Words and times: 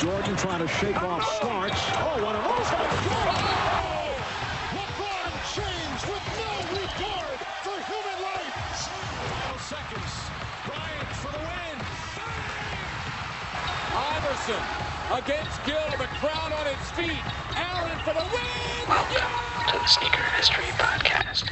Jordan 0.00 0.34
trying 0.36 0.60
to 0.60 0.68
shake 0.80 1.02
off 1.02 1.22
Starks. 1.36 1.78
Oh, 2.00 2.24
what 2.24 2.34
a 2.34 2.40
move 2.40 2.64
by 2.72 2.88
Jordan! 3.04 3.60
LeBron 4.72 5.32
James 5.52 6.02
with 6.08 6.24
no 6.40 6.52
regard 6.72 7.36
for 7.60 7.76
human 7.84 8.18
life. 8.24 8.80
seconds. 9.60 10.14
Bryant 10.64 11.12
for 11.20 11.32
the 11.32 11.42
win. 11.44 11.76
Iverson 13.92 14.64
against 15.20 15.64
Gill. 15.66 15.90
The 15.98 16.08
crowd 16.16 16.52
on 16.52 16.66
its 16.66 16.90
feet. 16.92 17.20
Allen 17.52 17.98
for 18.00 18.14
the 18.14 18.24
win. 18.24 18.84
Oh, 18.88 19.04
Welcome 19.20 19.59
to 19.70 19.78
the 19.78 19.86
Sneaker 19.86 20.22
History 20.36 20.64
Podcast. 20.64 21.48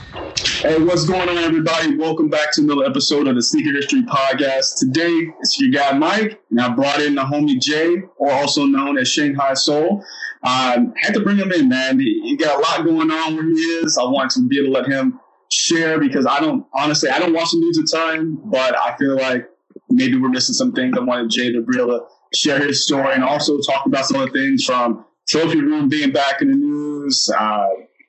Hey, 0.62 0.82
what's 0.82 1.04
going 1.04 1.28
on, 1.28 1.38
everybody? 1.38 1.94
Welcome 1.94 2.28
back 2.28 2.50
to 2.54 2.62
another 2.62 2.84
episode 2.84 3.28
of 3.28 3.36
the 3.36 3.42
Sneaker 3.42 3.70
History 3.70 4.02
Podcast. 4.02 4.76
Today, 4.76 5.28
it's 5.38 5.60
your 5.60 5.70
guy 5.70 5.96
Mike, 5.96 6.40
and 6.50 6.60
I 6.60 6.68
brought 6.70 7.00
in 7.00 7.14
the 7.14 7.23
homie 7.23 7.60
Jay, 7.60 8.02
or 8.16 8.32
also 8.32 8.64
known 8.66 8.98
as 8.98 9.06
Shanghai 9.06 9.54
Sole. 9.54 10.04
Um, 10.42 10.95
had 10.96 11.14
to 11.14 11.20
bring 11.20 11.36
him 11.36 11.52
in, 11.52 11.68
man. 11.68 12.00
He, 12.00 12.20
he 12.24 12.36
got 12.36 12.59
a 12.59 12.60
lot 12.60 12.84
going 12.84 13.09
on 13.09 13.36
where 13.36 13.45
he 13.45 13.52
is. 13.52 13.96
I 13.96 14.02
want 14.02 14.32
to 14.32 14.48
be 14.48 14.59
able 14.59 14.74
to 14.74 14.80
let 14.80 14.90
him 14.90 15.20
share 15.52 16.00
because 16.00 16.26
I 16.26 16.40
don't, 16.40 16.66
honestly, 16.74 17.10
I 17.10 17.20
don't 17.20 17.34
watch 17.34 17.52
the 17.52 17.59
news 17.59 17.78
a 17.78 17.96
ton, 17.96 18.37
but 18.46 18.76
I 18.76 18.96
feel 18.96 19.14
like 19.14 19.48
maybe 19.90 20.18
we're 20.18 20.30
missing 20.30 20.56
some 20.56 20.73
things. 20.73 20.98
I 20.98 21.02
wanted 21.02 21.30
Jay 21.30 21.52
to 21.52 21.62
be 21.62 21.80
able 21.80 22.00
to 22.00 22.37
share 22.37 22.59
his 22.59 22.82
story 22.82 23.14
and 23.14 23.23
also 23.23 23.60
talk 23.60 23.87
about 23.87 24.06
some 24.06 24.20
of 24.20 24.32
the 24.32 24.37
things 24.37 24.64
from 24.64 25.04
Trophy 25.28 25.60
Room 25.60 25.88
being 25.88 26.10
back 26.10 26.42
in 26.42 26.50
the 26.50 26.56
news, 26.56 27.30
uh, 27.38 27.66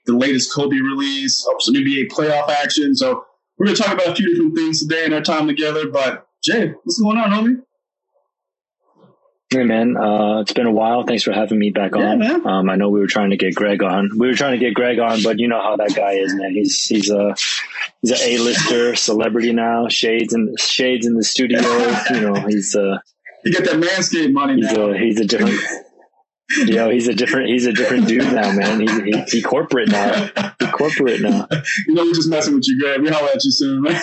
the 0.09 0.17
latest 0.17 0.53
Kobe 0.53 0.75
release, 0.77 1.45
some 1.59 1.73
NBA 1.75 2.07
playoff 2.09 2.49
action. 2.49 2.95
So 2.95 3.25
we're 3.57 3.67
going 3.67 3.75
to 3.77 3.83
talk 3.83 3.93
about 3.93 4.07
a 4.09 4.15
few 4.15 4.29
different 4.33 4.55
things 4.55 4.79
today 4.81 5.05
in 5.05 5.13
our 5.13 5.21
time 5.21 5.47
together. 5.47 5.87
But 5.89 6.27
Jay, 6.43 6.73
what's 6.83 6.99
going 7.01 7.17
on, 7.17 7.29
homie? 7.31 7.61
Hey 9.51 9.63
man, 9.63 9.97
uh, 9.97 10.41
it's 10.41 10.53
been 10.53 10.67
a 10.67 10.71
while. 10.71 11.03
Thanks 11.07 11.23
for 11.23 11.31
having 11.33 11.57
me 11.57 11.71
back 11.71 11.93
Yeah, 11.95 12.11
on. 12.11 12.47
Um, 12.47 12.69
I 12.69 12.75
know 12.75 12.89
we 12.89 12.99
were 12.99 13.07
trying 13.07 13.31
to 13.31 13.35
get 13.37 13.55
Greg 13.55 13.81
on. 13.81 14.11
We 14.15 14.27
were 14.27 14.35
trying 14.35 14.51
to 14.51 14.63
get 14.63 14.75
Greg 14.75 14.99
on, 14.99 15.23
but 15.23 15.39
you 15.39 15.47
know 15.47 15.59
how 15.59 15.75
that 15.77 15.95
guy 15.95 16.11
is, 16.11 16.35
man. 16.35 16.51
He's 16.53 16.83
he's 16.83 17.09
a 17.09 17.33
he's 18.03 18.11
an 18.11 18.17
A-lister 18.21 18.93
celebrity 18.95 19.51
now. 19.51 19.87
Shades 19.87 20.35
and 20.35 20.59
shades 20.59 21.07
in 21.07 21.15
the 21.15 21.23
studio. 21.23 21.61
You 22.11 22.21
know, 22.21 22.33
he's 22.47 22.75
uh 22.75 22.99
You 23.43 23.51
get 23.51 23.63
that 23.65 23.77
Manscaped 23.77 24.33
money 24.33 24.57
he's 24.61 24.71
now. 24.71 24.91
a 24.91 24.97
he's 24.99 25.19
a 25.19 25.25
different. 25.25 25.59
You 26.57 26.75
know, 26.75 26.89
he's 26.89 27.07
a 27.07 27.13
different 27.13 27.49
he's 27.49 27.67
a 27.67 27.73
different 27.73 28.07
dude 28.07 28.23
now, 28.33 28.51
man. 28.51 28.79
He's 28.79 28.97
he, 29.01 29.37
he 29.37 29.41
corporate 29.41 29.89
now. 29.89 30.29
He 30.59 30.67
corporate 30.67 31.21
now. 31.21 31.47
you 31.87 31.93
know, 31.93 32.03
we're 32.03 32.13
just 32.13 32.29
messing 32.29 32.55
with 32.55 32.67
you, 32.67 32.79
Greg. 32.81 33.01
We 33.01 33.09
holler 33.09 33.29
at 33.29 33.43
you 33.43 33.51
soon, 33.51 33.81
man. 33.83 34.01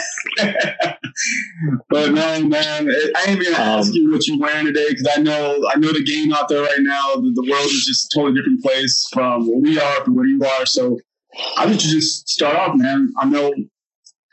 but 1.88 2.12
no, 2.12 2.44
man, 2.44 2.88
I 3.16 3.25
ain't 3.27 3.41
even 3.41 3.53
gonna 3.53 3.64
ask 3.64 3.88
Um, 3.88 3.94
you 3.94 4.12
what 4.12 4.27
you're 4.27 4.38
wearing 4.38 4.66
today 4.66 4.86
because 4.91 5.08
I 5.16 5.20
know, 5.20 5.69
I 5.72 5.78
know 5.78 5.92
the 5.92 6.05
game 6.05 6.33
out 6.33 6.48
there 6.48 6.62
right 6.62 6.78
now. 6.80 7.16
The, 7.16 7.33
the 7.34 7.50
world 7.50 7.66
is 7.66 7.84
just 7.84 8.14
a 8.14 8.19
totally 8.19 8.38
different 8.38 8.62
place 8.62 9.08
from 9.12 9.48
where 9.48 9.58
we 9.58 9.81
are 9.81 10.05
from 10.05 10.14
where 10.14 10.27
you 10.27 10.41
are. 10.44 10.66
So 10.66 10.98
I 11.56 11.66
you 11.66 11.77
just 11.77 12.28
start 12.28 12.56
off, 12.56 12.77
man. 12.77 13.12
I 13.19 13.27
know 13.27 13.53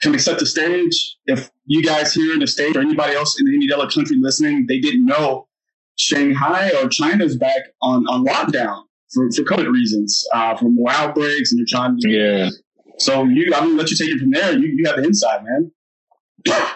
can 0.02 0.12
we 0.12 0.20
set 0.20 0.38
the 0.38 0.46
stage? 0.46 1.18
If 1.26 1.50
you 1.66 1.82
guys 1.82 2.14
here 2.14 2.34
in 2.34 2.40
the 2.40 2.48
state 2.48 2.76
or 2.76 2.82
anybody 2.82 3.16
else 3.16 3.40
in 3.40 3.48
any 3.48 3.72
other 3.72 3.90
country 3.90 4.18
listening, 4.20 4.66
they 4.68 4.80
didn't 4.80 5.06
know 5.06 5.48
Shanghai 5.98 6.72
or 6.82 6.90
China's 6.90 7.38
back 7.38 7.62
on, 7.82 8.06
on 8.08 8.26
lockdown 8.26 8.84
for, 9.14 9.30
for 9.32 9.44
COVID 9.44 9.72
reasons, 9.72 10.28
uh, 10.34 10.56
for 10.56 10.70
more 10.70 10.92
outbreaks, 10.92 11.52
and 11.52 11.60
they're 11.60 11.66
trying 11.70 11.98
to 12.00 12.10
Yeah. 12.10 12.50
so 12.98 13.26
you, 13.26 13.54
I'm 13.56 13.70
gonna 13.70 13.76
let 13.76 13.92
you 13.92 13.98
take 13.98 14.10
it 14.10 14.20
from 14.20 14.32
there. 14.32 14.58
You, 14.58 14.68
you 14.76 14.86
have 14.88 14.98
the 14.98 15.04
inside, 15.04 15.44
man. 15.44 15.72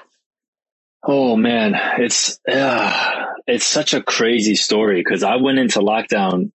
Oh 1.10 1.38
man, 1.38 1.74
it's 2.00 2.38
uh, 2.52 3.26
it's 3.46 3.66
such 3.66 3.94
a 3.94 4.04
crazy 4.04 4.56
story 4.56 5.00
because 5.02 5.24
I 5.24 5.38
went 5.38 5.58
into 5.58 5.80
lockdown. 5.80 6.52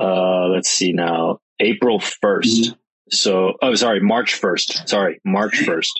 Uh, 0.00 0.46
let's 0.46 0.70
see 0.70 0.92
now, 0.92 1.40
April 1.60 1.98
1st 1.98 2.74
So, 3.10 3.52
oh, 3.60 3.74
sorry, 3.74 4.00
March 4.00 4.34
first. 4.34 4.88
Sorry, 4.88 5.20
March 5.24 5.58
first. 5.58 5.92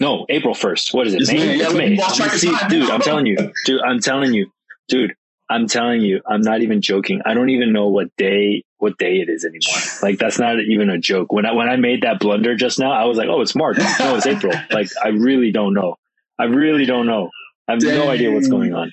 No, 0.00 0.24
April 0.28 0.54
first. 0.54 0.94
What 0.94 1.08
is 1.08 1.14
it? 1.14 1.22
It's 1.22 1.32
May. 1.32 1.58
May. 1.58 1.94
It's 1.94 2.18
May. 2.18 2.26
of 2.26 2.32
See, 2.32 2.54
dude, 2.68 2.90
I'm 2.90 3.00
telling 3.00 3.26
you, 3.26 3.36
dude, 3.66 3.80
I'm 3.80 3.98
telling 3.98 4.32
you, 4.32 4.50
dude, 4.88 5.14
I'm 5.50 5.66
telling 5.66 6.02
you, 6.02 6.20
I'm 6.26 6.42
not 6.42 6.60
even 6.62 6.80
joking. 6.82 7.22
I 7.24 7.34
don't 7.34 7.50
even 7.50 7.72
know 7.72 7.88
what 7.88 8.08
day 8.16 8.64
what 8.78 8.98
day 8.98 9.16
it 9.16 9.28
is 9.28 9.44
anymore. 9.44 9.82
Like 10.02 10.18
that's 10.18 10.38
not 10.38 10.60
even 10.60 10.90
a 10.90 10.98
joke. 10.98 11.32
When 11.32 11.46
I 11.46 11.52
when 11.52 11.68
I 11.68 11.76
made 11.76 12.02
that 12.02 12.20
blunder 12.20 12.54
just 12.54 12.78
now, 12.78 12.92
I 12.92 13.04
was 13.04 13.16
like, 13.16 13.28
oh, 13.28 13.40
it's 13.40 13.54
March. 13.54 13.78
No, 13.78 14.16
it's 14.16 14.26
April. 14.26 14.52
Like 14.70 14.88
I 15.02 15.08
really 15.08 15.50
don't 15.52 15.74
know. 15.74 15.96
I 16.38 16.44
really 16.44 16.84
don't 16.84 17.06
know. 17.06 17.30
I 17.66 17.72
have 17.72 17.82
no 17.82 18.08
idea 18.10 18.30
what's 18.30 18.48
going 18.48 18.74
on. 18.74 18.92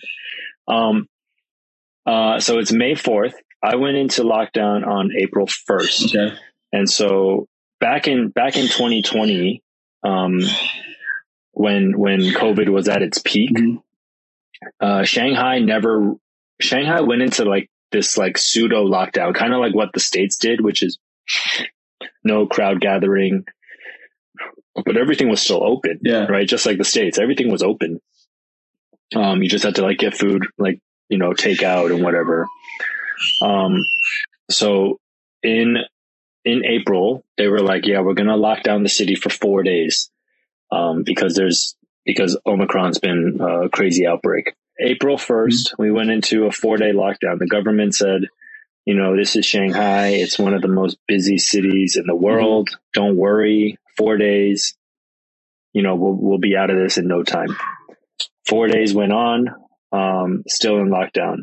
Um, 0.68 1.08
uh, 2.06 2.40
so 2.40 2.60
it's 2.60 2.72
May 2.72 2.94
4th. 2.94 3.34
I 3.64 3.76
went 3.78 3.98
into 3.98 4.24
lockdown 4.24 4.86
on 4.86 5.12
April 5.18 5.48
1st. 5.48 6.16
Okay. 6.16 6.36
And 6.72 6.90
so 6.90 7.48
back 7.80 8.08
in 8.08 8.30
back 8.30 8.58
in 8.58 8.64
2020, 8.68 9.62
um, 10.04 10.42
when 11.52 11.98
when 11.98 12.20
COVID 12.22 12.70
was 12.70 12.88
at 12.88 13.02
its 13.02 13.20
peak, 13.24 13.52
Mhm. 13.52 13.82
Uh, 14.80 15.04
Shanghai 15.04 15.60
never 15.60 16.14
Shanghai 16.60 17.02
went 17.02 17.22
into 17.22 17.44
like 17.46 17.70
this 17.92 18.18
like 18.18 18.38
pseudo 18.38 18.86
lockdown, 18.86 19.34
kind 19.36 19.54
of 19.54 19.60
like 19.60 19.76
what 19.76 19.92
the 19.94 20.00
states 20.00 20.38
did, 20.38 20.62
which 20.62 20.84
is 20.84 20.98
no 22.24 22.46
crowd 22.48 22.82
gathering, 22.82 23.46
but 24.86 24.98
everything 24.98 25.30
was 25.30 25.42
still 25.42 25.64
open 25.64 26.00
Yeah. 26.04 26.26
right? 26.26 26.48
Just 26.48 26.66
like 26.66 26.78
the 26.78 26.84
states, 26.84 27.18
everything 27.20 27.52
was 27.52 27.64
open. 27.64 28.00
Um, 29.16 29.42
you 29.44 29.50
just 29.50 29.64
had 29.64 29.76
to 29.76 29.84
like 29.84 30.00
get 30.00 30.18
food, 30.18 30.44
like 30.58 30.80
you 31.10 31.18
know, 31.18 31.34
take 31.34 31.62
out 31.64 31.92
and 31.92 32.04
whatever. 32.04 32.48
Um, 33.42 33.86
so 34.50 35.00
in 35.44 35.78
in 36.44 36.66
April, 36.66 37.24
they 37.38 37.48
were 37.48 37.62
like, 37.62 37.86
"Yeah, 37.86 38.02
we're 38.02 38.14
gonna 38.16 38.36
lock 38.38 38.64
down 38.64 38.84
the 38.84 38.90
city 38.90 39.16
for 39.16 39.30
four 39.30 39.64
days 39.64 40.10
um, 40.72 41.04
because 41.04 41.36
there's 41.36 41.76
because 42.06 42.38
Omicron's 42.46 43.00
been 43.00 43.40
a 43.42 43.70
crazy 43.70 44.06
outbreak." 44.08 44.54
April 44.80 45.18
1st 45.18 45.76
we 45.80 45.90
went 45.90 46.12
into 46.12 46.46
a 46.46 46.52
four 46.52 46.78
day 46.78 46.92
lockdown. 46.92 47.40
The 47.40 47.48
government 47.48 47.96
said, 47.96 48.22
"You 48.86 48.96
know, 48.96 49.16
this 49.16 49.36
is 49.36 49.46
Shanghai. 49.46 50.08
It's 50.10 50.38
one 50.38 50.54
of 50.54 50.62
the 50.62 50.68
most 50.68 50.98
busy 51.08 51.38
cities 51.38 51.96
in 51.98 52.06
the 52.08 52.16
world. 52.16 52.70
Don't 52.94 53.18
worry, 53.18 53.78
four 53.98 54.18
days." 54.18 54.76
you 55.76 55.82
know, 55.82 55.94
we'll, 55.94 56.14
we'll 56.14 56.38
be 56.40 56.56
out 56.56 56.70
of 56.70 56.78
this 56.78 56.98
in 56.98 57.06
no 57.06 57.22
time. 57.22 57.50
Four 58.48 58.68
days 58.68 58.94
went 58.94 59.12
on, 59.12 59.50
um, 59.92 60.44
still 60.48 60.78
in 60.78 60.88
lockdown. 60.88 61.40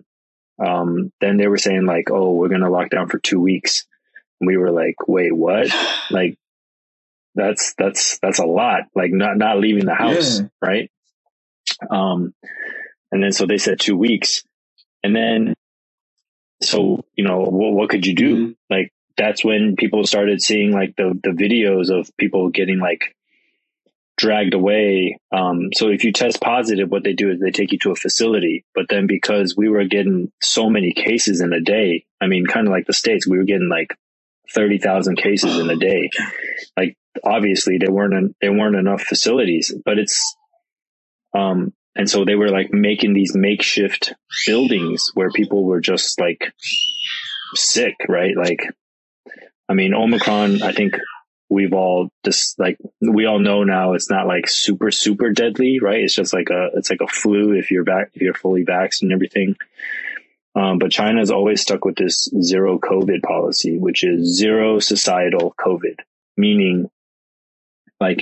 Um, 0.59 1.13
then 1.21 1.37
they 1.37 1.49
were 1.49 1.59
saying 1.59 1.85
like, 1.85 2.11
oh, 2.11 2.33
we're 2.33 2.49
going 2.49 2.63
to 2.63 2.71
lock 2.71 2.89
down 2.89 3.09
for 3.09 3.19
two 3.19 3.39
weeks. 3.39 3.87
And 4.41 4.47
we 4.47 4.57
were 4.57 4.71
like, 4.71 5.07
wait, 5.07 5.37
what? 5.37 5.69
Like, 6.11 6.39
that's, 7.35 7.75
that's, 7.79 8.19
that's 8.21 8.39
a 8.39 8.47
lot. 8.47 8.83
Like 8.95 9.11
not, 9.13 9.37
not 9.37 9.59
leaving 9.59 9.87
the 9.87 9.95
house. 9.95 10.41
Yeah. 10.41 10.47
Right. 10.61 10.91
Um, 11.91 12.35
and 13.11 13.23
then 13.23 13.33
so 13.33 13.47
they 13.47 13.59
said 13.59 13.81
two 13.81 13.97
weeks 13.97 14.43
and 15.03 15.15
then, 15.15 15.55
so, 16.63 17.05
you 17.17 17.25
know, 17.25 17.41
what, 17.41 17.73
what 17.73 17.91
could 17.91 18.07
you 18.07 18.15
do? 18.15 18.37
Mhm. 18.37 18.57
Like, 18.71 18.93
that's 19.17 19.45
when 19.45 19.77
people 19.77 20.07
started 20.07 20.41
seeing 20.41 20.73
like 20.73 20.95
the, 20.97 21.19
the 21.23 21.31
videos 21.31 21.91
of 21.91 22.09
people 22.17 22.51
getting 22.51 22.79
like 22.79 23.15
dragged 24.17 24.55
away. 24.55 25.19
Um, 25.35 25.71
so 25.75 25.89
if 25.89 26.05
you 26.05 26.13
test 26.13 26.41
positive, 26.41 26.91
what 26.91 27.05
they 27.05 27.13
do 27.13 27.31
is 27.31 27.41
they 27.41 27.51
take 27.51 27.73
you 27.73 27.79
to 27.81 27.91
a 27.91 27.97
facility. 27.97 28.65
But 28.75 28.87
then 28.89 29.07
because 29.07 29.55
we 29.57 29.69
were 29.69 29.85
getting 29.85 30.31
so 30.41 30.71
many 30.71 30.93
cases 30.93 31.41
in 31.41 31.53
a 31.53 31.61
day, 31.61 32.05
I 32.21 32.27
mean, 32.27 32.47
kind 32.47 32.67
of 32.67 32.73
like 32.73 32.87
the 32.87 32.93
States, 32.93 33.27
we 33.27 33.39
were 33.39 33.45
getting 33.45 33.69
like 33.69 33.95
30,000 34.55 35.17
cases 35.17 35.59
in 35.59 35.69
a 35.69 35.77
day. 35.77 36.11
Like 36.77 36.97
obviously 37.25 37.79
there 37.79 37.93
weren't, 37.93 38.15
en- 38.15 38.35
there 38.41 38.53
weren't 38.53 38.77
enough 38.77 39.03
facilities, 39.03 39.75
but 39.85 39.99
it's, 39.99 40.37
um, 41.35 41.73
and 41.95 42.09
so 42.09 42.25
they 42.25 42.35
were 42.35 42.49
like 42.49 42.73
making 42.73 43.13
these 43.13 43.35
makeshift 43.35 44.15
buildings 44.47 45.11
where 45.15 45.31
people 45.31 45.65
were 45.65 45.81
just 45.81 46.19
like 46.21 46.53
sick, 47.55 47.97
right? 48.09 48.37
Like, 48.37 48.61
I 49.69 49.75
mean, 49.75 49.95
Omicron, 49.95 50.63
I 50.63 50.73
think 50.73 50.95
we've 51.53 51.75
all 51.75 52.09
just 52.25 52.59
like 52.59 52.79
we 53.01 53.27
all 53.27 53.39
know 53.39 53.63
now 53.63 53.93
it's 53.93 54.11
not 54.11 54.27
like 54.27 54.49
super 54.49 54.91
super 54.91 55.31
deadly 55.31 55.81
right 55.81 56.01
it's 56.01 56.15
just 56.15 56.33
like 56.33 56.49
a 56.51 56.69
it's 56.75 56.89
like 56.89 57.03
a 57.03 57.07
flu 57.07 57.53
if 57.53 57.71
you're 57.71 57.85
back 57.85 58.11
if 58.15 58.23
you're 58.23 58.33
fully 58.33 58.65
vaxxed 58.65 59.03
and 59.03 59.13
everything 59.13 59.55
um, 60.55 60.79
but 60.79 60.91
china's 60.91 61.31
always 61.31 61.61
stuck 61.61 61.85
with 61.85 61.97
this 61.97 62.29
zero 62.41 62.79
covid 62.79 63.23
policy 63.23 63.79
which 63.79 64.03
is 64.03 64.35
zero 64.35 64.79
societal 64.79 65.55
covid 65.59 65.97
meaning 66.39 66.91
like 68.03 68.21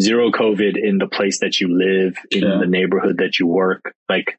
zero 0.00 0.30
covid 0.30 0.74
in 0.82 0.98
the 0.98 1.06
place 1.08 1.40
that 1.40 1.60
you 1.60 1.68
live 1.86 2.16
in 2.30 2.42
Yeah. 2.42 2.58
the 2.60 2.66
neighborhood 2.66 3.18
that 3.18 3.38
you 3.38 3.46
work 3.46 3.94
like 4.08 4.38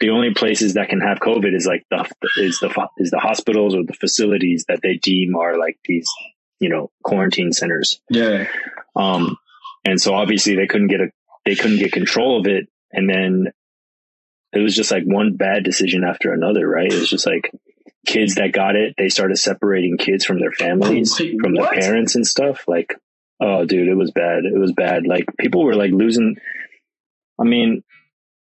the 0.00 0.10
only 0.10 0.32
places 0.34 0.74
that 0.74 0.88
can 0.88 1.00
have 1.00 1.18
covid 1.20 1.54
is 1.54 1.66
like 1.66 1.84
the 1.90 2.00
is 2.38 2.58
the 2.60 2.70
is 2.98 3.10
the 3.10 3.18
hospitals 3.28 3.74
or 3.74 3.82
the 3.84 3.94
facilities 4.04 4.64
that 4.68 4.80
they 4.82 4.96
deem 5.08 5.34
are 5.36 5.56
like 5.58 5.78
these 5.84 6.08
you 6.60 6.68
know 6.68 6.90
quarantine 7.02 7.52
centers 7.52 8.00
Yeah. 8.10 8.46
um 8.96 9.36
and 9.84 10.00
so 10.00 10.14
obviously 10.14 10.54
they 10.56 10.66
couldn't 10.66 10.88
get 10.94 11.00
a 11.00 11.08
they 11.46 11.54
couldn't 11.56 11.78
get 11.78 11.92
control 11.92 12.38
of 12.40 12.46
it 12.46 12.68
and 12.92 13.08
then 13.08 13.52
it 14.52 14.60
was 14.60 14.76
just 14.76 14.90
like 14.90 15.04
one 15.04 15.36
bad 15.36 15.64
decision 15.64 16.04
after 16.04 16.30
another, 16.30 16.68
right? 16.68 16.92
It 16.92 17.00
was 17.00 17.08
just 17.08 17.26
like 17.26 17.50
kids 18.06 18.34
that 18.34 18.52
got 18.52 18.76
it, 18.76 18.94
they 18.98 19.08
started 19.08 19.38
separating 19.38 19.96
kids 19.96 20.26
from 20.26 20.40
their 20.40 20.52
families, 20.52 21.18
Wait, 21.18 21.40
from 21.40 21.54
their 21.54 21.64
what? 21.64 21.72
parents 21.80 22.16
and 22.16 22.26
stuff. 22.26 22.64
Like, 22.68 22.94
oh, 23.42 23.64
dude, 23.64 23.88
it 23.88 23.96
was 23.96 24.12
bad. 24.12 24.44
It 24.44 24.58
was 24.58 24.72
bad. 24.72 25.06
Like 25.06 25.26
people 25.38 25.64
were 25.64 25.74
like 25.74 25.90
losing. 25.90 26.36
I 27.40 27.44
mean, 27.44 27.82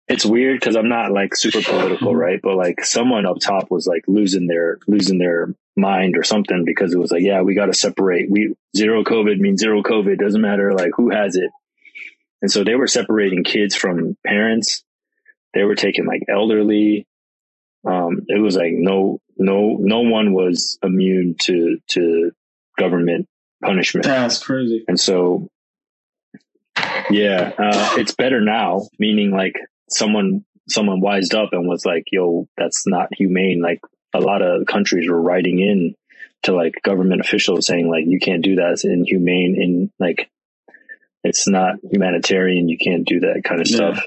it's 0.08 0.26
weird 0.26 0.58
because 0.58 0.76
I'm 0.76 0.88
not 0.88 1.12
like 1.12 1.36
super 1.36 1.62
political, 1.62 2.14
right? 2.14 2.40
But 2.42 2.56
like 2.56 2.84
someone 2.84 3.24
up 3.24 3.38
top 3.40 3.70
was 3.70 3.86
like 3.86 4.02
losing 4.08 4.46
their 4.46 4.78
losing 4.88 5.18
their 5.18 5.54
mind 5.76 6.16
or 6.16 6.24
something 6.24 6.64
because 6.66 6.92
it 6.92 6.98
was 6.98 7.12
like, 7.12 7.22
yeah, 7.22 7.42
we 7.42 7.54
got 7.54 7.66
to 7.66 7.74
separate. 7.74 8.30
We 8.30 8.54
zero 8.76 9.04
COVID 9.04 9.38
means 9.38 9.60
zero 9.60 9.82
COVID. 9.82 10.18
Doesn't 10.18 10.40
matter 10.40 10.74
like 10.74 10.90
who 10.96 11.10
has 11.10 11.36
it. 11.36 11.50
And 12.42 12.50
so 12.50 12.64
they 12.64 12.74
were 12.74 12.86
separating 12.86 13.44
kids 13.44 13.76
from 13.76 14.16
parents. 14.26 14.84
They 15.54 15.62
were 15.62 15.74
taking 15.76 16.06
like 16.06 16.22
elderly. 16.28 17.06
Um, 17.86 18.22
it 18.26 18.40
was 18.40 18.56
like 18.56 18.72
no, 18.72 19.20
no, 19.36 19.76
no 19.78 20.00
one 20.00 20.32
was 20.32 20.78
immune 20.82 21.36
to 21.42 21.78
to 21.90 22.32
government 22.76 23.28
punishment. 23.62 24.04
That's 24.04 24.42
crazy. 24.42 24.84
And 24.88 24.98
so, 24.98 25.48
yeah, 27.10 27.52
uh, 27.58 27.90
it's 27.96 28.14
better 28.14 28.40
now, 28.40 28.82
meaning 28.98 29.30
like 29.30 29.54
someone, 29.90 30.44
someone 30.68 31.00
wised 31.00 31.34
up 31.34 31.50
and 31.52 31.66
was 31.68 31.84
like, 31.84 32.04
yo, 32.12 32.46
that's 32.56 32.86
not 32.86 33.08
humane. 33.14 33.60
Like 33.62 33.80
a 34.14 34.20
lot 34.20 34.42
of 34.42 34.66
countries 34.66 35.08
were 35.08 35.20
writing 35.20 35.58
in 35.58 35.94
to 36.44 36.54
like 36.54 36.74
government 36.84 37.20
officials 37.20 37.66
saying 37.66 37.88
like, 37.88 38.04
you 38.06 38.20
can't 38.20 38.42
do 38.44 38.56
that. 38.56 38.72
It's 38.72 38.84
inhumane 38.84 39.56
and 39.60 39.90
like, 39.98 40.30
it's 41.24 41.48
not 41.48 41.76
humanitarian. 41.82 42.68
You 42.68 42.78
can't 42.78 43.04
do 43.06 43.20
that 43.20 43.42
kind 43.44 43.60
of 43.60 43.68
Yeah. 43.68 43.76
stuff. 43.76 44.06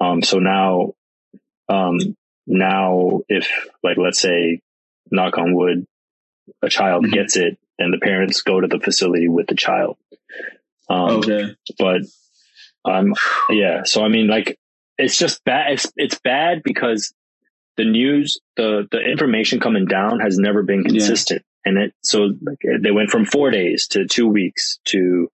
Um, 0.00 0.22
so 0.22 0.38
now, 0.38 0.94
um, 1.68 1.98
now 2.46 3.20
if 3.28 3.68
like, 3.82 3.96
let's 3.96 4.20
say 4.20 4.60
knock 5.10 5.38
on 5.38 5.54
wood, 5.54 5.86
a 6.60 6.68
child 6.68 7.04
Mhm. 7.06 7.12
gets 7.12 7.36
it, 7.36 7.58
then 7.78 7.90
the 7.90 7.98
parents 7.98 8.42
go 8.42 8.60
to 8.60 8.66
the 8.68 8.78
facility 8.80 9.28
with 9.28 9.46
the 9.46 9.54
child. 9.54 9.96
Um, 10.88 11.18
Okay. 11.18 11.54
but 11.78 12.00
um, 12.84 13.14
yeah. 13.50 13.82
So 13.84 14.04
I 14.04 14.08
mean, 14.08 14.26
like, 14.28 14.58
it's 14.98 15.16
just 15.16 15.44
bad. 15.44 15.72
It's 15.72 15.90
it's 15.96 16.18
bad 16.18 16.62
because 16.64 17.14
the 17.76 17.84
news, 17.84 18.38
the 18.56 18.86
the 18.90 19.00
information 19.00 19.60
coming 19.60 19.86
down 19.86 20.20
has 20.20 20.36
never 20.38 20.62
been 20.62 20.82
Yeah. 20.84 20.88
consistent, 20.90 21.42
and 21.64 21.78
it 21.78 21.94
so 22.02 22.34
like, 22.42 22.58
they 22.80 22.90
went 22.90 23.10
from 23.10 23.24
four 23.24 23.50
days 23.50 23.86
to 23.88 24.06
two 24.06 24.28
weeks 24.28 24.78
to. 24.86 25.30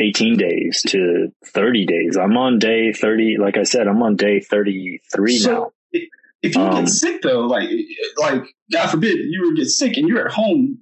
18 0.00 0.36
days 0.36 0.80
to 0.86 1.32
30 1.46 1.84
days. 1.84 2.16
I'm 2.16 2.36
on 2.36 2.60
day 2.60 2.92
30. 2.92 3.36
Like 3.38 3.56
I 3.56 3.64
said, 3.64 3.88
I'm 3.88 4.00
on 4.00 4.14
day 4.14 4.38
33 4.38 5.32
now. 5.32 5.38
So 5.40 5.72
if, 5.90 6.08
if 6.40 6.54
you 6.54 6.60
Um, 6.62 6.84
get 6.84 6.88
sick 6.88 7.20
though, 7.20 7.40
like 7.40 7.68
like 8.16 8.44
God 8.72 8.90
forbid 8.90 9.16
you 9.28 9.44
were 9.44 9.56
get 9.56 9.66
sick 9.66 9.96
and 9.96 10.06
you're 10.06 10.24
at 10.24 10.32
home, 10.32 10.78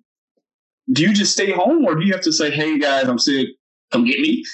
do 0.90 1.02
you 1.02 1.12
just 1.12 1.32
stay 1.32 1.50
home 1.52 1.84
or 1.84 1.94
do 1.96 2.04
you 2.06 2.12
have 2.12 2.22
to 2.22 2.32
say, 2.32 2.50
"Hey 2.50 2.78
guys, 2.78 3.08
I'm 3.08 3.18
sick, 3.18 3.48
come 3.92 4.04
get 4.04 4.20
me"? 4.20 4.44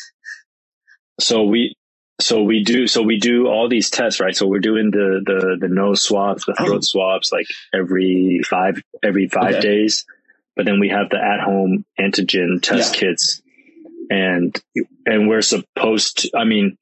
so 1.20 1.44
we 1.44 1.74
so 2.20 2.42
we 2.42 2.64
do 2.64 2.86
so 2.86 3.02
we 3.02 3.18
do 3.18 3.46
all 3.46 3.68
these 3.68 3.90
tests 3.90 4.20
right 4.20 4.34
so 4.34 4.46
we're 4.46 4.60
doing 4.60 4.90
the 4.90 5.20
the 5.24 5.56
the 5.60 5.68
nose 5.68 6.02
swabs 6.02 6.44
the 6.44 6.54
throat 6.54 6.76
Oh. 6.78 6.80
swabs 6.80 7.30
like 7.32 7.46
every 7.74 8.40
five 8.48 8.80
every 9.02 9.28
five 9.28 9.54
Okay. 9.56 9.60
days 9.60 10.04
but 10.56 10.64
then 10.66 10.80
we 10.80 10.88
have 10.88 11.10
the 11.10 11.18
at 11.18 11.40
home 11.40 11.84
antigen 12.00 12.60
test 12.62 12.94
Yeah. 12.94 13.00
kits 13.00 13.42
and 14.10 14.58
and 15.06 15.28
we're 15.28 15.42
supposed 15.42 16.18
to 16.20 16.30
i 16.36 16.44
mean 16.44 16.76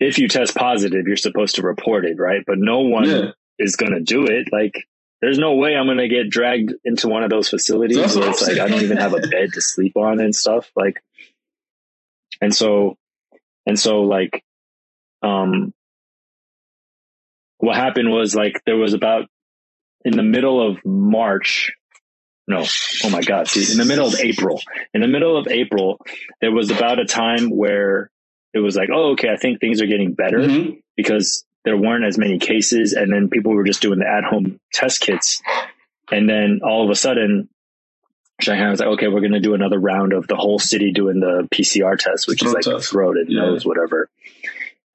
if 0.00 0.18
you 0.18 0.28
test 0.28 0.54
positive 0.56 1.06
you're 1.06 1.16
supposed 1.16 1.56
to 1.56 1.62
report 1.62 2.04
it 2.04 2.18
right 2.18 2.42
but 2.46 2.58
no 2.58 2.80
one 2.80 3.04
Yeah. 3.08 3.30
is 3.58 3.76
going 3.76 3.92
to 3.92 4.00
do 4.00 4.26
it 4.26 4.48
like 4.52 4.84
there's 5.20 5.38
no 5.38 5.54
way 5.54 5.76
i'm 5.76 5.86
going 5.86 5.98
to 5.98 6.08
get 6.08 6.28
dragged 6.30 6.72
into 6.84 7.08
one 7.08 7.22
of 7.22 7.30
those 7.30 7.48
facilities 7.48 8.16
where 8.16 8.30
it's 8.30 8.42
like 8.46 8.58
i 8.58 8.68
don't 8.68 8.82
even 8.82 8.96
have 8.96 9.12
a 9.14 9.18
bed 9.20 9.50
to 9.52 9.60
sleep 9.60 9.96
on 9.96 10.20
and 10.20 10.34
stuff 10.34 10.70
like 10.76 11.02
and 12.40 12.54
so 12.54 12.96
and 13.66 13.78
so 13.78 14.02
like 14.02 14.42
um 15.22 15.72
what 17.58 17.76
happened 17.76 18.10
was 18.10 18.34
like 18.34 18.62
there 18.66 18.76
was 18.76 18.94
about 18.94 19.26
in 20.04 20.16
the 20.16 20.22
middle 20.22 20.66
of 20.66 20.78
march 20.84 21.72
no 22.48 22.64
oh 23.04 23.10
my 23.10 23.20
god 23.20 23.46
see 23.46 23.70
in 23.70 23.78
the 23.78 23.84
middle 23.84 24.06
of 24.08 24.14
april 24.20 24.60
in 24.94 25.00
the 25.02 25.08
middle 25.08 25.36
of 25.36 25.46
april 25.48 25.98
there 26.40 26.50
was 26.52 26.70
about 26.70 26.98
a 26.98 27.04
time 27.04 27.50
where 27.50 28.10
it 28.54 28.58
was 28.60 28.74
like 28.76 28.88
oh 28.92 29.10
okay 29.12 29.28
i 29.30 29.36
think 29.36 29.60
things 29.60 29.82
are 29.82 29.86
getting 29.86 30.14
better 30.14 30.38
Mhm. 30.38 30.80
because 30.96 31.44
there 31.64 31.76
weren't 31.76 32.04
as 32.04 32.16
many 32.18 32.38
cases 32.38 32.92
and 32.94 33.12
then 33.12 33.28
people 33.28 33.52
were 33.54 33.64
just 33.64 33.82
doing 33.82 33.98
the 33.98 34.06
at 34.08 34.24
home 34.24 34.58
test 34.72 35.00
kits 35.00 35.40
and 36.10 36.28
then 36.28 36.60
all 36.64 36.84
of 36.84 36.90
a 36.90 36.94
sudden 36.94 37.48
Shanghai 38.40 38.70
was 38.70 38.80
like, 38.80 38.88
okay, 38.90 39.08
we're 39.08 39.20
going 39.20 39.32
to 39.32 39.40
do 39.40 39.52
another 39.54 39.78
round 39.78 40.14
of 40.14 40.26
the 40.26 40.34
whole 40.36 40.58
city 40.58 40.92
doing 40.92 41.20
the 41.20 41.46
PCR 41.54 41.98
test, 41.98 42.26
which 42.26 42.42
is 42.42 42.52
like 42.54 42.64
test. 42.64 42.90
throat 42.90 43.16
and 43.18 43.28
Yeah. 43.30 43.42
nose, 43.42 43.66
whatever. 43.66 44.08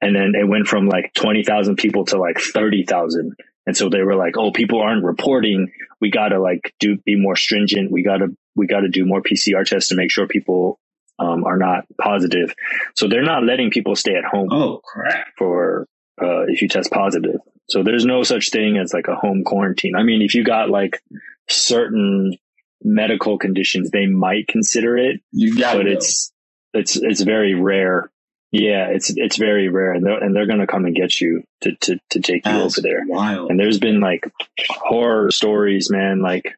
And 0.01 0.15
then 0.15 0.33
it 0.33 0.47
went 0.47 0.67
from 0.67 0.87
like 0.87 1.13
20,000 1.13 1.75
people 1.75 2.05
to 2.05 2.17
like 2.17 2.39
30,000. 2.39 3.35
And 3.67 3.77
so 3.77 3.89
they 3.89 4.01
were 4.01 4.15
like, 4.15 4.35
oh, 4.35 4.51
people 4.51 4.81
aren't 4.81 5.03
reporting. 5.03 5.71
We 6.01 6.09
got 6.09 6.29
to 6.29 6.39
like 6.39 6.73
do, 6.79 6.97
be 6.97 7.15
more 7.15 7.35
stringent. 7.35 7.91
We 7.91 8.01
got 8.01 8.17
to, 8.17 8.35
we 8.55 8.65
got 8.65 8.79
to 8.81 8.89
do 8.89 9.05
more 9.05 9.21
PCR 9.21 9.63
tests 9.63 9.89
to 9.89 9.95
make 9.95 10.09
sure 10.11 10.25
people 10.27 10.79
um, 11.19 11.43
are 11.45 11.57
not 11.57 11.85
positive. 12.01 12.51
So 12.95 13.07
they're 13.07 13.21
not 13.23 13.43
letting 13.43 13.69
people 13.69 13.95
stay 13.95 14.15
at 14.15 14.25
home 14.25 14.49
Oh 14.51 14.81
crap! 14.83 15.27
for 15.37 15.87
uh, 16.21 16.43
if 16.47 16.61
you 16.61 16.67
test 16.67 16.91
positive. 16.91 17.39
So 17.67 17.83
there's 17.83 18.05
no 18.05 18.23
such 18.23 18.51
thing 18.51 18.77
as 18.77 18.93
like 18.93 19.07
a 19.07 19.15
home 19.15 19.43
quarantine. 19.43 19.95
I 19.95 20.03
mean, 20.03 20.21
if 20.21 20.35
you 20.35 20.43
got 20.43 20.69
like 20.69 21.01
certain 21.49 22.37
medical 22.83 23.37
conditions, 23.37 23.89
they 23.89 24.05
might 24.05 24.47
consider 24.47 24.97
it, 24.97 25.21
You 25.31 25.57
got 25.57 25.77
but 25.77 25.87
it. 25.87 25.93
it's 25.93 26.31
it's 26.73 26.95
it's 26.95 27.21
very 27.21 27.55
rare. 27.55 28.11
Yeah, 28.51 28.87
it's 28.89 29.11
it's 29.15 29.37
very 29.37 29.67
rare, 29.69 29.93
and 29.93 30.05
they're 30.05 30.23
and 30.23 30.35
they're 30.35 30.45
gonna 30.45 30.67
come 30.67 30.85
and 30.85 30.95
get 30.95 31.19
you 31.19 31.43
to 31.61 31.75
to 31.81 31.99
to 32.11 32.19
take 32.21 32.45
you 32.45 32.53
over 32.53 32.81
there. 32.81 33.01
Wild. 33.05 33.49
And 33.49 33.59
there's 33.59 33.79
been 33.79 33.99
like 33.99 34.31
horror 34.69 35.31
stories, 35.31 35.89
man. 35.89 36.21
Like, 36.21 36.55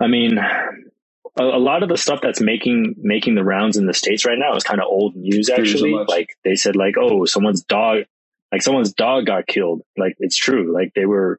I 0.00 0.08
mean, 0.08 0.38
a, 1.38 1.42
a 1.42 1.58
lot 1.58 1.82
of 1.82 1.88
the 1.88 1.96
stuff 1.96 2.20
that's 2.22 2.40
making 2.40 2.94
making 2.98 3.34
the 3.34 3.44
rounds 3.44 3.76
in 3.76 3.86
the 3.86 3.94
states 3.94 4.24
right 4.24 4.38
now 4.38 4.54
is 4.56 4.64
kind 4.64 4.80
of 4.80 4.86
old 4.86 5.16
news. 5.16 5.48
Actually, 5.48 5.94
like 6.08 6.36
they 6.44 6.54
said, 6.56 6.76
like, 6.76 6.94
oh, 6.98 7.24
someone's 7.24 7.62
dog, 7.62 8.04
like 8.50 8.62
someone's 8.62 8.92
dog 8.92 9.26
got 9.26 9.46
killed. 9.46 9.82
Like 9.96 10.16
it's 10.18 10.36
true. 10.36 10.72
Like 10.74 10.92
they 10.94 11.06
were, 11.06 11.38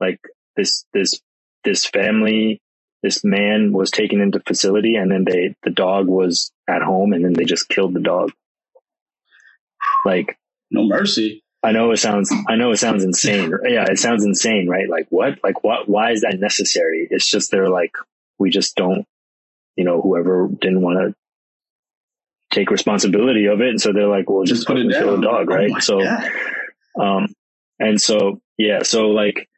like 0.00 0.20
this 0.56 0.84
this 0.92 1.20
this 1.64 1.84
family, 1.84 2.60
this 3.02 3.24
man 3.24 3.72
was 3.72 3.90
taken 3.90 4.20
into 4.20 4.40
facility, 4.40 4.96
and 4.96 5.10
then 5.10 5.24
they 5.24 5.54
the 5.62 5.70
dog 5.70 6.06
was 6.06 6.50
at 6.68 6.82
home, 6.82 7.12
and 7.12 7.24
then 7.24 7.32
they 7.32 7.44
just 7.44 7.68
killed 7.68 7.94
the 7.94 8.00
dog. 8.00 8.32
Like 10.04 10.38
No 10.70 10.84
mercy. 10.84 11.42
I 11.62 11.72
know 11.72 11.90
it 11.90 11.98
sounds, 11.98 12.32
I 12.48 12.56
know 12.56 12.70
it 12.70 12.78
sounds 12.78 13.04
insane. 13.04 13.52
Yeah, 13.68 13.84
it 13.90 13.98
sounds 13.98 14.24
insane, 14.24 14.66
right? 14.66 14.88
Like 14.88 15.06
what? 15.10 15.38
Like 15.44 15.62
what? 15.62 15.88
Why 15.88 16.12
is 16.12 16.22
that 16.22 16.38
necessary? 16.40 17.06
It's 17.10 17.28
just 17.28 17.50
they're 17.50 17.68
like, 17.68 17.92
we 18.38 18.50
just 18.50 18.76
don't, 18.76 19.06
you 19.76 19.84
know, 19.84 20.00
whoever 20.00 20.48
didn't 20.60 20.82
want 20.82 20.98
to 20.98 21.14
take 22.56 22.70
responsibility 22.70 23.46
of 23.46 23.60
it, 23.60 23.68
and 23.68 23.80
so 23.80 23.92
they're 23.92 24.08
like, 24.08 24.28
well, 24.28 24.44
just, 24.44 24.60
Just 24.62 24.66
put 24.68 24.78
it 24.78 24.88
down. 24.90 25.18
a 25.18 25.22
dog, 25.22 25.46
Oh 25.50 25.54
right? 25.54 25.82
so, 25.82 25.98
God. 26.00 26.30
um, 27.00 27.28
and 27.78 28.00
so 28.00 28.40
yeah, 28.58 28.82
so 28.82 29.08
like 29.08 29.48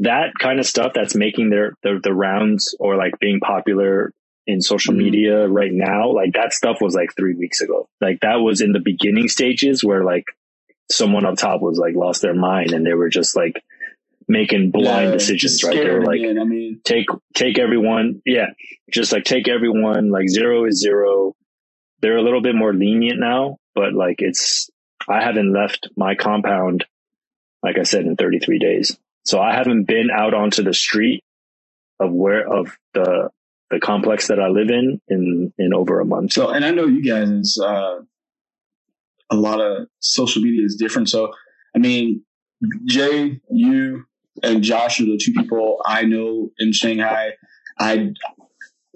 that 0.00 0.32
kind 0.38 0.60
of 0.60 0.66
stuff 0.66 0.92
that's 0.94 1.14
making 1.14 1.50
their 1.50 1.74
the, 1.82 1.98
the 2.02 2.12
rounds 2.12 2.76
or 2.78 2.96
like 2.96 3.18
being 3.18 3.40
popular 3.40 4.12
in 4.46 4.60
social 4.60 4.94
Mhm. 4.94 4.98
media 4.98 5.48
right 5.48 5.72
now, 5.72 6.10
like 6.12 6.34
that 6.34 6.52
stuff 6.52 6.76
was 6.80 6.94
like 6.94 7.10
three 7.16 7.34
weeks 7.34 7.60
ago. 7.62 7.88
Like 8.00 8.20
that 8.20 8.36
was 8.36 8.60
in 8.60 8.72
the 8.72 8.78
beginning 8.80 9.28
stages 9.28 9.82
where 9.82 10.04
like 10.04 10.24
someone 10.92 11.24
up 11.26 11.36
top 11.36 11.60
was 11.62 11.78
like 11.78 11.96
lost 11.96 12.22
their 12.22 12.34
mind 12.34 12.72
and 12.72 12.86
they 12.86 12.94
were 12.94 13.08
just 13.08 13.34
like 13.36 13.60
making 14.28 14.70
blind 14.70 15.10
Yeah, 15.10 15.12
decisions, 15.12 15.62
right? 15.64 15.74
They 15.76 15.90
were 15.90 16.04
like. 16.04 16.20
I 16.20 16.44
mean, 16.44 16.80
take 16.84 17.06
take 17.34 17.58
everyone 17.58 18.22
yeah 18.24 18.46
just 18.90 19.12
like 19.12 19.24
take 19.24 19.48
everyone 19.48 20.10
like 20.10 20.28
zero 20.28 20.64
is 20.66 20.80
zero 20.80 21.34
they're 22.00 22.16
a 22.16 22.22
little 22.22 22.40
bit 22.42 22.54
more 22.54 22.72
lenient 22.72 23.18
now 23.18 23.58
but 23.74 23.92
like 23.92 24.16
it's 24.18 24.70
i 25.08 25.22
haven't 25.22 25.52
left 25.52 25.88
my 25.96 26.14
compound 26.14 26.84
like 27.62 27.78
i 27.78 27.82
said 27.82 28.04
in 28.04 28.16
33 28.16 28.58
days 28.58 28.96
so 29.24 29.40
i 29.40 29.54
haven't 29.54 29.84
been 29.84 30.08
out 30.10 30.34
onto 30.34 30.62
the 30.62 30.74
street 30.74 31.22
of 31.98 32.12
where 32.12 32.46
of 32.50 32.76
the 32.94 33.30
the 33.70 33.80
complex 33.80 34.28
that 34.28 34.38
i 34.38 34.48
live 34.48 34.70
in 34.70 35.00
in 35.08 35.52
in 35.58 35.74
over 35.74 35.98
a 36.00 36.04
month 36.04 36.32
so 36.32 36.50
and 36.50 36.64
I 36.64 36.70
know 36.70 36.86
you 36.86 37.02
guys 37.02 37.28
is 37.28 37.60
uh, 37.62 38.00
a 39.30 39.36
lot 39.36 39.60
of 39.60 39.88
social 39.98 40.42
media 40.42 40.64
is 40.64 40.76
different. 40.76 41.08
So 41.08 41.32
I 41.74 41.78
mean, 41.78 42.22
Jay, 42.84 43.40
you 43.50 44.04
and 44.42 44.62
Josh 44.62 45.00
are 45.00 45.04
the 45.04 45.20
two 45.22 45.32
people 45.32 45.80
I 45.86 46.02
know 46.02 46.50
in 46.58 46.72
Shanghai. 46.72 47.32
I 47.78 48.12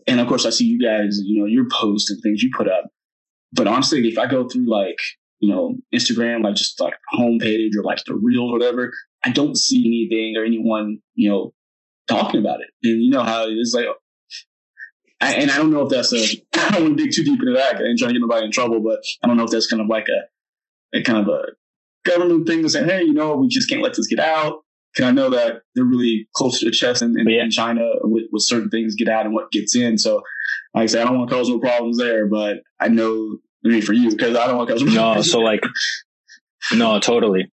and 0.07 0.21
of 0.21 0.27
course 0.27 0.47
I 0.47 0.51
see 0.51 0.65
you 0.65 0.81
guys, 0.81 1.21
you 1.23 1.41
know, 1.41 1.47
your 1.47 1.67
posts 1.71 2.11
and 2.11 2.21
things 2.23 2.43
you 2.43 2.51
put 2.57 2.69
up. 2.69 2.91
But 3.53 3.67
honestly, 3.67 4.07
if 4.09 4.19
I 4.19 4.27
go 4.27 4.49
through 4.49 4.71
like 4.71 4.99
you 5.41 5.53
know, 5.53 5.75
Instagram, 5.93 6.45
like 6.45 6.55
just 6.55 6.79
like 6.81 6.95
homepage 7.15 7.71
or 7.77 7.83
like 7.83 8.05
the 8.05 8.15
reel 8.15 8.43
or 8.43 8.53
whatever, 8.53 8.93
I 9.25 9.31
don't 9.31 9.57
see 9.57 9.81
anything 9.81 10.37
or 10.37 10.45
anyone, 10.45 10.99
you 11.15 11.31
know, 11.31 11.55
talking 12.07 12.41
about 12.41 12.61
it. 12.61 12.69
And 12.85 13.03
you 13.03 13.11
know 13.11 13.23
how 13.23 13.47
it 13.47 13.53
is 13.53 13.75
like, 13.75 13.87
I, 15.23 15.35
and 15.35 15.51
I 15.51 15.57
don't 15.57 15.71
know 15.71 15.83
if 15.83 15.89
that's 15.89 16.13
a, 16.13 16.19
I 16.57 16.71
don't 16.71 16.83
want 16.83 16.99
to 16.99 17.05
dig 17.05 17.15
too 17.15 17.25
deep 17.25 17.41
into 17.41 17.55
that. 17.55 17.77
I 17.77 17.85
ain't 17.85 17.99
trying 17.99 18.11
to 18.11 18.15
get 18.15 18.21
nobody 18.21 18.47
in 18.47 18.53
trouble, 18.53 18.81
but 18.81 19.01
I 19.25 19.27
don't 19.27 19.37
know 19.37 19.45
if 19.45 19.51
that's 19.51 19.67
kind 19.67 19.83
of 19.83 19.89
like 19.89 20.09
a, 20.09 20.99
a 20.99 21.03
kind 21.03 21.19
of 21.19 21.29
a 21.29 21.43
government 22.05 22.47
thing 22.47 22.63
to 22.63 22.69
say, 22.69 22.85
hey, 22.85 23.03
you 23.03 23.15
know, 23.15 23.37
we 23.37 23.49
just 23.49 23.69
can't 23.69 23.83
let 23.83 23.95
this 23.95 24.07
get 24.07 24.21
out. 24.21 24.61
Cause 24.97 25.07
I 25.07 25.13
know 25.13 25.31
that 25.31 25.63
they're 25.75 25.85
really 25.85 26.29
close 26.35 26.59
to 26.61 26.67
the 26.67 26.73
chest 26.73 27.03
in, 27.03 27.19
in, 27.19 27.29
Yeah. 27.29 27.45
in 27.45 27.51
China 27.51 27.89
with, 28.03 28.25
with 28.33 28.43
certain 28.43 28.71
things 28.71 28.97
get 28.97 29.09
out 29.09 29.25
and 29.25 29.35
what 29.35 29.51
gets 29.53 29.77
in. 29.77 29.99
So, 29.99 30.23
like 30.75 30.83
I 30.83 30.87
said, 30.87 31.03
I 31.03 31.05
don't 31.05 31.19
want 31.19 31.31
to 31.31 31.37
cause 31.37 31.49
no 31.49 31.59
problems 31.61 31.99
there, 31.99 32.27
but 32.27 32.59
I 32.81 32.89
know, 32.89 33.39
I 33.65 33.69
mean, 33.69 33.83
for 33.83 33.93
you, 33.93 34.11
because 34.11 34.37
I 34.37 34.47
don't 34.49 34.57
want 34.57 34.69
to 34.69 34.75
cause 34.75 34.83
no 34.83 34.93
problems. 34.93 35.31
so 35.31 35.39
like, 35.41 35.61
no, 36.73 36.99
totally, 37.01 37.51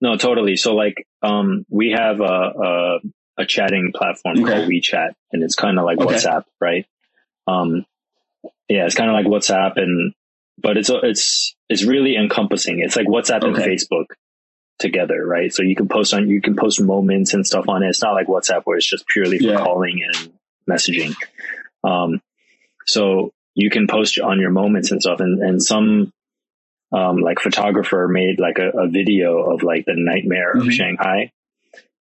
no, 0.00 0.16
totally. 0.16 0.56
So 0.56 0.74
like, 0.74 0.94
um, 1.22 1.64
we 1.70 1.90
have 1.90 2.20
a 2.20 2.24
a, 2.24 2.98
a 3.38 3.46
chatting 3.46 3.92
platform 3.94 4.38
Okay. 4.42 4.52
called 4.52 4.68
WeChat, 4.68 5.10
and 5.32 5.42
it's 5.42 5.54
kind 5.54 5.78
of 5.78 5.84
like 5.84 5.98
Okay. 5.98 6.14
WhatsApp, 6.16 6.44
right? 6.60 6.86
Um, 7.46 7.84
yeah, 8.68 8.86
it's 8.86 8.94
kind 8.94 9.10
of 9.10 9.14
like 9.14 9.26
WhatsApp, 9.26 9.72
and 9.76 10.12
but 10.58 10.76
it's 10.76 10.90
it's 10.92 11.54
it's 11.68 11.84
really 11.84 12.16
encompassing. 12.16 12.80
It's 12.80 12.96
like 12.96 13.06
WhatsApp 13.06 13.44
and 13.44 13.56
Facebook 13.56 14.06
together, 14.78 15.24
right? 15.26 15.52
So 15.52 15.62
you 15.62 15.76
can 15.76 15.88
post 15.88 16.12
on 16.14 16.28
you 16.28 16.40
can 16.40 16.56
post 16.56 16.80
moments 16.80 17.34
and 17.34 17.46
stuff 17.46 17.68
on 17.68 17.82
it. 17.82 17.88
It's 17.88 18.02
not 18.02 18.14
like 18.14 18.26
WhatsApp 18.26 18.62
where 18.64 18.76
it's 18.76 18.88
just 18.88 19.06
purely 19.06 19.38
for 19.38 19.44
Yeah. 19.48 19.62
calling 19.62 20.02
and 20.02 20.32
messaging. 20.68 21.14
Um, 21.82 22.20
so 22.86 23.32
you 23.54 23.70
can 23.70 23.86
post 23.86 24.18
on 24.18 24.40
your 24.40 24.50
moments 24.50 24.90
and 24.90 25.00
stuff, 25.00 25.20
and 25.20 25.40
and 25.42 25.62
some 25.62 26.12
um, 26.92 27.18
like 27.18 27.40
photographer 27.40 28.08
made 28.08 28.38
like 28.40 28.58
a, 28.58 28.70
a 28.70 28.88
video 28.88 29.50
of 29.50 29.62
like 29.62 29.84
the 29.86 29.94
nightmare 29.96 30.54
Mhm. 30.54 30.66
of 30.66 30.72
Shanghai, 30.72 31.32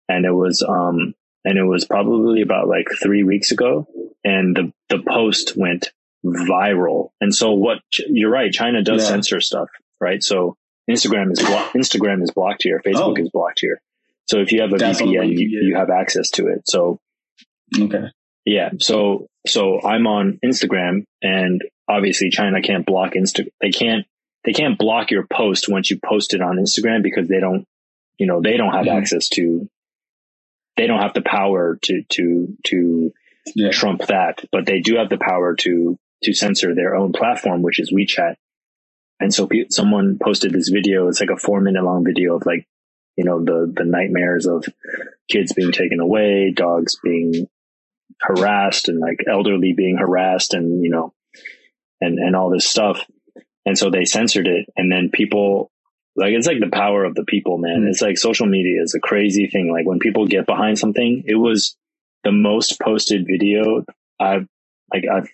and 0.09 0.25
it 0.25 0.33
was 0.33 0.63
um 0.63 1.15
and 1.45 1.59
it 1.59 1.65
was 1.65 1.85
probably 1.85 2.43
about 2.43 2.69
like 2.69 2.87
three 3.03 3.23
weeks 3.23 3.51
ago, 3.53 3.87
and 4.25 4.57
the 4.57 4.73
the 4.89 5.03
post 5.03 5.57
went 5.57 5.93
viral. 6.25 7.11
And 7.21 7.35
so 7.35 7.53
what 7.53 7.81
you're 8.09 8.31
right, 8.31 8.53
China 8.53 8.83
does 8.83 9.03
Yeah. 9.03 9.09
censor 9.09 9.41
stuff, 9.41 9.69
right? 10.01 10.23
So 10.23 10.57
Instagram 10.91 11.33
is 11.33 11.39
blo- 11.41 11.69
Instagram 11.75 12.23
is 12.23 12.31
blocked 12.31 12.63
here, 12.63 12.81
Facebook 12.85 13.19
Oh. 13.19 13.23
is 13.23 13.31
blocked 13.31 13.61
here. 13.61 13.81
So 14.27 14.39
if 14.41 14.53
you 14.53 14.63
have 14.63 14.73
a 14.73 14.77
That's 14.79 15.01
VPN, 15.01 15.29
you, 15.29 15.39
you 15.39 15.51
get 15.51 15.63
it. 15.63 15.65
you 15.67 15.77
have 15.77 15.91
access 15.91 16.31
to 16.31 16.47
it. 16.49 16.63
So 16.69 17.01
okay. 17.79 18.05
yeah. 18.45 18.71
So, 18.79 19.27
so 19.47 19.81
I'm 19.83 20.07
on 20.07 20.39
Instagram 20.45 21.05
and 21.23 21.63
obviously 21.89 22.31
China 22.31 22.61
can't 22.63 22.87
block 22.87 23.13
Insta. 23.15 23.47
They 23.61 23.71
can't, 23.71 24.07
they 24.45 24.53
can't 24.53 24.79
block 24.79 25.11
your 25.11 25.27
post 25.27 25.69
once 25.69 25.91
you 25.91 25.99
post 26.05 26.35
it 26.35 26.41
on 26.41 26.57
Instagram 26.57 27.03
because 27.03 27.29
they 27.29 27.41
don't, 27.41 27.67
you 28.19 28.27
know, 28.27 28.41
they 28.41 28.57
don't 28.57 28.73
have 28.73 28.87
Mhm. 28.87 28.97
access 28.99 29.29
to, 29.31 29.69
they 30.77 30.87
don't 30.87 31.01
have 31.01 31.15
the 31.15 31.23
power 31.23 31.79
to, 31.83 32.03
to, 32.11 32.57
to 32.65 33.13
Yeah. 33.55 33.71
trump 33.71 34.07
that, 34.07 34.45
but 34.53 34.67
they 34.67 34.81
do 34.81 34.97
have 34.97 35.09
the 35.11 35.19
power 35.19 35.55
to, 35.57 35.99
to 36.25 36.33
censor 36.33 36.75
their 36.75 36.95
own 36.97 37.13
platform, 37.13 37.63
which 37.63 37.81
is 37.81 37.93
WeChat. 37.93 38.37
And 39.23 39.33
so 39.33 39.47
pe- 39.47 39.69
someone 39.71 40.19
posted 40.21 40.53
this 40.53 40.69
video. 40.69 41.07
It's 41.09 41.21
like 41.21 41.31
a 41.31 41.37
four 41.37 41.61
minute 41.61 41.85
long 41.85 42.05
video 42.05 42.35
of 42.35 42.45
like, 42.45 42.67
you 43.17 43.25
know, 43.25 43.45
the, 43.45 43.73
the 43.73 43.85
nightmares 43.85 44.47
of 44.47 44.65
kids 45.31 45.53
being 45.53 45.71
taken 45.71 46.01
away, 46.01 46.53
dogs 46.55 46.99
being 47.03 47.47
harassed 48.21 48.89
and 48.89 48.99
like 48.99 49.21
elderly 49.31 49.75
being 49.75 49.97
harassed 49.97 50.55
and, 50.55 50.83
you 50.83 50.91
know, 50.91 51.15
and, 52.01 52.19
and 52.19 52.35
all 52.35 52.51
this 52.51 52.67
stuff. 52.69 53.07
And 53.65 53.79
so 53.79 53.91
they 53.91 54.05
censored 54.05 54.49
it. 54.49 54.67
And 54.77 54.91
then 54.91 55.11
people, 55.13 55.71
like, 56.17 56.33
it's 56.33 56.49
like 56.49 56.59
the 56.59 56.77
power 56.77 57.05
of 57.05 57.15
the 57.15 57.25
people, 57.25 57.59
man. 57.59 57.83
Mm. 57.83 57.91
It's 57.91 58.03
like 58.03 58.19
social 58.19 58.47
media 58.47 58.83
is 58.83 58.95
a 58.97 59.01
crazy 59.01 59.47
thing. 59.47 59.71
Like 59.71 59.87
when 59.87 60.01
people 60.01 60.27
get 60.27 60.47
behind 60.47 60.81
something, 60.81 61.23
it 61.27 61.37
was 61.37 61.77
the 62.25 62.33
most 62.33 62.81
posted 62.81 63.25
video 63.25 63.85
I've, 64.19 64.49
like, 64.93 65.05
I've, 65.07 65.29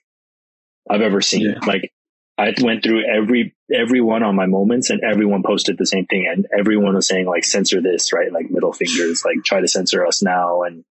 I've 0.91 1.01
ever 1.01 1.23
seen. 1.23 1.55
Yeah. 1.55 1.67
Like 1.67 1.91
I 2.39 2.55
went 2.63 2.85
through 2.85 3.03
every, 3.05 3.55
everyone 3.73 4.23
on 4.23 4.37
my 4.37 4.47
moments 4.47 4.91
and 4.91 5.03
everyone 5.03 5.43
posted 5.45 5.77
the 5.77 5.87
same 5.87 6.07
thing. 6.07 6.29
And 6.31 6.47
everyone 6.57 6.95
was 6.95 7.09
saying 7.09 7.27
like, 7.27 7.45
censor 7.45 7.81
this, 7.81 8.13
right? 8.13 8.33
Like 8.33 8.49
middle 8.49 8.73
fingers, 8.73 9.25
like 9.25 9.43
try 9.45 9.61
to 9.61 9.67
censor 9.67 10.07
us 10.07 10.23
now. 10.23 10.63
And 10.63 10.85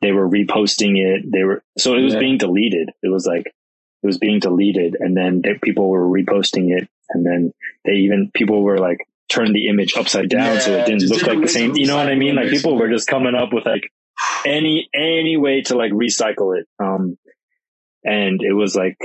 they 0.00 0.10
were 0.10 0.28
reposting 0.28 0.98
it. 0.98 1.30
They 1.30 1.44
were, 1.44 1.62
so 1.78 1.94
it 1.94 2.02
was 2.02 2.14
Yeah. 2.14 2.20
being 2.20 2.38
deleted. 2.38 2.90
It 3.04 3.08
was 3.08 3.24
like, 3.24 3.46
it 3.46 4.06
was 4.06 4.18
being 4.18 4.40
deleted 4.40 4.96
and 4.98 5.16
then 5.16 5.42
they, 5.42 5.54
people 5.62 5.88
were 5.88 6.04
reposting 6.08 6.76
it. 6.76 6.88
And 7.10 7.24
then 7.24 7.52
they 7.84 7.92
even, 7.98 8.32
people 8.34 8.62
were 8.62 8.78
like, 8.78 8.98
turned 9.28 9.54
the 9.54 9.68
image 9.68 9.94
upside 9.96 10.28
down 10.28 10.60
so 10.60 10.72
it 10.72 10.86
didn't 10.86 11.08
look 11.08 11.22
like 11.22 11.40
the 11.40 11.48
same. 11.48 11.76
You 11.76 11.86
know 11.86 11.96
what 11.96 12.08
I 12.08 12.16
mean? 12.16 12.34
Like 12.34 12.50
people 12.50 12.76
were 12.76 12.90
just 12.90 13.06
coming 13.06 13.36
up 13.36 13.52
with 13.52 13.64
like 13.64 13.90
any, 14.44 14.88
any 14.92 15.36
way 15.36 15.62
to 15.62 15.76
like 15.76 15.92
recycle 15.92 16.58
it. 16.58 16.66
Um, 16.80 17.16
and 18.04 18.42
it 18.42 18.52
was 18.52 18.74
like, 18.74 18.98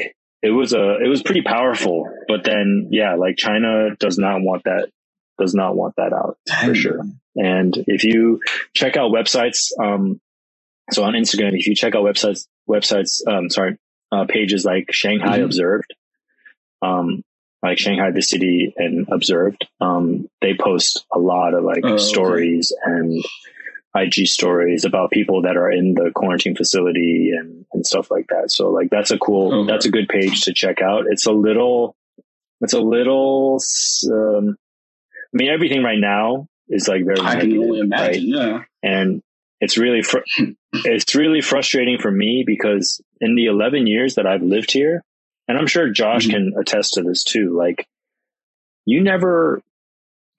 it 0.48 0.52
was 0.52 0.74
a, 0.74 0.98
it 1.04 1.08
was 1.10 1.22
pretty 1.22 1.42
powerful, 1.42 2.10
but 2.28 2.44
then 2.44 2.88
yeah, 2.92 3.16
like 3.16 3.36
China 3.38 3.96
does 4.00 4.18
not 4.18 4.42
want 4.42 4.64
that, 4.64 4.90
does 5.38 5.54
not 5.54 5.76
want 5.76 5.96
that 5.98 6.14
out 6.14 6.38
for 6.66 6.74
sure. 6.76 7.02
And 7.36 7.76
if 7.88 8.04
you 8.04 8.40
check 8.74 8.98
out 8.98 9.12
websites, 9.12 9.72
um, 9.82 10.20
so 10.92 11.04
on 11.04 11.14
Instagram, 11.14 11.52
if 11.54 11.68
you 11.68 11.76
check 11.76 11.94
out 11.96 12.04
websites, 12.04 12.48
websites, 12.70 13.22
um, 13.28 13.50
sorry, 13.50 13.78
uh, 14.12 14.26
pages 14.26 14.64
like 14.66 14.86
Shanghai 14.92 15.40
Mhm. 15.40 15.44
Observed, 15.46 15.94
um, 16.82 17.24
like 17.62 17.78
Shanghai 17.78 18.12
the 18.12 18.22
city 18.22 18.74
and 18.78 19.08
Observed, 19.12 19.68
um, 19.82 20.30
they 20.42 20.54
post 20.56 21.06
a 21.14 21.20
lot 21.20 21.54
of 21.54 21.64
like 21.64 21.84
Oh, 21.84 21.94
okay. 21.94 21.98
stories 22.04 22.74
and 22.86 23.24
IG 24.04 24.28
stories 24.28 24.86
about 24.86 25.12
people 25.12 25.42
that 25.44 25.58
are 25.58 25.72
in 25.72 25.94
the 25.94 26.12
quarantine 26.14 26.56
facility 26.56 27.32
and, 27.38 27.66
and 27.74 27.86
stuff 27.86 28.10
like 28.12 28.28
that. 28.30 28.52
So 28.52 28.70
like 28.70 28.90
that's 28.90 29.12
a 29.12 29.18
cool, 29.18 29.54
Okay. 29.62 29.72
that's 29.72 29.86
a 29.86 29.92
good 29.92 30.08
page 30.10 30.42
to 30.46 30.54
check 30.54 30.82
out. 30.82 31.06
It's 31.10 31.26
a 31.26 31.32
little, 31.32 31.96
it's 32.62 32.74
a 32.74 32.80
little, 32.82 33.60
um, 34.12 34.58
I 35.34 35.34
mean, 35.34 35.50
everything 35.50 35.84
right 35.84 36.00
now 36.00 36.48
is 36.70 36.88
like 36.88 37.06
very 37.06 37.20
I 37.22 37.40
can 37.40 37.50
negative, 37.50 37.62
only 37.62 37.80
right? 37.82 38.16
imagine. 38.16 38.28
Yeah. 38.28 38.64
and 38.84 39.22
it's 39.60 39.78
really 39.78 40.02
fr- 40.04 40.20
it's 40.74 41.16
really 41.16 41.42
frustrating 41.42 41.98
for 42.00 42.12
me 42.12 42.44
because 42.46 43.02
in 43.22 43.36
the 43.36 43.46
11 43.46 43.88
years 43.88 44.16
that 44.16 44.28
I've 44.28 44.44
lived 44.44 44.72
here 44.72 45.04
and 45.48 45.58
I'm 45.58 45.68
sure 45.68 45.90
Josh 45.90 46.28
Mhm. 46.28 46.32
can 46.32 46.54
attest 46.60 46.94
to 46.94 47.02
this 47.04 47.24
too 47.24 47.56
like 47.58 47.88
you 48.86 49.02
never 49.02 49.62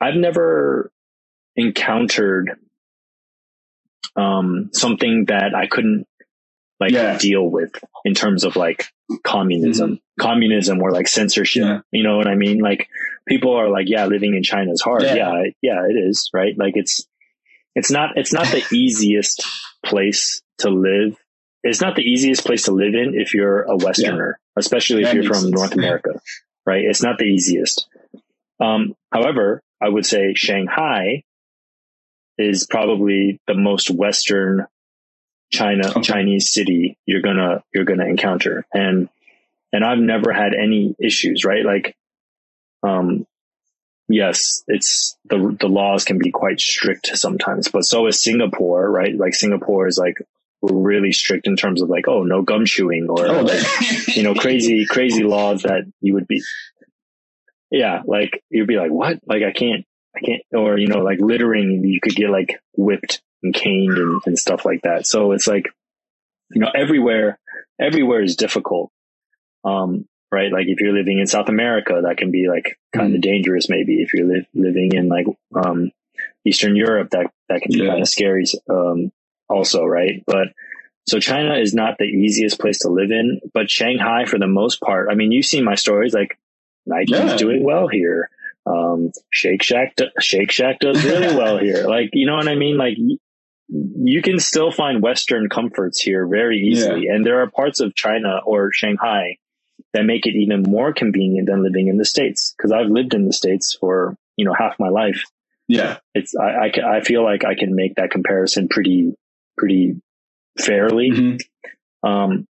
I've 0.01 0.15
never 0.15 0.91
encountered 1.57 2.57
um 4.19 4.71
something 4.73 5.27
that 5.27 5.55
I 5.55 5.67
couldn't 5.69 6.07
like 6.81 6.93
Yeah. 6.93 7.19
deal 7.19 7.47
with 7.49 7.73
in 8.05 8.15
terms 8.15 8.45
of 8.45 8.57
like 8.57 8.87
communism. 9.25 10.01
Communism 10.21 10.83
or 10.83 10.91
like 10.93 11.09
censorship 11.09 11.63
Yeah. 11.65 11.81
you 11.93 12.03
know 12.03 12.17
what 12.19 12.27
I 12.29 12.35
mean? 12.35 12.59
Like 12.59 12.89
people 13.27 13.53
are 13.55 13.69
like 13.71 13.87
yeah 13.89 14.07
living 14.07 14.35
in 14.35 14.43
China 14.43 14.73
is 14.73 14.83
hard. 14.83 15.03
Yeah. 15.03 15.15
yeah 15.15 15.43
yeah, 15.63 15.81
it 15.89 15.97
is 16.09 16.31
right? 16.35 16.55
Like 16.59 16.75
it's 16.77 17.07
it's 17.75 17.91
not 17.91 18.17
it's 18.17 18.33
not 18.33 18.47
the 18.49 18.63
easiest 18.75 19.45
place 19.85 20.43
to 20.59 20.71
live. 20.71 21.17
It's 21.63 21.81
not 21.81 21.97
the 21.97 22.03
easiest 22.03 22.45
place 22.45 22.65
to 22.65 22.73
live 22.73 22.95
in 22.95 23.15
if 23.15 23.35
you're 23.35 23.63
a 23.63 23.77
westerner 23.77 24.39
especially 24.57 25.03
if 25.05 25.15
you're 25.15 25.23
from 25.25 25.43
sense. 25.43 25.55
north 25.55 25.75
america 25.75 26.21
right? 26.67 26.85
It's 26.85 27.03
not 27.03 27.19
the 27.19 27.25
easiest. 27.25 27.87
Um, 28.61 28.95
however 29.13 29.63
i 29.81 29.89
would 29.89 30.05
say 30.07 30.35
shanghai 30.35 31.23
is 32.39 32.67
probably 32.69 33.41
the 33.47 33.55
most 33.55 33.91
western 33.91 34.67
china 35.51 35.89
Okay. 35.91 36.03
chinese 36.03 36.53
city 36.53 36.97
you're 37.07 37.23
gonna 37.23 37.63
you're 37.75 37.85
gonna 37.85 38.07
encounter 38.07 38.65
and 38.73 39.09
and 39.73 39.85
i've 39.85 39.99
never 39.99 40.33
had 40.33 40.53
any 40.55 40.95
issues 41.01 41.45
right 41.45 41.65
like 41.65 41.97
um 42.83 43.27
yes, 44.11 44.63
it's 44.69 45.19
the 45.29 45.55
the 45.61 45.69
laws 45.69 46.05
can 46.05 46.17
be 46.19 46.31
quite 46.31 46.59
strict 46.61 47.09
sometimes, 47.15 47.69
but 47.69 47.83
so 47.83 48.07
is 48.07 48.23
Singapore, 48.23 48.91
right? 48.91 49.15
Like 49.15 49.35
Singapore 49.35 49.87
is 49.87 49.99
like 49.99 50.17
really 50.63 51.13
strict 51.13 51.47
in 51.47 51.57
terms 51.57 51.83
of 51.83 51.91
like, 51.91 52.09
oh, 52.09 52.23
no 52.23 52.41
gum 52.41 52.65
chewing 52.65 53.09
or 53.11 53.27
Oh, 53.27 53.41
like, 53.43 54.17
you 54.17 54.23
know, 54.23 54.35
crazy, 54.35 54.87
crazy 54.87 55.25
laws 55.25 55.63
that 55.65 55.83
you 56.01 56.15
would 56.15 56.27
be, 56.27 56.41
yeah, 57.71 58.01
like 58.07 58.43
you'd 58.49 58.67
be 58.67 58.77
like, 58.77 58.91
what? 58.91 59.19
Like 59.27 59.43
I 59.43 59.53
can't, 59.53 59.85
or, 60.53 60.79
you 60.79 60.89
know, 60.89 61.01
like 61.01 61.19
littering, 61.21 61.83
you 61.85 62.01
could 62.01 62.15
get 62.15 62.31
like 62.31 62.61
whipped 62.77 63.21
and 63.43 63.55
caned 63.55 63.97
and, 63.99 64.21
and 64.27 64.39
stuff 64.39 64.65
like 64.65 64.83
that. 64.83 65.07
So 65.07 65.33
it's 65.33 65.47
like, 65.47 65.67
you 66.51 66.61
know, 66.61 66.71
everywhere, 66.75 67.39
everywhere 67.81 68.23
is 68.23 68.37
difficult. 68.37 68.91
Um, 69.65 70.07
right? 70.31 70.53
Like 70.53 70.67
if 70.69 70.81
you're 70.81 70.93
living 70.93 71.19
in 71.19 71.27
South 71.27 71.49
America, 71.49 72.01
that 72.05 72.17
can 72.17 72.31
be 72.31 72.49
like 72.49 72.79
kind 72.95 73.15
of 73.15 73.21
dangerous. 73.21 73.69
Maybe 73.69 74.03
if 74.03 74.13
you're 74.15 74.27
li- 74.29 74.49
living 74.55 74.93
in 74.95 75.09
like, 75.09 75.27
um, 75.55 75.91
Eastern 76.45 76.77
Europe, 76.77 77.11
that, 77.11 77.31
that 77.49 77.63
can 77.63 77.73
be 77.73 77.79
Yeah. 77.81 77.91
kind 77.91 78.03
of 78.03 78.09
scary. 78.09 78.45
Um, 78.69 79.13
also, 79.49 79.85
right? 79.85 80.23
But 80.27 80.49
so 81.07 81.19
China 81.21 81.57
is 81.57 81.73
not 81.75 81.97
the 81.99 82.05
easiest 82.05 82.61
place 82.61 82.81
to 82.81 82.89
live 82.91 83.11
in, 83.11 83.41
but 83.55 83.71
Shanghai 83.71 84.25
for 84.27 84.39
the 84.39 84.47
most 84.47 84.81
part, 84.81 85.09
I 85.11 85.15
mean, 85.15 85.33
you've 85.33 85.47
seen 85.47 85.65
my 85.65 85.75
stories, 85.75 86.13
like 86.13 86.39
Nike's 86.87 87.11
Yeah. 87.13 87.37
doing 87.37 87.63
well 87.65 87.89
here. 87.89 88.29
Um, 88.69 89.13
Shake 89.31 89.63
Shack, 89.63 89.97
Shake 90.21 90.51
Shack 90.51 90.81
does 90.81 91.03
really 91.05 91.35
well 91.35 91.59
here. 91.69 91.87
Like, 91.87 92.11
you 92.13 92.27
know 92.27 92.37
what 92.37 92.49
I 92.49 92.55
mean? 92.55 92.77
Like, 92.77 92.97
you 93.69 94.23
can 94.23 94.39
still 94.39 94.71
find 94.71 95.03
Western 95.03 95.49
comforts 95.49 96.01
here 96.01 96.27
very 96.27 96.59
easily. 96.59 97.07
And 97.09 97.25
there 97.25 97.43
are 97.43 97.51
parts 97.51 97.81
of 97.81 97.95
China 97.95 98.41
or 98.45 98.71
Shanghai 98.73 99.37
that 99.93 100.05
make 100.05 100.27
it 100.27 100.35
even 100.35 100.63
more 100.63 100.93
convenient 100.93 101.49
than 101.49 101.63
living 101.63 101.89
in 101.89 101.97
the 101.97 102.05
States. 102.05 102.55
Cause 102.61 102.73
I've 102.73 102.89
lived 102.91 103.15
in 103.15 103.27
the 103.27 103.33
States 103.33 103.77
for, 103.79 104.17
you 104.37 104.45
know, 104.45 104.55
half 104.59 104.75
my 104.79 104.89
life. 104.89 105.23
Yeah. 105.67 105.99
It's, 106.15 106.35
I, 106.35 106.67
I, 106.67 106.97
I 106.99 107.01
feel 107.03 107.23
like 107.23 107.45
I 107.45 107.55
can 107.55 107.75
make 107.75 107.97
that 107.97 108.11
comparison 108.11 108.69
pretty, 108.69 109.15
pretty 109.57 110.01
fairly. 110.59 111.11
Mhm. 111.11 111.41
Um, 112.03 112.47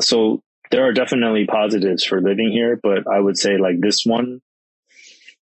so 0.00 0.40
there 0.70 0.86
are 0.86 0.92
definitely 0.92 1.46
positives 1.46 2.04
for 2.04 2.20
living 2.20 2.50
here, 2.50 2.78
but 2.82 3.06
I 3.06 3.20
would 3.20 3.36
say 3.36 3.58
like 3.58 3.80
this 3.80 4.04
one, 4.04 4.40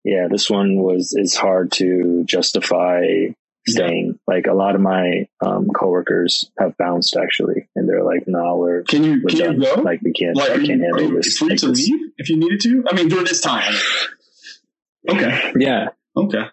yeah, 0.04 0.28
this 0.30 0.48
one 0.50 0.76
was, 0.76 1.14
is 1.16 1.34
hard 1.34 1.72
to 1.72 2.24
justify 2.26 3.02
staying. 3.66 4.18
Like 4.26 4.46
a 4.46 4.52
lot 4.52 4.74
of 4.74 4.80
my, 4.82 5.26
um, 5.44 5.68
coworkers 5.70 6.50
have 6.58 6.76
bounced 6.76 7.16
actually, 7.16 7.68
and 7.74 7.88
they're 7.88 8.04
like, 8.04 8.24
no, 8.26 8.56
we're, 8.56 8.82
Can 8.82 9.02
you 9.04 9.20
we're 9.22 9.30
can 9.30 9.38
done. 9.38 9.60
you 9.62 9.74
go? 9.76 9.80
Like 9.82 10.02
we 10.02 10.12
can't, 10.12 10.36
Like, 10.36 10.50
we 10.56 10.66
can't 10.66 10.80
you, 10.80 10.84
handle 10.94 11.16
this. 11.16 11.38
free 11.38 11.48
like 11.50 11.58
to 11.60 11.68
this. 11.68 11.88
leave 11.88 12.10
if 12.18 12.28
you 12.28 12.36
needed 12.36 12.60
to? 12.60 12.84
I 12.90 12.94
mean, 12.94 13.08
during 13.08 13.24
this 13.24 13.40
time. 13.40 13.74
Okay. 15.08 15.52
Yeah. 15.58 15.88
Okay. 16.16 16.44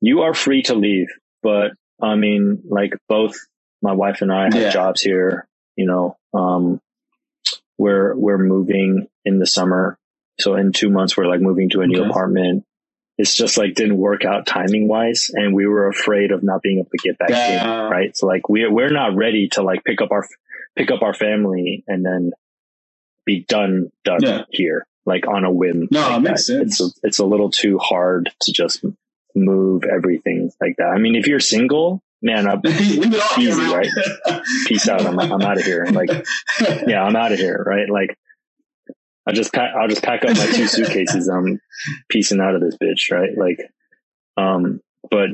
You 0.00 0.22
are 0.22 0.34
free 0.34 0.62
to 0.62 0.74
leave, 0.74 1.08
but 1.42 1.72
I 2.00 2.14
mean, 2.14 2.62
like 2.68 2.92
both 3.08 3.34
my 3.82 3.92
wife 3.92 4.22
and 4.22 4.32
I 4.32 4.44
have 4.44 4.54
Yeah. 4.54 4.70
jobs 4.70 5.00
here, 5.02 5.48
you 5.76 5.86
know, 5.86 6.16
um, 6.34 6.80
we're, 7.78 8.14
we're 8.14 8.38
moving 8.38 9.06
in 9.24 9.38
the 9.38 9.46
summer. 9.46 9.98
So 10.40 10.54
in 10.54 10.72
two 10.72 10.90
months, 10.90 11.16
we're 11.16 11.26
like 11.26 11.40
moving 11.40 11.70
to 11.70 11.80
a 11.80 11.86
new 11.86 12.00
Okay. 12.02 12.10
apartment. 12.10 12.64
It's 13.18 13.34
just 13.34 13.56
like 13.56 13.74
didn't 13.74 13.96
work 13.96 14.24
out 14.24 14.46
timing 14.46 14.88
wise. 14.88 15.30
And 15.32 15.54
we 15.54 15.66
were 15.66 15.88
afraid 15.88 16.32
of 16.32 16.42
not 16.42 16.60
being 16.62 16.78
able 16.80 16.90
to 16.90 16.98
get 16.98 17.18
back 17.18 17.30
Yeah. 17.30 17.86
in. 17.86 17.90
Right. 17.90 18.16
So 18.16 18.26
like 18.26 18.48
we're, 18.48 18.70
we're 18.72 18.90
not 18.92 19.14
ready 19.16 19.48
to 19.52 19.62
like 19.62 19.84
pick 19.84 20.02
up 20.02 20.10
our, 20.10 20.26
pick 20.76 20.90
up 20.90 21.02
our 21.02 21.14
family 21.14 21.82
and 21.88 22.04
then 22.04 22.32
be 23.24 23.44
done, 23.48 23.90
done 24.04 24.18
Yeah. 24.22 24.42
here, 24.50 24.86
like 25.06 25.26
on 25.26 25.44
a 25.44 25.50
whim. 25.50 25.88
No, 25.90 26.00
like 26.00 26.18
it 26.18 26.20
makes 26.20 26.46
that. 26.46 26.58
sense. 26.68 26.80
It's 26.80 26.80
a, 26.80 27.06
it's 27.06 27.18
a 27.18 27.24
little 27.24 27.50
too 27.50 27.78
hard 27.78 28.30
to 28.42 28.52
just 28.52 28.84
move 29.34 29.84
everything 29.84 30.50
like 30.60 30.76
that. 30.78 30.88
I 30.88 30.98
mean, 30.98 31.14
if 31.16 31.26
you're 31.26 31.40
single, 31.40 32.02
man, 32.22 32.46
I, 32.46 32.54
Leave 32.64 33.14
it 33.14 33.20
all 33.20 33.42
Easy, 33.42 33.74
right? 33.74 33.88
peace 34.66 34.88
out. 34.88 35.04
I'm, 35.06 35.18
I'm 35.18 35.42
out 35.42 35.58
of 35.58 35.64
here. 35.64 35.86
Like, 35.90 36.10
yeah, 36.86 37.02
I'm 37.02 37.16
out 37.16 37.32
of 37.32 37.38
here. 37.38 37.62
Right. 37.66 37.88
Like, 37.88 38.16
I 39.26 39.32
just 39.32 39.52
pack, 39.52 39.74
I'll 39.74 39.88
just 39.88 40.02
pack 40.02 40.24
up 40.24 40.36
my 40.36 40.46
two 40.46 40.66
suitcases. 40.68 41.28
I'm 41.28 41.60
piecing 42.08 42.40
out 42.40 42.54
of 42.54 42.60
this 42.60 42.76
bitch. 42.80 43.10
Right. 43.10 43.30
Like, 43.36 43.58
um, 44.36 44.80
but 45.10 45.30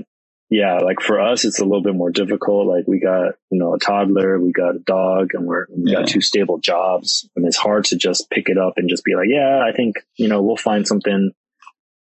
yeah, 0.49 0.79
like 0.79 1.01
for 1.01 1.21
us, 1.21 1.45
it's 1.45 1.61
a 1.61 1.65
little 1.65 1.83
bit 1.83 1.95
more 1.95 2.11
difficult. 2.11 2.67
Like 2.69 2.87
we 2.87 3.01
got, 3.01 3.35
you 3.51 3.59
know, 3.59 3.75
a 3.75 3.79
toddler, 3.79 4.39
we 4.39 4.53
got 4.53 4.77
a 4.77 4.81
dog 4.81 5.31
and 5.35 5.47
we're, 5.47 5.67
we 5.71 5.91
Yeah. 5.91 6.01
got 6.01 6.09
two 6.09 6.21
stable 6.21 6.59
jobs 6.59 7.29
and 7.37 7.47
it's 7.47 7.57
hard 7.57 7.85
to 7.87 7.97
just 7.97 8.29
pick 8.31 8.49
it 8.49 8.59
up 8.59 8.75
and 8.77 8.89
just 8.89 9.05
be 9.05 9.15
like, 9.15 9.29
yeah, 9.29 9.61
I 9.67 9.73
think, 9.75 9.97
you 10.17 10.29
know, 10.29 10.43
we'll 10.43 10.57
find 10.57 10.87
something, 10.87 11.31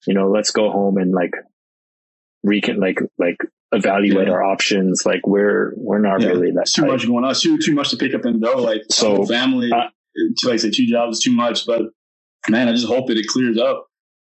you 0.06 0.14
know, 0.14 0.30
let's 0.30 0.52
go 0.52 0.70
home 0.72 0.98
and 0.98 1.12
like 1.14 1.34
recon, 2.44 2.80
like, 2.80 3.00
like 3.18 3.38
evaluate 3.72 4.28
Yeah. 4.28 4.34
our 4.34 4.44
options. 4.44 5.04
Like 5.06 5.28
we're, 5.28 5.74
we're 5.76 6.00
not 6.00 6.22
Yeah. 6.22 6.30
really 6.30 6.52
that 6.52 6.68
too 6.74 6.84
type. 6.84 6.92
much 6.92 7.08
going 7.08 7.24
on. 7.26 7.32
It's 7.32 7.42
too 7.42 7.58
too 7.58 7.74
much 7.76 7.90
to 7.92 7.98
pick 7.98 8.14
up 8.14 8.26
and 8.26 8.42
go. 8.42 8.62
Like 8.62 8.84
So, 8.90 9.26
family, 9.26 9.72
uh, 9.74 9.90
like 10.44 10.54
I 10.54 10.58
say, 10.58 10.70
two 10.70 10.88
jobs 10.88 11.18
is 11.18 11.24
too 11.24 11.32
much. 11.32 11.66
But 11.66 11.84
man, 12.50 12.68
I 12.68 12.72
just 12.72 12.88
hope 12.88 13.08
that 13.08 13.18
it 13.18 13.28
clears 13.28 13.58
up 13.58 13.88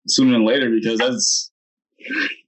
sooner 0.07 0.31
than 0.31 0.45
later 0.45 0.69
because 0.69 0.99
that's. 0.99 1.51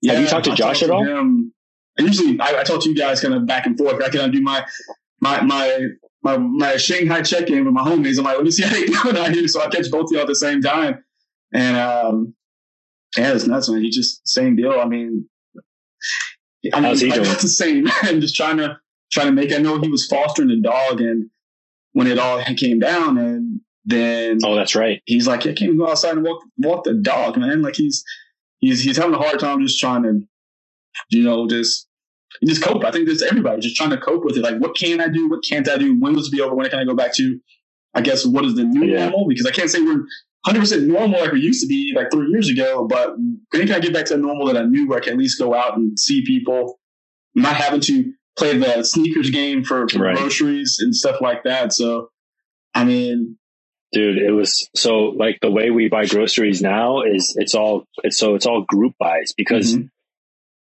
Have 0.08 0.20
you 0.20 0.28
talked 0.28 0.46
to 0.46 0.52
I 0.52 0.56
Josh 0.56 0.80
talk 0.80 0.90
at 0.90 0.94
all? 0.94 1.06
Him, 1.06 1.54
I 2.00 2.04
usually, 2.04 2.40
I, 2.40 2.62
I 2.62 2.64
talk 2.64 2.82
to 2.84 2.90
you 2.90 2.96
guys 2.96 3.22
kind 3.22 3.34
of 3.34 3.46
back 3.46 3.66
and 3.66 3.78
forth. 3.78 4.02
I 4.02 4.10
kind 4.10 4.26
of 4.26 4.32
do 4.32 4.42
my 4.42 4.66
my 5.20 5.42
my. 5.42 5.88
My, 6.26 6.38
my 6.38 6.78
Shanghai 6.78 7.22
check 7.22 7.50
in 7.50 7.66
with 7.66 7.74
my 7.74 7.84
homies. 7.84 8.18
I'm 8.18 8.24
like, 8.24 8.38
let 8.38 8.46
me 8.46 8.52
see 8.52 8.64
how 8.64 8.72
they 8.72 8.86
doing 9.04 9.18
out 9.18 9.34
here. 9.34 9.46
So 9.50 9.62
I 9.62 9.68
catch 9.68 9.92
both 9.92 10.06
of 10.06 10.12
y'all 10.14 10.22
at 10.22 10.28
the 10.28 10.36
same 10.36 10.62
time. 10.62 11.04
And 11.54 11.76
um, 11.76 12.34
yeah, 13.18 13.34
it's 13.34 13.46
nuts, 13.46 13.70
man. 13.70 13.82
He 13.82 13.90
just 13.90 14.26
same 14.26 14.56
deal. 14.56 14.72
I 14.72 14.86
mean, 14.86 15.28
I 16.74 16.80
mean, 16.80 16.84
How's 16.90 17.02
he 17.02 17.10
like, 17.10 17.22
doing? 17.22 17.32
It's 17.32 17.42
the 17.42 17.48
same. 17.48 17.88
and 18.08 18.22
just 18.22 18.36
trying 18.36 18.58
to 18.58 18.78
trying 19.12 19.28
to 19.28 19.34
make. 19.34 19.52
I 19.52 19.58
know 19.58 19.80
he 19.80 19.90
was 19.90 20.08
fostering 20.08 20.50
a 20.50 20.62
dog, 20.62 21.02
and 21.02 21.30
when 21.94 22.08
it 22.08 22.20
all 22.20 22.44
came 22.58 22.80
down, 22.80 23.18
and 23.18 23.62
then 23.86 24.40
Oh, 24.44 24.56
that's 24.56 24.76
right. 24.76 25.02
he's 25.06 25.28
like, 25.28 25.42
I 25.42 25.44
can't 25.54 25.62
even 25.64 25.78
go 25.78 25.90
outside 25.90 26.14
and 26.16 26.24
walk 26.24 26.44
walk 26.58 26.84
the 26.84 26.94
dog, 26.94 27.38
man. 27.38 27.62
Like 27.62 27.76
he's 27.76 28.04
he's 28.60 28.84
he's 28.84 28.98
having 28.98 29.14
a 29.14 29.18
hard 29.18 29.40
time 29.40 29.62
just 29.62 29.80
trying 29.80 30.04
to, 30.04 30.22
you 31.10 31.24
know, 31.24 31.48
just 31.48 31.88
just 32.46 32.64
cope. 32.64 32.84
I 32.84 32.92
think 32.92 33.08
that's 33.08 33.22
everybody 33.22 33.62
just 33.62 33.76
trying 33.76 33.92
to 33.92 33.98
cope 33.98 34.24
with 34.26 34.36
it. 34.38 34.42
Like, 34.42 34.58
what 34.60 34.76
can 34.76 35.00
I 35.00 35.08
do? 35.08 35.30
What 35.30 35.44
can't 35.44 35.68
I 35.70 35.78
do? 35.78 36.00
When 36.00 36.14
will 36.14 36.22
this 36.22 36.30
be 36.30 36.42
over? 36.42 36.56
When 36.56 36.70
can 36.70 36.80
I 36.80 36.86
go 36.86 36.96
back 36.96 37.14
to? 37.16 37.40
I 37.94 38.02
guess 38.02 38.26
what 38.26 38.44
is 38.44 38.56
the 38.56 38.64
new 38.64 38.88
Yeah. 38.88 39.10
normal? 39.10 39.28
Because 39.28 39.46
I 39.46 39.52
can't 39.52 39.70
say 39.70 39.80
we're 39.80 40.04
100 40.46 40.60
percent 40.60 40.88
normal 40.88 41.20
like 41.22 41.32
we 41.32 41.42
used 41.42 41.62
to 41.62 41.68
be 41.68 41.94
like 41.96 42.10
three 42.12 42.28
years 42.32 42.50
ago. 42.50 42.88
But 42.90 43.16
when 43.18 43.68
can 43.68 43.72
I 43.74 43.80
get 43.80 43.94
back 43.94 44.06
to 44.06 44.16
the 44.16 44.20
normal 44.20 44.48
that 44.48 44.58
I 44.58 44.64
knew, 44.64 44.88
where 44.88 44.98
I 44.98 45.02
can 45.02 45.14
at 45.14 45.20
least 45.20 45.38
go 45.40 45.54
out 45.54 45.78
and 45.78 45.98
see 46.00 46.26
people, 46.26 46.80
not 47.36 47.56
having 47.56 47.82
to 47.82 48.12
play 48.38 48.58
the 48.58 48.84
sneakers 48.84 49.30
game 49.30 49.64
for, 49.64 49.88
for 49.88 50.00
Right. 50.00 50.18
groceries 50.18 50.78
and 50.80 50.96
stuff 50.96 51.22
like 51.22 51.44
that. 51.44 51.74
So, 51.74 52.10
I 52.74 52.84
mean, 52.84 53.38
Dude, 53.94 54.18
it 54.18 54.32
was 54.32 54.68
so 54.76 55.14
like 55.16 55.38
the 55.40 55.52
way 55.52 55.70
we 55.70 55.88
buy 55.88 56.08
groceries 56.08 56.64
now 56.64 57.04
is 57.04 57.36
it's 57.38 57.54
all 57.54 57.86
it's 58.04 58.18
so 58.18 58.34
it's 58.34 58.48
all 58.48 58.64
group 58.64 58.96
buys 58.98 59.34
because 59.38 59.76
mhm. 59.76 59.90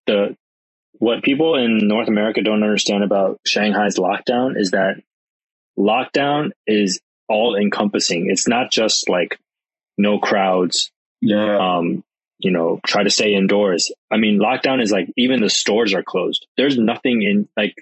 the 0.06 0.34
what 0.94 1.22
people 1.22 1.54
in 1.54 1.86
North 1.86 2.08
America 2.08 2.40
don't 2.42 2.62
understand 2.62 3.04
about 3.04 3.38
Shanghai's 3.46 3.98
lockdown 3.98 4.58
is 4.58 4.70
that 4.70 5.02
lockdown 5.78 6.52
is 6.66 7.00
all 7.28 7.54
encompassing. 7.54 8.30
It's 8.30 8.48
not 8.48 8.72
just 8.72 9.10
like 9.10 9.38
no 9.98 10.18
crowds, 10.18 10.90
yeah, 11.20 11.58
um, 11.58 12.02
you 12.38 12.50
know, 12.50 12.80
try 12.86 13.02
to 13.02 13.10
stay 13.10 13.34
indoors. 13.34 13.92
I 14.10 14.16
mean, 14.16 14.38
lockdown 14.38 14.82
is 14.82 14.92
like 14.92 15.08
even 15.16 15.40
the 15.40 15.50
stores 15.50 15.92
are 15.94 16.02
closed. 16.02 16.46
There's 16.56 16.78
nothing 16.78 17.22
in 17.22 17.48
like 17.56 17.74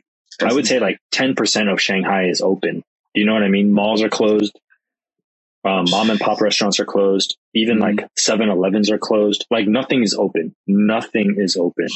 I 0.42 0.52
would 0.52 0.66
say 0.66 0.78
like 0.80 0.98
10% 1.12 1.72
of 1.72 1.80
Shanghai 1.80 2.24
is 2.28 2.40
open. 2.42 2.82
Do 3.14 3.20
you 3.20 3.26
know 3.26 3.32
what 3.34 3.42
I 3.42 3.48
mean? 3.48 3.72
Malls 3.72 4.02
are 4.02 4.10
closed. 4.10 4.58
Um, 5.64 5.86
mom 5.90 6.10
and 6.10 6.20
pop 6.20 6.40
restaurants 6.40 6.78
are 6.78 6.84
closed. 6.84 7.36
Even 7.54 7.78
like 7.78 8.06
7 8.18 8.48
Elevens 8.48 8.90
are 8.90 8.98
closed. 8.98 9.46
Like 9.50 9.66
nothing 9.66 10.02
is 10.02 10.14
open. 10.14 10.54
Nothing 10.66 11.36
is 11.38 11.56
open. 11.56 11.88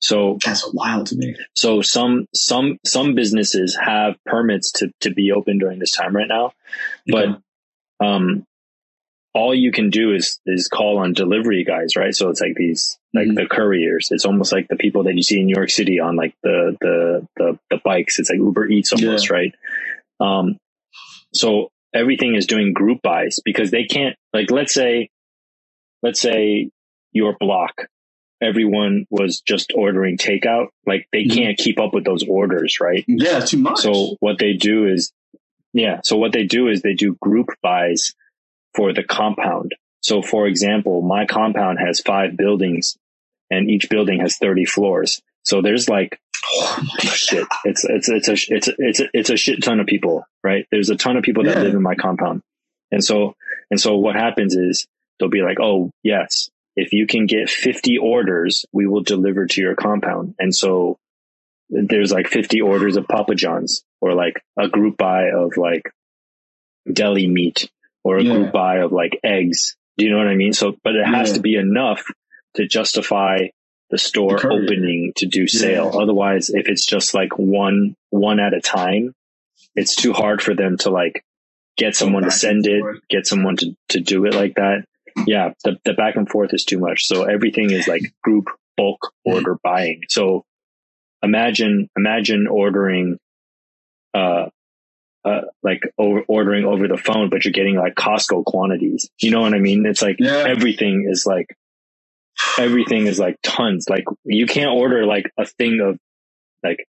So, 0.00 0.38
that's 0.44 0.68
wild 0.72 1.08
to 1.08 1.16
me. 1.16 1.34
so 1.56 1.82
some, 1.82 2.26
some, 2.34 2.78
some 2.86 3.14
businesses 3.14 3.76
have 3.84 4.14
permits 4.24 4.72
to, 4.72 4.92
to 5.00 5.10
be 5.12 5.32
open 5.32 5.58
during 5.58 5.78
this 5.80 5.90
time 5.90 6.14
right 6.14 6.28
now. 6.28 6.52
But, 7.06 7.24
Okay. 7.28 7.38
um, 8.00 8.46
all 9.34 9.54
you 9.54 9.70
can 9.70 9.90
do 9.90 10.14
is, 10.14 10.40
is 10.46 10.68
call 10.68 10.98
on 10.98 11.12
delivery 11.12 11.62
guys, 11.64 11.96
right? 11.96 12.14
So 12.14 12.30
it's 12.30 12.40
like 12.40 12.54
these, 12.56 12.98
like 13.14 13.28
Mhm. 13.28 13.36
the 13.36 13.46
couriers. 13.46 14.08
It's 14.10 14.24
almost 14.24 14.52
like 14.52 14.68
the 14.68 14.76
people 14.76 15.04
that 15.04 15.14
you 15.14 15.22
see 15.22 15.38
in 15.40 15.46
New 15.46 15.54
York 15.54 15.70
City 15.70 16.00
on 16.00 16.16
like 16.16 16.34
the, 16.42 16.76
the, 16.80 17.28
the, 17.36 17.58
the 17.70 17.80
bikes. 17.84 18.18
It's 18.18 18.30
like 18.30 18.38
Uber 18.38 18.66
Eats 18.68 18.92
almost, 18.92 19.30
right? 19.30 19.54
Um, 20.18 20.56
so 21.34 21.70
everything 21.94 22.34
is 22.34 22.46
doing 22.46 22.72
group 22.72 23.00
buys 23.02 23.38
because 23.44 23.70
they 23.70 23.84
can't, 23.84 24.16
like, 24.32 24.50
let's 24.50 24.74
say, 24.74 25.10
let's 26.02 26.20
say 26.20 26.70
your 27.12 27.36
block, 27.38 27.86
everyone 28.42 29.04
was 29.10 29.40
just 29.40 29.72
ordering 29.74 30.16
takeout. 30.16 30.68
Like 30.86 31.06
they 31.12 31.24
Mhm. 31.24 31.34
can't 31.34 31.58
keep 31.58 31.78
up 31.78 31.92
with 31.92 32.04
those 32.04 32.24
orders, 32.26 32.78
right? 32.80 33.04
yeah, 33.06 33.40
too 33.40 33.58
much. 33.58 33.78
So 33.80 34.16
what 34.20 34.38
they 34.38 34.54
do 34.54 34.86
is, 34.88 35.12
yeah. 35.74 36.00
So 36.02 36.16
what 36.16 36.32
they 36.32 36.44
do 36.44 36.68
is 36.68 36.80
they 36.82 36.94
do 36.94 37.16
group 37.20 37.48
buys 37.62 38.14
for 38.78 38.92
the 38.94 39.02
compound. 39.02 39.74
So 40.02 40.22
for 40.22 40.46
example, 40.46 41.02
my 41.02 41.26
compound 41.26 41.78
has 41.84 42.00
five 42.00 42.36
buildings 42.36 42.96
and 43.50 43.68
each 43.68 43.90
building 43.90 44.20
has 44.20 44.36
30 44.38 44.64
floors. 44.66 45.20
So 45.42 45.60
there's 45.62 45.88
like 45.88 46.20
oh 46.50 46.86
shit. 47.00 47.46
It's, 47.64 47.84
it's, 47.84 48.08
it's 48.08 48.28
a, 48.28 48.32
it's, 48.54 48.68
a- 48.68 48.74
it's, 48.78 49.00
a, 49.00 49.04
it's 49.12 49.30
a 49.30 49.36
shit 49.36 49.62
ton 49.64 49.80
of 49.80 49.86
people, 49.88 50.24
right? 50.44 50.64
There's 50.70 50.90
a 50.90 50.96
ton 50.96 51.16
of 51.16 51.24
people 51.24 51.42
that 51.44 51.56
Yeah. 51.56 51.62
live 51.64 51.74
in 51.74 51.82
my 51.82 51.96
compound. 51.96 52.42
And 52.92 53.04
so, 53.04 53.34
and 53.70 53.80
so 53.80 53.96
what 53.96 54.14
happens 54.14 54.54
is 54.54 54.86
they'll 55.18 55.28
be 55.28 55.42
like, 55.42 55.58
Oh, 55.60 55.90
yes, 56.04 56.48
if 56.76 56.92
you 56.92 57.06
can 57.08 57.26
get 57.26 57.50
50 57.50 57.98
orders, 57.98 58.64
we 58.72 58.86
will 58.86 59.02
deliver 59.02 59.46
to 59.46 59.60
your 59.60 59.74
compound. 59.74 60.36
And 60.38 60.54
so 60.54 60.96
there's 61.68 62.12
like 62.12 62.28
50 62.28 62.60
orders 62.60 62.96
of 62.96 63.08
Papa 63.08 63.34
John's 63.34 63.82
or 64.00 64.14
like 64.14 64.40
a 64.56 64.68
group 64.68 64.96
buy 64.96 65.30
of 65.36 65.56
like 65.56 65.90
deli 66.90 67.26
meat 67.26 67.68
or 68.08 68.16
a 68.18 68.24
Yeah. 68.24 68.32
group 68.32 68.52
buy 68.52 68.78
of 68.78 68.90
like 68.92 69.20
eggs. 69.22 69.76
Do 69.98 70.04
you 70.04 70.10
know 70.10 70.18
what 70.18 70.28
I 70.28 70.34
mean? 70.36 70.52
So, 70.54 70.76
but 70.82 70.94
it 70.96 71.06
has 71.06 71.28
Yeah. 71.28 71.34
to 71.34 71.40
be 71.40 71.56
enough 71.56 72.04
to 72.54 72.66
justify 72.66 73.48
the 73.90 73.98
store 73.98 74.38
The 74.38 74.48
opening 74.48 75.12
to 75.16 75.26
do 75.26 75.46
sale. 75.46 75.90
Otherwise, 76.02 76.50
if 76.50 76.68
it's 76.68 76.86
just 76.86 77.14
like 77.14 77.38
one, 77.38 77.94
one 78.10 78.40
at 78.40 78.54
a 78.54 78.60
time, 78.60 79.12
it's 79.74 79.94
too 79.94 80.12
hard 80.12 80.40
for 80.42 80.54
them 80.54 80.76
to 80.78 80.90
like 80.90 81.22
get 81.76 81.94
someone 81.94 82.22
to 82.24 82.30
send 82.30 82.66
it, 82.66 82.82
get 83.08 83.26
someone 83.26 83.56
to, 83.56 83.74
to 83.90 84.00
do 84.00 84.24
it 84.24 84.34
like 84.34 84.54
that. 84.56 84.84
yeah, 85.26 85.52
the, 85.64 85.76
the 85.84 85.94
back 85.94 86.16
and 86.16 86.28
forth 86.28 86.54
is 86.54 86.64
too 86.64 86.78
much. 86.78 87.06
So 87.06 87.24
everything 87.24 87.70
is 87.70 87.86
like 87.88 88.02
group 88.22 88.46
bulk 88.76 89.12
order 89.24 89.56
buying. 89.64 90.02
So 90.08 90.44
imagine, 91.22 91.88
imagine 91.96 92.46
ordering, 92.46 93.18
uh, 94.14 94.46
uh, 95.28 95.40
like 95.62 95.80
over, 95.98 96.22
ordering 96.28 96.64
over 96.64 96.88
the 96.88 96.96
phone, 96.96 97.30
but 97.30 97.44
you're 97.44 97.52
getting 97.52 97.76
like 97.76 97.94
Costco 97.94 98.44
quantities. 98.44 99.08
You 99.20 99.30
know 99.30 99.40
what 99.40 99.54
I 99.54 99.58
mean? 99.58 99.84
It's 99.86 100.02
like 100.02 100.16
Yeah. 100.18 100.44
everything 100.46 101.06
is 101.08 101.24
like, 101.26 101.46
everything 102.58 103.06
is 103.06 103.18
like 103.18 103.36
tons. 103.42 103.86
Like 103.88 104.04
you 104.24 104.46
can't 104.46 104.70
order 104.70 105.04
like 105.06 105.30
a 105.38 105.44
thing 105.44 105.80
of 105.80 105.98
like 106.62 106.86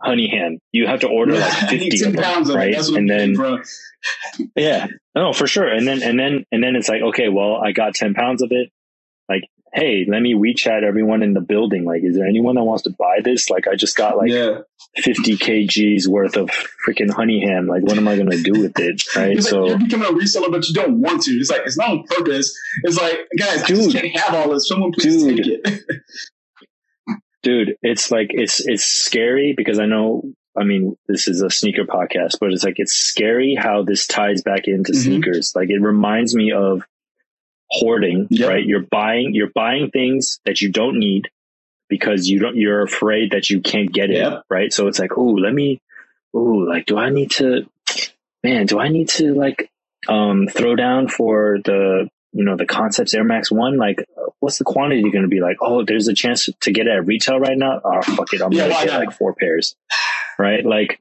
honey 0.00 0.28
ham. 0.28 0.58
You 0.72 0.86
have 0.86 1.00
to 1.00 1.08
order 1.08 1.34
like 1.34 1.52
50 1.70 2.04
of 2.04 2.12
them, 2.12 2.22
pounds 2.22 2.50
of 2.50 2.56
right? 2.56 2.74
That's 2.74 2.88
And 2.88 3.08
then, 3.08 3.36
yeah, 4.56 4.86
no, 5.14 5.32
for 5.32 5.46
sure. 5.46 5.68
And 5.68 5.86
then, 5.86 6.02
and 6.02 6.18
then, 6.18 6.44
and 6.52 6.62
then 6.62 6.76
it's 6.76 6.88
like, 6.88 7.02
okay, 7.02 7.28
well, 7.28 7.56
I 7.56 7.72
got 7.72 7.94
10 7.94 8.14
pounds 8.14 8.42
of 8.42 8.50
it. 8.52 8.70
Like, 9.28 9.42
hey, 9.72 10.06
let 10.08 10.20
me 10.22 10.34
WeChat 10.34 10.82
everyone 10.82 11.22
in 11.22 11.34
the 11.34 11.40
building. 11.40 11.84
Like, 11.84 12.02
is 12.02 12.16
there 12.16 12.26
anyone 12.26 12.54
that 12.56 12.64
wants 12.64 12.84
to 12.84 12.90
buy 12.90 13.18
this? 13.22 13.50
Like, 13.50 13.66
I 13.68 13.74
just 13.76 13.96
got 13.96 14.16
like 14.16 14.30
yeah. 14.30 14.58
50 14.96 15.36
kgs 15.36 16.06
worth 16.08 16.36
of 16.36 16.50
freaking 16.86 17.10
honey 17.10 17.44
ham. 17.46 17.66
Like, 17.66 17.82
what 17.82 17.96
am 17.98 18.08
I 18.08 18.16
going 18.16 18.30
to 18.30 18.42
do 18.42 18.52
with 18.60 18.78
it? 18.78 19.02
Right. 19.16 19.36
It's 19.36 19.50
like 19.50 19.50
So, 19.50 19.66
you're 19.68 19.78
becoming 19.78 20.08
a 20.08 20.12
reseller, 20.12 20.50
but 20.50 20.66
you 20.68 20.74
don't 20.74 21.00
want 21.00 21.22
to. 21.22 21.32
It's 21.32 21.50
like 21.50 21.62
it's 21.66 21.76
not 21.78 21.90
on 21.90 22.04
purpose. 22.04 22.56
It's 22.84 23.00
like, 23.00 23.18
guys, 23.38 23.62
I 23.62 23.66
just 23.66 23.92
can't 23.92 24.16
have 24.16 24.34
all 24.34 24.52
this. 24.52 24.68
Someone 24.68 24.92
please 24.92 25.22
Dude. 25.24 25.36
take 25.36 25.46
it. 25.74 25.82
dude, 27.42 27.76
it's 27.82 28.10
like, 28.10 28.28
it's, 28.30 28.60
it's 28.66 28.84
scary 28.84 29.54
because 29.56 29.78
I 29.78 29.86
know, 29.86 30.22
I 30.58 30.64
mean, 30.64 30.96
this 31.06 31.28
is 31.28 31.40
a 31.42 31.50
sneaker 31.50 31.84
podcast, 31.84 32.38
but 32.40 32.52
it's 32.52 32.64
like, 32.64 32.74
it's 32.78 32.94
scary 32.94 33.56
how 33.58 33.82
this 33.84 34.06
ties 34.06 34.42
back 34.42 34.62
into 34.66 34.92
Mhm. 34.92 34.96
sneakers. 35.04 35.52
Like, 35.54 35.70
it 35.70 35.80
reminds 35.80 36.34
me 36.34 36.52
of 36.52 36.82
hoarding, 37.70 38.26
Yep. 38.30 38.48
right? 38.48 38.64
You're 38.64 38.84
buying, 38.90 39.34
you're 39.34 39.50
buying 39.54 39.90
things 39.90 40.40
that 40.46 40.60
you 40.60 40.70
don't 40.70 40.98
need 40.98 41.28
because 41.88 42.26
you 42.26 42.38
don't, 42.40 42.56
you're 42.56 42.82
afraid 42.82 43.32
that 43.32 43.48
you 43.50 43.60
can't 43.60 43.92
get 43.92 44.10
it, 44.10 44.16
Yep. 44.16 44.42
right? 44.50 44.72
So 44.72 44.88
it's 44.88 44.98
like, 44.98 45.16
oh, 45.16 45.32
let 45.32 45.52
me, 45.52 45.80
oh, 46.34 46.38
like, 46.40 46.86
do 46.86 46.98
I 46.98 47.10
need 47.10 47.30
to, 47.32 47.68
man, 48.42 48.66
do 48.66 48.78
I 48.78 48.88
need 48.88 49.08
to 49.10 49.34
like, 49.34 49.70
um, 50.08 50.48
throw 50.48 50.76
down 50.76 51.08
for 51.08 51.58
the, 51.64 52.08
you 52.32 52.44
know, 52.44 52.56
the 52.56 52.66
Concepts 52.66 53.14
Air 53.14 53.24
Max 53.24 53.50
One? 53.50 53.76
Like, 53.78 54.04
what's 54.40 54.58
the 54.58 54.64
quantity 54.64 55.02
going 55.10 55.22
to 55.22 55.28
be 55.28 55.40
like? 55.40 55.56
Oh, 55.60 55.84
there's 55.84 56.08
a 56.08 56.14
chance 56.14 56.48
to, 56.60 56.72
get 56.72 56.86
it 56.86 56.90
at 56.92 57.06
retail 57.06 57.40
right 57.40 57.56
now. 57.56 57.80
Oh, 57.84 58.02
fuck 58.02 58.32
it. 58.32 58.40
I'm 58.42 58.52
Yeah, 58.52 58.68
going 58.68 58.80
to 58.80 58.84
get 58.86 58.92
not? 58.92 59.06
like 59.06 59.12
four 59.16 59.34
pairs, 59.34 59.74
right? 60.38 60.64
Like, 60.64 61.00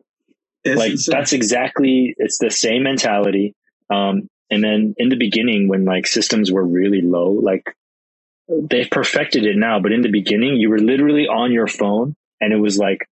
It's 0.64 0.78
like 0.80 0.92
insane. 0.92 1.12
that's 1.18 1.34
exactly 1.34 2.16
it's 2.18 2.40
the 2.40 2.50
same 2.50 2.84
mentality 2.84 3.54
um 3.90 4.28
and 4.50 4.64
then 4.64 4.94
in 4.98 5.10
the 5.10 5.16
beginning 5.16 5.68
when 5.68 5.86
like 5.86 6.08
systems 6.08 6.52
were 6.52 6.66
really 6.66 7.02
low 7.02 7.32
like 7.32 7.76
they've 8.70 8.90
perfected 8.90 9.46
it 9.46 9.58
now 9.58 9.80
but 9.80 9.92
in 9.92 10.02
the 10.02 10.12
beginning 10.12 10.56
you 10.56 10.70
were 10.70 10.80
literally 10.80 11.28
on 11.28 11.52
your 11.52 11.68
phone 11.68 12.16
and 12.40 12.54
it 12.54 12.58
was 12.58 12.78
like 12.78 13.08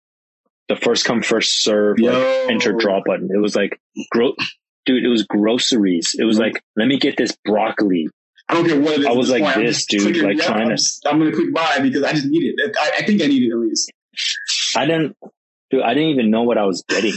the 0.68 0.76
first 0.76 1.04
come 1.04 1.22
first 1.22 1.62
serve 1.62 1.98
like 1.98 2.50
enter 2.50 2.72
draw 2.72 3.00
button 3.04 3.28
it 3.32 3.38
was 3.38 3.54
like 3.54 3.80
gro- 4.10 4.34
dude 4.86 5.04
it 5.04 5.08
was 5.08 5.24
groceries 5.24 6.14
it 6.18 6.24
was 6.24 6.38
like 6.38 6.60
let 6.76 6.88
me 6.88 6.98
get 6.98 7.16
this 7.16 7.36
broccoli 7.44 8.08
I 8.48 8.54
don't 8.54 8.66
care 8.66 8.80
what 8.80 8.94
it 8.94 9.00
is. 9.02 9.06
I 9.06 9.12
was 9.12 9.30
like 9.30 9.44
point. 9.44 9.64
This, 9.64 9.86
dude, 9.86 10.16
like 10.16 10.38
yep, 10.38 10.46
trying 10.46 10.70
I'm, 10.72 10.76
to- 10.76 11.08
I'm 11.08 11.18
gonna 11.20 11.30
click 11.30 11.54
buy 11.54 11.78
because 11.82 12.02
I 12.02 12.12
just 12.14 12.26
need 12.26 12.52
it. 12.56 12.76
I, 12.76 12.94
I 12.98 13.02
think 13.06 13.22
I 13.22 13.26
need 13.26 13.44
it 13.44 13.52
at 13.52 13.58
least. 13.58 13.92
I 14.76 14.86
didn't, 14.86 15.16
dude, 15.70 15.82
I 15.82 15.94
didn't 15.94 16.10
even 16.10 16.30
know 16.30 16.42
what 16.42 16.58
I 16.58 16.64
was 16.64 16.82
getting. 16.88 17.14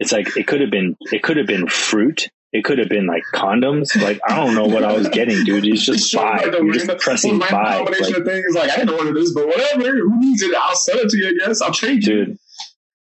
It's 0.00 0.10
like, 0.10 0.36
it 0.38 0.46
could 0.46 0.62
have 0.62 0.70
been, 0.70 0.96
it 1.12 1.22
could 1.22 1.36
have 1.36 1.46
been 1.46 1.66
fruit. 1.68 2.28
It 2.54 2.62
could 2.62 2.78
have 2.78 2.88
been 2.88 3.06
like 3.06 3.24
condoms. 3.34 4.00
Like, 4.00 4.20
I 4.28 4.36
don't 4.36 4.54
know 4.54 4.64
what 4.66 4.84
I 4.84 4.92
was 4.92 5.08
getting, 5.08 5.44
dude. 5.44 5.66
It's 5.66 5.84
just 5.84 6.08
Sure, 6.10 6.22
buy. 6.22 6.36
like 6.38 6.52
the 6.52 6.62
You're 6.62 6.72
just 6.72 6.98
pressing 6.98 7.40
well, 7.40 7.48
combination 7.48 8.12
Like, 8.12 8.16
of 8.20 8.24
things. 8.26 8.54
Like 8.54 8.70
I 8.70 8.76
didn't 8.76 8.94
order 8.94 9.12
this, 9.12 9.34
but 9.34 9.46
whatever. 9.48 9.96
Who 9.98 10.20
needs 10.20 10.40
it? 10.40 10.54
I'll 10.54 10.76
sell 10.76 10.98
it 10.98 11.08
to 11.08 11.16
you. 11.18 11.28
I 11.42 11.46
guess 11.46 11.60
I'll 11.60 11.72
trade 11.72 12.06
you. 12.06 12.26
dude, 12.26 12.38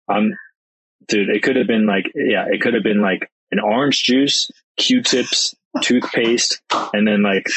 I'm, 0.07 0.33
dude, 1.07 1.29
it 1.29 1.41
could 1.41 1.55
have 1.55 1.65
been 1.65 1.87
like, 1.87 2.11
yeah, 2.13 2.45
it 2.47 2.61
could 2.61 2.75
have 2.75 2.83
been 2.83 3.01
like 3.01 3.27
an 3.51 3.59
orange 3.59 4.03
juice, 4.03 4.51
Q-tips, 4.77 5.55
toothpaste, 5.81 6.61
and 6.93 7.07
then 7.07 7.23
like, 7.23 7.47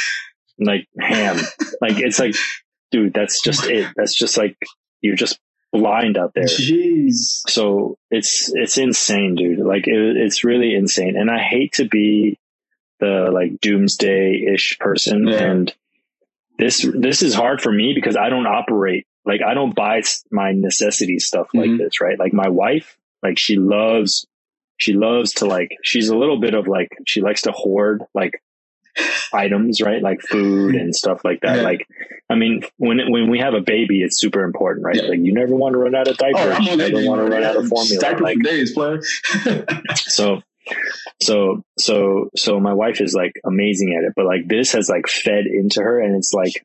like 0.59 0.89
ham. 0.99 1.37
Like, 1.83 1.99
it's 1.99 2.19
like, 2.19 2.35
dude, 2.91 3.13
that's 3.13 3.43
just 3.43 3.67
it. 3.67 3.89
That's 3.97 4.15
just 4.15 4.39
like, 4.39 4.57
you're 5.03 5.17
just 5.17 5.39
blind 5.73 6.17
out 6.17 6.33
there. 6.35 6.45
Jeez. 6.45 7.41
So 7.49 7.97
it's 8.11 8.51
it's 8.55 8.79
insane, 8.79 9.35
dude. 9.35 9.59
Like 9.61 9.87
it, 9.87 10.17
it's 10.17 10.45
really 10.45 10.75
insane, 10.75 11.17
and 11.17 11.31
I 11.31 11.39
hate 11.41 11.73
to 11.75 11.87
be 11.87 12.39
the 13.01 13.31
like 13.33 13.61
doomsday 13.61 14.45
ish 14.55 14.79
person, 14.79 15.27
Yeah. 15.27 15.43
and 15.43 15.75
this 16.59 16.87
this 16.95 17.23
is 17.23 17.35
hard 17.35 17.61
for 17.61 17.73
me 17.73 17.93
because 17.95 18.17
I 18.17 18.29
don't 18.29 18.47
operate 18.47 19.07
like 19.25 19.41
I 19.43 19.55
don't 19.55 19.75
buy 19.75 20.03
my 20.31 20.53
necessity 20.53 21.19
stuff 21.19 21.49
like 21.55 21.71
Mhm. 21.71 21.79
this, 21.79 22.01
right? 22.01 22.19
Like 22.19 22.33
my 22.33 22.49
wife, 22.49 22.97
like 23.23 23.39
she 23.39 23.57
loves 23.57 24.27
she 24.77 24.93
loves 24.95 25.35
to 25.35 25.47
like 25.47 25.71
she's 25.83 26.09
a 26.09 26.17
little 26.17 26.39
bit 26.41 26.55
of 26.55 26.67
like 26.69 26.89
she 27.07 27.21
likes 27.23 27.43
to 27.43 27.53
hoard 27.53 28.03
like 28.15 28.43
items, 29.33 29.81
right? 29.81 30.03
Like 30.03 30.21
food 30.21 30.75
and 30.75 30.95
stuff 30.95 31.25
like 31.25 31.41
that. 31.43 31.57
Yeah. 31.57 31.63
Like, 31.63 31.87
I 32.29 32.35
mean, 32.35 32.63
when 32.77 33.01
it, 33.01 33.11
when 33.11 33.31
we 33.31 33.39
have 33.39 33.55
a 33.55 33.61
baby, 33.61 34.03
it's 34.03 34.19
super 34.21 34.45
important, 34.45 34.85
right? 34.85 34.97
Yeah. 34.97 35.09
Like, 35.09 35.21
you 35.21 35.33
never 35.33 35.55
want 35.55 35.75
to 35.75 35.79
run 35.79 35.95
out 35.95 36.09
of 36.09 36.17
diapers. 36.17 36.57
Oh, 36.59 36.63
you 36.63 36.77
never 36.77 37.07
want 37.07 37.21
to 37.21 37.31
run 37.31 37.43
out 37.43 37.57
of 37.57 37.69
formula. 37.69 38.01
Diaper 38.01 38.23
Like, 38.23 38.39
days, 38.43 38.73
player. 38.73 39.01
so, 39.97 40.43
so, 41.21 41.63
so, 41.79 42.31
so 42.37 42.61
my 42.61 42.75
wife 42.75 43.01
is 43.01 43.15
like 43.15 43.33
amazing 43.45 43.95
at 43.99 44.05
it, 44.05 44.13
but 44.15 44.27
like 44.27 44.47
this 44.49 44.73
has 44.73 44.89
like 44.89 45.09
fed 45.09 45.47
into 45.47 45.83
her 45.83 46.01
and 46.01 46.17
it's 46.17 46.33
like 46.33 46.65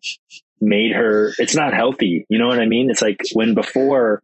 made 0.62 0.92
her, 0.92 1.34
it's 1.38 1.56
not 1.56 1.74
healthy. 1.74 2.26
You 2.30 2.40
know 2.40 2.48
what 2.48 2.60
I 2.60 2.66
mean? 2.66 2.90
It's 2.90 3.02
like 3.02 3.22
when 3.34 3.54
before 3.54 4.22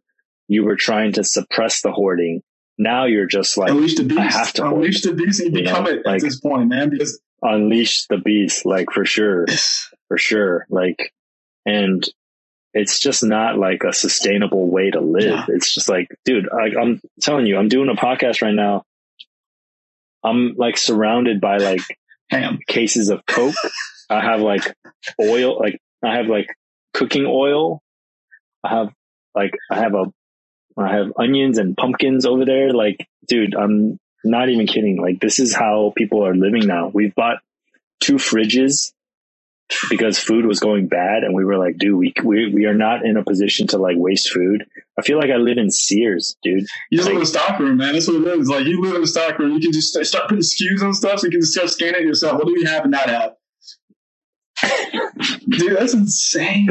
you 0.48 0.64
were 0.64 0.76
trying 0.76 1.12
to 1.12 1.24
suppress 1.24 1.82
the 1.82 1.92
hoarding, 1.92 2.42
now 2.78 3.04
you're 3.06 3.26
just 3.26 3.56
like 3.56 3.70
Unleash 3.70 3.96
the 3.96 4.04
beast. 4.04 4.20
I 4.20 4.24
have 4.24 4.52
to 4.54 4.62
hoard. 4.62 4.74
Unleash 4.74 5.02
the 5.02 5.12
beast 5.12 5.40
and 5.40 5.54
You 5.54 5.62
know, 5.62 5.70
become 5.70 5.86
it 5.86 6.06
at 6.06 6.20
this 6.20 6.40
point, 6.40 6.68
man. 6.68 6.90
Because 6.90 7.20
unleash 7.44 8.06
the 8.06 8.18
beast, 8.18 8.66
like 8.66 8.90
for 8.90 9.04
sure. 9.04 9.46
for 10.08 10.18
sure. 10.18 10.66
Like, 10.68 11.12
and 11.66 12.04
it's 12.72 12.98
just 12.98 13.22
not 13.22 13.58
like 13.58 13.84
a 13.84 13.92
sustainable 13.92 14.68
way 14.68 14.90
to 14.90 15.00
live. 15.00 15.24
Yeah. 15.24 15.46
It's 15.48 15.72
just 15.72 15.88
like, 15.88 16.08
dude, 16.24 16.48
I, 16.52 16.80
I'm 16.80 17.00
telling 17.20 17.46
you, 17.46 17.56
I'm 17.56 17.68
doing 17.68 17.88
a 17.88 17.94
podcast 17.94 18.42
right 18.42 18.54
now. 18.54 18.84
I'm 20.22 20.54
like 20.56 20.76
surrounded 20.76 21.40
by 21.40 21.58
like 21.58 21.82
ham. 22.30 22.58
cases 22.66 23.10
of 23.10 23.24
Coke. 23.26 23.54
I 24.10 24.20
have 24.20 24.40
like 24.40 24.74
oil, 25.20 25.58
like 25.58 25.80
I 26.02 26.16
have 26.16 26.26
like 26.26 26.48
cooking 26.92 27.26
oil. 27.26 27.80
I 28.62 28.70
have 28.70 28.92
like, 29.34 29.54
I 29.70 29.76
have 29.76 29.94
a, 29.94 30.06
I 30.76 30.96
have 30.96 31.12
onions 31.16 31.58
and 31.58 31.76
pumpkins 31.76 32.26
over 32.26 32.44
there. 32.44 32.72
Like, 32.72 33.06
dude, 33.26 33.54
I'm 33.54 33.98
not 34.24 34.48
even 34.48 34.66
kidding. 34.66 35.00
Like, 35.00 35.20
this 35.20 35.38
is 35.38 35.54
how 35.54 35.92
people 35.96 36.26
are 36.26 36.34
living 36.34 36.66
now. 36.66 36.90
We've 36.92 37.14
bought 37.14 37.38
two 38.00 38.14
fridges 38.16 38.92
because 39.88 40.18
food 40.18 40.44
was 40.44 40.60
going 40.60 40.88
bad 40.88 41.24
and 41.24 41.34
we 41.34 41.44
were 41.44 41.56
like, 41.56 41.78
dude, 41.78 41.96
we, 41.96 42.12
we, 42.22 42.52
we 42.52 42.64
are 42.66 42.74
not 42.74 43.04
in 43.04 43.16
a 43.16 43.24
position 43.24 43.66
to 43.68 43.78
like 43.78 43.96
waste 43.96 44.30
food. 44.30 44.64
I 44.98 45.02
feel 45.02 45.18
like 45.18 45.30
I 45.30 45.36
live 45.36 45.56
in 45.58 45.70
Sears, 45.70 46.36
dude. 46.42 46.66
You 46.90 46.98
Like- 46.98 47.06
live 47.08 47.16
in 47.16 47.22
a 47.22 47.26
stock 47.26 47.58
room, 47.58 47.78
man. 47.78 47.94
That's 47.94 48.06
what 48.06 48.16
it 48.16 48.38
is. 48.40 48.48
Like 48.48 48.66
you 48.66 48.82
live 48.82 48.94
in 48.96 49.02
a 49.02 49.06
stock 49.06 49.38
room. 49.38 49.52
You 49.52 49.60
can 49.60 49.72
just 49.72 49.88
start, 49.88 50.06
start 50.06 50.28
putting 50.28 50.42
SKUs 50.42 50.82
on 50.82 50.92
stuff, 50.94 51.20
so 51.20 51.26
you 51.26 51.30
can 51.30 51.40
just 51.40 51.52
start 51.54 51.70
scanning 51.70 52.02
it 52.02 52.06
yourself. 52.06 52.34
What 52.34 52.46
do 52.46 52.52
we 52.54 52.64
have 52.64 52.82
and 52.82 52.90
not 52.92 53.08
have? 53.08 53.34
Dude, 55.48 55.76
that's 55.78 55.94
insane. 55.94 56.68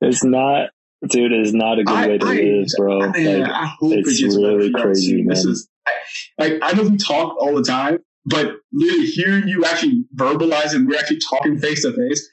It's 0.00 0.22
not, 0.24 0.70
dude, 1.08 1.32
is 1.32 1.54
not 1.54 1.78
a 1.78 1.84
good 1.84 1.96
I- 1.96 2.08
way 2.08 2.18
to 2.18 2.26
I- 2.26 2.34
live, 2.34 2.66
bro. 2.76 2.98
Man, 3.10 3.40
Like, 3.40 3.50
I 3.50 3.66
hope 3.78 3.92
it's 3.94 4.20
it 4.22 4.26
really 4.36 4.72
crazy. 4.72 5.24
This 5.26 5.44
is 5.44 5.68
I, 5.86 5.92
like 6.38 6.58
I 6.62 6.72
know 6.72 6.84
we 6.84 6.96
talk 6.96 7.36
all 7.40 7.54
the 7.54 7.62
time, 7.62 7.98
but 8.26 8.52
literally 8.72 9.06
hearing 9.06 9.48
you 9.48 9.64
actually 9.64 10.04
verbalize 10.14 10.74
it, 10.74 10.86
we're 10.86 10.98
actually 10.98 11.20
talking 11.28 11.58
face 11.58 11.82
to 11.82 11.92
face. 11.92 12.28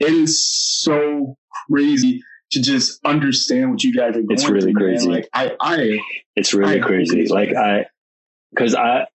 It 0.00 0.12
is 0.12 0.48
so 0.80 1.36
crazy 1.70 2.22
to 2.52 2.60
just 2.62 3.00
understand 3.04 3.70
what 3.70 3.82
you 3.82 3.94
guys 3.94 4.10
are 4.10 4.22
going 4.22 4.26
It's 4.30 4.48
really 4.48 4.72
through, 4.72 4.74
man. 4.74 4.94
crazy. 4.94 5.08
Like 5.08 5.28
I, 5.32 5.56
I 5.60 5.98
it's 6.36 6.52
really 6.54 6.80
I 6.80 6.84
crazy. 6.84 7.26
Like. 7.28 7.54
I, 7.54 7.86
cause 8.56 8.74
I, 8.74 9.06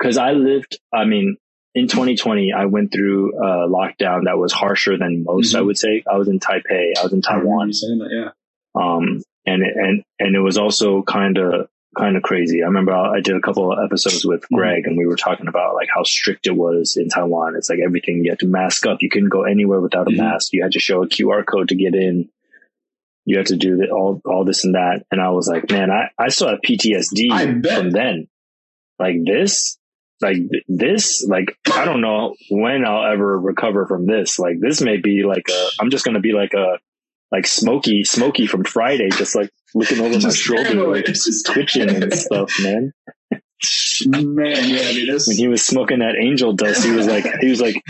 cause 0.00 0.16
I 0.16 0.32
lived, 0.32 0.78
I 0.94 1.04
mean, 1.04 1.36
in 1.74 1.88
2020, 1.88 2.52
I 2.56 2.64
went 2.64 2.90
through 2.92 3.36
a 3.36 3.68
lockdown 3.68 4.24
that 4.24 4.38
was 4.38 4.50
harsher 4.52 4.96
than 4.96 5.24
most, 5.24 5.54
I 5.54 5.58
Mhm. 5.60 5.66
would 5.66 5.76
say. 5.78 6.02
I 6.10 6.16
was 6.16 6.26
in 6.28 6.40
Taipei. 6.40 6.92
I 6.98 7.02
was 7.02 7.12
in 7.12 7.20
Taiwan. 7.20 7.68
that, 7.68 8.08
yeah. 8.10 8.30
Um, 8.76 9.22
and, 9.46 9.62
it- 9.62 9.74
and, 9.76 10.02
and 10.18 10.36
it 10.36 10.40
was 10.40 10.58
also 10.58 11.02
kind 11.02 11.38
of, 11.38 11.68
kind 11.96 12.16
of 12.16 12.22
crazy. 12.22 12.62
I 12.62 12.66
remember 12.66 12.92
I 12.92 13.20
did 13.20 13.36
a 13.36 13.40
couple 13.40 13.72
of 13.72 13.78
episodes 13.82 14.24
with 14.26 14.42
Mhm. 14.52 14.56
Greg 14.56 14.86
and 14.86 14.98
we 14.98 15.06
were 15.06 15.16
talking 15.16 15.48
about 15.48 15.74
like 15.74 15.88
how 15.94 16.02
strict 16.02 16.46
it 16.46 16.54
was 16.54 16.96
in 16.98 17.08
Taiwan. 17.08 17.54
It's 17.56 17.70
like 17.70 17.78
everything 17.84 18.22
you 18.22 18.30
had 18.32 18.40
to 18.40 18.46
mask 18.46 18.84
up. 18.86 18.98
You 19.00 19.08
couldn't 19.08 19.30
go 19.30 19.44
anywhere 19.44 19.80
without 19.80 20.06
a 20.08 20.10
Mhm. 20.10 20.18
mask. 20.18 20.52
You 20.52 20.62
had 20.62 20.72
to 20.72 20.78
show 20.78 21.02
a 21.02 21.08
QR 21.08 21.42
code 21.42 21.68
to 21.70 21.74
get 21.74 21.94
in. 21.94 22.28
You 23.24 23.38
had 23.38 23.46
to 23.46 23.56
do 23.56 23.76
the, 23.76 23.88
all, 23.90 24.20
all 24.26 24.44
this 24.44 24.64
and 24.64 24.74
that. 24.74 25.04
And 25.10 25.20
I 25.22 25.30
was 25.30 25.48
like, 25.48 25.70
man, 25.70 25.90
I, 25.90 26.10
I 26.18 26.28
still 26.28 26.48
have 26.48 26.60
PTSD 26.60 27.66
from 27.74 27.90
then. 27.90 28.28
Like 28.98 29.16
this, 29.24 29.78
like 30.20 30.36
this, 30.68 31.26
like 31.28 31.56
I 31.72 31.84
don't 31.84 32.00
know 32.02 32.34
when 32.50 32.84
I'll 32.84 33.10
ever 33.12 33.38
recover 33.40 33.86
from 33.86 34.06
this. 34.06 34.38
Like 34.38 34.60
this 34.60 34.80
may 34.82 34.98
be 34.98 35.22
like 35.22 35.48
a, 35.50 35.68
I'm 35.80 35.90
just 35.90 36.04
gonna 36.04 36.20
be 36.20 36.32
like 36.32 36.52
a, 36.54 36.78
like 37.36 37.46
Smokey, 37.46 38.04
Smokey 38.04 38.46
from 38.46 38.64
Friday, 38.64 39.10
just 39.10 39.34
like 39.34 39.50
looking 39.74 40.00
over 40.00 40.18
my 40.18 40.30
shoulder, 40.30 40.88
like 40.88 41.04
just- 41.04 41.46
twitching 41.46 41.90
and 41.90 42.12
stuff, 42.14 42.52
man. 42.62 42.92
Man, 44.06 44.68
yeah, 44.68 44.92
dude, 44.92 45.08
that's, 45.14 45.26
When 45.26 45.36
he 45.36 45.48
was 45.48 45.64
smoking 45.64 46.00
that 46.00 46.14
angel 46.20 46.52
dust, 46.52 46.84
he 46.84 46.90
was 46.92 47.06
like, 47.06 47.24
he 47.40 47.48
was 47.48 47.60
like, 47.60 47.82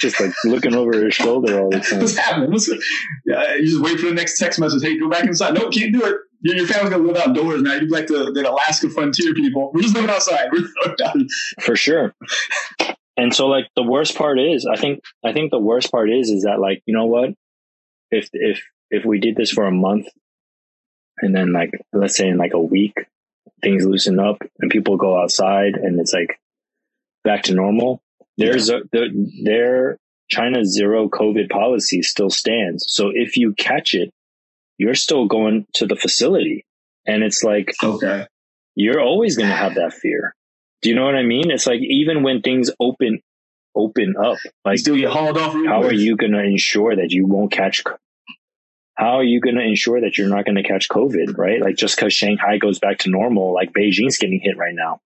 just 0.00 0.20
like 0.20 0.32
looking 0.44 0.74
over 0.74 1.04
his 1.04 1.14
shoulder 1.14 1.60
all 1.60 1.70
the 1.70 1.78
time. 1.78 2.00
what's 2.00 2.16
happening? 2.16 2.50
What's, 2.50 2.68
yeah, 3.24 3.54
you 3.54 3.66
just 3.66 3.80
wait 3.80 4.00
for 4.00 4.06
the 4.06 4.14
next 4.14 4.38
text 4.38 4.58
message. 4.58 4.82
Hey, 4.82 4.98
go 4.98 5.08
back 5.08 5.24
inside. 5.24 5.54
No, 5.54 5.70
can't 5.70 5.92
do 5.92 6.04
it. 6.04 6.16
Your, 6.40 6.56
your 6.56 6.66
family's 6.66 6.90
gonna 6.90 7.04
live 7.04 7.16
outdoors, 7.16 7.62
man. 7.62 7.82
You're 7.82 7.90
like 7.90 8.08
the, 8.08 8.32
the 8.32 8.50
Alaska 8.50 8.90
frontier 8.90 9.34
people. 9.34 9.70
We're 9.72 9.82
just 9.82 9.94
living 9.94 10.10
outside. 10.10 10.48
We're 10.52 10.66
for 11.60 11.76
sure 11.76 12.12
and 13.16 13.34
so 13.34 13.46
like 13.46 13.66
the 13.76 13.82
worst 13.82 14.16
part 14.16 14.38
is 14.38 14.66
i 14.66 14.76
think 14.76 15.00
i 15.24 15.32
think 15.32 15.50
the 15.50 15.58
worst 15.58 15.90
part 15.90 16.10
is 16.10 16.30
is 16.30 16.42
that 16.42 16.58
like 16.60 16.82
you 16.86 16.94
know 16.94 17.06
what 17.06 17.30
if 18.10 18.28
if 18.32 18.62
if 18.94 19.04
we 19.04 19.18
did 19.18 19.36
this 19.36 19.50
for 19.50 19.66
a 19.66 19.72
month 19.72 20.06
and 21.18 21.34
then 21.34 21.52
like 21.52 21.70
let's 21.92 22.16
say 22.16 22.28
in 22.28 22.36
like 22.36 22.54
a 22.54 22.60
week 22.60 22.94
things 23.62 23.84
loosen 23.84 24.18
up 24.18 24.42
and 24.58 24.70
people 24.70 24.96
go 24.96 25.20
outside 25.20 25.74
and 25.74 26.00
it's 26.00 26.12
like 26.12 26.40
back 27.22 27.44
to 27.44 27.54
normal 27.54 28.00
there's 28.36 28.68
a 28.70 28.80
there, 28.92 29.08
their 29.44 29.98
china's 30.28 30.72
zero 30.72 31.08
covid 31.08 31.48
policy 31.48 32.02
still 32.02 32.30
stands 32.30 32.84
so 32.88 33.10
if 33.14 33.36
you 33.36 33.54
catch 33.54 33.94
it 33.94 34.10
you're 34.78 34.94
still 34.94 35.26
going 35.26 35.66
to 35.74 35.86
the 35.86 35.96
facility 35.96 36.64
and 37.06 37.22
it's 37.22 37.42
like 37.42 37.72
okay. 37.82 38.26
you're 38.74 39.00
always 39.00 39.36
going 39.36 39.48
to 39.48 39.54
have 39.54 39.74
that 39.74 39.92
fear. 39.92 40.34
Do 40.82 40.90
you 40.90 40.96
know 40.96 41.04
what 41.04 41.16
I 41.16 41.22
mean? 41.22 41.50
It's 41.50 41.66
like 41.66 41.80
even 41.80 42.22
when 42.22 42.42
things 42.42 42.70
open 42.80 43.20
open 43.76 44.14
up, 44.16 44.38
like 44.64 44.78
still 44.78 44.96
get 44.96 45.10
hauled 45.10 45.38
off. 45.38 45.52
how 45.52 45.82
are 45.82 45.92
you 45.92 46.16
going 46.16 46.32
to 46.32 46.42
ensure 46.42 46.94
that 46.94 47.10
you 47.10 47.26
won't 47.26 47.52
catch? 47.52 47.82
How 48.96 49.18
are 49.18 49.24
you 49.24 49.40
going 49.40 49.56
to 49.56 49.62
ensure 49.62 50.00
that 50.02 50.16
you're 50.16 50.28
not 50.28 50.44
going 50.44 50.56
to 50.56 50.62
catch 50.62 50.88
COVID? 50.88 51.36
Right? 51.36 51.60
Like 51.60 51.76
just 51.76 51.96
because 51.96 52.12
Shanghai 52.12 52.58
goes 52.58 52.78
back 52.78 52.98
to 53.00 53.10
normal, 53.10 53.52
like 53.52 53.72
Beijing's 53.72 54.18
getting 54.18 54.40
hit 54.42 54.56
right 54.56 54.74
now, 54.74 55.00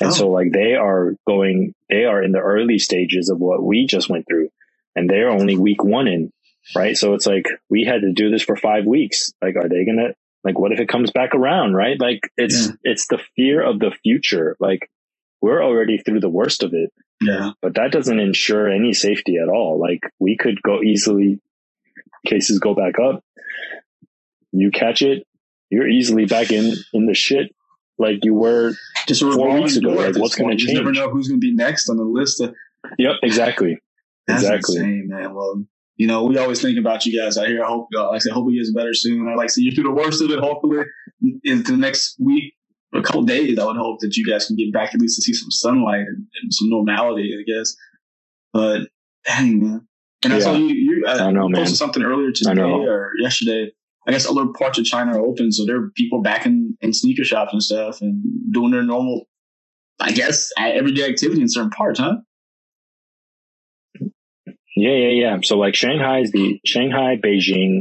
and 0.00 0.10
Oh. 0.10 0.12
so 0.12 0.28
like 0.30 0.52
they 0.52 0.74
are 0.74 1.14
going, 1.26 1.74
they 1.88 2.04
are 2.04 2.22
in 2.22 2.32
the 2.32 2.38
early 2.40 2.78
stages 2.78 3.28
of 3.30 3.38
what 3.38 3.62
we 3.62 3.86
just 3.86 4.08
went 4.08 4.26
through, 4.28 4.48
and 4.94 5.08
they're 5.10 5.30
only 5.30 5.56
week 5.56 5.82
one 5.82 6.06
in, 6.08 6.32
right? 6.76 6.96
So 6.96 7.14
it's 7.14 7.26
like 7.26 7.46
we 7.68 7.84
had 7.84 8.02
to 8.02 8.12
do 8.12 8.30
this 8.30 8.42
for 8.42 8.56
five 8.56 8.84
weeks. 8.86 9.32
Like, 9.42 9.56
are 9.56 9.68
they 9.68 9.84
gonna? 9.84 10.14
Like, 10.44 10.58
what 10.58 10.72
if 10.72 10.78
it 10.80 10.88
comes 10.88 11.10
back 11.10 11.34
around? 11.34 11.74
Right? 11.74 11.98
Like, 11.98 12.20
it's 12.36 12.70
it's 12.82 13.06
the 13.08 13.18
fear 13.34 13.62
of 13.62 13.78
the 13.80 13.90
future. 14.02 14.56
Like, 14.60 14.88
we're 15.40 15.62
already 15.64 15.98
through 15.98 16.20
the 16.20 16.28
worst 16.30 16.62
of 16.62 16.72
it 16.72 16.90
Yeah. 17.20 17.50
but 17.60 17.74
that 17.74 17.92
doesn't 17.92 18.18
ensure 18.18 18.68
any 18.70 18.92
safety 18.94 19.36
at 19.36 19.48
all. 19.48 19.78
Like 19.78 20.00
we 20.18 20.36
could 20.38 20.62
go 20.62 20.82
easily, 20.82 21.40
cases 22.26 22.58
go 22.58 22.74
back 22.74 22.98
up. 22.98 23.22
You 24.52 24.70
catch 24.70 25.02
it, 25.02 25.26
you're 25.70 25.88
easily 25.88 26.26
back 26.26 26.52
in 26.52 26.72
in 26.92 27.06
the 27.06 27.14
shit 27.14 27.54
like 27.98 28.20
you 28.22 28.34
were. 28.34 28.72
Just 29.06 29.20
Four 29.22 29.52
weeks 29.60 29.76
ago, 29.76 29.90
like, 29.90 30.16
what's 30.16 30.34
gonna 30.36 30.48
point. 30.50 30.60
You 30.60 30.66
just 30.66 30.76
never 30.76 30.92
know 30.92 31.10
who's 31.10 31.28
going 31.28 31.40
to 31.40 31.44
be 31.46 31.54
next 31.54 31.88
on 31.88 31.96
the 31.96 32.04
list. 32.04 32.40
Of, 32.40 32.54
Yep, 32.98 33.16
exactly. 33.22 33.78
That's 34.26 34.42
Exactly. 34.42 34.76
insane, 34.76 35.08
man. 35.08 35.34
Well, 35.34 35.64
you 35.96 36.06
know, 36.06 36.24
we 36.24 36.38
always 36.38 36.60
think 36.60 36.78
about 36.78 37.04
you 37.06 37.20
guys 37.20 37.36
out 37.38 37.46
here. 37.46 37.62
I 37.64 37.68
hope, 37.68 37.88
uh, 37.96 38.06
like 38.08 38.16
I 38.16 38.18
said, 38.18 38.32
hope 38.32 38.50
it 38.50 38.56
gets 38.56 38.72
better 38.72 38.94
soon. 38.94 39.28
I 39.28 39.34
like 39.34 39.48
to 39.48 39.52
see 39.54 39.62
you 39.62 39.72
through 39.72 39.84
the 39.84 39.90
worst 39.92 40.22
of 40.22 40.30
it. 40.30 40.38
Hopefully, 40.38 40.84
into 41.44 41.72
the 41.72 41.78
next 41.78 42.16
week, 42.18 42.54
a 42.94 43.02
couple 43.02 43.22
days, 43.22 43.58
I 43.58 43.64
would 43.64 43.76
hope 43.76 44.00
that 44.00 44.16
you 44.16 44.24
guys 44.26 44.46
can 44.46 44.56
get 44.56 44.72
back 44.72 44.94
at 44.94 45.00
least 45.00 45.16
to 45.16 45.22
see 45.22 45.32
some 45.32 45.50
sunlight 45.50 46.00
and, 46.00 46.26
and 46.42 46.52
some 46.52 46.68
normality, 46.70 47.34
I 47.38 47.42
guess. 47.50 47.74
But 48.52 48.88
dang, 49.26 49.60
man. 49.62 49.88
And 50.24 50.32
I 50.32 50.38
saw 50.38 50.52
Yeah. 50.52 50.58
you, 50.58 50.66
you 50.74 51.04
uh, 51.06 51.18
I 51.20 51.30
know, 51.30 51.48
man. 51.48 51.60
posted 51.60 51.76
something 51.78 52.02
earlier 52.02 52.32
today 52.32 52.60
or 52.60 53.12
yesterday. 53.20 53.72
I 54.06 54.10
guess 54.12 54.28
other 54.28 54.46
parts 54.48 54.78
of 54.78 54.84
China 54.84 55.16
are 55.18 55.24
open, 55.24 55.50
so 55.52 55.64
there 55.64 55.76
are 55.76 55.90
people 55.94 56.20
back 56.22 56.44
in, 56.46 56.76
in 56.82 56.92
sneaker 56.92 57.24
shops 57.24 57.52
and 57.52 57.62
stuff 57.62 58.00
and 58.02 58.22
doing 58.52 58.70
their 58.70 58.82
normal, 58.82 59.24
I 59.98 60.12
guess, 60.12 60.50
everyday 60.58 61.08
activity 61.08 61.40
in 61.40 61.48
certain 61.48 61.70
parts, 61.70 62.00
huh? 62.00 62.16
Yeah, 64.76 64.90
yeah, 64.90 65.08
yeah. 65.08 65.36
So 65.42 65.56
like 65.58 65.74
Shanghai 65.74 66.20
is 66.20 66.32
the 66.32 66.60
Shanghai, 66.66 67.16
Beijing. 67.16 67.80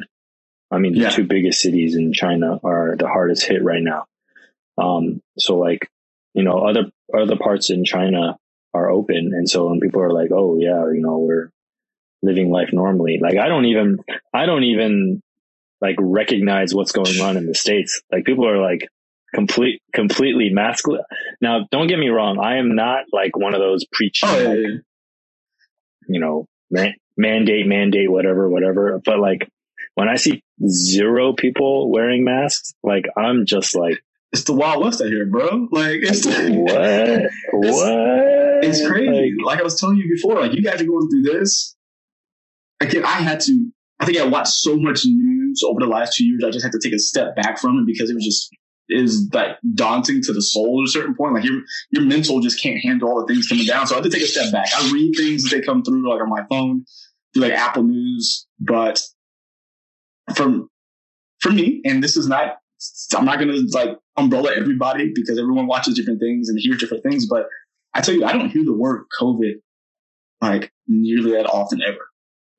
I 0.71 0.77
mean, 0.77 0.93
the 0.93 1.01
Yeah. 1.01 1.09
two 1.09 1.25
biggest 1.25 1.59
cities 1.59 1.95
in 1.95 2.13
China 2.13 2.59
are 2.63 2.95
the 2.97 3.07
hardest 3.07 3.45
hit 3.45 3.63
right 3.63 3.81
now. 3.81 4.05
Um, 4.77 5.21
so 5.37 5.57
like, 5.57 5.89
you 6.33 6.43
know, 6.43 6.59
other 6.59 6.91
other 7.15 7.35
parts 7.35 7.69
in 7.69 7.83
China 7.83 8.37
are 8.73 8.89
open, 8.89 9.31
and 9.33 9.47
so 9.49 9.67
when 9.69 9.79
people 9.79 10.01
are 10.01 10.11
like, 10.13 10.31
"Oh 10.31 10.57
yeah, 10.59 10.85
you 10.91 11.01
know, 11.01 11.17
we're 11.19 11.49
living 12.23 12.49
life 12.49 12.69
normally," 12.73 13.19
like 13.21 13.37
I 13.37 13.47
don't 13.47 13.65
even, 13.65 13.99
I 14.33 14.45
don't 14.47 14.63
even 14.63 15.21
like 15.81 15.97
recognize 15.99 16.73
what's 16.73 16.93
going 16.93 17.19
on 17.19 17.37
in 17.37 17.45
the 17.45 17.53
states. 17.53 18.01
Like 18.11 18.23
people 18.25 18.47
are 18.47 18.57
like 18.61 18.87
complete, 19.35 19.81
completely 19.93 20.49
masculine. 20.49 21.03
Now, 21.41 21.67
don't 21.71 21.87
get 21.87 21.99
me 21.99 22.09
wrong, 22.09 22.39
I 22.39 22.57
am 22.57 22.75
not 22.75 23.05
like 23.11 23.35
one 23.35 23.53
of 23.53 23.59
those 23.59 23.85
preaching 23.91 24.29
Oh, 24.29 24.39
yeah, 24.41 24.47
like, 24.47 24.57
yeah. 24.57 24.77
you 26.07 26.19
know, 26.19 26.45
man, 26.71 26.93
mandate, 27.17 27.67
mandate, 27.67 28.09
whatever, 28.09 28.49
whatever. 28.49 29.01
But 29.03 29.19
like 29.19 29.49
when 29.95 30.07
I 30.07 30.15
see 30.15 30.41
zero 30.67 31.33
people 31.33 31.91
wearing 31.91 32.23
masks, 32.23 32.73
like 32.83 33.05
I'm 33.17 33.45
just 33.45 33.75
like, 33.75 33.99
It's 34.31 34.43
the 34.45 34.53
Wild 34.53 34.83
West 34.83 35.01
out 35.01 35.07
here, 35.07 35.25
bro. 35.25 35.67
Like 35.71 35.99
it's 36.01 36.25
what? 36.25 37.29
what? 37.51 38.63
It's 38.63 38.87
crazy. 38.87 39.33
Like, 39.37 39.45
Like, 39.45 39.59
I 39.59 39.63
was 39.63 39.79
telling 39.79 39.97
you 39.97 40.07
before, 40.15 40.39
like 40.39 40.53
you 40.53 40.63
guys 40.63 40.81
are 40.81 40.85
going 40.85 41.09
through 41.09 41.23
this. 41.23 41.75
Again, 42.83 43.05
I 43.05 43.21
had 43.21 43.39
to. 43.41 43.71
I 43.99 44.05
think 44.05 44.17
I 44.17 44.25
watched 44.25 44.53
so 44.53 44.75
much 44.75 45.05
news 45.05 45.63
over 45.65 45.79
the 45.79 45.87
last 45.87 46.17
two 46.17 46.25
years. 46.25 46.43
I 46.43 46.49
just 46.49 46.63
had 46.63 46.71
to 46.73 46.79
take 46.79 46.93
a 46.93 46.99
step 46.99 47.35
back 47.35 47.59
from 47.59 47.77
it 47.77 47.85
because 47.85 48.09
it 48.09 48.15
was 48.15 48.25
just 48.25 48.49
is 48.89 49.29
like 49.33 49.57
daunting 49.75 50.21
to 50.21 50.33
the 50.33 50.41
soul 50.41 50.83
at 50.83 50.89
a 50.89 50.91
certain 50.91 51.15
point. 51.15 51.33
Like 51.33 51.45
your 51.45 51.61
your 51.91 52.03
mental 52.03 52.41
just 52.41 52.61
can't 52.61 52.79
handle 52.83 53.09
all 53.09 53.25
the 53.25 53.33
things 53.33 53.47
coming 53.47 53.65
down. 53.65 53.87
So 53.87 53.95
I 53.95 53.97
had 53.97 54.03
to 54.03 54.09
take 54.09 54.23
a 54.23 54.27
step 54.27 54.51
back. 54.51 54.67
I 54.75 54.91
read 54.91 55.13
things 55.15 55.45
as 55.45 55.51
they 55.51 55.61
come 55.61 55.83
through, 55.83 56.09
like 56.09 56.21
on 56.21 56.29
my 56.29 56.43
phone, 56.49 56.85
through 57.33 57.43
like 57.43 57.53
Apple 57.53 57.83
News. 57.83 58.47
But 58.59 59.01
from 60.35 60.69
for 61.39 61.51
me, 61.51 61.81
and 61.85 62.03
this 62.03 62.17
is 62.17 62.27
not. 62.27 62.57
I'm 63.15 63.23
not 63.23 63.39
gonna 63.39 63.57
like 63.71 63.97
umbrella 64.17 64.51
everybody 64.57 65.11
because 65.15 65.39
everyone 65.39 65.67
watches 65.67 65.95
different 65.95 66.19
things 66.19 66.49
and 66.49 66.59
hears 66.59 66.79
different 66.79 67.03
things. 67.03 67.25
But 67.25 67.45
I 67.93 68.01
tell 68.01 68.13
you, 68.13 68.25
I 68.25 68.33
don't 68.33 68.49
hear 68.49 68.65
the 68.65 68.73
word 68.73 69.05
COVID 69.21 69.53
like 70.41 70.71
nearly 70.87 71.31
that 71.31 71.45
often 71.45 71.81
ever. 71.81 72.09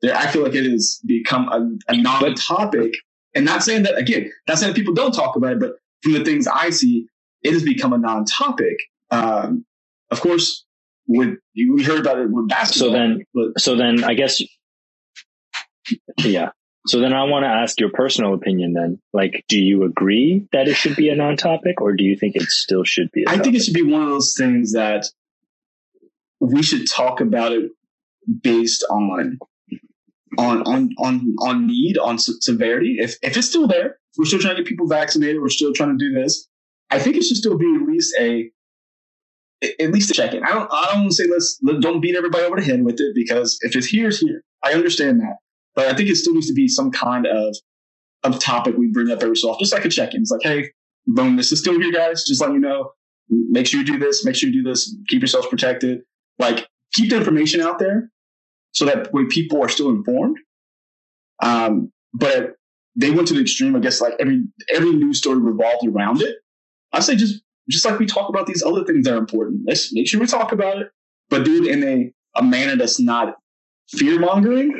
There, 0.04 0.14
I 0.16 0.26
feel 0.26 0.42
like 0.42 0.54
it 0.54 0.70
has 0.70 1.00
become 1.06 1.48
a, 1.48 1.92
a 1.92 1.96
non-topic, 1.96 2.92
and 3.34 3.44
not 3.44 3.62
saying 3.62 3.84
that 3.84 3.96
again, 3.96 4.30
not 4.48 4.58
saying 4.58 4.72
that 4.72 4.76
people 4.78 4.94
don't 4.94 5.12
talk 5.12 5.36
about 5.36 5.52
it, 5.52 5.60
but 5.60 5.72
from 6.02 6.12
the 6.12 6.24
things 6.24 6.46
I 6.46 6.70
see, 6.70 7.06
it 7.42 7.52
has 7.52 7.62
become 7.62 7.92
a 7.92 7.98
non-topic. 7.98 8.76
Um, 9.10 9.64
of 10.10 10.20
course, 10.20 10.64
with 11.06 11.38
we 11.56 11.82
heard 11.84 12.00
about 12.00 12.18
it 12.18 12.30
with 12.30 12.48
basketball. 12.48 12.90
So 12.90 12.92
then- 12.92 13.24
but 13.34 13.60
so 13.60 13.76
then 13.76 14.04
I 14.04 14.14
guess, 14.14 14.40
yeah. 16.18 16.50
So 16.86 17.00
then 17.00 17.14
I 17.14 17.24
want 17.24 17.44
to 17.44 17.48
ask 17.48 17.80
your 17.80 17.90
personal 17.90 18.34
opinion 18.34 18.74
then. 18.74 19.00
Like, 19.14 19.44
do 19.48 19.58
you 19.58 19.84
agree 19.84 20.46
that 20.52 20.68
it 20.68 20.74
should 20.74 20.96
be 20.96 21.08
a 21.08 21.16
non-topic 21.16 21.80
or 21.80 21.94
do 21.94 22.04
you 22.04 22.14
think 22.14 22.36
it 22.36 22.42
still 22.42 22.84
should 22.84 23.10
be? 23.12 23.24
I 23.26 23.38
think 23.38 23.56
it 23.56 23.62
should 23.62 23.72
be 23.72 23.82
one 23.82 24.02
of 24.02 24.08
those 24.10 24.34
things 24.36 24.72
that 24.72 25.06
we 26.40 26.62
should 26.62 26.86
talk 26.90 27.22
about 27.22 27.52
it 27.52 27.70
based 28.42 28.84
on 28.90 29.38
on 30.38 30.62
on 30.62 30.90
on 30.98 31.34
on 31.40 31.66
need 31.66 31.98
on 31.98 32.18
se- 32.18 32.40
severity. 32.40 32.96
If 32.98 33.16
if 33.22 33.36
it's 33.36 33.48
still 33.48 33.66
there, 33.66 33.98
we're 34.16 34.24
still 34.24 34.38
trying 34.38 34.56
to 34.56 34.62
get 34.62 34.68
people 34.68 34.86
vaccinated. 34.86 35.40
We're 35.40 35.48
still 35.48 35.72
trying 35.72 35.98
to 35.98 36.04
do 36.04 36.14
this. 36.14 36.48
I 36.90 36.98
think 36.98 37.16
it 37.16 37.24
should 37.24 37.36
still 37.36 37.58
be 37.58 37.74
at 37.74 37.82
least 37.86 38.14
a 38.18 38.50
at 39.80 39.90
least 39.90 40.10
a 40.10 40.14
check 40.14 40.34
in. 40.34 40.44
I 40.44 40.52
don't 40.52 40.70
I 40.72 40.90
don't 40.92 41.00
want 41.00 41.10
to 41.10 41.16
say 41.16 41.28
let's 41.30 41.58
let, 41.62 41.80
don't 41.80 42.00
beat 42.00 42.16
everybody 42.16 42.44
over 42.44 42.56
the 42.56 42.62
head 42.62 42.84
with 42.84 43.00
it 43.00 43.14
because 43.14 43.58
if 43.62 43.74
it's 43.76 43.86
here, 43.86 44.08
it's 44.08 44.18
here. 44.18 44.42
I 44.62 44.72
understand 44.72 45.20
that, 45.20 45.36
but 45.74 45.86
I 45.86 45.94
think 45.94 46.08
it 46.08 46.16
still 46.16 46.34
needs 46.34 46.48
to 46.48 46.54
be 46.54 46.68
some 46.68 46.90
kind 46.90 47.26
of 47.26 47.56
of 48.22 48.38
topic 48.38 48.76
we 48.76 48.86
bring 48.86 49.10
up 49.10 49.22
every 49.22 49.36
so 49.36 49.50
often, 49.50 49.64
just 49.64 49.74
like 49.74 49.84
a 49.84 49.88
check 49.88 50.14
in. 50.14 50.22
It's 50.22 50.30
like, 50.30 50.42
hey, 50.42 50.70
boom, 51.06 51.36
this 51.36 51.52
is 51.52 51.60
still 51.60 51.78
here, 51.78 51.92
guys. 51.92 52.24
Just 52.24 52.40
let 52.40 52.52
you 52.52 52.58
know. 52.58 52.92
Make 53.28 53.66
sure 53.66 53.80
you 53.80 53.86
do 53.86 53.98
this. 53.98 54.24
Make 54.24 54.34
sure 54.34 54.48
you 54.48 54.62
do 54.62 54.68
this. 54.68 54.96
Keep 55.08 55.20
yourselves 55.22 55.46
protected. 55.46 56.00
Like 56.38 56.66
keep 56.94 57.10
the 57.10 57.16
information 57.16 57.60
out 57.60 57.78
there 57.78 58.10
so 58.74 58.84
that 58.84 59.12
way 59.12 59.24
people 59.26 59.62
are 59.62 59.68
still 59.68 59.88
informed. 59.88 60.36
Um, 61.42 61.90
but 62.12 62.54
they 62.96 63.10
went 63.10 63.28
to 63.28 63.34
the 63.34 63.40
extreme. 63.40 63.74
I 63.74 63.80
guess 63.80 64.00
like 64.00 64.14
every 64.20 64.44
every 64.72 64.92
news 64.92 65.18
story 65.18 65.38
revolved 65.38 65.86
around 65.86 66.22
it. 66.22 66.36
I 66.92 67.00
say 67.00 67.16
just 67.16 67.42
just 67.70 67.84
like 67.84 67.98
we 67.98 68.06
talk 68.06 68.28
about 68.28 68.46
these 68.46 68.62
other 68.62 68.84
things 68.84 69.06
that 69.06 69.14
are 69.14 69.18
important. 69.18 69.62
Let's 69.66 69.92
make 69.92 70.06
sure 70.08 70.20
we 70.20 70.26
talk 70.26 70.52
about 70.52 70.78
it, 70.78 70.88
but 71.30 71.44
do 71.44 71.64
it 71.64 71.68
in 71.70 71.82
a 71.82 72.12
a 72.38 72.42
manner 72.42 72.76
that's 72.76 73.00
not 73.00 73.36
fear 73.90 74.20
mongering. 74.20 74.72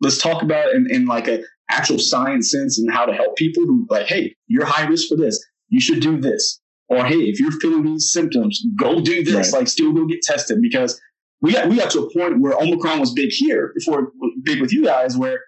Let's 0.00 0.18
talk 0.18 0.42
about 0.42 0.68
it 0.68 0.76
in, 0.76 0.90
in 0.90 1.06
like 1.06 1.28
a 1.28 1.42
actual 1.70 1.98
science 1.98 2.50
sense 2.50 2.78
and 2.78 2.90
how 2.90 3.04
to 3.06 3.12
help 3.12 3.36
people 3.36 3.64
who 3.64 3.86
like, 3.90 4.06
hey, 4.06 4.34
you're 4.46 4.64
high 4.64 4.86
risk 4.86 5.08
for 5.08 5.16
this. 5.16 5.44
You 5.68 5.80
should 5.80 6.00
do 6.00 6.20
this. 6.20 6.60
or 6.88 7.04
hey, 7.04 7.16
if 7.16 7.38
you're 7.38 7.52
feeling 7.52 7.84
these 7.84 8.10
symptoms, 8.12 8.62
go 8.76 9.00
do 9.00 9.22
this. 9.22 9.52
Right. 9.52 9.60
Like, 9.60 9.68
still 9.68 9.92
go 9.92 10.06
get 10.06 10.22
tested 10.22 10.60
because 10.62 11.00
we 11.40 11.52
got 11.52 11.68
we 11.68 11.76
got 11.76 11.90
to 11.92 12.00
a 12.00 12.12
point 12.12 12.40
where 12.40 12.54
Omicron 12.60 13.00
was 13.00 13.12
big 13.12 13.30
here 13.30 13.72
before 13.74 14.12
big 14.42 14.60
with 14.60 14.72
you 14.72 14.84
guys, 14.84 15.16
where 15.16 15.40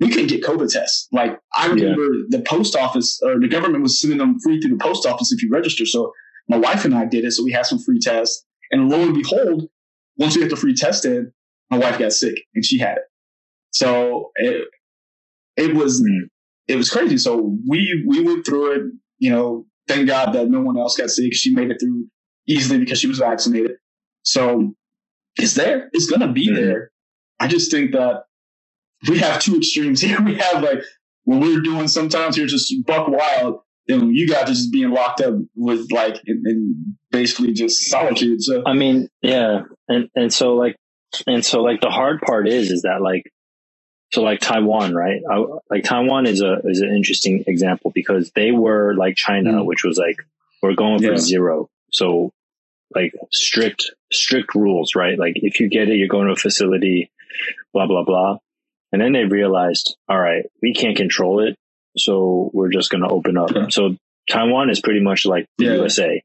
we 0.00 0.08
couldn't 0.08 0.28
get 0.28 0.42
COVID 0.42 0.72
tests. 0.72 1.08
Like, 1.12 1.38
I 1.54 1.66
remember 1.66 2.06
the 2.28 2.42
post 2.46 2.74
office 2.74 3.20
or 3.22 3.38
the 3.38 3.48
government 3.48 3.82
was 3.82 4.00
sending 4.00 4.18
them 4.18 4.38
free 4.40 4.60
through 4.60 4.76
the 4.76 4.82
post 4.82 5.06
office 5.06 5.30
if 5.30 5.42
you 5.42 5.50
register. 5.50 5.84
So 5.86 6.12
my 6.48 6.56
wife 6.56 6.84
and 6.84 6.94
I 6.94 7.04
did 7.04 7.24
it, 7.24 7.32
so 7.32 7.44
we 7.44 7.52
had 7.52 7.66
some 7.66 7.78
free 7.78 7.98
tests, 8.00 8.44
and 8.70 8.88
lo 8.88 9.00
and 9.02 9.14
behold, 9.14 9.68
once 10.16 10.34
we 10.34 10.42
got 10.42 10.50
the 10.50 10.56
free 10.56 10.74
test 10.74 11.04
in, 11.04 11.32
my 11.70 11.78
wife 11.78 11.98
got 11.98 12.12
sick 12.12 12.34
and 12.54 12.64
she 12.64 12.78
had 12.78 12.96
it. 12.96 13.04
So 13.72 14.32
it 14.36 14.68
it 15.56 15.74
was 15.74 16.02
Mm. 16.02 16.28
it 16.66 16.76
was 16.76 16.90
crazy. 16.90 17.18
So 17.18 17.56
we 17.68 18.02
we 18.06 18.22
went 18.22 18.44
through 18.46 18.72
it. 18.72 18.82
You 19.18 19.30
know, 19.30 19.66
thank 19.86 20.08
God 20.08 20.32
that 20.32 20.48
no 20.48 20.60
one 20.60 20.78
else 20.78 20.96
got 20.96 21.10
sick. 21.10 21.34
She 21.34 21.54
made 21.54 21.70
it 21.70 21.78
through 21.80 22.06
easily 22.48 22.78
because 22.78 22.98
she 22.98 23.06
was 23.06 23.18
vaccinated. 23.18 23.72
So 24.22 24.74
it's 25.42 25.54
there. 25.54 25.88
It's 25.92 26.06
gonna 26.10 26.32
be 26.32 26.48
Mhm. 26.50 26.56
there. 26.56 26.90
I 27.38 27.48
just 27.48 27.70
think 27.70 27.92
that 27.92 28.24
we 29.08 29.18
have 29.18 29.40
two 29.40 29.56
extremes 29.56 30.00
here. 30.06 30.20
We 30.22 30.36
have 30.36 30.62
like 30.62 30.82
what 31.24 31.40
we're 31.40 31.60
doing 31.60 31.88
sometimes 31.88 32.36
here, 32.36 32.46
just 32.46 32.72
buck 32.86 33.08
wild. 33.08 33.60
And 33.88 34.14
you 34.14 34.28
guys 34.28 34.44
are 34.44 34.46
just 34.46 34.72
being 34.72 34.90
locked 34.90 35.20
up 35.20 35.34
with 35.56 35.90
like 35.90 36.20
and, 36.26 36.46
and 36.46 36.76
basically 37.10 37.52
just 37.52 37.88
solitude. 37.88 38.40
So 38.42 38.62
I 38.64 38.74
mean, 38.74 39.08
yeah, 39.22 39.62
and 39.88 40.08
and 40.14 40.32
so 40.32 40.54
like, 40.54 40.76
and 41.26 41.44
so 41.44 41.62
like 41.62 41.80
the 41.80 41.90
hard 41.90 42.20
part 42.20 42.46
is 42.46 42.70
is 42.70 42.82
that 42.82 43.00
like, 43.02 43.24
so 44.12 44.22
like 44.22 44.40
Taiwan, 44.40 44.94
right? 44.94 45.20
I, 45.28 45.44
like 45.70 45.82
Taiwan 45.84 46.26
is 46.26 46.40
a 46.40 46.60
is 46.64 46.82
an 46.82 46.94
interesting 46.94 47.42
example 47.48 47.90
because 47.92 48.30
they 48.36 48.52
were 48.52 48.94
like 48.94 49.16
China, 49.16 49.54
Mm. 49.54 49.64
which 49.66 49.82
was 49.82 49.98
like 49.98 50.16
we're 50.62 50.74
going 50.74 51.00
for 51.00 51.12
Yeah. 51.12 51.16
zero, 51.18 51.68
so 51.90 52.32
like 52.94 53.12
strict 53.32 53.90
strict 54.12 54.54
rules, 54.54 54.94
right? 54.94 55.18
Like 55.18 55.34
if 55.36 55.60
you 55.60 55.68
get 55.68 55.88
it, 55.88 55.96
you're 55.96 56.08
going 56.08 56.26
to 56.26 56.32
a 56.32 56.36
facility, 56.36 57.10
blah 57.72 57.86
blah 57.86 58.04
blah, 58.04 58.38
and 58.92 59.00
then 59.00 59.12
they 59.12 59.24
realized, 59.24 59.96
all 60.08 60.18
right, 60.18 60.44
we 60.62 60.74
can't 60.74 60.96
control 60.96 61.46
it, 61.46 61.56
so 61.96 62.50
we're 62.52 62.70
just 62.70 62.90
going 62.90 63.02
to 63.02 63.08
open 63.10 63.36
up. 63.36 63.50
Yeah. 63.54 63.66
So 63.70 63.96
Taiwan 64.30 64.70
is 64.70 64.80
pretty 64.80 65.00
much 65.00 65.26
like 65.26 65.46
the 65.58 65.66
Yeah. 65.66 65.74
USA, 65.74 66.22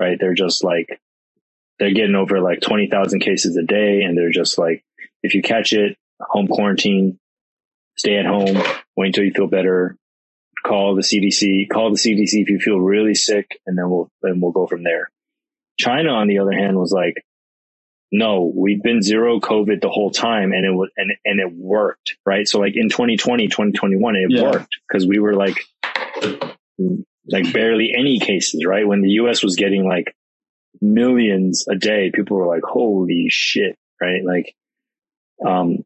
right? 0.00 0.18
They're 0.20 0.34
just 0.34 0.64
like 0.64 1.00
they're 1.78 1.92
getting 1.92 2.14
over 2.14 2.40
like 2.40 2.60
20,000 2.60 3.20
cases 3.20 3.56
a 3.56 3.62
day. 3.64 4.02
And 4.02 4.16
they're 4.16 4.30
just 4.30 4.56
like, 4.58 4.84
if 5.22 5.34
you 5.34 5.42
catch 5.42 5.72
it, 5.72 5.96
home 6.20 6.46
quarantine, 6.46 7.18
stay 7.96 8.16
at 8.18 8.26
home, 8.26 8.62
wait 8.96 9.08
until 9.08 9.24
you 9.24 9.32
feel 9.34 9.48
better, 9.48 9.96
call 10.64 10.94
the 10.94 11.02
CDC, 11.02 11.68
call 11.72 11.90
the 11.90 11.96
CDC 11.98 12.42
if 12.42 12.50
you 12.50 12.60
feel 12.60 12.78
really 12.78 13.14
sick, 13.14 13.58
and 13.66 13.76
then 13.76 13.90
we'll, 13.90 14.08
then 14.22 14.40
we'll 14.40 14.52
go 14.52 14.66
from 14.68 14.84
there. 14.84 15.10
China, 15.78 16.10
on 16.10 16.28
the 16.28 16.38
other 16.38 16.52
hand, 16.52 16.76
was 16.76 16.92
like, 16.92 17.14
no, 18.10 18.52
we've 18.54 18.82
been 18.82 19.00
zero 19.02 19.40
COVID 19.40 19.80
the 19.80 19.88
whole 19.88 20.10
time 20.10 20.52
and 20.52 20.66
it 20.66 20.70
was, 20.70 20.90
and, 20.96 21.12
and 21.24 21.40
it 21.40 21.50
worked, 21.52 22.16
right? 22.26 22.46
So 22.46 22.60
like 22.60 22.74
in 22.76 22.90
2020, 22.90 23.48
2021, 23.48 24.16
it 24.16 24.26
Yeah. 24.30 24.42
worked 24.42 24.76
because 24.86 25.06
we 25.06 25.18
were 25.18 25.34
like, 25.34 25.56
like 27.26 27.52
barely 27.52 27.92
any 27.96 28.18
cases, 28.18 28.64
right? 28.66 28.86
When 28.86 29.00
the 29.00 29.10
US 29.12 29.42
was 29.42 29.56
getting 29.56 29.86
like 29.88 30.14
millions 30.80 31.64
a 31.68 31.74
day, 31.74 32.10
people 32.14 32.36
were 32.36 32.46
like, 32.46 32.64
holy 32.64 33.28
shit, 33.30 33.78
right? 34.00 34.22
Like, 34.24 34.54
um, 35.46 35.84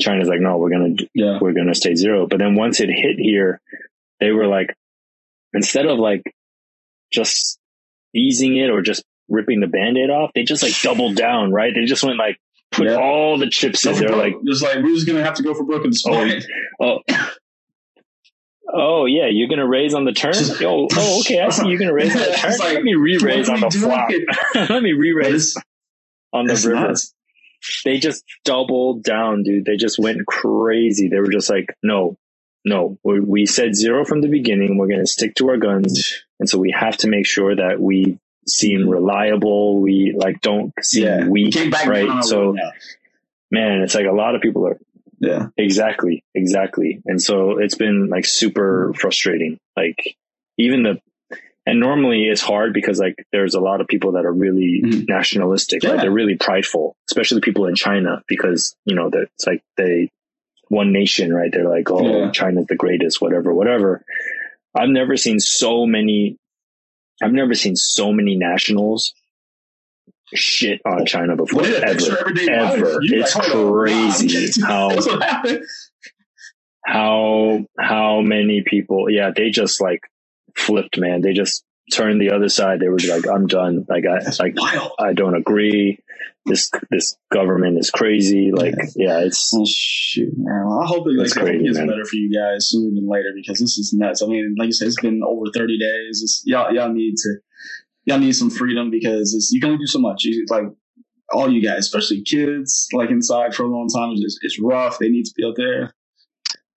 China's 0.00 0.28
like, 0.28 0.40
no, 0.40 0.58
we're 0.58 0.70
going 0.70 0.96
to, 0.98 1.08
yeah, 1.14 1.38
we're 1.40 1.52
going 1.52 1.68
to 1.68 1.74
stay 1.74 1.94
zero. 1.94 2.26
But 2.26 2.38
then 2.38 2.54
once 2.54 2.80
it 2.80 2.90
hit 2.90 3.16
here, 3.18 3.60
they 4.20 4.30
were 4.30 4.46
like, 4.46 4.74
instead 5.52 5.86
of 5.86 5.98
like 5.98 6.22
just 7.10 7.58
easing 8.14 8.56
it 8.56 8.70
or 8.70 8.82
just 8.82 9.04
ripping 9.28 9.60
the 9.60 9.66
band-aid 9.66 10.10
off, 10.10 10.30
they 10.34 10.44
just 10.44 10.62
like 10.62 10.78
doubled 10.80 11.16
down, 11.16 11.52
right? 11.52 11.72
They 11.74 11.84
just 11.84 12.02
went 12.04 12.18
like, 12.18 12.38
put 12.72 12.86
Yeah. 12.88 12.96
all 12.96 13.38
the 13.38 13.48
chips 13.48 13.84
in. 13.86 13.94
They're 13.94 14.08
like, 14.16 14.34
just 14.46 14.62
like 14.62 14.76
we're 14.82 15.04
gonna 15.04 15.22
have 15.24 15.34
to 15.34 15.42
go 15.42 15.54
for 15.54 15.64
broke 15.64 15.84
at 15.84 15.90
this 15.90 16.04
Oh, 16.06 16.10
point. 16.12 16.44
oh, 16.80 16.98
oh 18.72 19.04
yeah, 19.06 19.26
you're 19.30 19.48
to 19.58 19.66
raise 19.66 19.94
on 19.94 20.04
the 20.04 20.12
turn? 20.12 20.34
Oh, 20.62 20.88
oh, 20.92 21.20
okay. 21.20 21.40
I 21.40 21.48
see 21.50 21.68
you're 21.68 21.78
to 21.88 21.94
raise 21.94 22.14
on 22.14 22.20
the 22.22 22.32
turn. 22.36 22.50
Like, 22.58 22.74
Let 22.74 22.82
me 22.82 22.94
re-raise 22.94 23.48
on 23.48 23.60
the 23.60 23.70
flop. 23.70 24.08
Let 24.70 24.82
me 24.82 24.92
re-raise 24.92 25.56
on 26.32 26.46
the 26.46 26.54
river. 26.54 26.74
nuts. 26.74 27.12
They 27.84 27.98
just 27.98 28.22
doubled 28.44 29.02
down, 29.02 29.42
dude. 29.42 29.64
They 29.64 29.76
just 29.76 29.98
went 29.98 30.26
crazy. 30.26 31.08
They 31.08 31.18
were 31.18 31.30
just 31.30 31.48
like, 31.50 31.66
no, 31.82 32.16
no, 32.64 32.98
we, 33.02 33.20
we 33.20 33.46
said 33.46 33.74
zero 33.74 34.04
from 34.04 34.20
the 34.20 34.28
beginning. 34.28 34.76
We're 34.76 34.88
to 35.00 35.06
stick 35.06 35.34
to 35.36 35.48
our 35.48 35.56
guns. 35.56 36.22
And 36.38 36.48
so 36.48 36.58
we 36.58 36.74
have 36.78 36.96
to 36.98 37.08
make 37.08 37.26
sure 37.26 37.56
that 37.56 37.80
we 37.80 38.18
seem 38.48 38.88
reliable. 38.88 39.80
We 39.80 40.14
like 40.16 40.40
don't 40.40 40.72
seem 40.82 41.04
Yeah, 41.04 41.28
weak, 41.28 41.54
right? 41.86 42.22
So 42.24 42.56
man, 43.50 43.82
it's 43.82 43.94
like 43.94 44.06
a 44.06 44.12
lot 44.14 44.34
of 44.34 44.42
people 44.42 44.66
are 44.66 44.78
yeah, 45.18 45.46
exactly, 45.56 46.24
exactly. 46.34 47.00
And 47.06 47.20
so 47.22 47.58
it's 47.58 47.74
been 47.74 48.08
like 48.10 48.26
super 48.26 48.92
frustrating. 48.98 49.58
Like 49.74 49.96
even 50.58 50.82
the, 50.82 51.00
and 51.64 51.80
normally 51.80 52.24
it's 52.24 52.42
hard 52.42 52.74
because 52.74 52.98
like 52.98 53.14
there's 53.32 53.54
a 53.54 53.60
lot 53.60 53.80
of 53.80 53.88
people 53.88 54.12
that 54.12 54.26
are 54.26 54.32
really 54.32 54.82
Mhm. 54.84 55.08
nationalistic, 55.08 55.82
Yeah. 55.82 55.92
right? 55.92 56.00
They're 56.02 56.10
really 56.10 56.36
prideful, 56.36 56.96
especially 57.08 57.36
the 57.38 57.44
people 57.46 57.66
in 57.66 57.74
China 57.74 58.22
because, 58.28 58.76
you 58.84 58.94
know, 58.94 59.08
that 59.08 59.28
it's 59.34 59.46
like 59.46 59.62
they, 59.78 60.10
one 60.68 60.92
nation, 60.92 61.32
right? 61.32 61.50
They're 61.50 61.68
like, 61.68 61.90
oh, 61.90 62.24
Yeah. 62.24 62.30
China's 62.32 62.66
the 62.66 62.76
greatest, 62.76 63.20
whatever, 63.22 63.54
whatever. 63.54 64.04
I've 64.74 64.90
never 64.90 65.16
seen 65.16 65.38
so 65.40 65.86
many, 65.86 66.36
I've 67.22 67.32
never 67.32 67.54
seen 67.54 67.76
so 67.76 68.12
many 68.12 68.36
nationals 68.36 69.12
shit 70.34 70.80
on 70.84 71.06
China 71.06 71.36
before. 71.36 71.64
Ever 71.64 72.32
ever. 72.50 72.98
It's 73.02 73.36
like, 73.36 73.52
crazy 73.52 74.50
wow, 74.62 74.66
how 74.68 74.88
That's 74.90 75.06
what 75.06 75.22
happened. 75.22 75.64
how 76.84 77.64
how 77.78 78.20
many 78.20 78.62
people 78.66 79.10
yeah 79.10 79.30
they 79.34 79.50
just 79.50 79.80
like 79.80 80.00
flipped 80.56 80.98
man 80.98 81.20
they 81.20 81.32
just 81.32 81.64
turned 81.92 82.20
the 82.20 82.30
other 82.30 82.48
side 82.48 82.80
they 82.80 82.88
were 82.88 82.98
like 83.08 83.26
i'm 83.28 83.46
done 83.46 83.84
like 83.88 84.04
i 84.06 84.22
That's 84.22 84.40
like 84.40 84.54
wild. 84.56 84.92
i 84.98 85.12
don't 85.12 85.36
agree 85.36 85.98
this 86.46 86.70
this 86.90 87.16
government 87.32 87.78
is 87.78 87.90
crazy 87.90 88.52
like 88.52 88.74
yeah 88.96 89.20
it's 89.20 89.52
Oh, 89.54 89.64
shoot, 89.68 90.32
man. 90.36 90.64
Well, 90.66 90.80
I 90.80 90.86
hope 90.86 91.06
it, 91.08 91.18
like, 91.18 91.30
crazy, 91.32 91.64
gets 91.64 91.78
man. 91.78 91.88
better 91.88 92.04
for 92.04 92.16
you 92.16 92.32
guys 92.32 92.68
sooner 92.68 92.94
than 92.94 93.08
later 93.08 93.30
because 93.34 93.58
this 93.58 93.76
is 93.78 93.92
nuts. 93.92 94.22
I 94.22 94.26
mean, 94.26 94.54
like 94.58 94.66
you 94.66 94.72
said, 94.72 94.88
it's 94.88 95.00
been 95.00 95.20
over 95.26 95.46
30 95.54 95.78
days. 95.78 96.22
It's, 96.22 96.42
y'all, 96.46 96.72
y'all 96.74 96.92
need 96.92 97.16
to, 97.16 97.34
y'all 98.04 98.18
need 98.18 98.32
some 98.32 98.50
freedom 98.50 98.90
because 98.90 99.34
it's, 99.34 99.50
you 99.52 99.60
can 99.60 99.70
only 99.70 99.82
do 99.82 99.86
so 99.86 99.98
much. 99.98 100.24
You, 100.24 100.46
like, 100.48 100.64
all 101.32 101.50
you 101.52 101.60
guys, 101.62 101.78
especially 101.80 102.22
kids, 102.22 102.86
like 102.92 103.10
inside 103.10 103.54
for 103.54 103.64
a 103.64 103.68
long 103.68 103.88
time, 103.88 104.12
it's, 104.16 104.38
it's 104.42 104.60
rough. 104.60 104.98
They 104.98 105.08
need 105.08 105.24
to 105.24 105.32
be 105.36 105.44
out 105.44 105.54
there. 105.56 105.94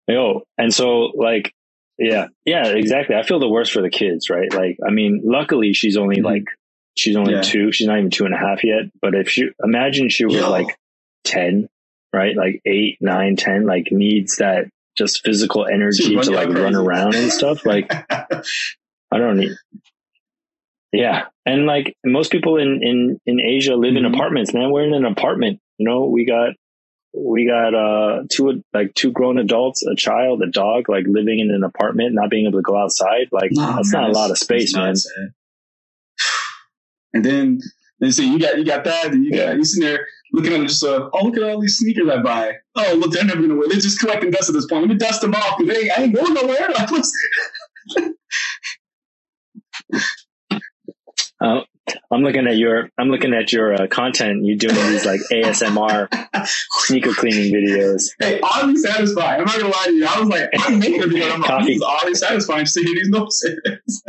yo 0.07 0.41
and 0.57 0.73
so 0.73 1.11
like 1.15 1.53
yeah 1.99 2.27
yeah 2.45 2.65
exactly 2.67 3.15
i 3.15 3.21
feel 3.23 3.39
the 3.39 3.47
worst 3.49 3.71
for 3.71 3.81
the 3.81 3.89
kids 3.89 4.29
right 4.29 4.51
like 4.53 4.77
i 4.87 4.89
mean 4.91 5.21
luckily 5.23 5.73
she's 5.73 5.97
only 5.97 6.17
Mhm. 6.17 6.23
like 6.23 6.45
she's 6.97 7.15
only 7.15 7.33
Yeah. 7.33 7.41
two 7.41 7.71
she's 7.71 7.87
not 7.87 7.97
even 7.99 8.09
two 8.11 8.25
and 8.25 8.33
a 8.33 8.37
half 8.37 8.63
yet 8.63 8.83
but 9.01 9.15
if 9.15 9.29
she 9.29 9.49
imagine 9.63 10.09
she 10.09 10.25
was 10.25 10.35
Yo. 10.35 10.49
like 10.49 10.67
10 11.25 11.67
right 12.13 12.35
like 12.35 12.61
eight 12.65 12.97
nine 13.01 13.35
ten 13.35 13.65
like 13.65 13.87
needs 13.91 14.37
that 14.37 14.65
just 14.97 15.21
physical 15.23 15.65
energy 15.65 16.15
to 16.15 16.31
like 16.31 16.47
crazy. 16.47 16.61
run 16.61 16.75
around 16.75 17.15
and 17.15 17.31
stuff 17.31 17.65
like 17.65 17.89
I 19.11 19.17
don't 19.17 19.37
need. 19.37 19.51
Yeah, 20.91 21.25
and 21.45 21.65
like 21.65 21.95
most 22.05 22.31
people 22.31 22.57
in 22.57 22.79
in 22.81 23.19
in 23.25 23.39
Asia 23.39 23.75
live 23.75 23.95
in 23.95 24.03
Mhm. 24.03 24.13
apartments. 24.15 24.53
Man, 24.53 24.71
we're 24.71 24.85
in 24.85 24.93
an 24.93 25.05
apartment. 25.05 25.59
You 25.77 25.87
know, 25.87 26.05
we 26.05 26.25
got 26.25 26.53
we 27.13 27.45
got 27.45 27.73
uh 27.75 28.23
two 28.29 28.63
like 28.73 28.93
two 28.95 29.11
grown 29.11 29.37
adults, 29.37 29.83
a 29.85 29.95
child, 29.95 30.41
a 30.41 30.47
dog, 30.49 30.89
like 30.89 31.05
living 31.07 31.39
in 31.39 31.51
an 31.51 31.63
apartment, 31.63 32.13
not 32.15 32.29
being 32.29 32.47
able 32.47 32.59
to 32.59 32.63
go 32.63 32.77
outside. 32.77 33.27
Like 33.31 33.51
Nah, 33.51 33.75
that's 33.77 33.93
man, 33.93 34.01
not 34.01 34.09
a 34.09 34.13
lot 34.13 34.31
of 34.31 34.37
space, 34.37 34.75
man. 34.75 34.95
And 37.13 37.23
then 37.25 37.59
they 37.99 38.11
say 38.11 38.23
you 38.25 38.39
got 38.39 38.57
you 38.57 38.65
got 38.65 38.83
that, 38.85 39.07
and 39.11 39.23
you 39.25 39.31
got 39.31 39.55
you 39.55 39.63
sitting 39.65 39.87
there 39.89 40.05
looking 40.31 40.53
at 40.53 40.67
just 40.67 40.83
uh, 40.83 41.09
oh 41.13 41.25
look 41.25 41.35
at 41.37 41.43
all 41.43 41.59
these 41.59 41.77
sneakers 41.77 42.07
I 42.09 42.21
buy. 42.21 42.53
Oh 42.75 42.95
look, 42.95 43.11
they're 43.11 43.23
never 43.25 43.41
gonna 43.41 43.55
wear. 43.55 43.67
They're 43.67 43.79
just 43.79 43.99
collecting 43.99 44.31
dust 44.31 44.49
at 44.49 44.53
this 44.53 44.67
point. 44.67 44.81
Let 44.83 44.89
me 44.89 44.95
dust 44.97 45.21
them 45.21 45.33
off 45.33 45.57
because 45.57 45.75
they 45.75 45.89
I 45.89 46.03
ain't 46.03 46.15
going 46.15 46.33
nowhere. 46.33 46.69
Like, 46.73 46.91
what's- 46.91 47.11
Uh, 51.41 51.61
I'm 52.11 52.21
looking 52.21 52.45
at 52.47 52.57
your 52.57 52.89
I'm 52.99 53.09
looking 53.09 53.33
at 53.33 53.51
your 53.51 53.73
uh, 53.73 53.87
content. 53.87 54.45
you're 54.45 54.57
doing 54.57 54.75
these 54.75 55.05
like 55.07 55.21
ASMR 55.31 56.07
sneaker 56.85 57.13
cleaning 57.13 57.51
videos. 57.51 58.09
hey, 58.19 58.39
oddly 58.43 58.75
satisfying. 58.75 59.39
I'm 59.39 59.45
not 59.45 59.57
gonna 59.57 59.69
lie 59.73 59.85
to 59.85 59.93
you. 59.93 60.05
I 60.07 60.19
was 60.19 60.29
like, 60.29 60.49
I'm 60.59 60.77
making 60.79 61.01
a 61.03 61.07
video. 61.07 61.29
I'm 61.31 61.41
like, 61.41 61.65
this 61.65 61.77
is 61.77 61.81
oddly 61.81 62.13
satisfying 62.13 62.65
just 62.65 62.75
to 62.75 62.83
hear 62.83 62.93
these 62.93 63.09
noises. 63.09 64.03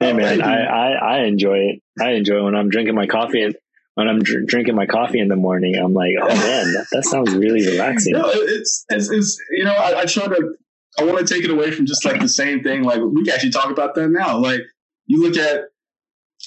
Hey 0.00 0.12
man, 0.12 0.42
I, 0.42 0.64
I 0.64 0.92
I 0.92 1.18
enjoy 1.24 1.58
it. 1.58 1.82
I 2.00 2.12
enjoy 2.12 2.38
it 2.38 2.42
when 2.42 2.54
I'm 2.54 2.68
drinking 2.68 2.94
my 2.94 3.06
coffee 3.06 3.42
and 3.42 3.56
when 3.94 4.08
I'm 4.08 4.20
dr- 4.20 4.46
drinking 4.46 4.74
my 4.74 4.86
coffee 4.86 5.20
in 5.20 5.28
the 5.28 5.36
morning. 5.36 5.76
I'm 5.76 5.92
like, 5.92 6.14
oh 6.20 6.28
man, 6.28 6.72
that, 6.72 6.86
that 6.92 7.04
sounds 7.04 7.34
really 7.34 7.66
relaxing. 7.70 8.14
No, 8.14 8.24
it's, 8.26 8.84
it's, 8.88 9.10
it's 9.10 9.38
you 9.50 9.64
know, 9.64 9.74
I, 9.74 10.00
I 10.00 10.04
try 10.06 10.26
to 10.26 10.54
I 10.98 11.04
want 11.04 11.26
to 11.26 11.34
take 11.34 11.44
it 11.44 11.50
away 11.50 11.70
from 11.70 11.86
just 11.86 12.04
like 12.04 12.20
the 12.20 12.28
same 12.28 12.62
thing. 12.62 12.82
Like 12.82 13.00
we 13.00 13.24
can 13.24 13.34
actually 13.34 13.50
talk 13.50 13.70
about 13.70 13.94
that 13.94 14.08
now. 14.08 14.38
Like 14.38 14.60
you 15.06 15.22
look 15.22 15.36
at 15.36 15.64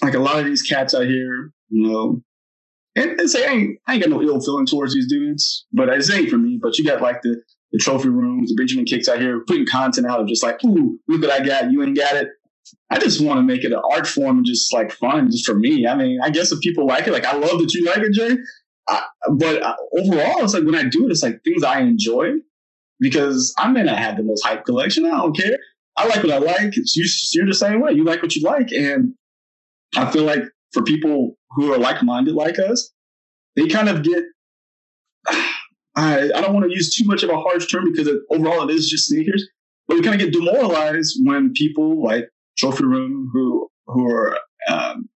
like 0.01 0.13
a 0.13 0.19
lot 0.19 0.39
of 0.39 0.45
these 0.45 0.61
cats 0.61 0.93
out 0.93 1.05
here, 1.05 1.51
you 1.69 1.87
know, 1.87 2.21
and, 2.95 3.19
and 3.19 3.29
say 3.29 3.47
I 3.47 3.51
ain't, 3.51 3.79
I 3.87 3.93
ain't 3.93 4.03
got 4.03 4.09
no 4.09 4.21
ill 4.21 4.39
feeling 4.39 4.65
towards 4.65 4.93
these 4.93 5.07
dudes, 5.07 5.65
but 5.71 5.89
it 5.89 6.09
ain't 6.13 6.29
for 6.29 6.37
me. 6.37 6.59
But 6.61 6.77
you 6.77 6.85
got 6.85 7.01
like 7.01 7.21
the 7.21 7.41
the 7.71 7.79
trophy 7.79 8.09
rooms, 8.09 8.49
the 8.49 8.55
Benjamin 8.55 8.85
Kickz 8.85 9.09
out 9.09 9.19
here 9.19 9.41
putting 9.45 9.65
content 9.65 10.07
out 10.07 10.21
of 10.21 10.27
just 10.27 10.43
like, 10.43 10.63
ooh, 10.63 10.99
look 11.07 11.21
what 11.21 11.31
I 11.31 11.43
got, 11.43 11.71
you 11.71 11.83
ain't 11.83 11.97
got 11.97 12.15
it. 12.15 12.29
I 12.89 12.99
just 12.99 13.23
want 13.23 13.37
to 13.37 13.43
make 13.43 13.63
it 13.63 13.71
an 13.71 13.81
art 13.91 14.07
form 14.07 14.37
and 14.37 14.45
just 14.45 14.73
like 14.73 14.91
fun, 14.91 15.29
just 15.31 15.45
for 15.45 15.55
me. 15.55 15.87
I 15.87 15.95
mean, 15.95 16.19
I 16.23 16.29
guess 16.29 16.51
if 16.51 16.59
people 16.61 16.85
like 16.87 17.07
it, 17.07 17.13
like 17.13 17.25
I 17.25 17.35
love 17.35 17.59
that 17.59 17.73
you 17.73 17.85
like 17.85 17.99
it, 17.99 18.13
Jay. 18.13 18.37
I, 18.87 19.03
but 19.31 19.61
uh, 19.61 19.75
overall, 19.97 20.43
it's 20.43 20.53
like 20.53 20.63
when 20.63 20.75
I 20.75 20.83
do 20.83 21.07
it, 21.07 21.11
it's 21.11 21.23
like 21.23 21.43
things 21.43 21.63
I 21.63 21.81
enjoy 21.81 22.33
because 22.99 23.53
I 23.57 23.69
may 23.69 23.83
not 23.83 23.97
have 23.97 24.17
the 24.17 24.23
most 24.23 24.45
hype 24.45 24.65
collection. 24.65 25.05
I 25.05 25.17
don't 25.17 25.37
care. 25.37 25.57
I 25.97 26.07
like 26.07 26.23
what 26.23 26.31
I 26.31 26.37
like. 26.37 26.77
It's, 26.77 26.95
you, 26.95 27.05
you're 27.33 27.47
the 27.47 27.53
same 27.53 27.81
way. 27.81 27.93
You 27.93 28.03
like 28.03 28.21
what 28.21 28.35
you 28.35 28.43
like, 28.43 28.71
and 28.71 29.13
I 29.95 30.11
feel 30.11 30.23
like 30.23 30.43
for 30.73 30.83
people 30.83 31.37
who 31.51 31.73
are 31.73 31.77
like 31.77 32.03
minded 32.03 32.35
like 32.35 32.59
us, 32.59 32.91
they 33.55 33.67
kind 33.67 33.89
of 33.89 34.03
get. 34.03 34.23
I, 35.97 36.23
I 36.35 36.41
don't 36.41 36.53
want 36.53 36.69
to 36.69 36.75
use 36.75 36.93
too 36.93 37.05
much 37.05 37.23
of 37.23 37.29
a 37.29 37.39
harsh 37.39 37.67
term 37.67 37.89
because 37.89 38.07
it, 38.07 38.19
overall 38.29 38.67
it 38.67 38.73
is 38.73 38.89
just 38.89 39.07
sneakers, 39.07 39.47
but 39.87 39.95
we 39.95 40.03
kind 40.03 40.19
of 40.19 40.19
get 40.19 40.33
demoralized 40.33 41.17
when 41.23 41.53
people 41.53 42.03
like 42.03 42.27
Trophy 42.57 42.85
Room 42.85 43.29
who 43.33 43.69
who 43.87 44.09
are 44.09 44.37
um, 44.69 45.09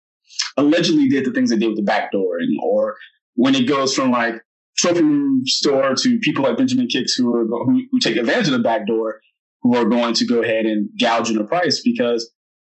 allegedly 0.57 1.07
did 1.07 1.25
the 1.25 1.31
things 1.31 1.49
they 1.49 1.57
did 1.57 1.69
with 1.69 1.77
the 1.77 1.89
backdooring, 1.89 2.57
or 2.61 2.97
when 3.35 3.55
it 3.55 3.67
goes 3.67 3.93
from 3.93 4.11
like 4.11 4.35
trophy 4.77 5.01
room 5.01 5.41
store 5.45 5.95
to 5.95 6.19
people 6.19 6.43
like 6.43 6.57
Benjamin 6.57 6.87
Kickz 6.87 7.11
who 7.17 7.33
are 7.33 7.45
who, 7.45 7.83
who 7.91 7.99
take 7.99 8.17
advantage 8.17 8.47
of 8.47 8.53
the 8.53 8.59
back 8.59 8.87
door, 8.87 9.21
who 9.61 9.75
are 9.75 9.85
going 9.85 10.13
to 10.15 10.25
go 10.25 10.41
ahead 10.41 10.65
and 10.65 10.89
gouge 10.99 11.29
in 11.29 11.37
the 11.37 11.43
price. 11.43 11.81
Because 11.83 12.31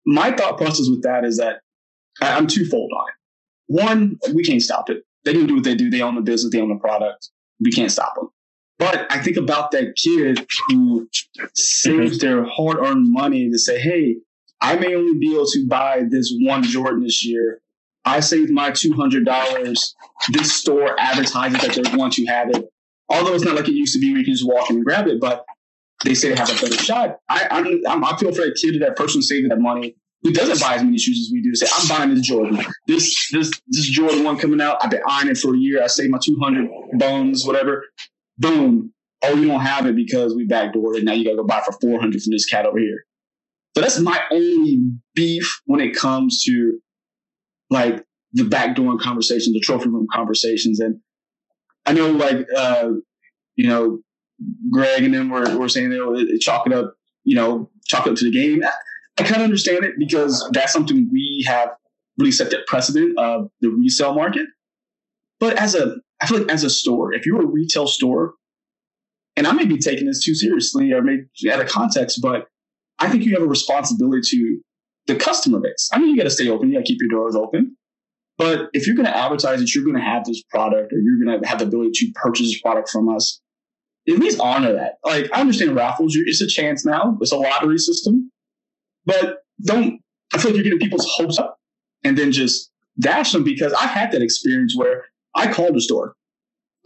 my 0.06 0.32
thought 0.32 0.58
process 0.58 0.88
with 0.90 1.04
that 1.04 1.26
is 1.26 1.38
that 1.38 1.62
I'm 2.22 2.48
twofold 2.48 2.92
on 2.98 3.08
it. 3.10 3.16
One, 3.68 4.20
we 4.34 4.44
can't 4.44 4.62
stop 4.62 4.90
it. 4.90 5.04
They 5.24 5.34
can 5.34 5.48
do 5.48 5.56
what 5.56 5.64
they 5.64 5.76
do. 5.76 5.90
They 5.90 6.02
own 6.02 6.16
the 6.16 6.22
business. 6.22 6.52
They 6.52 6.60
own 6.60 6.70
the 6.70 6.76
product. 6.76 7.30
We 7.60 7.72
can't 7.72 7.92
stop 7.92 8.16
them. 8.16 8.30
But 8.80 9.12
I 9.12 9.20
think 9.20 9.38
about 9.38 9.70
that 9.72 9.94
kid 9.96 10.48
who 10.68 11.08
saves 11.54 12.18
their 12.18 12.44
hard-earned 12.44 13.06
money 13.12 13.50
to 13.52 13.60
say, 13.60 13.80
"Hey, 13.80 14.18
I 14.62 14.76
may 14.76 14.96
only 14.96 15.18
be 15.18 15.34
able 15.34 15.48
to 15.48 15.68
buy 15.68 16.04
this 16.08 16.34
one 16.40 16.64
Jordan 16.64 17.04
this 17.04 17.26
year, 17.26 17.62
I 18.06 18.20
saved 18.20 18.52
my 18.52 18.72
two 18.72 18.94
hundred 18.94 19.26
dollars. 19.26 19.96
This 20.32 20.54
store 20.54 21.00
advertises 21.00 21.62
that 21.62 21.74
they're 21.74 21.96
going 21.96 22.12
to 22.12 22.26
have 22.26 22.50
it, 22.50 22.70
although 23.10 23.34
it's 23.34 23.44
not 23.44 23.56
like 23.56 23.68
it 23.68 23.74
used 23.74 23.94
to 23.94 24.00
be 24.00 24.12
where 24.12 24.20
you 24.20 24.26
can 24.26 24.34
just 24.34 24.48
walk 24.48 24.70
in 24.70 24.78
and 24.78 24.86
grab 24.86 25.08
it. 25.08 25.20
But 25.20 25.46
they 26.04 26.14
say 26.14 26.30
they 26.30 26.36
have 26.36 26.50
a 26.50 26.54
better 26.54 26.78
shot. 26.78 27.18
I 27.30 27.48
I'm, 27.52 28.04
I'm, 28.04 28.18
feel 28.18 28.32
for 28.34 28.42
that 28.42 28.58
kid, 28.60 28.82
that 28.82 28.96
person 28.96 29.22
saving 29.22 29.50
that 29.50 29.60
money 29.60 29.96
who 30.24 30.32
doesn't 30.32 30.60
buy 30.60 30.76
as 30.76 30.84
many 30.84 30.98
shoes 30.98 31.28
as 31.28 31.32
we 31.32 31.42
do. 31.42 31.54
Say 31.56 31.68
I'm 31.76 31.88
buying 31.88 32.16
this 32.16 32.28
Jordan. 32.28 32.60
This 32.88 33.30
this 33.32 33.52
this 33.68 33.86
Jordan 33.86 34.24
one 34.24 34.38
coming 34.38 34.62
out. 34.62 34.78
I've 34.84 34.92
been 34.92 35.02
eyeing 35.08 35.30
it 35.30 35.38
for 35.38 35.54
a 35.54 35.58
year. 35.58 35.84
I 35.84 35.88
saved 35.88 36.12
my 36.12 36.20
two 36.24 36.38
hundred 36.42 36.70
bones, 36.94 37.46
whatever. 37.46 37.86
Boom. 38.38 38.94
Oh, 39.24 39.36
you 39.36 39.48
don't 39.48 39.60
have 39.60 39.86
it 39.86 39.96
because 39.96 40.34
we 40.36 40.48
backdoored 40.48 40.98
it. 40.98 41.04
Now 41.04 41.14
you 41.14 41.24
got 41.24 41.32
to 41.32 41.38
go 41.38 41.44
buy 41.44 41.62
for 41.64 41.74
four 41.74 42.00
hundred 42.00 42.24
from 42.24 42.32
this 42.32 42.46
cat 42.46 42.66
over 42.66 42.80
here. 42.80 43.06
So 43.76 43.82
that's 43.82 44.00
my 44.00 44.20
only 44.32 44.80
beef 45.16 45.62
when 45.66 45.80
it 45.80 45.96
comes 45.96 46.44
to 46.44 46.80
like 47.70 48.04
the 48.34 48.44
backdoor 48.44 48.98
conversations, 48.98 49.54
the 49.54 49.60
trophy 49.60 49.90
room 49.90 50.08
conversations. 50.12 50.80
And 50.80 51.00
I 51.86 51.94
know 51.94 52.12
like, 52.12 52.46
uh, 52.56 52.90
you 53.56 53.68
know, 53.68 54.00
Greg 54.72 55.04
and 55.04 55.14
them 55.14 55.30
were, 55.30 55.58
were 55.58 55.70
saying 55.70 55.90
they'll 55.90 56.16
chalk 56.40 56.68
it 56.68 56.74
up, 56.74 56.96
you 57.24 57.36
know, 57.36 57.70
chalk 57.86 58.08
it 58.08 58.12
up 58.12 58.16
to 58.18 58.26
the 58.26 58.32
game. 58.32 58.62
I, 58.64 59.24
kind 59.24 59.38
of 59.38 59.44
understand 59.44 59.86
it 59.86 59.94
because 60.00 60.50
that's 60.52 60.74
something 60.74 61.08
we 61.12 61.46
have 61.48 61.70
really 62.18 62.32
set 62.32 62.50
that 62.50 62.66
precedent 62.66 63.18
of 63.20 63.50
the 63.62 63.70
resale 63.70 64.16
market. 64.16 64.48
But 65.40 65.58
as 65.58 65.76
a, 65.76 65.98
I 66.22 66.28
feel 66.28 66.40
like 66.40 66.52
as 66.52 66.64
a 66.64 66.70
store, 66.70 67.14
if 67.14 67.26
you're 67.26 67.42
a 67.42 67.46
retail 67.46 67.88
store, 67.88 68.34
and 69.36 69.48
I 69.48 69.54
may 69.54 69.66
be 69.66 69.78
taking 69.78 70.08
this 70.08 70.24
too 70.24 70.36
seriously 70.36 70.92
or 70.92 71.02
maybe 71.02 71.24
out 71.52 71.62
of 71.62 71.68
context, 71.68 72.20
but 72.22 72.48
I 73.02 73.10
think 73.10 73.24
you 73.26 73.34
have 73.34 73.44
a 73.44 73.48
responsibility 73.48 74.22
to 74.30 74.62
the 75.08 75.16
customer 75.16 75.60
base. 75.60 75.90
I 75.92 76.00
mean, 76.00 76.10
you 76.10 76.18
got 76.18 76.24
to 76.24 76.30
stay 76.30 76.48
open. 76.50 76.70
You 76.70 76.76
got 76.76 76.86
to 76.86 76.92
keep 76.92 77.00
your 77.02 77.10
doors 77.10 77.36
open. 77.36 77.76
But 78.38 78.70
if 78.74 78.88
you're 78.88 78.96
going 78.96 79.08
to 79.08 79.16
advertise 79.16 79.60
that 79.60 79.74
you're 79.74 79.84
going 79.84 79.98
to 79.98 80.02
have 80.02 80.26
this 80.26 80.42
product 80.44 80.94
or 80.94 81.00
you're 81.00 81.24
going 81.24 81.42
to 81.42 81.48
have 81.48 81.60
the 81.60 81.66
ability 81.66 81.92
to 81.96 82.12
purchase 82.16 82.48
this 82.48 82.62
product 82.62 82.90
from 82.90 83.10
us, 83.10 83.42
at 84.08 84.18
least 84.18 84.40
honor 84.40 84.74
that. 84.74 84.94
Like, 85.04 85.30
I 85.34 85.42
understand 85.42 85.76
raffles. 85.76 86.16
It's 86.16 86.42
a 86.42 86.48
chance 86.48 86.86
now. 86.86 87.18
It's 87.22 87.32
a 87.32 87.38
lottery 87.38 87.78
system. 87.78 88.32
But 89.06 89.40
don't, 89.64 90.00
I 90.34 90.38
feel 90.38 90.52
like 90.52 90.56
you're 90.56 90.64
getting 90.64 90.80
people's 90.80 91.08
hopes 91.16 91.38
up 91.38 91.58
and 92.04 92.18
then 92.18 92.32
just 92.32 92.72
dash 93.00 93.32
them 93.32 93.44
because 93.44 93.74
I've 93.74 93.90
had 93.90 94.12
that 94.12 94.22
experience 94.22 94.76
where 94.76 95.06
I 95.36 95.52
called 95.52 95.76
the 95.76 95.82
store. 95.82 96.16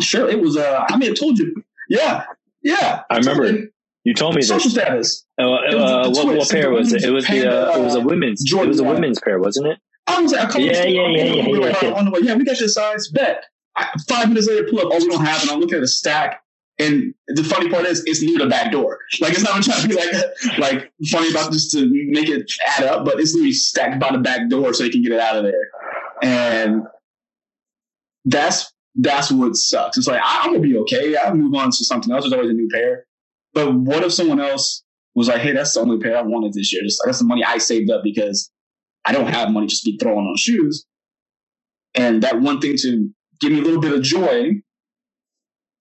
Sure, 0.02 0.30
it 0.30 0.42
was, 0.42 0.58
uh, 0.58 0.86
I 0.90 0.98
may 0.98 1.06
have 1.08 1.20
told 1.20 1.38
you. 1.38 1.56
Yeah. 1.90 2.26
Yeah. 2.64 3.04
I 3.10 3.18
remember. 3.18 3.70
You 4.06 4.14
told 4.14 4.36
me 4.36 4.44
social 4.44 4.70
this. 4.70 4.74
status. 4.74 5.26
Uh, 5.40 5.52
uh, 5.52 6.10
what, 6.10 6.38
what, 6.38 6.50
pair 6.50 6.70
was 6.70 6.94
it? 6.94 7.04
It 7.04 7.10
was 7.10 7.26
the 7.26 7.52
uh, 7.52 7.76
it 7.76 7.82
was 7.82 7.96
a 7.96 8.02
women's 8.02 8.44
Jordan 8.44 8.68
it 8.68 8.70
was 8.70 8.80
a 8.80 8.84
women's 8.84 9.20
pair, 9.20 9.40
wasn't 9.40 9.68
it? 9.68 9.80
I 10.06 10.22
was 10.22 10.32
like, 10.32 10.56
I 10.56 10.60
yeah, 10.60 10.84
yeah, 10.84 11.08
yeah, 11.08 11.08
yeah, 11.08 11.24
yeah, 11.24 11.58
yeah, 11.58 11.78
yeah. 11.82 11.94
On 11.94 12.06
the 12.06 12.12
way, 12.12 12.20
yeah, 12.22 12.36
we 12.36 12.46
got 12.46 12.60
your 12.60 12.70
size. 12.70 13.08
Bet. 13.10 13.44
I, 13.76 13.90
five 14.08 14.30
minutes 14.30 14.48
later, 14.48 14.68
pull 14.70 14.80
up. 14.80 14.90
Oh, 14.92 14.98
we 15.00 15.08
don't 15.08 15.26
have 15.26 15.44
it. 15.44 15.52
I'm 15.52 15.60
looking 15.60 15.78
at 15.78 15.84
a 15.84 15.88
stack, 15.88 16.40
and 16.78 17.16
the 17.30 17.44
funny 17.44 17.68
part 17.68 17.88
is, 17.88 18.04
it's 18.06 18.22
near 18.22 18.38
the 18.38 18.46
back 18.46 18.72
door. 18.72 19.00
Like 19.20 19.34
it's 19.34 19.42
not 19.42 19.64
trying 19.64 19.82
to 19.82 19.88
be 19.88 19.96
like 19.96 20.60
like 20.60 20.94
funny 21.10 21.32
about 21.32 21.52
this 21.52 21.72
to 21.72 21.90
make 21.90 22.30
it 22.30 22.50
add 22.78 22.84
up, 22.84 23.06
but 23.06 23.20
it's 23.20 23.34
literally 23.34 23.54
stacked 23.54 24.00
by 24.00 24.12
the 24.12 24.20
back 24.20 24.50
door 24.50 24.72
so 24.76 24.84
you 24.84 24.92
can 24.92 25.02
get 25.02 25.14
it 25.14 25.20
out 25.20 25.36
of 25.36 25.44
there. 25.44 25.70
And 26.22 26.84
that's 28.26 28.72
that's 28.94 29.32
what 29.32 29.56
sucks. 29.56 29.98
It's 29.98 30.08
like 30.08 30.22
I'm 30.24 30.52
gonna 30.52 30.60
be 30.60 30.78
okay. 30.78 31.16
I'll 31.16 31.34
move 31.34 31.56
on 31.56 31.72
to 31.72 31.84
something 31.84 32.14
else. 32.14 32.24
There's 32.24 32.34
always 32.34 32.52
a 32.52 32.54
new 32.54 32.70
pair. 32.72 33.08
But 33.56 33.74
what 33.74 34.04
if 34.04 34.14
someone 34.14 34.42
else 34.42 34.84
was 35.16 35.30
like, 35.30 35.42
hey, 35.42 35.54
that's 35.54 35.74
the 35.74 35.80
only 35.80 35.98
pair 35.98 36.18
I 36.18 36.22
wanted 36.22 36.54
this 36.54 36.72
year. 36.72 36.84
Just 36.84 37.02
that's 37.04 37.20
the 37.20 37.26
money 37.26 37.44
I 37.44 37.58
saved 37.58 37.90
up 37.90 38.04
because 38.04 38.52
I 39.06 39.14
don't 39.14 39.28
have 39.28 39.50
money 39.50 39.66
just 39.66 39.84
to 39.86 39.92
be 39.92 39.98
throwing 39.98 40.28
on 40.28 40.36
shoes. 40.38 40.86
And 41.96 42.22
that 42.24 42.42
one 42.42 42.60
thing 42.60 42.76
to 42.82 43.10
give 43.40 43.52
me 43.54 43.60
a 43.60 43.64
little 43.64 43.80
bit 43.80 43.94
of 43.94 44.04
joy 44.04 44.62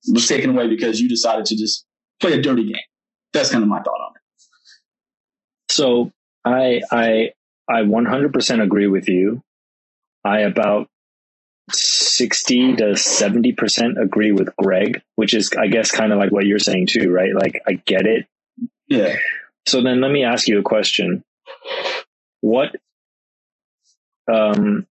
was 0.09 0.29
taken 0.29 0.51
away 0.51 0.69
because 0.69 1.01
you 1.01 1.09
decided 1.09 1.47
to 1.47 1.57
just 1.57 1.85
play 2.21 2.33
a 2.33 2.41
dirty 2.41 2.65
game. 2.65 2.83
That's 3.33 3.51
kind 3.51 3.65
of 3.65 3.69
my 3.69 3.83
thought 3.83 4.01
on 4.01 4.13
it. 4.15 5.73
So 5.73 6.13
I 6.45 6.83
I 6.93 7.31
I 7.69 7.81
100% 7.81 8.63
agree 8.63 8.87
with 8.87 9.09
you. 9.09 9.43
I 10.25 10.41
about 10.41 10.89
60 11.71 12.77
to 12.77 12.85
70% 12.93 14.01
agree 14.01 14.33
with 14.33 14.55
Greg, 14.57 15.03
which 15.17 15.35
is, 15.35 15.53
I 15.59 15.67
guess, 15.69 15.91
kind 15.91 16.13
of 16.13 16.19
like 16.19 16.31
what 16.31 16.47
you're 16.47 16.59
saying 16.59 16.89
too, 16.89 17.11
right? 17.11 17.35
Like, 17.35 17.63
I 17.67 17.75
get 17.85 18.07
it. 18.07 18.27
Yeah. 18.89 19.17
So 19.67 19.83
then 19.83 20.01
let 20.01 20.11
me 20.11 20.25
ask 20.25 20.47
you 20.47 20.59
a 20.59 20.63
question. 20.63 21.25
What, 22.41 22.77
um, 24.31 24.87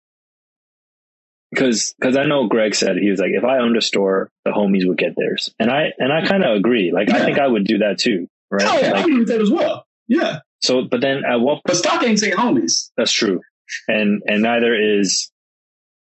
because 1.54 1.94
because 2.00 2.18
I 2.18 2.26
know 2.26 2.48
Greg 2.48 2.76
said 2.76 2.98
he 2.98 3.10
was 3.10 3.20
like 3.20 3.32
if 3.32 3.44
I 3.44 3.60
owned 3.60 3.78
a 3.78 3.82
store 3.82 4.30
the 4.44 4.52
homies 4.52 4.88
would 4.88 4.98
get 4.98 5.16
theirs 5.16 5.54
and 5.60 5.70
I 5.70 5.94
and 5.98 6.12
I 6.12 6.26
kind 6.26 6.44
of 6.44 6.56
agree 6.56 6.92
like 6.92 7.10
yeah. 7.10 7.18
I 7.18 7.20
think 7.20 7.40
I 7.40 7.48
would 7.48 7.66
do 7.66 7.80
that 7.80 8.00
too 8.00 8.28
right 8.50 8.68
oh, 8.68 8.80
yeah, 8.80 8.92
like, 8.92 8.96
I 8.96 9.00
agree 9.02 9.20
with 9.20 9.28
that 9.28 9.42
as 9.42 9.52
well 9.52 9.86
yeah 10.08 10.40
so 10.62 10.84
but 10.84 11.02
then 11.02 11.24
at 11.26 11.40
what 11.40 11.62
but 11.66 11.76
stock 11.76 12.04
ain't 12.04 12.20
saying 12.20 12.36
homies 12.36 12.90
that's 12.98 13.12
true 13.12 13.42
and 13.88 14.24
and 14.26 14.42
neither 14.42 15.00
is 15.00 15.32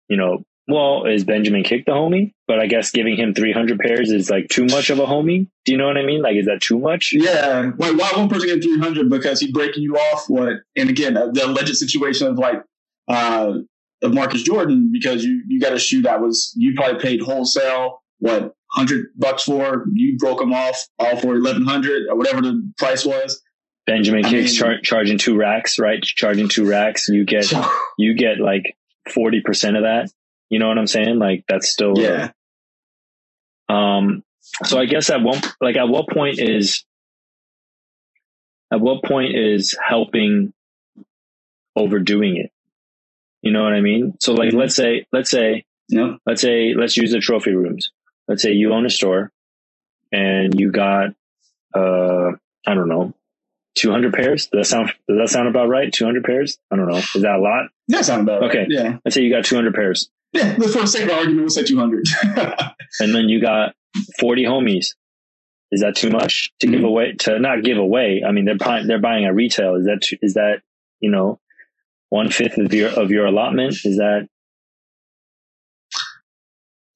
you 0.09 0.17
know 0.17 0.45
well, 0.69 1.07
is 1.07 1.25
Benjamin 1.25 1.63
Kick 1.63 1.85
the 1.87 1.93
homie? 1.93 2.33
But 2.49 2.59
I 2.59 2.67
guess 2.67 2.91
giving 2.91 3.17
him 3.17 3.35
300 3.35 3.79
pairs 3.79 4.11
is 4.11 4.31
like 4.31 4.49
too 4.49 4.67
much 4.67 4.91
of 4.91 4.99
a 4.99 5.07
homie. 5.07 5.49
Do 5.65 5.73
you 5.73 5.79
know 5.79 5.87
what 5.87 5.97
I 5.97 6.05
mean? 6.05 6.23
Like, 6.23 6.37
is 6.37 6.47
that 6.47 6.61
too 6.61 6.79
much? 6.79 7.11
Yeah. 7.13 7.71
Like, 7.77 7.97
why 7.97 8.13
one 8.17 8.29
person 8.29 8.49
get 8.49 8.63
300 8.63 9.09
because 9.09 9.39
he 9.41 9.53
breaking 9.53 9.85
you 9.85 9.95
off? 9.97 10.25
What? 10.29 10.55
And 10.77 10.91
again, 10.91 11.15
the 11.15 11.43
alleged 11.45 11.77
situation 11.77 12.27
of 12.27 12.39
like, 12.39 12.63
uh, 13.09 13.59
of 14.03 14.13
Marcus 14.13 14.43
Jordan 14.43 14.91
because 14.93 15.25
you, 15.25 15.43
you 15.47 15.61
got 15.61 15.73
a 15.73 15.79
shoe 15.79 16.03
that 16.03 16.21
was, 16.21 16.53
you 16.57 16.75
probably 16.75 17.01
paid 17.01 17.23
wholesale, 17.23 18.03
what, 18.19 18.43
100 18.75 19.07
bucks 19.17 19.45
for, 19.45 19.87
you 19.93 20.19
broke 20.19 20.41
them 20.41 20.53
off 20.53 20.85
all 20.99 21.17
for 21.17 21.29
1100 21.29 22.09
or 22.09 22.17
whatever 22.17 22.43
the 22.43 22.73
price 22.77 23.07
was. 23.07 23.41
Benjamin 23.87 24.25
Kickz 24.25 24.53
char- 24.53 24.81
charging 24.83 25.17
two 25.17 25.37
racks, 25.37 25.79
right? 25.79 26.03
Charging 26.03 26.49
two 26.49 26.69
racks. 26.69 27.07
You 27.07 27.25
get, 27.25 27.53
you 27.99 28.15
get 28.15 28.41
like 28.41 28.77
40% 29.09 29.77
of 29.77 29.83
that. 29.83 30.11
You 30.49 30.59
know 30.59 30.69
what 30.69 30.79
I'm 30.79 30.87
saying? 30.87 31.19
Like 31.19 31.45
that's 31.49 31.71
still 31.71 31.95
yeah. 31.97 32.31
Um. 33.69 34.23
So 34.65 34.79
I 34.79 34.87
guess 34.87 35.11
at 35.11 35.23
one 35.23 35.41
like 35.61 35.77
at 35.77 35.89
what 35.89 36.09
point 36.09 36.39
is 36.39 36.85
at 38.73 38.81
what 38.81 39.03
point 39.03 39.35
is 39.35 39.77
helping 39.83 40.53
overdoing 41.75 42.37
it? 42.37 42.53
You 43.43 43.53
know 43.53 43.63
what 43.63 43.75
I 43.75 43.81
mean? 43.81 44.15
So 44.21 44.35
like 44.35 44.51
mm-hmm. 44.51 44.59
let's 44.59 44.77
say 44.77 45.07
let's 45.13 45.31
say 45.31 45.65
no. 45.91 46.19
let's 46.27 46.41
say 46.41 46.75
let's 46.75 46.97
use 46.97 47.13
the 47.13 47.21
trophy 47.21 47.55
rooms. 47.55 47.91
Let's 48.29 48.43
say 48.43 48.53
you 48.53 48.73
own 48.73 48.87
a 48.87 48.91
store 48.91 49.33
and 50.13 50.59
you 50.59 50.71
got 50.71 51.11
uh 51.75 52.33
I 52.67 52.75
don't 52.75 52.89
know, 52.89 53.15
200 53.77 54.13
pairs. 54.13 54.49
Does 54.49 54.59
that 54.61 54.67
sound, 54.67 54.89
does 55.09 55.19
that 55.19 55.29
sound 55.29 55.49
about 55.49 55.69
right? 55.69 55.93
200 55.93 56.25
pairs? 56.25 56.59
I 56.71 56.77
don't 56.77 56.89
know. 56.89 56.97
Is 56.99 57.23
that 57.23 57.37
a 57.37 57.41
lot? 57.41 57.69
That 57.89 58.05
sounds 58.05 58.23
about 58.23 58.41
right. 58.41 58.51
Okay. 58.51 58.67
Yeah. 58.69 58.99
Let's 59.05 59.15
say 59.15 59.23
you 59.23 59.33
got 59.33 59.45
200 59.45 59.75
pairs 59.75 60.11
Yeah. 60.33 60.55
For 60.55 60.61
the 60.81 60.87
sake 60.87 61.05
of 61.05 61.11
argument, 61.11 61.41
we'll 61.41 61.51
say 61.51 61.63
200. 61.65 62.07
and 63.01 63.15
then 63.15 63.29
you 63.29 63.41
got 63.41 63.75
40 64.21 64.45
homies. 64.45 64.95
Is 65.73 65.81
that 65.81 65.97
too 65.97 66.11
much 66.11 66.53
to 66.61 66.67
give 66.69 66.81
Mhm. 66.81 66.87
away, 66.87 67.13
to 67.21 67.39
not 67.39 67.63
give 67.65 67.77
away? 67.79 68.23
I 68.27 68.33
mean, 68.33 68.45
they're 68.45 68.57
buying, 68.57 68.87
they're 68.87 69.01
buying 69.01 69.25
at 69.25 69.35
retail. 69.35 69.75
Is 69.77 69.87
that, 69.87 70.01
is 70.23 70.35
that, 70.35 70.61
you 71.01 71.11
know, 71.11 71.41
one 72.09 72.31
fifth 72.31 72.57
of 72.59 72.73
your, 72.73 72.89
of 72.91 73.11
your 73.11 73.27
allotment? 73.27 73.75
Is 73.85 73.97
that 73.99 74.29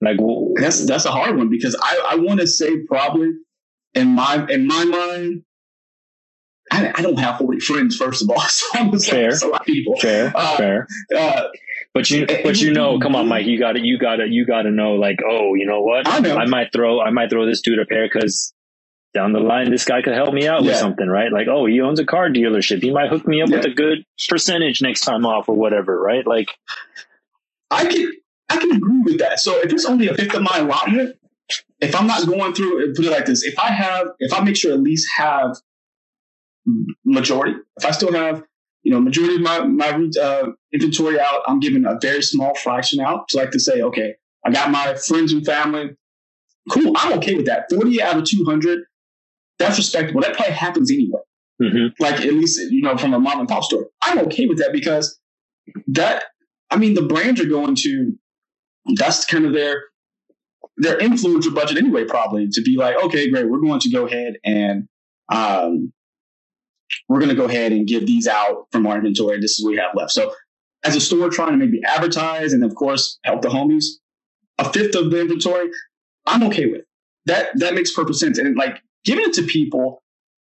like, 0.00 0.16
w- 0.16 0.54
that's 0.58 0.86
that's 0.86 1.04
a 1.04 1.10
hard 1.10 1.36
one 1.36 1.50
because 1.50 1.76
I, 1.82 2.12
I 2.12 2.16
want 2.16 2.40
to 2.40 2.46
say 2.46 2.78
probably 2.86 3.32
in 3.94 4.08
my 4.08 4.46
in 4.48 4.66
my 4.66 4.84
mind, 4.84 5.42
I, 6.70 6.92
I 6.96 7.02
don't 7.02 7.18
have 7.18 7.38
40 7.38 7.60
friends, 7.60 7.96
first 7.96 8.22
of 8.22 8.30
all. 8.30 8.40
So 8.48 8.66
I'm 8.74 8.90
just 8.92 9.10
Fair. 9.10 9.30
a 9.30 9.46
lot 9.48 9.60
of 9.60 9.66
people. 9.66 9.96
fair, 10.00 10.32
Uh, 10.34 10.56
fair. 10.56 10.86
Uh, 11.16 11.42
But 11.92 12.08
you, 12.10 12.26
but 12.44 12.60
you 12.60 12.72
know, 12.72 12.98
come 13.00 13.16
on, 13.16 13.26
Mike, 13.28 13.46
you 13.46 13.58
got 13.58 13.72
to, 13.72 13.80
you 13.80 13.98
got 13.98 14.16
to, 14.16 14.26
you 14.28 14.46
got 14.46 14.62
to 14.62 14.70
know, 14.70 14.92
like, 14.92 15.18
oh, 15.28 15.54
you 15.54 15.66
know 15.66 15.80
what? 15.82 16.06
I 16.06 16.20
know. 16.20 16.36
I 16.36 16.46
might 16.46 16.72
throw, 16.72 17.00
I 17.00 17.10
might 17.10 17.30
throw 17.30 17.46
this 17.46 17.60
dude 17.62 17.80
a 17.80 17.84
pair 17.86 18.06
because 18.06 18.52
down 19.12 19.32
the 19.32 19.40
line, 19.40 19.70
this 19.72 19.84
guy 19.84 20.00
could 20.02 20.12
help 20.14 20.32
me 20.32 20.46
out 20.46 20.62
with 20.62 20.76
something, 20.76 21.08
right? 21.08 21.32
Like, 21.32 21.48
oh, 21.48 21.66
he 21.66 21.80
owns 21.80 21.98
a 21.98 22.04
car 22.06 22.28
dealership. 22.28 22.80
He 22.80 22.92
might 22.92 23.08
hook 23.10 23.26
me 23.26 23.42
up 23.42 23.50
with 23.50 23.64
a 23.64 23.70
good 23.70 24.04
percentage 24.28 24.80
next 24.82 25.00
time 25.00 25.26
off 25.26 25.48
or 25.48 25.56
whatever, 25.56 26.00
right? 26.00 26.24
Like, 26.24 26.48
I 27.72 27.86
can 27.86 28.12
I 28.48 28.56
can 28.58 28.70
agree 28.72 29.00
with 29.04 29.18
that. 29.18 29.40
So 29.40 29.58
if 29.60 29.72
it's 29.72 29.84
only 29.84 30.06
a 30.08 30.14
fifth 30.14 30.34
of 30.34 30.42
my 30.42 30.58
allotment, 30.58 31.16
if 31.80 31.94
I'm 31.94 32.06
not 32.06 32.26
going 32.26 32.52
through 32.54 32.94
put 32.94 33.04
it 33.04 33.10
like 33.10 33.26
this, 33.26 33.42
if 33.44 33.58
I 33.58 33.68
have 33.72 34.08
if 34.20 34.32
I 34.32 34.42
make 34.44 34.56
sure 34.56 34.72
at 34.72 34.80
least 34.80 35.08
have 35.16 35.56
majority, 37.04 37.54
if 37.76 37.84
I 37.84 37.90
still 37.90 38.12
have 38.12 38.44
you 38.82 38.92
know 38.92 39.00
majority 39.00 39.36
of 39.36 39.42
my 39.42 39.61
my 39.64 40.08
uh, 40.20 40.48
inventory 40.72 41.20
out, 41.20 41.42
I'm 41.46 41.61
giving 41.61 41.84
a 41.86 41.98
very 42.00 42.22
small 42.22 42.54
fraction 42.54 43.00
out 43.00 43.28
to 43.28 43.38
like 43.38 43.50
to 43.52 43.61
say, 43.61 43.82
okay, 43.82 44.14
I 44.44 44.50
got 44.50 44.70
my 44.70 44.94
friends 44.94 45.32
and 45.32 45.44
family. 45.44 45.96
Cool, 46.70 46.92
I'm 46.96 47.14
okay 47.18 47.34
with 47.34 47.46
that. 47.46 47.66
Forty 47.70 48.02
out 48.02 48.16
of 48.18 48.24
two 48.24 48.44
hundred, 48.44 48.84
that's 49.58 49.78
respectable. 49.78 50.20
That 50.20 50.34
probably 50.34 50.54
happens 50.54 50.90
anyway 50.90 51.20
mhm. 51.61 51.92
like 51.98 52.20
at 52.20 52.32
least 52.32 52.58
you 52.70 52.82
know 52.82 52.96
from 52.96 53.14
a 53.14 53.20
mom 53.20 53.40
and 53.40 53.48
pop 53.48 53.64
store. 53.64 53.86
I'm 54.02 54.18
okay 54.20 54.46
with 54.46 54.58
that 54.58 54.72
because 54.72 55.18
that 55.88 56.24
I 56.70 56.76
mean 56.76 56.94
the 56.94 57.02
brands 57.02 57.40
are 57.40 57.48
going 57.48 57.74
to 57.76 58.18
that's 58.96 59.24
kind 59.24 59.44
of 59.44 59.52
their 59.52 59.84
their 60.78 60.98
influencer 60.98 61.54
budget 61.54 61.76
anyway 61.76 62.04
probably 62.04 62.48
to 62.48 62.62
be 62.62 62.76
like 62.76 62.96
okay 63.04 63.30
great 63.30 63.48
we're 63.48 63.61
going 63.61 63.80
to 63.80 63.90
go 63.90 64.06
ahead 64.06 64.36
and 64.44 64.88
um 65.30 65.92
we're 67.09 67.18
going 67.18 67.28
to 67.30 67.34
go 67.36 67.45
ahead 67.47 67.72
and 67.72 67.86
give 67.86 68.07
these 68.07 68.26
out 68.26 68.66
from 68.72 68.86
our 68.86 68.97
inventory 68.97 69.38
this 69.41 69.59
is 69.59 69.64
what 69.64 69.70
we 69.72 69.76
have 69.76 69.95
left 69.95 70.11
so 70.11 70.32
as 70.84 70.97
a 70.97 71.01
store 71.01 71.28
trying 71.28 71.51
to 71.53 71.57
maybe 71.57 71.80
advertise 71.86 72.53
and 72.53 72.64
of 72.64 72.74
course 72.74 73.18
help 73.24 73.43
the 73.43 73.49
homies 73.49 73.84
a 74.59 74.72
fifth 74.72 74.95
of 74.95 75.11
the 75.11 75.20
inventory 75.20 75.70
i'm 76.26 76.43
okay 76.43 76.66
with 76.66 76.82
that 77.26 77.49
that 77.59 77.74
makes 77.74 77.93
perfect 77.93 78.16
sense 78.18 78.38
and 78.38 78.57
like 78.57 78.82
giving 79.05 79.24
it 79.24 79.32
to 79.32 79.43
people 79.43 80.03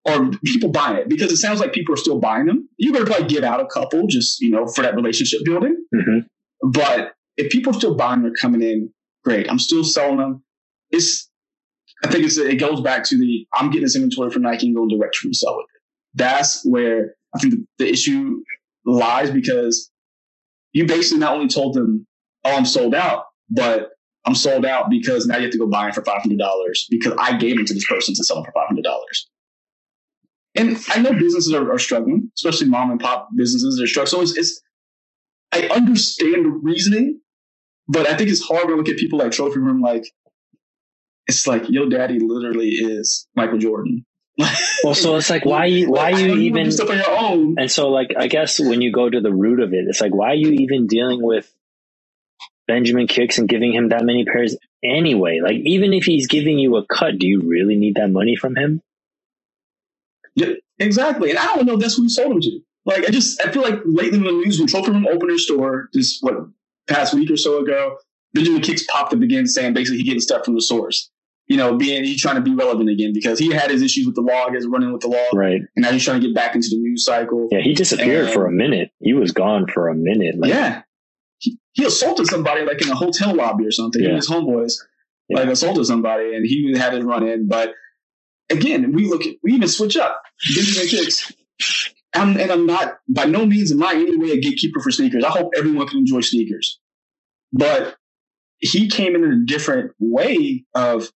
or 0.05 0.31
people 0.43 0.69
buying 0.69 0.97
it 0.97 1.07
because 1.07 1.31
it 1.31 1.37
sounds 1.37 1.59
like 1.59 1.71
people 1.71 1.93
are 1.93 1.97
still 1.97 2.19
buying 2.19 2.45
them. 2.45 2.67
You 2.77 2.91
better 2.91 3.05
probably 3.05 3.27
give 3.27 3.43
out 3.43 3.61
a 3.61 3.65
couple 3.67 4.05
just, 4.07 4.41
you 4.41 4.51
know, 4.51 4.67
for 4.67 4.81
that 4.81 4.95
relationship 4.95 5.39
building. 5.45 5.77
Mhm. 5.95 6.25
But 6.61 7.13
if 7.37 7.49
people 7.51 7.71
are 7.73 7.77
still 7.79 7.95
buying, 7.95 8.21
they're 8.21 8.33
coming 8.33 8.61
in, 8.61 8.93
great. 9.23 9.49
I'm 9.49 9.59
still 9.59 9.83
selling 9.83 10.17
them. 10.17 10.43
It's, 10.91 11.29
I 12.03 12.09
think 12.09 12.25
it's, 12.25 12.37
it 12.37 12.59
goes 12.59 12.81
back 12.81 13.05
to 13.05 13.17
the, 13.17 13.47
I'm 13.53 13.69
getting 13.69 13.83
this 13.83 13.95
inventory 13.95 14.29
for 14.29 14.39
Nike 14.39 14.67
and 14.67 14.75
going 14.75 14.89
direct 14.89 15.15
to 15.21 15.29
resell 15.29 15.59
it. 15.61 15.65
That's 16.13 16.65
where 16.65 17.15
I 17.35 17.39
think 17.39 17.53
the, 17.53 17.65
the 17.79 17.89
issue 17.89 18.43
lies 18.85 19.31
because 19.31 19.91
you 20.73 20.85
basically 20.85 21.19
not 21.19 21.33
only 21.33 21.47
told 21.47 21.73
them, 21.75 22.05
oh, 22.43 22.55
I'm 22.55 22.65
sold 22.65 22.95
out, 22.95 23.25
but 23.49 23.89
I'm 24.25 24.35
sold 24.35 24.65
out 24.65 24.89
because 24.89 25.27
now 25.27 25.37
you 25.37 25.43
have 25.43 25.51
to 25.51 25.57
go 25.57 25.67
buy 25.67 25.89
it 25.89 25.95
for 25.95 26.01
$500 26.01 26.37
because 26.89 27.13
I 27.19 27.37
gave 27.37 27.57
them 27.57 27.65
to 27.65 27.73
this 27.73 27.87
person 27.87 28.15
to 28.15 28.23
sell 28.23 28.41
them 28.41 28.45
for 28.45 28.53
$500. 28.53 28.83
And 30.55 30.77
I 30.89 30.99
know 30.99 31.13
businesses 31.13 31.53
are, 31.53 31.71
are 31.71 31.79
struggling, 31.79 32.31
especially 32.37 32.69
mom 32.69 32.91
and 32.91 32.99
pop 32.99 33.29
businesses 33.35 33.81
are 33.81 33.87
struggling. 33.87 34.11
So 34.11 34.21
it's, 34.21 34.37
it's, 34.37 34.61
I 35.51 35.67
understand 35.75 36.45
the 36.45 36.49
reasoning, 36.49 37.19
but 37.87 38.07
I 38.07 38.15
think 38.15 38.29
it's 38.29 38.45
hard 38.45 38.67
to 38.67 38.75
look 38.75 38.87
at 38.87 38.97
people 38.97 39.19
like 39.19 39.31
Trophy 39.31 39.59
Room 39.59 39.81
like, 39.81 40.03
it's 41.27 41.47
like, 41.47 41.69
your 41.69 41.89
daddy 41.89 42.19
literally 42.19 42.69
is 42.69 43.27
Michael 43.35 43.57
Jordan. 43.57 44.05
Well, 44.37 44.95
so 44.95 45.15
it's 45.15 45.29
like, 45.29 45.45
why, 45.45 45.65
you, 45.65 45.91
why 45.91 46.11
know 46.11 46.17
you 46.17 46.35
even, 46.35 46.71
stuff 46.71 46.89
on 46.89 46.97
your 46.97 47.09
own? 47.09 47.55
and 47.57 47.71
so 47.71 47.89
like, 47.89 48.13
I 48.17 48.27
guess 48.27 48.59
when 48.59 48.81
you 48.81 48.91
go 48.91 49.09
to 49.09 49.21
the 49.21 49.31
root 49.31 49.59
of 49.59 49.73
it, 49.73 49.85
it's 49.87 50.01
like, 50.01 50.13
why 50.13 50.31
are 50.31 50.35
you 50.35 50.51
even 50.51 50.87
dealing 50.87 51.21
with 51.21 51.51
Benjamin 52.67 53.07
Kickz 53.07 53.37
and 53.37 53.47
giving 53.47 53.73
him 53.73 53.89
that 53.89 54.03
many 54.03 54.25
pairs 54.25 54.57
anyway? 54.83 55.39
Like, 55.43 55.57
even 55.57 55.93
if 55.93 56.05
he's 56.05 56.27
giving 56.27 56.57
you 56.59 56.75
a 56.77 56.85
cut, 56.85 57.17
do 57.19 57.27
you 57.27 57.41
really 57.41 57.77
need 57.77 57.95
that 57.95 58.09
money 58.09 58.35
from 58.35 58.55
him? 58.55 58.81
Yeah, 60.35 60.53
exactly. 60.79 61.29
And 61.29 61.39
I 61.39 61.55
don't 61.55 61.65
know 61.65 61.75
if 61.75 61.79
that's 61.79 61.95
who 61.95 62.03
he 62.03 62.09
sold 62.09 62.31
him 62.33 62.41
to. 62.41 62.59
Like, 62.85 63.07
I 63.07 63.11
just, 63.11 63.39
I 63.45 63.51
feel 63.51 63.61
like 63.61 63.79
lately 63.85 64.17
in 64.17 64.23
the 64.23 64.31
news, 64.31 64.59
when 64.59 64.67
Trophy 64.67 64.91
Room 64.91 65.07
opened 65.07 65.29
their 65.29 65.37
store 65.37 65.89
this, 65.93 66.17
what, 66.21 66.35
past 66.87 67.13
week 67.13 67.31
or 67.31 67.37
so 67.37 67.59
ago, 67.59 67.97
Benjamin 68.33 68.61
Kickz 68.61 68.85
popped 68.87 69.13
up 69.13 69.21
again 69.21 69.45
saying 69.45 69.73
basically 69.73 69.99
he 69.99 70.03
getting 70.03 70.19
stuff 70.19 70.43
from 70.43 70.55
the 70.55 70.61
source. 70.61 71.09
You 71.47 71.57
know, 71.57 71.75
being, 71.77 72.03
he's 72.05 72.21
trying 72.21 72.35
to 72.35 72.41
be 72.41 72.55
relevant 72.55 72.89
again 72.89 73.11
because 73.13 73.37
he 73.37 73.51
had 73.51 73.69
his 73.69 73.81
issues 73.81 74.05
with 74.05 74.15
the 74.15 74.21
law, 74.21 74.49
he 74.49 74.55
was 74.55 74.65
running 74.65 74.93
with 74.93 75.01
the 75.01 75.09
law, 75.09 75.25
Right. 75.33 75.59
and 75.75 75.83
now 75.83 75.91
he's 75.91 76.03
trying 76.03 76.21
to 76.21 76.25
get 76.27 76.33
back 76.33 76.55
into 76.55 76.69
the 76.69 76.77
news 76.77 77.03
cycle. 77.05 77.49
Yeah, 77.51 77.59
he 77.59 77.73
disappeared 77.73 78.25
And- 78.25 78.33
for 78.33 78.45
a 78.45 78.51
minute. 78.51 78.91
He 79.01 79.13
was 79.13 79.31
gone 79.31 79.67
for 79.67 79.89
a 79.89 79.95
minute. 79.95 80.35
Like, 80.39 80.51
yeah. 80.51 80.83
He, 81.39 81.57
he 81.73 81.83
assaulted 81.85 82.27
somebody 82.27 82.63
like 82.65 82.81
in 82.81 82.89
a 82.89 82.95
hotel 82.95 83.35
lobby 83.35 83.65
or 83.65 83.71
something. 83.71 83.99
He 83.99 84.05
Yeah. 84.05 84.11
and 84.13 84.17
his 84.17 84.29
homeboys 84.29 84.73
Yeah. 85.27 85.39
like 85.39 85.49
assaulted 85.49 85.85
somebody 85.85 86.33
and 86.33 86.45
he 86.45 86.73
had 86.77 86.93
his 86.93 87.03
run 87.03 87.27
in. 87.27 87.47
But 87.49 87.73
again, 88.49 88.93
we 88.93 89.07
look 89.07 89.25
at, 89.25 89.35
we 89.43 89.51
even 89.53 89.67
switch 89.67 89.97
up. 89.97 90.21
Benjamin 90.55 90.87
Kickz. 90.87 91.33
I'm, 92.15 92.37
and 92.39 92.51
I'm 92.51 92.65
not 92.65 92.99
by 93.09 93.25
no 93.25 93.45
means 93.45 93.71
am 93.71 93.83
I 93.83 93.93
any 93.95 94.15
way 94.17 94.31
a 94.31 94.39
gatekeeper 94.39 94.79
for 94.79 94.91
sneakers. 94.91 95.23
I 95.25 95.29
hope 95.29 95.51
everyone 95.57 95.87
can 95.87 95.97
enjoy 95.99 96.21
sneakers. 96.21 96.79
But 97.51 97.97
he 98.59 98.87
came 98.87 99.15
in 99.15 99.23
in 99.25 99.31
a 99.33 99.45
different 99.45 99.91
way 99.99 100.63
of 100.75 101.11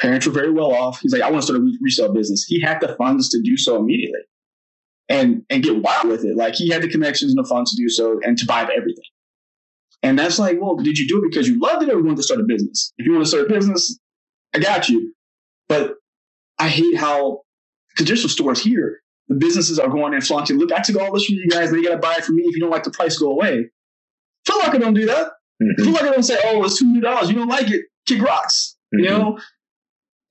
parents 0.00 0.26
were 0.26 0.32
very 0.32 0.50
well 0.50 0.72
off. 0.74 1.00
He's 1.00 1.12
like, 1.12 1.22
I 1.22 1.30
want 1.30 1.42
to 1.42 1.46
start 1.46 1.60
a 1.60 1.72
resale 1.80 2.12
business. 2.12 2.44
He 2.44 2.60
had 2.60 2.80
the 2.80 2.94
funds 2.96 3.28
to 3.30 3.40
do 3.42 3.56
so 3.56 3.76
immediately 3.78 4.20
and 5.08 5.42
and 5.50 5.62
get 5.62 5.82
wild 5.82 6.08
with 6.08 6.24
it. 6.24 6.36
Like 6.36 6.54
he 6.54 6.68
had 6.70 6.82
the 6.82 6.88
connections 6.88 7.32
and 7.34 7.44
the 7.44 7.48
funds 7.48 7.74
to 7.74 7.82
do 7.82 7.88
so 7.88 8.20
and 8.24 8.36
to 8.38 8.46
buy 8.46 8.62
everything. 8.62 9.04
And 10.02 10.18
that's 10.18 10.38
like, 10.38 10.58
well, 10.60 10.76
did 10.76 10.98
you 10.98 11.08
do 11.08 11.18
it 11.18 11.30
because 11.30 11.48
you 11.48 11.58
loved 11.58 11.82
it 11.82 11.88
or 11.88 11.98
you 11.98 12.04
wanted 12.04 12.16
to 12.18 12.22
start 12.22 12.40
a 12.40 12.44
business? 12.44 12.92
If 12.98 13.06
you 13.06 13.12
want 13.12 13.24
to 13.24 13.28
start 13.28 13.46
a 13.46 13.48
business, 13.52 13.98
I 14.54 14.58
got 14.58 14.88
you. 14.88 15.14
But 15.68 15.94
I 16.58 16.68
hate 16.68 16.96
how 16.96 17.42
traditional 17.96 18.28
stores 18.28 18.62
here. 18.62 19.00
The 19.28 19.36
businesses 19.36 19.78
are 19.78 19.88
going 19.88 20.12
and 20.12 20.22
flaunting. 20.22 20.58
Look, 20.58 20.70
I 20.72 20.80
took 20.82 21.00
all 21.00 21.10
this 21.14 21.24
from 21.24 21.36
you 21.36 21.48
guys. 21.48 21.70
Now 21.72 21.78
you 21.78 21.84
got 21.88 21.94
to 21.94 22.00
buy 22.00 22.16
it 22.18 22.24
from 22.24 22.36
me. 22.36 22.42
If 22.44 22.54
you 22.54 22.60
don't 22.60 22.70
like 22.70 22.84
the 22.84 22.90
price, 22.90 23.16
go 23.16 23.30
away. 23.30 23.70
Feel 24.46 24.58
like 24.58 24.74
I 24.74 24.78
don't 24.78 24.92
do 24.92 25.06
that. 25.06 25.28
Mhm. 25.62 25.82
Feel 25.84 25.92
like 25.94 26.02
I 26.02 26.10
don't 26.10 26.22
say, 26.22 26.38
oh, 26.44 26.62
it's 26.64 26.78
two 26.78 26.84
hundred 26.86 27.02
dollars. 27.04 27.30
You 27.30 27.36
don't 27.36 27.48
like 27.48 27.70
it, 27.70 27.86
kick 28.06 28.20
rocks. 28.20 28.76
You 28.92 29.06
Mhm. 29.06 29.08
know, 29.08 29.38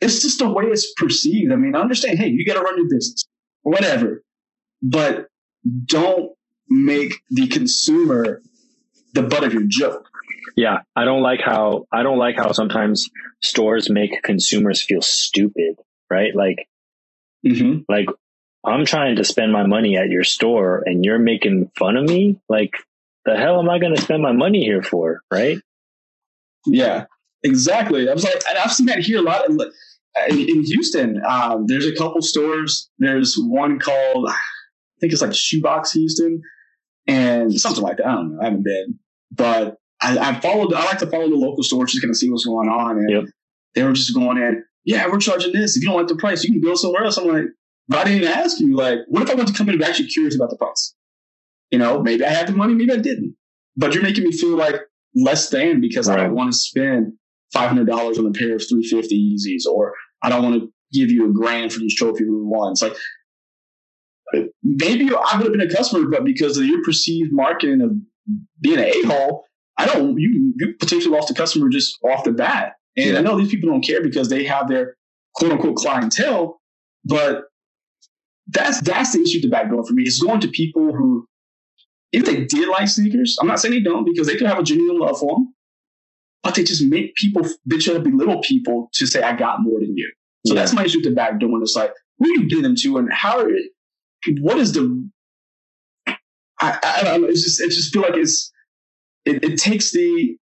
it's 0.02 0.22
just 0.22 0.40
the 0.40 0.50
way 0.50 0.66
it's 0.66 0.94
perceived. 0.94 1.52
I 1.52 1.56
mean, 1.56 1.76
I 1.76 1.80
understand. 1.80 2.20
Hey, 2.20 2.28
you 2.28 2.46
got 2.46 2.56
to 2.56 2.62
run 2.62 2.78
your 2.78 2.90
business, 2.90 3.26
whatever, 3.62 4.24
but 4.82 5.28
don't 5.86 6.32
make 6.70 7.22
the 7.30 7.48
consumer 7.48 8.42
the 9.14 9.24
butt 9.24 9.44
of 9.44 9.54
your 9.54 9.64
joke. 9.68 10.10
Yeah, 10.56 10.80
I 10.96 11.06
don't 11.06 11.22
like 11.22 11.42
how 11.42 11.86
I 11.92 12.04
don't 12.04 12.18
like 12.18 12.36
how 12.36 12.52
sometimes 12.52 13.10
stores 13.42 13.90
make 13.90 14.22
consumers 14.24 14.84
feel 14.84 15.02
stupid, 15.02 15.78
right? 16.10 16.36
Like 16.36 16.68
Mm-hmm. 17.46 17.80
like 17.90 18.06
I'm 18.66 18.86
trying 18.86 19.18
to 19.18 19.26
spend 19.26 19.52
my 19.52 19.68
money 19.68 19.98
at 19.98 20.10
your 20.10 20.24
store 20.24 20.82
and 20.86 21.04
you're 21.04 21.20
making 21.20 21.72
fun 21.78 21.98
of 21.98 22.06
me? 22.06 22.40
Like 22.48 22.72
the 23.26 23.36
hell 23.36 23.60
am 23.60 23.70
I 23.70 23.80
going 23.80 23.94
to 23.96 24.02
spend 24.02 24.24
my 24.24 24.32
money 24.32 24.64
here 24.64 24.82
for, 24.82 25.22
right? 25.30 25.58
Yeah, 26.66 27.06
exactly. 27.44 28.10
I 28.10 28.14
was 28.14 28.24
like, 28.24 28.42
and 28.50 28.58
I've 28.58 28.72
seen 28.74 28.86
that 28.88 29.00
here 29.00 29.20
a 29.20 29.22
lot 29.22 29.48
in, 29.50 29.60
in 30.30 30.64
Houston. 30.66 31.22
Um, 31.28 31.66
there's 31.68 31.86
a 31.86 31.96
couple 31.96 32.22
stores. 32.22 32.90
There's 33.00 33.36
one 33.38 33.80
called, 33.80 34.30
I 34.30 34.36
think 35.00 35.14
it's 35.14 35.22
like 35.22 35.34
Shoebox 35.34 35.92
Houston, 35.94 36.42
and 37.08 37.54
something 37.60 37.84
like 37.84 37.98
that. 37.98 38.08
I 38.08 38.16
don't 38.16 38.34
know. 38.36 38.42
I 38.42 38.46
haven't 38.46 38.64
been, 38.64 39.00
but 39.32 39.78
I, 40.02 40.18
I 40.18 40.40
followed. 40.40 40.74
I 40.74 40.86
like 40.86 41.00
to 41.00 41.08
follow 41.08 41.30
the 41.30 41.36
local 41.36 41.64
stores 41.64 41.92
just 41.92 42.02
kind 42.02 42.12
of 42.12 42.18
see 42.18 42.30
what's 42.30 42.46
going 42.46 42.70
on. 42.70 42.98
And 42.98 43.10
Yep. 43.10 43.24
they 43.76 43.84
were 43.84 43.94
just 43.94 44.14
going 44.14 44.38
in. 44.38 44.64
Yeah, 44.86 45.08
we're 45.10 45.20
charging 45.20 45.54
this. 45.54 45.78
If 45.78 45.84
you 45.84 45.90
don't 45.90 45.98
like 45.98 46.08
the 46.08 46.16
price, 46.16 46.44
you 46.44 46.52
can 46.52 46.62
go 46.62 46.76
somewhere 46.76 47.04
else. 47.06 47.18
I'm 47.18 47.28
like, 47.28 47.46
but 47.88 48.00
I 48.00 48.04
didn't 48.06 48.28
ask 48.28 48.60
you. 48.60 48.76
Like, 48.76 49.00
what 49.08 49.24
if 49.24 49.30
I 49.30 49.34
went 49.36 49.48
to 49.48 49.54
come 49.54 49.68
in 49.68 49.76
and 49.76 49.80
be 49.80 49.86
actually 49.86 50.08
curious 50.08 50.36
about 50.36 50.50
the 50.50 50.58
price? 50.58 50.94
You 51.72 51.80
know, 51.80 52.02
maybe 52.02 52.24
I 52.26 52.30
had 52.30 52.48
the 52.48 52.54
money, 52.54 52.74
maybe 52.74 52.92
I 52.92 52.98
didn't. 52.98 53.36
But 53.76 53.94
you're 53.94 54.04
making 54.04 54.26
me 54.26 54.32
feel 54.32 54.56
like 54.56 54.76
less 55.16 55.50
than 55.50 55.82
because 55.82 56.08
I 56.08 56.16
don't 56.18 56.36
want 56.36 56.52
to 56.52 56.58
spend 56.58 57.14
five 57.54 57.70
hundred 57.70 57.88
dollars 57.88 58.18
on 58.18 58.26
a 58.26 58.32
pair 58.32 58.56
of 58.56 58.64
three 58.68 58.84
fifty 58.88 59.16
Yeezys, 59.36 59.70
or 59.72 59.94
I 60.22 60.30
don't 60.30 60.44
want 60.44 60.62
to 60.62 60.74
give 60.92 61.12
you 61.12 61.30
a 61.30 61.34
grand 61.34 61.72
for 61.72 61.80
these 61.80 61.96
trophy 61.96 62.26
room 62.26 62.50
ones. 62.50 62.82
Like 62.82 62.96
maybe 64.64 65.10
I 65.14 65.38
would 65.38 65.44
have 65.44 65.52
been 65.52 65.62
a 65.62 65.70
customer, 65.74 66.08
but 66.10 66.24
because 66.26 66.58
of 66.58 66.66
your 66.66 66.84
perceived 66.84 67.32
marketing 67.32 67.82
of 67.82 67.92
being 68.62 68.80
an 68.80 68.86
a 68.86 69.02
hole, 69.04 69.46
I 69.78 69.86
don't. 69.86 70.18
You 70.18 70.54
you 70.58 70.74
potentially 70.80 71.14
lost 71.16 71.32
a 71.32 71.34
customer 71.34 71.70
just 71.70 71.98
off 72.04 72.24
the 72.24 72.32
bat. 72.32 72.74
And 72.96 73.12
Yeah. 73.12 73.20
I 73.20 73.22
know 73.22 73.38
these 73.38 73.50
people 73.50 73.70
don't 73.70 73.84
care 73.84 74.02
because 74.02 74.30
they 74.30 74.44
have 74.46 74.68
their 74.68 74.96
quote 75.36 75.52
unquote 75.52 75.76
clientele, 75.76 76.62
but 77.06 77.46
that's 78.48 78.82
that's 78.82 79.14
the 79.14 79.22
issue 79.22 79.38
with 79.38 79.44
the 79.44 79.50
back 79.50 79.70
door 79.70 79.86
for 79.86 79.94
me. 79.94 80.04
It's 80.04 80.22
going 80.22 80.40
to 80.42 80.48
people 80.48 80.94
who, 80.94 81.28
if 82.12 82.26
they 82.26 82.46
did 82.46 82.68
like 82.70 82.88
sneakers, 82.88 83.38
I'm 83.42 83.48
not 83.48 83.60
saying 83.60 83.74
they 83.74 83.80
don't 83.82 84.06
because 84.06 84.28
they 84.28 84.36
could 84.36 84.48
have 84.48 84.60
a 84.60 84.64
genuine 84.64 85.00
love 85.00 85.20
for 85.20 85.36
them, 85.36 85.53
but 86.44 86.56
they 86.56 86.64
just 86.64 86.84
make 86.84 87.16
people 87.16 87.42
they 87.66 87.78
try 87.78 87.94
to 87.94 88.00
belittle 88.00 88.42
people 88.42 88.90
to 88.94 89.08
say 89.08 89.22
I 89.24 89.36
got 89.36 89.62
more 89.62 89.80
than 89.80 89.96
you. 89.98 90.12
So 90.46 90.54
Yeah. 90.54 90.62
that's 90.62 90.74
my 90.74 90.84
issue 90.86 90.98
with 91.00 91.06
the 91.06 91.12
back 91.12 91.40
door. 91.40 91.62
It's 91.62 91.76
like 91.76 91.92
who 92.20 92.26
are 92.26 92.34
you 92.34 92.48
getting 92.50 92.64
them 92.64 92.76
to, 92.78 92.98
and 92.98 93.12
how? 93.12 93.40
Are, 93.40 93.50
what 94.42 94.58
is 94.58 94.74
the? 94.74 95.10
I, 96.08 96.80
I 96.84 97.04
don't 97.04 97.22
know. 97.22 97.28
It's 97.28 97.44
just 97.44 97.60
it 97.62 97.70
just 97.70 97.92
feel 97.94 98.04
like 98.04 98.16
it's 98.16 98.52
it, 99.26 99.44
it 99.44 99.58
takes 99.60 99.92
the 99.92 100.38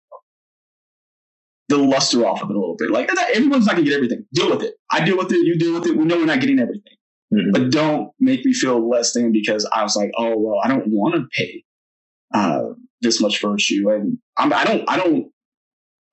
the 1.68 1.78
luster 1.78 2.26
off 2.26 2.42
of 2.42 2.50
it 2.50 2.56
a 2.56 2.58
little 2.58 2.76
bit. 2.76 2.90
Like 2.90 3.10
everyone's 3.34 3.66
not 3.66 3.76
gonna 3.76 3.84
get 3.84 3.94
everything. 3.94 4.24
Deal 4.34 4.50
with 4.50 4.62
it. 4.62 4.74
I 4.90 5.04
deal 5.04 5.16
with 5.16 5.30
it. 5.32 5.38
You 5.46 5.56
deal 5.58 5.74
with 5.74 5.86
it. 5.86 5.96
We 5.96 6.04
know 6.04 6.16
we're 6.16 6.26
not 6.26 6.40
getting 6.40 6.58
everything, 6.58 6.96
Mhm. 7.32 7.52
but 7.52 7.70
don't 7.70 8.10
make 8.18 8.44
me 8.44 8.52
feel 8.52 8.86
less 8.88 9.12
than 9.12 9.32
because 9.32 9.68
I 9.72 9.82
was 9.82 9.94
like, 9.96 10.10
oh 10.18 10.36
well, 10.36 10.60
I 10.62 10.68
don't 10.68 10.88
want 10.88 11.14
to 11.14 11.26
pay 11.32 11.64
uh, 12.34 12.70
this 13.00 13.20
much 13.20 13.38
for 13.38 13.54
a 13.54 13.58
shoe, 13.58 13.88
and 13.90 14.18
I'm, 14.36 14.52
I 14.52 14.64
don't, 14.64 14.84
I 14.88 14.96
don't, 14.96 15.30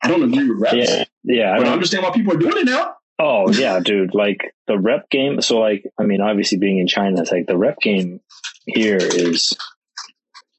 I 0.02 0.08
don't 0.08 0.24
agree 0.24 0.50
with 0.50 0.60
reps. 0.60 0.76
Yeah, 0.76 1.04
yeah. 1.24 1.52
I 1.52 1.58
but 1.58 1.62
I 1.62 1.64
don't, 1.66 1.74
understand 1.74 2.04
why 2.04 2.12
people 2.12 2.34
are 2.34 2.38
doing 2.38 2.58
it 2.58 2.66
now. 2.66 2.96
oh, 3.20 3.52
yeah, 3.52 3.80
dude. 3.80 4.14
Like 4.14 4.54
the 4.68 4.78
rep 4.78 5.10
game. 5.10 5.42
So, 5.42 5.60
like, 5.60 5.86
I 6.00 6.04
mean, 6.04 6.22
obviously 6.22 6.58
being 6.58 6.80
in 6.80 6.88
China, 6.88 7.22
it's 7.22 7.32
like 7.32 7.48
the 7.48 7.58
rep 7.58 7.80
game 7.80 8.22
here 8.66 8.98
is. 8.98 9.56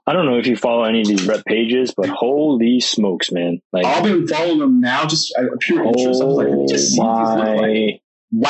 I 0.07 0.14
don't 0.14 0.24
know 0.24 0.39
if 0.39 0.47
you 0.47 0.57
follow 0.57 0.84
any 0.84 1.03
of 1.03 1.07
these 1.07 1.26
rep 1.26 1.45
pages, 1.45 1.93
but 1.95 2.09
holy 2.09 2.80
smokes, 2.80 3.30
man! 3.30 3.61
Like, 3.74 3.84
I've 3.84 4.03
been 4.03 4.26
following 4.26 4.59
them 4.59 4.80
now, 4.80 5.05
just 5.05 5.36
of 5.36 5.59
pure 5.61 5.84
interest. 5.84 6.22
I 6.22 6.24
was 6.24 6.36
like, 6.36 6.49
let 6.49 6.57
me 6.57 6.64
oh 6.64 6.66
just 6.66 6.93
see 6.93 7.01
what 7.01 7.18
these 7.18 7.36
look 7.36 7.61
like. 7.61 8.03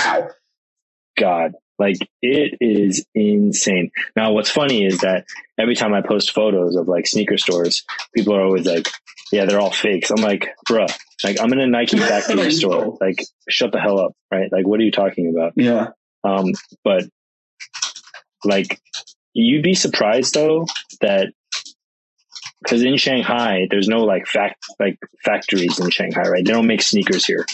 Oh 0.05 0.20
wow. 0.20 0.28
god! 1.18 1.53
Like, 1.79 1.97
it 2.22 2.59
is 2.61 3.05
insane. 3.14 3.91
Now, 4.16 4.33
what's 4.33 4.51
funny 4.51 4.85
is 4.85 4.99
that 4.99 5.26
every 5.59 5.76
time 5.76 5.95
I 5.95 6.03
post 6.03 6.33
photos 6.33 6.76
of 6.76 6.89
like 6.89 7.07
sneaker 7.07 7.39
stores, 7.39 7.85
people 8.14 8.35
are 8.35 8.43
always 8.43 8.66
like, 8.66 8.89
"Yeah, 9.31 9.45
they're 9.45 9.61
all 9.61 9.70
fakes." 9.70 10.11
I'm 10.11 10.22
like, 10.22 10.49
bruh, 10.68 10.93
like 11.24 11.41
I'm 11.41 11.53
in 11.53 11.61
a 11.61 11.66
Nike 11.66 11.99
factory 11.99 12.51
store. 12.51 12.99
Like, 13.01 13.24
shut 13.49 13.72
the 13.72 13.81
hell 13.81 14.01
up, 14.01 14.12
right? 14.33 14.51
Like, 14.51 14.66
what 14.66 14.81
are 14.81 14.85
you 14.85 14.91
talking 14.91 15.33
about? 15.35 15.53
Yeah. 15.57 15.89
Um, 16.24 16.47
but 16.83 17.05
like, 18.45 18.81
you'd 19.35 19.62
be 19.62 19.74
surprised 19.74 20.35
though 20.35 20.66
that 21.01 21.33
because 22.62 22.83
in 22.83 22.97
Shanghai, 22.97 23.66
there's 23.70 23.89
no 23.89 24.05
like 24.05 24.26
fact 24.26 24.64
like 24.81 24.99
factories 25.24 25.79
in 25.79 25.91
Shanghai, 25.91 26.22
right? 26.22 26.45
They 26.45 26.53
don't 26.53 26.66
make 26.66 26.83
sneakers 26.83 27.24
here, 27.24 27.47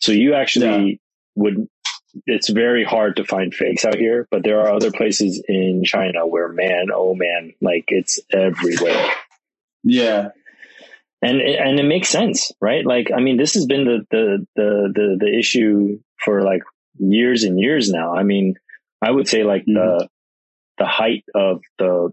so 0.00 0.12
you 0.12 0.34
actually 0.34 1.00
would. 1.34 1.68
It's 2.26 2.48
very 2.48 2.84
hard 2.84 3.16
to 3.16 3.24
find 3.24 3.52
fakes 3.52 3.84
out 3.84 3.96
here, 3.96 4.26
but 4.30 4.42
there 4.42 4.60
are 4.60 4.72
other 4.72 4.90
places 4.90 5.42
in 5.48 5.82
China 5.84 6.26
where, 6.26 6.48
man, 6.48 6.86
oh 6.94 7.14
man, 7.14 7.52
like 7.60 7.84
it's 7.88 8.20
everywhere 8.32 9.12
Yeah. 9.84 10.28
and 11.22 11.40
and 11.40 11.78
it 11.80 11.84
makes 11.84 12.08
sense, 12.08 12.52
right? 12.60 12.84
Like, 12.86 13.10
I 13.14 13.20
mean, 13.20 13.36
this 13.36 13.54
has 13.54 13.66
been 13.66 13.84
the 13.84 14.06
the 14.10 14.46
the 14.56 14.92
the, 14.94 15.16
the 15.20 15.38
issue 15.38 15.98
for 16.24 16.42
like 16.42 16.62
years 16.98 17.44
and 17.44 17.58
years 17.60 17.90
now. 17.90 18.14
I 18.14 18.22
mean, 18.22 18.54
I 19.02 19.10
would 19.10 19.28
say 19.28 19.42
like 19.44 19.64
the 19.66 19.72
mm-hmm. 19.72 20.06
the 20.78 20.86
height 20.86 21.24
of 21.34 21.62
the 21.78 22.10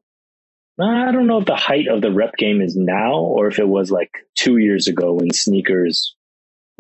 I 0.79 1.11
don't 1.11 1.27
know 1.27 1.39
if 1.39 1.45
the 1.45 1.55
height 1.55 1.87
of 1.87 2.01
the 2.01 2.11
rep 2.11 2.35
game 2.35 2.61
is 2.61 2.75
now 2.75 3.19
or 3.19 3.47
if 3.47 3.59
it 3.59 3.67
was 3.67 3.91
like 3.91 4.11
two 4.35 4.57
years 4.57 4.87
ago 4.87 5.13
when 5.13 5.31
sneakers 5.31 6.15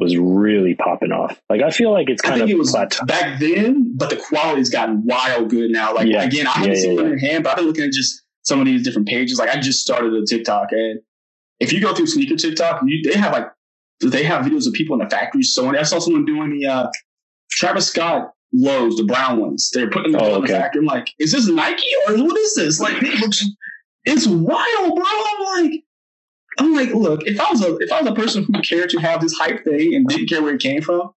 was 0.03 0.17
really 0.17 0.75
popping 0.75 1.11
off. 1.11 1.39
Like, 1.49 1.61
I 1.61 1.69
feel 1.71 1.91
like 1.91 2.09
it's 2.09 2.21
kind 2.21 2.41
of 2.41 2.49
it 2.49 2.57
was 2.57 2.71
plateau. 2.71 3.05
back 3.05 3.39
then, 3.39 3.95
but 3.97 4.09
the 4.09 4.17
quality's 4.17 4.69
gotten 4.69 5.03
wild 5.05 5.49
good 5.49 5.71
now. 5.71 5.93
Like 5.93 6.07
Yeah. 6.07 6.23
again, 6.23 6.47
I 6.47 6.51
haven't 6.51 6.69
Yeah, 6.73 6.79
seen 6.79 6.91
yeah, 6.97 7.01
one 7.03 7.11
in 7.13 7.19
hand, 7.19 7.43
but 7.43 7.51
I've 7.51 7.57
been 7.57 7.65
looking 7.65 7.83
at 7.85 7.91
just 7.91 8.21
some 8.43 8.59
of 8.59 8.65
these 8.65 8.83
different 8.83 9.07
pages. 9.07 9.39
Like 9.39 9.49
I 9.49 9.59
just 9.59 9.81
started 9.81 10.13
a 10.13 10.25
TikTok, 10.25 10.67
and 10.71 10.99
if 11.59 11.71
you 11.73 11.81
go 11.81 11.93
through 11.93 12.07
sneaker 12.07 12.35
TikTok, 12.35 12.81
you, 12.85 13.01
they 13.09 13.17
have 13.17 13.31
like 13.33 13.47
they 14.01 14.23
have 14.23 14.45
videos 14.45 14.67
of 14.67 14.73
people 14.73 14.99
in 14.99 15.03
the 15.05 15.09
factory 15.09 15.43
sewing. 15.43 15.75
I 15.77 15.83
saw 15.83 15.99
someone 15.99 16.25
doing 16.25 16.59
the 16.59 16.67
uh, 16.67 16.87
Travis 17.51 17.87
Scott 17.87 18.31
lows, 18.51 18.97
the 18.97 19.03
brown 19.03 19.39
ones. 19.39 19.69
They're 19.73 19.89
putting 19.89 20.11
them 20.11 20.21
Oh, 20.21 20.35
in 20.35 20.41
the 20.41 20.47
factory. 20.47 20.79
I'm 20.81 20.85
like, 20.85 21.09
is 21.19 21.31
this 21.31 21.47
Nike 21.47 21.83
or 22.07 22.17
what 22.23 22.37
is 22.37 22.55
this? 22.55 22.79
Like 22.79 23.01
it 23.01 23.19
looks, 23.19 23.45
it's 24.05 24.27
wild, 24.27 24.95
bro. 24.95 25.05
I'm 25.05 25.63
like. 25.63 25.82
I'm 26.59 26.73
like, 26.73 26.93
look, 26.93 27.25
if 27.25 27.39
I 27.39 27.49
was 27.49 27.63
a 27.63 27.75
if 27.77 27.91
I 27.91 28.01
was 28.01 28.11
a 28.11 28.15
person 28.15 28.43
who 28.43 28.61
cared 28.61 28.89
to 28.91 28.99
have 28.99 29.21
this 29.21 29.33
hype 29.33 29.63
thing 29.63 29.95
and 29.95 30.07
didn't 30.07 30.29
care 30.29 30.41
where 30.41 30.53
it 30.53 30.61
came 30.61 30.81
from, 30.81 31.11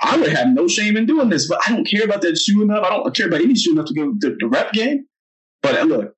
I 0.00 0.16
would 0.16 0.30
have 0.30 0.48
no 0.48 0.68
shame 0.68 0.96
in 0.96 1.06
doing 1.06 1.28
this, 1.28 1.48
but 1.48 1.60
I 1.66 1.72
don't 1.72 1.84
care 1.86 2.04
about 2.04 2.22
that 2.22 2.36
shoe 2.36 2.62
enough. 2.62 2.84
I 2.84 2.90
don't 2.90 3.14
care 3.14 3.26
about 3.26 3.40
any 3.40 3.54
shoe 3.54 3.72
enough 3.72 3.86
to 3.86 3.94
go 3.94 4.14
to 4.20 4.36
the 4.38 4.46
rep 4.46 4.72
game. 4.72 5.06
But 5.62 5.76
uh, 5.76 5.84
look, 5.84 6.14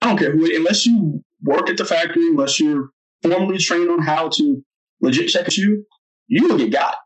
I 0.00 0.08
don't 0.08 0.18
care 0.18 0.32
who, 0.32 0.44
unless 0.56 0.86
you 0.86 1.22
work 1.42 1.68
at 1.68 1.76
the 1.76 1.84
factory, 1.84 2.28
unless 2.28 2.58
you're 2.58 2.90
formally 3.22 3.58
trained 3.58 3.90
on 3.90 4.02
how 4.02 4.28
to 4.30 4.64
legit 5.00 5.28
check 5.28 5.46
a 5.46 5.50
shoe, 5.50 5.84
you 6.28 6.48
will 6.48 6.56
get 6.56 6.72
got. 6.72 6.96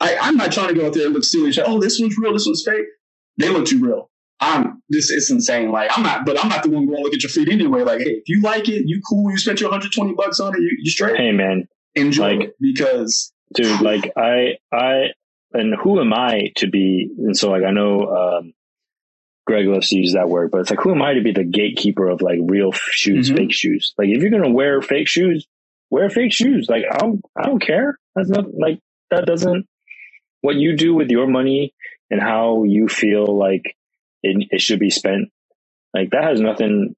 I, 0.00 0.16
I'm 0.20 0.36
not 0.36 0.52
trying 0.52 0.68
to 0.68 0.74
go 0.74 0.86
out 0.86 0.94
there 0.94 1.06
and 1.06 1.14
look 1.14 1.24
silly 1.24 1.46
and 1.46 1.54
say, 1.54 1.62
oh, 1.64 1.80
this 1.80 2.00
one's 2.00 2.16
real, 2.18 2.32
this 2.32 2.46
one's 2.46 2.64
fake. 2.64 2.86
They 3.38 3.48
look 3.48 3.66
too 3.66 3.80
real. 3.80 4.10
I'm 4.40 4.82
this 4.90 5.10
is 5.10 5.30
insane. 5.30 5.70
Like 5.70 5.90
I'm 5.96 6.02
not, 6.02 6.26
but 6.26 6.42
I'm 6.42 6.48
not 6.50 6.62
the 6.62 6.70
one 6.70 6.86
going 6.86 6.98
to 6.98 7.02
look 7.02 7.14
at 7.14 7.22
your 7.22 7.30
feet 7.30 7.48
anyway. 7.48 7.82
Like, 7.82 8.00
hey, 8.00 8.10
if 8.22 8.28
you 8.28 8.42
like 8.42 8.68
it, 8.68 8.84
you 8.86 9.00
cool, 9.08 9.30
you 9.30 9.38
spent 9.38 9.60
your 9.60 9.70
120 9.70 10.14
bucks 10.14 10.40
on 10.40 10.54
it, 10.54 10.60
you, 10.60 10.76
you 10.82 10.90
straight, 10.90 11.16
Hey, 11.16 11.32
man, 11.32 11.68
enjoy 11.94 12.34
like- 12.36 12.48
it 12.48 12.56
because 12.60 13.32
dude 13.54 13.80
like 13.80 14.12
i 14.16 14.56
i 14.72 15.04
and 15.52 15.74
who 15.80 16.00
am 16.00 16.12
i 16.12 16.50
to 16.56 16.66
be 16.68 17.08
and 17.18 17.36
so 17.36 17.48
like 17.50 17.62
i 17.62 17.70
know 17.70 18.00
um 18.40 18.52
greg 19.46 19.66
loves 19.66 19.88
to 19.90 19.96
use 19.98 20.14
that 20.14 20.28
word 20.28 20.50
but 20.50 20.60
it's 20.60 20.70
like 20.70 20.80
who 20.80 20.90
am 20.92 21.00
i 21.00 21.14
to 21.14 21.22
be 21.22 21.32
the 21.32 21.44
gatekeeper 21.44 22.08
of 22.08 22.20
like 22.22 22.38
real 22.42 22.72
shoes 22.72 23.30
Mhm. 23.30 23.36
fake 23.36 23.52
shoes? 23.54 23.94
Like 23.98 24.08
if 24.08 24.20
you're 24.20 24.30
gonna 24.32 24.50
wear 24.52 24.82
fake 24.82 25.08
shoes 25.08 25.46
wear 25.90 26.10
fake 26.10 26.32
shoes. 26.32 26.66
Like 26.68 26.84
i 26.90 26.98
don't 26.98 27.22
i 27.38 27.44
don't 27.44 27.60
care. 27.62 27.96
That's 28.16 28.28
not 28.28 28.46
like 28.54 28.80
that 29.10 29.26
doesn't 29.26 29.66
what 30.40 30.56
you 30.56 30.76
do 30.76 30.94
with 30.94 31.10
your 31.10 31.26
money 31.28 31.72
and 32.10 32.20
how 32.20 32.64
you 32.64 32.88
feel 32.88 33.26
like 33.38 33.76
it, 34.26 34.48
it 34.50 34.60
should 34.60 34.78
be 34.80 34.90
spent 34.90 35.30
like 35.94 36.10
that 36.10 36.24
has 36.24 36.40
nothing 36.40 36.94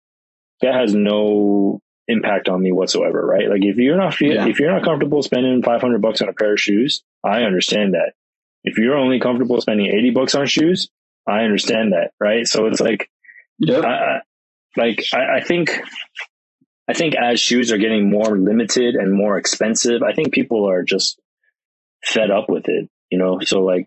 that 0.61 0.75
has 0.75 0.95
no 0.95 1.81
impact 2.09 2.49
on 2.49 2.61
me 2.63 2.73
whatsoever, 2.73 3.25
right? 3.25 3.49
Like 3.51 3.61
if 3.63 3.77
you're 3.77 3.97
not 3.99 4.15
feel, 4.15 4.35
Yeah. 4.35 4.49
if 4.49 4.59
you're 4.59 4.73
not 4.73 4.83
comfortable 4.83 5.23
spending 5.23 5.63
500 5.63 6.01
bucks 6.03 6.23
on 6.23 6.29
a 6.29 6.33
pair 6.33 6.55
of 6.55 6.59
shoes, 6.61 7.03
I 7.23 7.43
understand 7.43 7.95
that. 7.95 8.13
If 8.65 8.79
you're 8.79 8.97
only 8.97 9.21
comfortable 9.21 9.61
spending 9.61 9.87
80 9.87 10.11
bucks 10.11 10.35
on 10.35 10.47
shoes, 10.47 10.89
I 11.29 11.41
understand 11.45 11.93
that, 11.93 12.13
right? 12.19 12.47
So 12.47 12.67
it's 12.67 12.81
like, 12.81 13.09
yep. 13.59 13.85
I, 13.85 13.89
I- 13.89 14.21
like 14.77 15.05
I, 15.13 15.39
I 15.39 15.41
think, 15.45 15.81
I 16.89 16.95
think 16.95 17.15
as 17.15 17.41
shoes 17.41 17.73
are 17.73 17.79
getting 17.79 18.09
more 18.11 18.39
limited 18.39 18.95
and 18.95 19.13
more 19.13 19.37
expensive, 19.37 20.03
I 20.03 20.13
think 20.15 20.33
people 20.33 20.69
are 20.69 20.83
just 20.83 21.21
fed 22.05 22.31
up 22.31 22.49
with 22.49 22.69
it, 22.69 22.89
you 23.11 23.19
know? 23.19 23.39
So 23.43 23.63
like, 23.63 23.87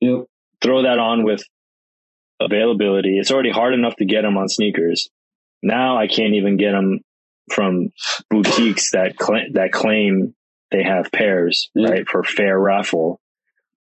Yep. 0.00 0.24
throw 0.62 0.82
that 0.82 0.98
on 0.98 1.24
with 1.24 1.42
availability. 2.40 3.18
It's 3.18 3.30
already 3.30 3.50
hard 3.50 3.74
enough 3.74 3.96
to 3.96 4.04
get 4.04 4.22
them 4.22 4.36
on 4.36 4.48
sneakers. 4.48 5.10
Now 5.62 5.98
I 5.98 6.06
can't 6.06 6.34
even 6.34 6.56
get 6.56 6.72
them 6.72 7.00
from 7.52 7.92
boutiques 8.30 8.92
that 8.92 9.14
cl- 9.20 9.52
that 9.52 9.72
claim 9.72 10.34
they 10.70 10.82
have 10.82 11.10
pairs, 11.12 11.68
Yeah. 11.74 11.88
right, 11.90 12.08
for 12.08 12.22
fair 12.22 12.58
raffle. 12.58 13.20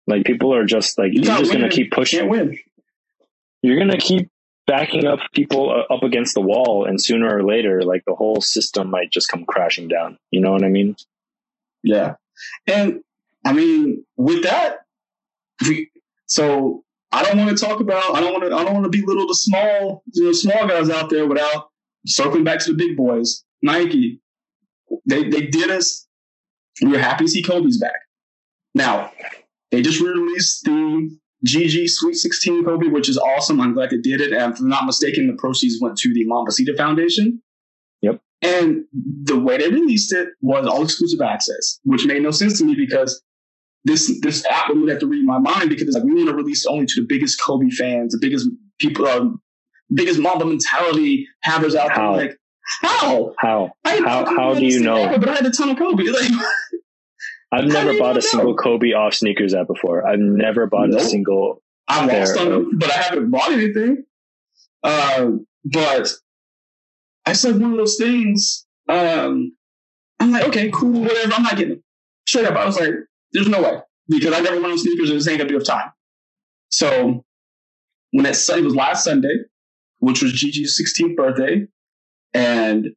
Like 0.06 0.24
people 0.24 0.54
are 0.54 0.64
just 0.64 0.96
like 0.98 1.12
You're 1.12 1.24
you're 1.24 1.38
just 1.38 1.52
going 1.52 1.68
to 1.68 1.74
keep 1.74 1.90
pushing. 1.90 2.20
Can't 2.20 2.30
win. 2.30 2.58
You're 3.62 3.76
going 3.76 3.90
to 3.90 3.98
keep 3.98 4.30
backing 4.66 5.06
up 5.06 5.18
people 5.34 5.70
uh, 5.70 5.92
up 5.92 6.02
against 6.02 6.34
the 6.34 6.40
wall, 6.40 6.84
and 6.86 7.02
sooner 7.02 7.36
or 7.36 7.42
later, 7.42 7.82
like 7.82 8.04
the 8.06 8.14
whole 8.14 8.40
system 8.40 8.90
might 8.90 9.10
just 9.10 9.28
come 9.28 9.44
crashing 9.44 9.88
down. 9.88 10.18
You 10.30 10.40
know 10.40 10.52
what 10.52 10.64
I 10.64 10.68
mean? 10.68 10.96
Yeah. 11.82 12.14
And 12.66 13.00
I 13.44 13.52
mean, 13.52 14.04
with 14.16 14.44
that, 14.44 14.78
we, 15.66 15.90
so 16.26 16.84
I 17.10 17.22
don't 17.24 17.38
want 17.38 17.56
to 17.56 17.64
talk 17.64 17.80
about, 17.80 18.14
I 18.14 18.20
don't 18.20 18.32
want 18.32 18.44
to, 18.44 18.54
I 18.54 18.64
don't 18.64 18.74
want 18.74 18.90
to 18.90 19.00
belittle 19.00 19.26
the 19.26 19.34
small, 19.34 20.02
you 20.12 20.24
know, 20.24 20.32
small 20.32 20.66
guys 20.66 20.90
out 20.90 21.10
there 21.10 21.26
without 21.26 21.70
circling 22.06 22.44
back 22.44 22.60
to 22.60 22.72
the 22.72 22.76
big 22.76 22.96
boys. 22.96 23.44
Nike, 23.62 24.20
they, 25.06 25.28
they 25.28 25.46
did 25.46 25.70
us. 25.70 26.06
We 26.82 26.92
were 26.92 26.98
happy 26.98 27.24
to 27.24 27.30
see 27.30 27.42
Kobe's 27.42 27.78
back. 27.78 28.00
Now, 28.74 29.10
they 29.70 29.82
just 29.82 30.00
released 30.00 30.64
the 30.64 31.18
Gigi 31.44 31.88
Sweet 31.88 32.14
16 32.14 32.64
Kobe, 32.64 32.88
which 32.88 33.08
is 33.08 33.18
awesome. 33.18 33.60
I'm 33.60 33.74
glad 33.74 33.90
they 33.90 33.98
did 33.98 34.20
it. 34.20 34.32
And 34.32 34.52
if 34.52 34.60
I'm 34.60 34.68
not 34.68 34.86
mistaken, 34.86 35.26
the 35.26 35.34
proceeds 35.34 35.80
went 35.80 35.96
to 35.98 36.12
the 36.12 36.26
Mambacita 36.26 36.76
Foundation. 36.76 37.42
Yep. 38.02 38.20
And 38.42 38.84
the 39.24 39.38
way 39.38 39.56
they 39.56 39.68
released 39.68 40.12
it 40.12 40.28
was 40.40 40.66
all 40.66 40.82
exclusive 40.82 41.20
access, 41.20 41.80
which 41.84 42.06
made 42.06 42.22
no 42.22 42.30
sense 42.30 42.58
to 42.58 42.64
me 42.64 42.74
because 42.74 43.22
this 43.84 44.20
this 44.20 44.44
app 44.46 44.70
would 44.74 44.88
have 44.90 44.98
to 45.00 45.06
read 45.06 45.24
my 45.24 45.38
mind 45.38 45.68
because 45.70 45.94
like 45.94 46.04
we 46.04 46.14
want 46.14 46.28
to 46.28 46.34
release 46.34 46.66
only 46.66 46.86
to 46.86 47.00
the 47.00 47.06
biggest 47.08 47.40
Kobe 47.40 47.70
fans, 47.70 48.12
the 48.12 48.18
biggest 48.20 48.48
people, 48.80 49.06
um, 49.06 49.40
biggest 49.92 50.18
Mamba 50.20 50.44
mentality 50.44 51.26
havers 51.42 51.74
out 51.74 51.90
How? 51.92 52.16
there. 52.16 52.26
Like 52.28 52.38
how? 52.82 53.34
How? 53.38 53.72
I 53.84 53.96
How- 54.04 54.24
how 54.26 54.54
do 54.54 54.64
you 54.64 54.80
know? 54.82 54.96
Ever, 54.96 55.18
but 55.18 55.28
I 55.30 55.34
had 55.36 55.46
a 55.46 55.50
ton 55.50 55.70
of 55.70 55.78
Kobe. 55.78 56.04
Like, 56.12 56.30
I've 57.50 57.64
never 57.66 57.98
bought 57.98 58.10
a 58.10 58.14
know? 58.14 58.20
single 58.20 58.54
Kobe 58.56 58.92
off 58.92 59.14
SNKRS 59.14 59.58
app 59.58 59.68
before. 59.68 60.06
I've 60.06 60.18
never 60.18 60.66
bought 60.66 60.90
Nope. 60.90 61.00
a 61.00 61.04
single. 61.04 61.62
I 61.88 62.04
lost 62.04 62.34
them, 62.34 62.72
but 62.78 62.90
I 62.90 62.94
haven't 62.98 63.30
bought 63.30 63.50
anything. 63.50 64.04
Um, 64.82 65.46
but 65.64 66.12
it's 67.26 67.44
like 67.44 67.54
one 67.54 67.70
of 67.72 67.78
those 67.78 67.96
things. 67.96 68.66
Um, 68.86 69.56
I'm 70.20 70.30
like, 70.32 70.44
okay, 70.48 70.70
cool, 70.70 71.00
whatever. 71.00 71.32
I'm 71.32 71.42
not 71.42 71.56
getting 71.56 71.76
it. 71.76 71.82
Straight 72.26 72.44
up, 72.44 72.54
I 72.56 72.66
was 72.66 72.78
like, 72.78 72.92
there's 73.32 73.48
no 73.48 73.62
way 73.62 73.78
because 74.08 74.34
I 74.34 74.40
never 74.40 74.60
went 74.60 74.72
on 74.72 74.78
sneakers 74.78 75.10
and 75.10 75.18
this 75.18 75.28
ain't 75.28 75.38
gonna 75.38 75.48
be 75.48 75.54
enough 75.54 75.66
time. 75.66 75.92
So 76.70 77.24
when 78.12 78.26
it, 78.26 78.36
it 78.48 78.64
was 78.64 78.74
last 78.74 79.04
Sunday, 79.04 79.34
which 79.98 80.22
was 80.22 80.32
Gigi's 80.32 80.80
16th 80.80 81.16
birthday, 81.16 81.66
and 82.34 82.88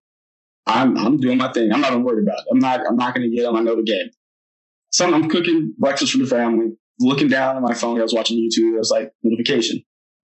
I'm 0.68 0.98
I'm 0.98 1.18
doing 1.18 1.38
my 1.38 1.52
thing. 1.52 1.72
I'm 1.72 1.82
not 1.82 1.92
even 1.92 2.04
worried 2.04 2.28
about 2.28 2.40
it. 2.40 2.46
I'm 2.52 2.60
not 2.60 2.82
I'm 2.88 2.98
not 2.98 3.16
gonna 3.16 3.30
get 3.30 3.44
them. 3.44 3.56
I 3.56 3.62
know 3.62 3.76
the 3.76 3.84
game. 3.84 4.10
So 4.92 5.12
I'm 5.12 5.30
cooking 5.30 5.74
breakfast 5.78 6.12
for 6.12 6.18
the 6.18 6.26
family 6.26 6.74
looking 7.02 7.28
down 7.28 7.56
at 7.56 7.62
my 7.62 7.74
phone, 7.74 8.00
I 8.00 8.04
was 8.04 8.14
watching 8.14 8.38
YouTube. 8.38 8.76
I 8.76 8.80
was 8.80 8.92
like 8.92 9.12
notification. 9.24 9.82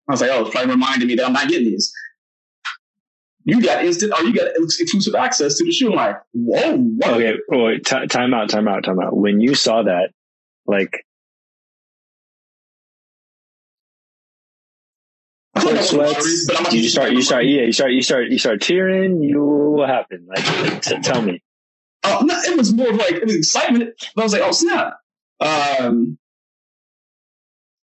I 0.08 0.14
was 0.14 0.22
like, 0.22 0.30
oh, 0.32 0.44
it's 0.44 0.52
probably 0.52 0.72
reminding 0.72 1.08
me 1.08 1.16
that 1.16 1.26
I'm 1.26 1.34
not 1.34 1.50
getting 1.50 1.68
these. 1.68 1.92
You 3.48 3.62
got 3.62 3.86
instant, 3.86 4.12
or 4.12 4.26
you 4.26 4.34
got 4.34 4.50
exclusive 4.58 5.16
access 5.16 5.56
to 5.58 5.64
the 5.64 5.72
shoe. 5.72 5.92
I'm 5.92 5.96
like, 5.96 6.18
whoa, 6.34 6.76
what? 6.76 7.10
Okay, 7.14 7.34
wait, 7.48 7.86
ti- 7.86 8.08
time 8.08 8.34
out, 8.34 8.50
time 8.50 8.68
out, 8.68 8.84
time 8.84 9.00
out. 9.00 9.16
When 9.16 9.40
you 9.40 9.56
saw 9.56 9.84
that, 9.84 10.10
like, 10.66 11.06
I 15.56 15.62
thought 15.62 15.70
that 15.70 15.78
was 15.78 15.90
sweats, 15.90 16.14
lottery, 16.14 16.34
but 16.46 16.58
I'm 16.58 16.64
not- 16.64 16.74
you 16.74 16.90
start, 16.90 17.12
you 17.14 17.22
start, 17.22 17.46
yeah, 17.46 17.62
you 17.62 17.72
start, 17.72 17.92
you 17.94 18.02
start, 18.02 18.28
you 18.30 18.38
start 18.38 18.62
tearing. 18.62 19.24
You, 19.24 19.42
what 19.42 19.88
happened? 19.88 20.28
Like, 20.28 20.82
t- 20.82 21.00
tell 21.00 21.22
me. 21.22 21.42
Oh, 22.04 22.22
no, 22.26 22.38
it 22.38 22.58
was 22.58 22.74
more 22.74 22.90
of 22.90 22.98
like 22.98 23.14
it 23.14 23.24
was 23.26 23.36
excitement. 23.36 23.92
But 24.14 24.24
I 24.24 24.26
was 24.26 24.34
like, 24.34 24.42
oh 24.44 24.52
snap. 24.52 24.94
Um, 25.40 26.18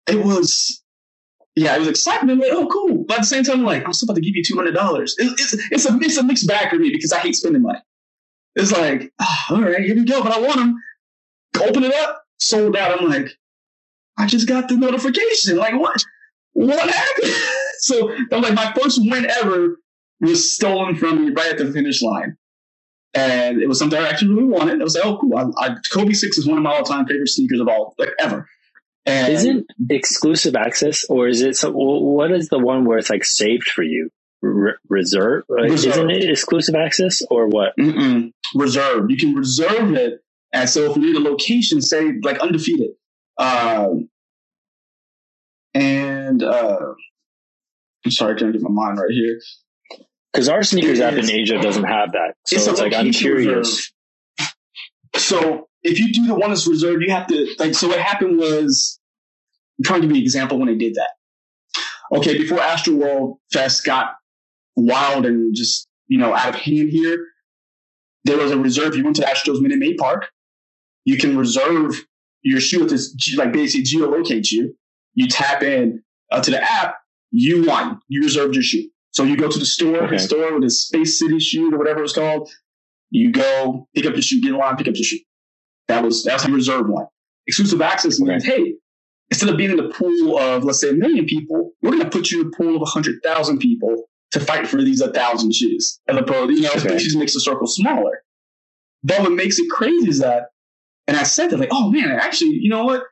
it 0.09 0.25
was, 0.25 0.82
yeah, 1.55 1.74
it 1.76 1.78
was 1.78 1.88
excitement. 1.88 2.40
Like, 2.40 2.53
oh, 2.53 2.66
cool. 2.66 3.05
But 3.07 3.18
at 3.18 3.20
the 3.20 3.26
same 3.26 3.44
time, 3.44 3.61
I'm 3.61 3.64
like, 3.64 3.84
I'm 3.84 3.92
still 3.92 4.07
about 4.07 4.16
to 4.16 4.22
give 4.22 4.34
you 4.34 4.42
two 4.44 4.57
hundred 4.57 4.72
dollars. 4.74 5.14
It, 5.18 5.32
it's 5.38 5.53
it's 5.70 5.86
a 5.86 5.98
it's 6.00 6.16
a 6.16 6.22
mixed 6.22 6.46
bag 6.46 6.70
for 6.70 6.76
me 6.76 6.90
because 6.90 7.12
I 7.12 7.18
hate 7.18 7.36
spending 7.36 7.62
money. 7.62 7.80
It's 8.55 8.72
like, 8.72 9.12
ah, 9.20 9.46
all 9.50 9.62
right, 9.62 9.80
here 9.80 9.94
we 9.94 10.05
go. 10.05 10.22
But 10.22 10.32
I 10.32 10.40
want 10.40 10.57
them. 10.57 10.76
Open 11.61 11.84
it 11.84 11.94
up, 11.94 12.22
sold 12.38 12.76
out. 12.76 12.98
I'm 12.98 13.09
like, 13.09 13.28
I 14.18 14.26
just 14.26 14.48
got 14.48 14.68
the 14.68 14.76
notification. 14.76 15.57
Like, 15.57 15.78
what? 15.78 16.03
What 16.55 16.90
happened? 16.90 17.32
so 17.78 18.07
was 18.07 18.42
like 18.42 18.55
my 18.55 18.72
first 18.80 19.00
win 19.03 19.28
ever 19.28 19.78
was 20.20 20.55
stolen 20.55 20.96
from 20.96 21.26
me 21.26 21.32
right 21.32 21.53
at 21.53 21.59
the 21.59 21.72
finish 21.72 22.00
line 22.00 22.36
and 23.14 23.61
it 23.61 23.68
was 23.68 23.78
something 23.78 23.98
I 23.98 24.09
actually 24.09 24.34
really 24.34 24.48
wanted. 24.48 24.80
I 24.80 24.84
was 24.84 24.94
like, 24.94 25.05
oh, 25.05 25.18
cool. 25.18 25.36
I, 25.36 25.44
I, 25.64 25.76
Kobe 25.92 26.12
Six 26.12 26.38
is 26.38 26.46
one 26.46 26.57
of 26.57 26.64
my 26.64 26.74
all-time 26.74 27.07
favorite 27.07 27.28
sneakers 27.28 27.61
of 27.61 27.68
all, 27.68 27.94
like 27.98 28.11
ever. 28.18 28.48
And 29.05 29.32
Isn't 29.32 29.66
exclusive 29.90 30.55
access, 30.55 31.05
or 31.09 31.26
is 31.26 31.42
it? 31.42 31.57
So, 31.57 31.72
what 31.72 32.30
is 32.30 32.48
the 32.48 32.59
one 32.59 32.84
where 32.84 32.98
it's 32.98 33.11
like 33.11 33.24
saved 33.24 33.64
for 33.64 33.82
you? 33.82 34.11
Re- 34.42 34.74
reserve? 34.88 35.44
Like, 35.48 35.72
Isn't 35.72 36.11
it 36.11 36.30
exclusive 36.30 36.74
access, 36.76 37.20
or 37.30 37.48
what? 37.48 37.72
reserved. 38.55 39.11
You 39.11 39.16
can 39.16 39.34
reserve 39.34 39.94
it, 39.94 40.20
and 40.53 40.68
so 40.68 40.90
if 40.90 40.96
you 40.96 41.03
need 41.03 41.16
a 41.16 41.30
location, 41.30 41.80
say 41.80 42.12
like 42.22 42.38
undefeated, 42.38 42.90
um, 43.38 44.09
and 45.74 46.42
uh, 46.42 46.94
I'm 48.05 48.11
sorry, 48.11 48.34
I 48.34 48.38
can't 48.38 48.53
get 48.53 48.62
my 48.62 48.70
mind 48.70 48.98
right 48.98 49.11
here. 49.11 49.40
Because 50.32 50.48
our 50.48 50.61
SNKRS 50.61 51.00
app 51.00 51.14
in. 51.14 51.30
Asia 51.30 51.61
doesn't 51.61 51.84
have 51.84 52.12
that, 52.12 52.34
so 52.46 52.57
It's 52.57 52.66
it's, 52.66 52.80
like 52.80 52.94
I'm 52.94 53.11
curious. 53.12 53.92
So 55.16 55.68
if 55.83 55.99
you 55.99 56.12
do 56.12 56.26
the 56.26 56.35
one 56.35 56.51
that's 56.51 56.66
reserved, 56.66 57.03
you 57.03 57.11
have 57.11 57.26
to 57.28 57.55
like. 57.59 57.74
So 57.74 57.89
what 57.89 57.99
happened 58.01 58.39
was, 58.39 58.99
I'm 59.78 59.85
trying 59.85 60.01
to 60.03 60.07
give 60.07 60.16
you 60.16 60.20
an 60.20 60.24
example 60.24 60.59
when 60.59 60.68
they 60.68 60.76
did 60.76 60.95
that. 60.95 61.11
Okay, 62.18 62.37
before 62.39 62.61
Astro 62.61 62.95
World 62.95 63.39
Fest 63.53 63.85
got 63.85 64.14
wild 64.76 65.26
and 65.26 65.55
just 65.55 65.89
you 66.09 66.18
know 66.18 66.35
out 66.35 66.51
of 66.51 66.55
hand 66.57 66.91
here, 66.91 67.26
there 68.24 68.37
was 68.39 68.51
a 68.53 68.59
reserve. 68.59 68.97
You 68.97 69.05
went 69.05 69.16
to 69.16 69.22
Astros 69.22 69.61
Minute 69.61 69.78
Maid 69.78 69.97
Park, 69.97 70.28
you 71.05 71.16
can 71.16 71.37
reserve 71.37 72.05
your 72.43 72.61
shoe 72.61 72.83
at 72.83 72.89
this 72.91 73.14
like 73.37 73.53
basically 73.53 73.85
geolocate 73.85 74.51
you. 74.51 74.76
You 75.14 75.28
tap 75.28 75.62
in 75.62 76.03
uh, 76.30 76.41
to 76.43 76.51
the 76.51 76.62
app, 76.62 76.97
you 77.30 77.64
won. 77.66 78.01
You 78.09 78.22
reserved 78.22 78.55
your 78.55 78.62
shoe. 78.62 78.89
So 79.12 79.24
you 79.24 79.37
go 79.37 79.51
to 79.51 79.59
the 79.59 79.66
store, 79.66 80.05
Okay. 80.05 80.16
the 80.16 80.18
store 80.22 80.55
with 80.55 80.62
the 80.62 80.70
Space 80.70 81.18
City 81.18 81.39
shoe 81.39 81.72
or 81.74 81.78
whatever 81.78 82.03
it's 82.03 82.14
called. 82.14 82.51
You 83.11 83.30
go 83.30 83.89
pick 83.95 84.07
up 84.07 84.14
your 84.14 84.22
shoe, 84.22 84.41
get 84.41 84.53
in 84.53 84.57
line, 84.57 84.76
pick 84.76 84.89
up 84.89 84.95
your 84.95 85.05
shoe. 85.05 85.18
That 85.93 86.03
was 86.05 86.24
that's 86.24 86.43
how 86.43 86.49
you 86.49 86.55
reserve 86.55 86.88
one. 86.88 87.07
Exclusive 87.47 87.82
access 87.82 88.18
means, 88.20 88.45
hey, 88.45 88.74
instead 89.30 89.49
of 89.51 89.57
being 89.57 89.70
in 89.70 89.76
the 89.76 89.88
pool 89.90 90.38
of 90.38 90.64
let's 90.64 90.80
say 90.80 90.90
a 90.90 90.95
million 90.95 91.26
people, 91.26 91.72
we're 91.82 91.90
going 91.90 92.03
to 92.03 92.11
put 92.11 92.30
you 92.30 92.40
in 92.40 92.47
a 92.49 92.51
pool 92.51 92.76
of 92.76 92.82
a 92.82 92.86
hundred 92.86 93.16
thousand 93.22 93.59
people 93.59 94.05
to 94.30 94.40
fight 94.40 94.66
for 94.66 94.82
these 94.82 95.01
a 95.03 95.12
thousand 95.12 95.55
shoes, 95.55 96.01
as 96.09 96.16
opposed, 96.16 96.51
you 96.53 96.62
know, 96.62 96.70
Okay. 96.76 96.97
just 96.97 97.16
makes 97.18 97.34
the 97.34 97.40
circle 97.40 97.66
smaller. 97.66 98.22
But 99.05 99.20
what 99.20 99.32
makes 99.32 99.59
it 99.59 99.68
crazy 99.70 100.09
is 100.09 100.20
that, 100.20 100.45
and 101.07 101.16
I 101.16 101.24
said 101.24 101.51
that 101.51 101.59
like, 101.59 101.68
oh 101.72 101.90
man, 101.90 102.11
actually, 102.11 102.51
you 102.53 102.70
know 102.70 102.84
what? 102.84 103.03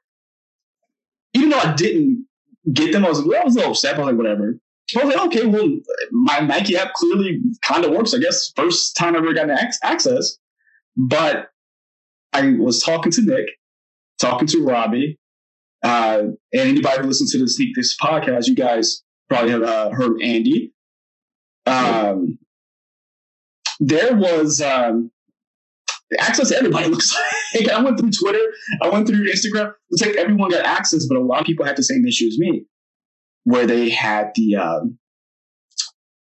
Even 1.34 1.50
though 1.50 1.58
I 1.58 1.74
didn't 1.74 2.26
get 2.72 2.92
them, 2.92 3.04
I 3.04 3.08
was, 3.10 3.22
well, 3.22 3.40
I 3.42 3.44
was 3.44 3.54
a 3.56 3.58
little 3.58 3.72
upset. 3.72 3.96
I 3.96 3.98
was 3.98 4.06
like, 4.06 4.16
whatever. 4.16 4.58
I 4.98 5.04
was 5.04 5.14
like, 5.14 5.26
okay, 5.26 5.46
well, 5.46 5.68
my 6.10 6.40
Nike 6.40 6.76
app 6.76 6.94
clearly 6.94 7.40
kind 7.62 7.84
of 7.84 7.90
works. 7.92 8.14
I 8.14 8.18
guess 8.18 8.52
first 8.56 8.96
time 8.96 9.14
I 9.14 9.18
ever 9.18 9.32
got 9.34 9.50
ac- 9.50 9.78
access, 9.84 10.38
but 10.96 11.49
I 12.32 12.54
was 12.58 12.82
talking 12.82 13.12
to 13.12 13.22
Nick, 13.22 13.46
talking 14.20 14.46
to 14.48 14.64
Robbie, 14.64 15.18
uh, 15.82 16.22
and 16.22 16.36
anybody 16.52 17.00
who 17.00 17.08
listens 17.08 17.32
to 17.32 17.38
the 17.38 17.48
Sneak 17.48 17.74
This 17.74 17.96
podcast, 17.96 18.46
you 18.46 18.54
guys 18.54 19.02
probably 19.28 19.50
have 19.50 19.62
uh, 19.62 19.90
heard 19.90 20.20
Andy. 20.22 20.72
Um, 21.66 22.38
there 23.78 24.14
was 24.14 24.60
um, 24.60 25.10
access 26.18 26.50
to 26.50 26.56
everybody. 26.56 26.88
Looks 26.90 27.16
like 27.54 27.68
I 27.68 27.82
went 27.82 27.98
through 27.98 28.10
Twitter, 28.10 28.52
I 28.82 28.88
went 28.88 29.06
through 29.06 29.26
Instagram. 29.26 29.72
Looks 29.90 30.06
like 30.06 30.16
everyone 30.16 30.50
got 30.50 30.64
access, 30.64 31.06
but 31.06 31.16
a 31.16 31.24
lot 31.24 31.40
of 31.40 31.46
people 31.46 31.64
had 31.64 31.76
the 31.76 31.82
same 31.82 32.06
issue 32.06 32.26
as 32.26 32.38
me, 32.38 32.64
where 33.44 33.66
they 33.66 33.88
had 33.90 34.30
the 34.34 34.56
um, 34.56 34.98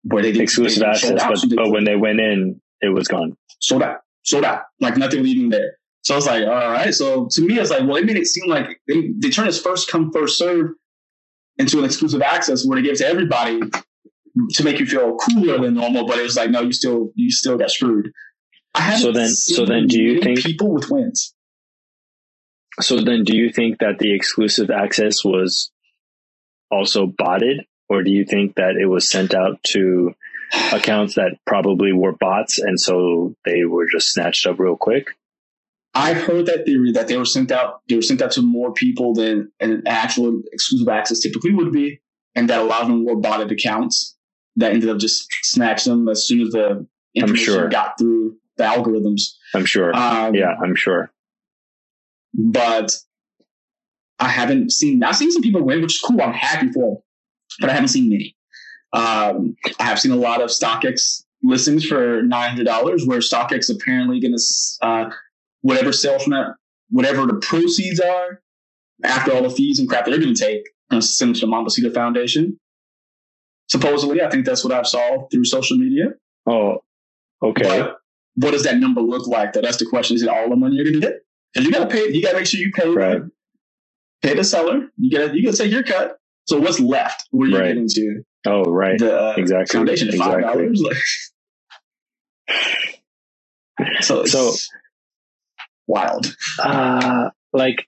where 0.03 0.23
they 0.23 0.31
did 0.31 0.41
Exclusive 0.41 0.83
access, 0.83 1.21
out, 1.21 1.29
but 1.29 1.37
so 1.37 1.47
but 1.55 1.71
when 1.71 1.83
they 1.83 1.95
went 1.95 2.19
in, 2.19 2.59
it 2.81 2.89
was 2.89 3.07
gone. 3.07 3.35
sold 3.59 3.83
out, 3.83 3.99
sold 4.23 4.45
out, 4.45 4.63
like 4.79 4.97
nothing 4.97 5.23
leaving 5.23 5.49
there. 5.49 5.77
So 6.03 6.15
I 6.15 6.17
was 6.17 6.25
like, 6.25 6.43
all 6.47 6.71
right. 6.71 6.93
So 6.93 7.27
to 7.31 7.41
me, 7.41 7.59
it's 7.59 7.69
like, 7.69 7.81
well, 7.81 7.97
it 7.97 8.05
made 8.05 8.17
it 8.17 8.25
seem 8.27 8.49
like 8.49 8.81
they, 8.87 9.11
they 9.19 9.29
turned 9.29 9.47
this 9.49 9.61
first 9.61 9.89
come, 9.89 10.11
first 10.11 10.37
serve 10.37 10.71
into 11.57 11.79
an 11.79 11.85
exclusive 11.85 12.21
access 12.21 12.65
where 12.65 12.77
they 12.77 12.83
give 12.83 12.93
it 12.93 12.97
to 12.99 13.07
everybody 13.07 13.59
to 14.53 14.63
make 14.63 14.79
you 14.79 14.85
feel 14.85 15.15
cooler 15.17 15.59
than 15.59 15.75
normal. 15.75 16.07
But 16.07 16.17
it 16.17 16.23
was 16.23 16.35
like, 16.35 16.49
no, 16.49 16.61
you 16.61 16.71
still, 16.73 17.11
you 17.15 17.29
still 17.31 17.57
got 17.57 17.69
screwed. 17.69 18.11
I 18.73 18.81
haven't 18.81 19.01
So 19.01 19.11
then- 19.11 19.27
seen 19.29 19.55
so 19.57 19.65
then 19.65 19.87
do 19.87 20.01
you 20.01 20.21
think- 20.21 20.39
people 20.39 20.73
with 20.73 20.89
wins? 20.89 21.35
So 22.79 23.01
then, 23.01 23.25
do 23.25 23.35
you 23.35 23.51
think 23.51 23.79
that 23.79 23.99
the 23.99 24.15
exclusive 24.15 24.71
access 24.71 25.25
was 25.25 25.71
also 26.71 27.05
botted, 27.05 27.65
or 27.89 28.01
do 28.01 28.09
you 28.09 28.23
think 28.25 28.55
that 28.55 28.75
it 28.81 28.85
was 28.85 29.09
sent 29.09 29.35
out 29.35 29.61
to 29.73 30.13
accounts 30.71 31.15
that 31.15 31.37
probably 31.45 31.91
were 31.91 32.13
bots, 32.13 32.59
and 32.59 32.79
so 32.79 33.35
they 33.45 33.65
were 33.65 33.87
just 33.91 34.07
snatched 34.13 34.47
up 34.47 34.57
real 34.57 34.77
quick? 34.77 35.07
I've 35.93 36.23
heard 36.23 36.45
that 36.45 36.65
theory 36.65 36.91
that 36.93 37.07
they 37.07 37.17
were 37.17 37.25
sent 37.25 37.51
out. 37.51 37.81
They 37.89 37.95
were 37.95 38.01
sent 38.01 38.21
out 38.21 38.31
to 38.31 38.41
more 38.41 38.73
people 38.73 39.13
than 39.13 39.51
an 39.59 39.83
actual 39.85 40.41
exclusive 40.53 40.87
access 40.87 41.19
typically 41.19 41.53
would 41.53 41.73
be, 41.73 41.99
and 42.35 42.49
that 42.49 42.59
a 42.59 42.63
lot 42.63 42.81
of 42.81 42.87
them 42.87 43.05
were 43.05 43.17
botted 43.17 43.51
accounts 43.51 44.15
that 44.55 44.73
ended 44.73 44.89
up 44.89 44.99
just 44.99 45.27
snatched 45.43 45.85
them 45.85 46.07
as 46.07 46.25
soon 46.25 46.41
as 46.41 46.49
the 46.53 46.85
information 47.15 47.53
sure. 47.53 47.67
got 47.67 47.97
through 47.97 48.37
the 48.57 48.63
algorithms. 48.63 49.33
I'm 49.53 49.65
sure. 49.65 49.95
Um, 49.95 50.33
yeah, 50.35 50.55
I'm 50.63 50.75
sure. 50.75 51.11
but 52.33 52.95
I 54.19 54.29
haven't 54.29 54.71
seen. 54.71 55.03
I've 55.03 55.15
seen 55.15 55.31
some 55.31 55.41
people 55.41 55.63
win, 55.63 55.81
which 55.81 55.95
is 55.95 55.99
cool. 55.99 56.21
I'm 56.21 56.33
happy 56.33 56.71
for 56.71 56.95
them, 56.95 57.03
but 57.59 57.69
I 57.69 57.73
haven't 57.73 57.89
seen 57.89 58.09
many. 58.09 58.35
Um, 58.93 59.55
I 59.79 59.83
have 59.83 59.99
seen 59.99 60.11
a 60.11 60.17
lot 60.17 60.41
of 60.41 60.49
StockX 60.49 61.23
listings 61.43 61.85
for 61.85 62.21
nine 62.21 62.49
hundred 62.49 62.65
dollars, 62.65 63.05
where 63.05 63.19
StockX 63.19 63.73
apparently 63.73 64.19
going 64.19 64.35
to 64.37 64.87
uh, 64.87 65.09
whatever 65.61 65.91
sales 65.91 66.23
from 66.23 66.31
that, 66.31 66.55
whatever 66.89 67.25
the 67.25 67.35
proceeds 67.35 67.99
are 67.99 68.41
after 69.03 69.31
all 69.33 69.43
the 69.43 69.49
fees 69.49 69.79
and 69.79 69.87
crap 69.89 70.05
that 70.05 70.11
they're 70.11 70.19
going 70.19 70.33
to 70.33 70.39
take, 70.45 70.63
uh, 70.91 71.01
send 71.01 71.35
it 71.35 71.39
to 71.39 71.45
the 71.45 71.51
Mambacita 71.51 71.93
Foundation. 71.93 72.59
Supposedly, 73.69 74.21
I 74.21 74.29
think 74.29 74.45
that's 74.45 74.63
what 74.63 74.73
I've 74.73 74.87
saw 74.87 75.27
through 75.31 75.45
social 75.45 75.77
media. 75.77 76.05
Oh, 76.45 76.79
okay. 77.41 77.63
But 77.79 77.97
what 78.35 78.51
does 78.51 78.63
that 78.63 78.77
number 78.77 79.01
look 79.01 79.27
like? 79.27 79.53
Though 79.53 79.61
that's 79.61 79.77
the 79.77 79.85
question. 79.85 80.15
Is 80.15 80.23
it 80.23 80.29
all 80.29 80.49
the 80.49 80.55
money 80.55 80.75
you're 80.75 80.85
going 80.85 80.99
to 80.99 81.07
get? 81.07 81.21
And 81.55 81.65
you 81.65 81.71
gotta 81.71 81.87
pay. 81.87 82.09
You 82.11 82.21
gotta 82.21 82.37
make 82.37 82.45
sure 82.47 82.59
you 82.61 82.71
pay. 82.71 82.87
Right. 82.89 83.21
Pay 84.21 84.35
the 84.35 84.43
seller. 84.43 84.87
You 84.97 85.17
gotta 85.17 85.35
you 85.35 85.43
gotta 85.43 85.57
take 85.57 85.71
your 85.71 85.83
cut. 85.83 86.17
So 86.47 86.59
what's 86.59 86.79
left? 86.79 87.27
Where 87.31 87.49
you 87.49 87.57
Right. 87.57 87.67
getting 87.67 87.87
to? 87.89 88.23
Oh, 88.47 88.63
right. 88.63 88.97
The 88.97 89.17
uh, 89.19 89.33
Exactly. 89.37 89.77
foundation 89.77 90.07
at 90.09 90.15
five 90.15 90.41
dollars. 90.41 90.81
Like, 90.81 90.95
so 94.01 94.23
So- 94.25 94.53
wild. 95.91 96.35
Uh, 96.57 97.29
like, 97.53 97.85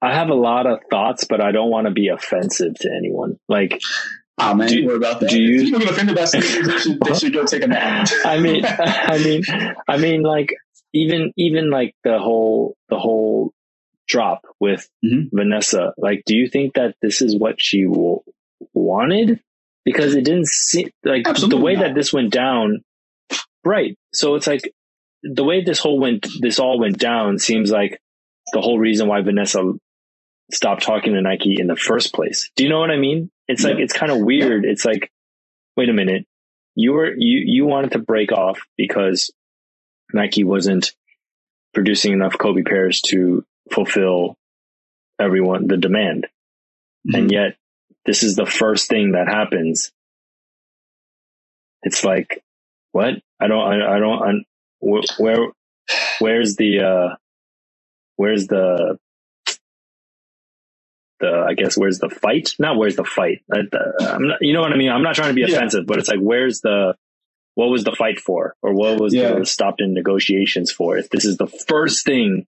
I 0.00 0.14
have 0.14 0.28
a 0.28 0.34
lot 0.34 0.66
of 0.66 0.78
thoughts, 0.90 1.24
but 1.28 1.40
I 1.40 1.50
don't 1.52 1.70
want 1.70 1.86
to 1.86 1.92
be 1.92 2.08
offensive 2.08 2.74
to 2.80 2.90
anyone. 2.96 3.36
Like, 3.48 3.80
Oh 4.40 4.54
man, 4.54 4.68
Do- 4.68 4.90
about 4.94 5.18
that? 5.20 5.30
do 5.30 5.42
you- 5.42 5.56
if 5.62 5.64
people 5.64 5.80
get 5.80 5.90
offended 5.90 6.14
by 6.14 6.24
sneakers, 6.24 6.66
they 6.68 6.78
should, 6.78 7.00
they 7.00 7.14
should 7.14 7.32
go 7.32 7.44
take 7.44 7.64
a 7.64 7.66
nap. 7.66 8.08
I 8.24 8.38
mean, 8.38 8.62
I 8.66 9.18
mean, 9.18 9.42
I 9.88 9.96
mean, 9.96 10.22
like, 10.22 10.54
even, 10.94 11.32
even 11.36 11.70
like 11.70 11.92
the 12.04 12.18
whole, 12.20 12.76
the 12.88 12.98
whole 12.98 13.52
drop 14.06 14.42
with 14.60 14.88
Mhm. 15.04 15.30
Vanessa, 15.32 15.92
like, 15.98 16.22
do 16.24 16.36
you 16.36 16.48
think 16.48 16.74
that 16.74 16.94
this 17.02 17.20
is 17.20 17.36
what 17.36 17.56
she 17.58 17.82
w- 17.82 18.20
wanted? 18.74 19.40
Because 19.84 20.14
it 20.14 20.24
didn't 20.24 20.46
seem 20.46 20.90
like 21.04 21.26
Absolutely 21.26 21.58
the 21.58 21.64
way 21.64 21.74
not. 21.74 21.82
that 21.86 21.94
this 21.96 22.12
went 22.12 22.30
down. 22.30 22.84
Right. 23.64 23.96
So 24.12 24.34
it's 24.36 24.46
like 24.46 24.72
the 25.22 25.44
way 25.44 25.62
this 25.62 25.78
whole 25.78 25.98
went, 25.98 26.26
this 26.40 26.58
all 26.58 26.78
went 26.78 26.98
down 26.98 27.38
seems 27.38 27.70
like 27.70 28.00
the 28.52 28.60
whole 28.60 28.78
reason 28.78 29.08
why 29.08 29.20
Vanessa 29.20 29.72
stopped 30.50 30.82
talking 30.82 31.12
to 31.12 31.20
Nike 31.20 31.56
in 31.60 31.66
the 31.66 31.76
first 31.76 32.14
place. 32.14 32.50
Do 32.56 32.64
you 32.64 32.70
know 32.70 32.80
what 32.80 32.90
I 32.90 32.96
mean? 32.96 33.30
It's 33.48 33.64
like, 33.64 33.78
it's 33.78 33.92
kind 33.92 34.12
of 34.12 34.18
weird. 34.18 34.64
It's 34.64 34.84
like, 34.84 35.10
wait 35.76 35.88
a 35.88 35.92
minute. 35.92 36.26
You 36.74 36.92
were, 36.92 37.12
you, 37.16 37.42
you 37.44 37.66
wanted 37.66 37.92
to 37.92 37.98
break 37.98 38.32
off 38.32 38.60
because 38.76 39.30
Nike 40.12 40.44
wasn't 40.44 40.94
producing 41.74 42.12
enough 42.12 42.38
Kobe 42.38 42.62
pairs 42.62 43.00
to 43.08 43.44
fulfill 43.72 44.36
everyone, 45.20 45.66
the 45.66 45.76
demand. 45.76 46.28
Mm-hmm. 47.06 47.14
And 47.16 47.32
yet 47.32 47.56
this 48.06 48.22
is 48.22 48.36
the 48.36 48.46
first 48.46 48.88
thing 48.88 49.12
that 49.12 49.28
happens. 49.28 49.92
It's 51.82 52.04
like, 52.04 52.42
what? 52.92 53.14
I 53.40 53.46
don't, 53.46 53.60
I, 53.82 53.96
I 53.96 53.98
don't, 53.98 54.22
I, 54.22 54.32
wh- 54.80 55.20
where, 55.20 55.38
where's 56.18 56.56
the, 56.56 56.80
uh, 56.80 57.16
where's 58.16 58.46
the, 58.46 58.98
the, 61.20 61.46
I 61.48 61.54
guess, 61.54 61.76
where's 61.76 61.98
the 61.98 62.08
fight? 62.10 62.50
Not 62.58 62.76
where's 62.76 62.96
the 62.96 63.04
fight. 63.04 63.42
I, 63.52 63.58
I'm 64.00 64.28
not, 64.28 64.38
you 64.40 64.52
know 64.52 64.60
what 64.60 64.72
I 64.72 64.76
mean? 64.76 64.90
I'm 64.90 65.02
not 65.02 65.14
trying 65.14 65.28
to 65.28 65.34
be 65.34 65.40
Yeah. 65.42 65.56
offensive, 65.56 65.86
but 65.86 65.98
it's 65.98 66.08
like, 66.08 66.20
where's 66.20 66.60
the, 66.60 66.94
what 67.54 67.66
was 67.66 67.82
the 67.84 67.92
fight 67.92 68.20
for? 68.20 68.54
Or 68.62 68.72
what 68.72 69.00
was 69.00 69.12
Yeah. 69.14 69.34
the 69.38 69.44
stopped 69.46 69.80
in 69.80 69.94
negotiations 69.94 70.70
for? 70.70 70.96
If 70.96 71.10
this 71.10 71.24
is 71.24 71.36
the 71.36 71.48
first 71.48 72.04
thing 72.04 72.46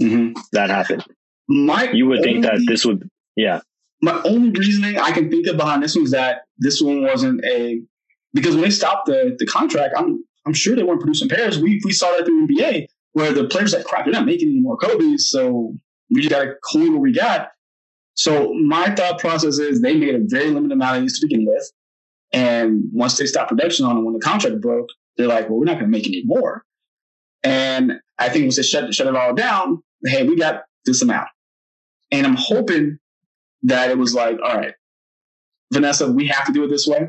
Mhm. 0.00 0.34
that 0.52 0.68
happened, 0.70 1.04
My 1.48 1.90
you 1.92 2.06
would 2.06 2.22
think 2.22 2.42
that 2.44 2.60
this 2.66 2.84
would, 2.84 3.08
yeah, 3.36 3.60
my 4.02 4.20
only 4.24 4.50
reasoning 4.50 4.98
I 4.98 5.12
can 5.12 5.30
think 5.30 5.46
of 5.46 5.56
behind 5.56 5.82
this 5.82 5.94
one 5.94 6.04
is 6.04 6.10
that 6.10 6.42
this 6.58 6.82
one 6.82 7.02
wasn't 7.02 7.42
a 7.44 7.80
because 8.36 8.54
when 8.54 8.62
they 8.62 8.70
stopped 8.70 9.06
the 9.06 9.34
the 9.38 9.46
contract, 9.46 9.94
I'm 9.96 10.22
I'm 10.46 10.52
sure 10.52 10.76
they 10.76 10.82
weren't 10.84 11.00
producing 11.00 11.28
pairs. 11.28 11.58
We 11.58 11.80
we 11.84 11.92
saw 11.92 12.12
that 12.12 12.24
through 12.26 12.46
NBA 12.46 12.86
where 13.12 13.32
the 13.32 13.44
players 13.44 13.72
like 13.72 13.84
crap, 13.84 14.04
they're 14.04 14.12
not 14.12 14.26
making 14.26 14.50
any 14.50 14.60
more 14.60 14.76
Kobe's, 14.76 15.30
so 15.30 15.74
we 16.10 16.20
just 16.20 16.30
gotta 16.30 16.54
hold 16.64 16.92
what 16.92 17.00
we 17.00 17.12
got. 17.12 17.48
So 18.14 18.52
my 18.52 18.94
thought 18.94 19.18
process 19.18 19.58
is 19.58 19.80
they 19.80 19.96
made 19.96 20.14
a 20.14 20.20
very 20.22 20.50
limited 20.50 20.72
amount 20.72 20.98
of 20.98 21.02
these 21.02 21.18
to 21.18 21.26
begin 21.26 21.46
with. 21.46 21.72
And 22.32 22.84
once 22.92 23.16
they 23.16 23.26
stopped 23.26 23.48
production 23.48 23.86
on 23.86 23.96
them 23.96 24.04
when 24.04 24.14
the 24.14 24.20
contract 24.20 24.60
broke, 24.60 24.88
they're 25.16 25.26
like, 25.26 25.48
well, 25.48 25.58
we're 25.58 25.64
not 25.64 25.76
gonna 25.76 25.88
make 25.88 26.06
any 26.06 26.24
more. 26.26 26.62
And 27.42 27.94
I 28.18 28.28
think 28.28 28.44
once 28.44 28.56
they 28.56 28.62
shut 28.62 28.94
shut 28.94 29.06
it 29.06 29.16
all 29.16 29.34
down, 29.34 29.82
hey, 30.04 30.24
we 30.24 30.36
got 30.36 30.64
this 30.84 31.02
amount. 31.02 31.28
And 32.10 32.26
I'm 32.26 32.36
hoping 32.36 32.98
that 33.62 33.90
it 33.90 33.98
was 33.98 34.14
like, 34.14 34.38
all 34.44 34.56
right, 34.56 34.74
Vanessa, 35.72 36.10
we 36.10 36.26
have 36.28 36.46
to 36.46 36.52
do 36.52 36.64
it 36.64 36.68
this 36.68 36.86
way. 36.86 37.08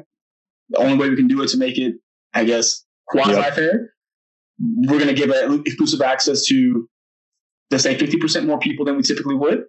The 0.70 0.80
only 0.80 0.97
way 0.97 1.09
we 1.09 1.15
can 1.15 1.28
do 1.28 1.41
it 1.41 1.49
to 1.49 1.57
make 1.57 1.78
it, 1.78 1.95
I 2.34 2.43
guess, 2.43 2.86
quasi 3.07 3.34
fair. 3.51 3.93
We're 4.59 4.99
going 4.99 5.13
to 5.13 5.13
give 5.13 5.32
exclusive 5.65 6.01
access 6.01 6.45
to, 6.47 6.89
let's 7.72 7.84
say, 7.84 7.95
50% 7.95 8.45
more 8.45 8.59
people 8.59 8.86
than 8.86 8.97
we 8.97 9.03
typically 9.03 9.36
would, 9.36 9.65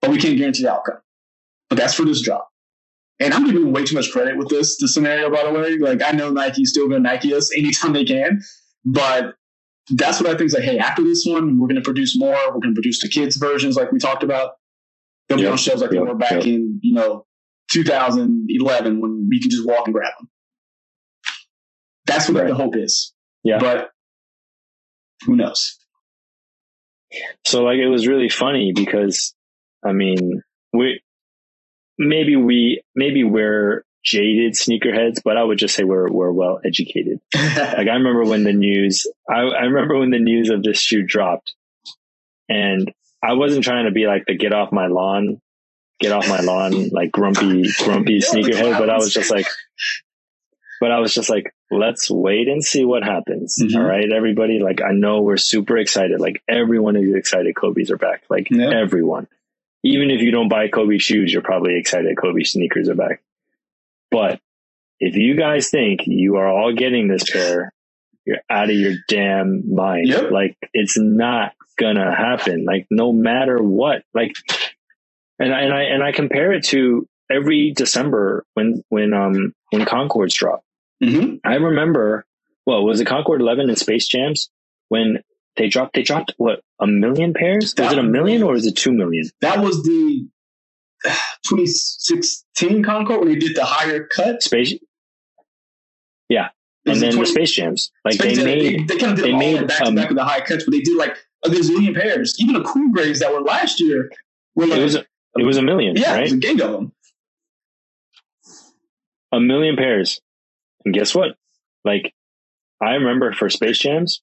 but 0.00 0.10
we 0.10 0.18
can't 0.18 0.36
guarantee 0.38 0.62
the 0.62 0.72
outcome. 0.72 0.98
But 1.68 1.78
that's 1.78 1.94
for 1.94 2.04
this 2.04 2.22
drop. 2.22 2.48
And 3.18 3.34
I'm 3.34 3.46
giving 3.46 3.72
way 3.72 3.84
too 3.84 3.96
much 3.96 4.12
credit 4.12 4.36
with 4.36 4.48
this, 4.48 4.78
this 4.78 4.94
scenario, 4.94 5.30
by 5.30 5.42
the 5.44 5.50
way. 5.50 5.78
Like, 5.78 6.02
I 6.02 6.12
know 6.12 6.30
Nike's 6.30 6.70
still 6.70 6.88
going 6.88 7.02
to 7.02 7.08
Nike 7.08 7.34
us 7.34 7.50
anytime 7.56 7.92
they 7.92 8.04
can, 8.04 8.40
but 8.84 9.34
that's 9.90 10.20
what 10.20 10.28
I 10.28 10.32
think 10.32 10.48
is 10.48 10.54
like, 10.54 10.64
hey, 10.64 10.78
after 10.78 11.02
this 11.02 11.24
one, 11.26 11.58
we're 11.58 11.68
going 11.68 11.76
to 11.76 11.82
produce 11.82 12.18
more. 12.18 12.36
We're 12.46 12.60
going 12.60 12.74
to 12.74 12.74
produce 12.74 13.00
the 13.00 13.08
kids' 13.08 13.36
versions 13.36 13.76
like 13.76 13.90
we 13.90 13.98
talked 13.98 14.22
about. 14.22 14.52
They'll 15.28 15.38
be 15.38 15.46
on 15.46 15.56
shelves 15.56 15.82
like 15.82 15.90
they 15.90 15.96
yep, 15.96 16.06
were 16.06 16.14
back 16.14 16.32
yep. 16.32 16.44
in, 16.44 16.78
you 16.82 16.94
know, 16.94 17.26
2011 17.70 19.00
when 19.00 19.28
you 19.30 19.40
can 19.40 19.50
just 19.50 19.66
walk 19.66 19.86
and 19.86 19.94
grab 19.94 20.12
them. 20.18 20.28
That's 22.06 22.28
what 22.28 22.42
Right. 22.42 22.48
the 22.48 22.54
hope 22.54 22.76
is. 22.76 23.12
Yeah. 23.42 23.58
But 23.58 23.90
who 25.24 25.36
knows? 25.36 25.76
So 27.46 27.62
like 27.62 27.78
it 27.78 27.88
was 27.88 28.06
really 28.06 28.28
funny 28.28 28.72
because 28.74 29.34
I 29.84 29.92
mean 29.92 30.42
we 30.72 31.00
maybe 31.98 32.36
we 32.36 32.82
maybe 32.94 33.24
we're 33.24 33.84
jaded 34.04 34.52
sneakerheads, 34.54 35.20
but 35.24 35.36
I 35.36 35.42
would 35.42 35.58
just 35.58 35.74
say 35.74 35.84
we're 35.84 36.10
we're 36.10 36.32
well 36.32 36.60
educated. 36.64 37.20
Like 37.34 37.88
I 37.88 37.94
remember 37.94 38.24
when 38.24 38.44
the 38.44 38.52
news 38.52 39.06
I, 39.28 39.40
I 39.40 39.62
remember 39.64 39.98
when 39.98 40.10
the 40.10 40.18
news 40.18 40.50
of 40.50 40.62
this 40.62 40.80
shoe 40.80 41.02
dropped 41.06 41.54
and 42.48 42.92
I 43.22 43.32
wasn't 43.34 43.64
trying 43.64 43.86
to 43.86 43.90
be 43.92 44.06
like 44.06 44.24
the 44.26 44.36
get 44.36 44.52
off 44.52 44.72
my 44.72 44.86
lawn, 44.86 45.40
get 46.00 46.12
off 46.12 46.28
my 46.28 46.40
lawn, 46.40 46.88
like 46.90 47.10
grumpy, 47.12 47.64
grumpy 47.78 48.20
sneakerhead, 48.20 48.78
but 48.78 48.90
I 48.90 48.96
was 48.96 49.12
just 49.12 49.30
like 49.30 49.46
but 50.80 50.90
I 50.92 50.98
was 51.00 51.14
just 51.14 51.30
like, 51.30 51.54
let's 51.70 52.10
wait 52.10 52.48
and 52.48 52.62
see 52.62 52.84
what 52.84 53.02
happens. 53.02 53.56
Mhm. 53.60 53.76
All 53.76 53.82
right, 53.82 54.10
everybody. 54.12 54.58
Like, 54.60 54.82
I 54.82 54.92
know 54.92 55.22
we're 55.22 55.38
super 55.38 55.78
excited. 55.78 56.20
Like, 56.20 56.42
everyone 56.48 56.96
is 56.96 57.14
excited 57.14 57.56
Kobe's 57.56 57.90
are 57.90 57.96
back. 57.96 58.24
Like, 58.28 58.48
Yeah. 58.50 58.70
everyone. 58.78 59.26
Even 59.82 60.10
if 60.10 60.20
you 60.20 60.30
don't 60.32 60.48
buy 60.48 60.68
Kobe 60.68 60.98
shoes, 60.98 61.32
you're 61.32 61.42
probably 61.42 61.78
excited 61.78 62.14
Kobe 62.18 62.42
sneakers 62.42 62.88
are 62.90 62.94
back. 62.94 63.22
But 64.10 64.38
if 65.00 65.16
you 65.16 65.34
guys 65.36 65.70
think 65.70 66.00
you 66.06 66.36
are 66.36 66.48
all 66.48 66.72
getting 66.74 67.08
this 67.08 67.24
pair, 67.30 67.72
you're 68.26 68.38
out 68.50 68.68
of 68.68 68.76
your 68.76 68.94
damn 69.08 69.74
mind. 69.74 70.08
Yep. 70.08 70.30
Like, 70.30 70.56
it's 70.74 70.98
not 70.98 71.52
gonna 71.78 72.14
happen. 72.14 72.64
Like, 72.66 72.86
no 72.90 73.12
matter 73.12 73.62
what. 73.62 74.02
Like, 74.12 74.34
and 75.38 75.54
I, 75.54 75.60
and 75.62 75.72
I, 75.74 75.82
and 75.82 76.02
I 76.02 76.12
compare 76.12 76.52
it 76.52 76.64
to 76.68 77.06
every 77.30 77.72
December 77.76 78.44
when, 78.54 78.82
when, 78.88 79.12
um, 79.12 79.52
when 79.70 79.84
Concords 79.84 80.34
drop. 80.34 80.62
hmm 81.02 81.36
I 81.44 81.54
remember, 81.56 82.24
well, 82.66 82.84
was 82.84 83.00
it 83.00 83.06
Concord 83.06 83.40
11 83.40 83.68
and 83.68 83.78
Space 83.78 84.06
Jams 84.08 84.48
when 84.88 85.18
they 85.56 85.68
dropped, 85.68 85.94
they 85.94 86.02
dropped 86.02 86.34
what, 86.36 86.60
a 86.80 86.86
million 86.86 87.34
pairs? 87.34 87.74
Was 87.78 87.92
it 87.92 87.98
a 87.98 88.02
million 88.02 88.42
or 88.42 88.54
is 88.54 88.66
it 88.66 88.76
two 88.76 88.92
million? 88.92 89.24
That 89.40 89.60
was 89.60 89.82
the 89.82 90.28
2016 91.48 92.82
Concord 92.82 93.20
when 93.20 93.28
they 93.28 93.36
did 93.36 93.56
the 93.56 93.64
higher 93.64 94.06
cut. 94.06 94.42
Space, 94.42 94.74
yeah. 96.28 96.48
And 96.86 97.00
then 97.00 97.12
the 97.12 97.18
the 97.20 97.26
Space 97.26 97.50
Jams, 97.52 97.90
like 98.04 98.14
Space 98.14 98.38
they 98.38 98.44
made, 98.44 98.88
they, 98.88 98.94
they 98.94 98.98
kind 99.00 99.12
of 99.12 99.16
did 99.16 99.24
they 99.24 99.32
made, 99.36 99.66
back 99.66 99.78
to 99.78 99.86
um, 99.86 99.94
back 99.96 100.08
with 100.08 100.16
the 100.18 100.24
high 100.24 100.40
cuts, 100.40 100.64
but 100.64 100.70
they 100.70 100.80
did 100.80 100.96
like 100.96 101.16
a 101.44 101.48
gazillion 101.48 101.94
pairs. 101.94 102.36
Even 102.38 102.54
the 102.54 102.62
Cool 102.62 102.92
Greys 102.92 103.18
that 103.20 103.32
were 103.32 103.40
last 103.40 103.80
year 103.80 104.10
were 104.54 104.66
like, 104.66 104.78
it 104.78 104.82
was, 104.84 104.94
a- 104.94 105.06
it 105.38 105.44
was 105.46 105.56
a 105.56 105.62
million, 105.62 105.96
yeah, 105.96 106.12
it 106.12 106.14
right? 106.14 106.22
was 106.22 106.32
a 106.32 106.36
gang 106.36 106.60
of 106.62 106.72
them. 106.72 106.92
A 109.32 109.40
million 109.40 109.76
pairs. 109.76 110.20
And 110.84 110.94
guess 110.94 111.14
what? 111.14 111.36
Like, 111.84 112.14
I 112.82 112.92
remember 112.94 113.32
for 113.32 113.48
Space 113.50 113.78
Jams, 113.78 114.22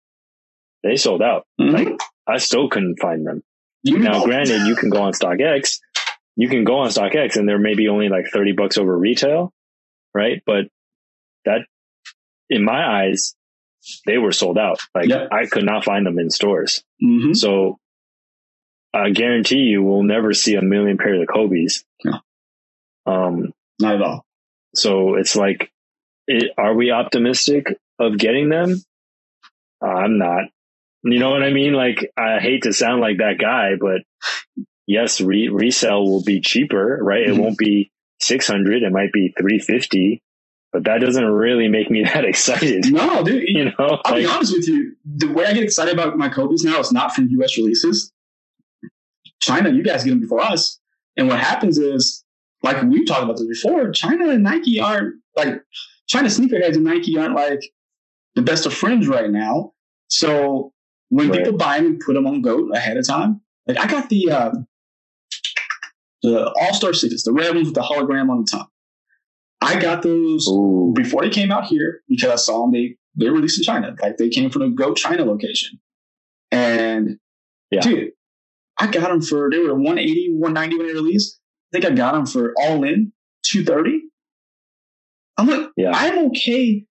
they 0.83 0.95
sold 0.95 1.21
out. 1.21 1.45
Like, 1.57 1.89
I 2.27 2.37
still 2.37 2.69
couldn't 2.69 2.99
find 2.99 3.25
them. 3.25 3.43
You 3.83 3.99
Now, 3.99 4.19
know, 4.19 4.25
granted, 4.25 4.65
you 4.67 4.75
can 4.75 4.89
go 4.89 5.01
on 5.01 5.13
StockX. 5.13 5.79
You 6.35 6.47
can 6.49 6.63
go 6.63 6.79
on 6.79 6.89
StockX, 6.89 7.35
and 7.35 7.47
they're 7.47 7.59
maybe 7.59 7.89
only 7.89 8.09
like 8.09 8.25
thirty 8.31 8.53
bucks 8.53 8.77
over 8.77 8.97
retail, 8.97 9.51
right? 10.15 10.41
But 10.45 10.65
that, 11.45 11.61
in 12.49 12.63
my 12.63 13.03
eyes, 13.03 13.35
they 14.05 14.17
were 14.17 14.31
sold 14.31 14.57
out. 14.57 14.79
Like 14.95 15.09
Yep. 15.09 15.29
I 15.31 15.45
could 15.47 15.65
not 15.65 15.83
find 15.83 16.05
them 16.05 16.17
in 16.17 16.29
stores. 16.29 16.83
Mhm. 17.03 17.35
So 17.35 17.77
I 18.93 19.09
guarantee 19.09 19.59
you, 19.61 19.81
we'll 19.83 20.03
never 20.03 20.33
see 20.33 20.55
a 20.55 20.61
million 20.61 20.97
pairs 20.97 21.21
of 21.21 21.27
Kobe's. 21.33 21.83
No. 22.05 22.19
Um. 23.05 23.53
not 23.79 23.95
at 23.95 24.01
all. 24.01 24.25
So 24.75 25.15
it's 25.15 25.35
like, 25.35 25.71
it, 26.27 26.51
are 26.57 26.73
we 26.75 26.91
optimistic 26.91 27.65
of 27.99 28.17
getting 28.17 28.49
them? 28.49 28.81
I'm 29.81 30.17
not. 30.17 30.45
You 31.03 31.19
know 31.19 31.31
what 31.31 31.43
I 31.43 31.51
mean? 31.51 31.73
Like, 31.73 32.11
I 32.17 32.39
hate 32.39 32.63
to 32.63 32.71
sound 32.73 33.01
like 33.01 33.17
that 33.17 33.37
guy, 33.39 33.71
but 33.79 34.03
yes, 34.87 35.19
re- 35.19 35.49
resale 35.49 36.05
will 36.05 36.23
be 36.23 36.39
cheaper, 36.39 36.97
right? 37.01 37.27
Mhm. 37.27 37.35
It 37.37 37.41
won't 37.41 37.57
be 37.57 37.91
600. 38.21 38.83
It 38.83 38.91
might 38.91 39.11
be 39.11 39.33
350. 39.37 40.21
but 40.71 40.85
that 40.85 41.01
doesn't 41.01 41.25
really 41.25 41.67
make 41.67 41.91
me 41.91 42.03
that 42.13 42.23
excited. 42.25 42.85
No, 42.91 43.21
dude. 43.23 43.43
You 43.47 43.65
know, 43.65 43.99
I'll 44.05 44.15
be 44.15 44.25
honest 44.25 44.53
with 44.53 44.67
you. 44.67 44.95
The 45.05 45.27
way 45.27 45.45
I 45.45 45.53
get 45.53 45.63
excited 45.63 45.93
about 45.93 46.17
my 46.17 46.29
Kobe's 46.29 46.63
now 46.63 46.79
is 46.79 46.91
not 46.93 47.13
from 47.13 47.27
U.S. 47.31 47.57
releases. 47.57 48.12
China, 49.43 49.69
you 49.69 49.83
guys 49.83 50.03
get 50.03 50.11
them 50.11 50.19
before 50.21 50.41
us, 50.41 50.79
and 51.17 51.27
what 51.27 51.39
happens 51.39 51.77
is, 51.77 52.23
like 52.63 52.81
we've 52.83 53.05
talked 53.07 53.23
about 53.23 53.37
this 53.37 53.47
before, 53.63 53.91
China 53.91 54.29
and 54.29 54.43
Nike 54.43 54.79
aren't 54.79 55.15
like 55.35 55.61
China 56.07 56.29
sneakerheads 56.29 56.75
and 56.75 56.83
Nike 56.85 57.17
aren't 57.17 57.35
like 57.35 57.61
the 58.35 58.41
best 58.41 58.65
of 58.65 58.73
friends 58.73 59.07
right 59.07 59.29
now. 59.29 59.73
So 60.07 60.71
when 61.09 61.29
Right. 61.29 61.39
people 61.43 61.57
buy 61.57 61.77
them 61.77 61.85
and 61.87 61.99
put 61.99 62.13
them 62.13 62.25
on 62.25 62.41
Goat 62.41 62.71
ahead 62.73 62.97
of 62.97 63.05
time, 63.05 63.41
like 63.67 63.77
I 63.77 63.87
got 63.87 64.09
the 64.09 64.31
uh, 64.31 64.51
the 66.21 66.49
All 66.61 66.73
Star 66.73 66.93
Sixes, 66.93 67.23
the 67.23 67.33
red 67.33 67.53
ones 67.53 67.67
with 67.67 67.75
the 67.75 67.81
hologram 67.81 68.29
on 68.29 68.39
the 68.45 68.47
top. 68.49 68.69
I 69.61 69.79
got 69.79 70.01
those 70.03 70.47
ooh, 70.47 70.93
before 70.95 71.21
they 71.23 71.29
came 71.29 71.51
out 71.51 71.65
here 71.65 72.01
because 72.07 72.29
I 72.31 72.35
saw 72.35 72.61
them. 72.61 72.71
They 72.71 72.97
they 73.15 73.29
released 73.29 73.57
in 73.59 73.63
China, 73.63 73.95
like 74.01 74.17
they 74.17 74.29
came 74.29 74.49
from 74.49 74.61
the 74.63 74.69
Go 74.69 74.93
China 74.93 75.25
location, 75.25 75.79
and 76.51 77.17
Yeah. 77.71 77.81
dude, 77.81 78.11
I 78.79 78.87
got 78.87 79.09
them 79.09 79.21
for 79.21 79.49
they 79.51 79.59
were 79.59 79.75
180, 79.75 80.33
190 80.33 80.77
when 80.77 80.87
they 80.87 80.93
released. 80.93 81.39
I 81.71 81.79
think 81.79 81.91
I 81.91 81.95
got 81.95 82.13
them 82.13 82.25
for 82.25 82.53
all 82.57 82.83
in 82.83 83.11
230. 83.45 84.01
I'm 85.37 85.47
like, 85.47 85.69
Yeah. 85.77 85.91
I'm 85.93 86.27
okay 86.27 86.85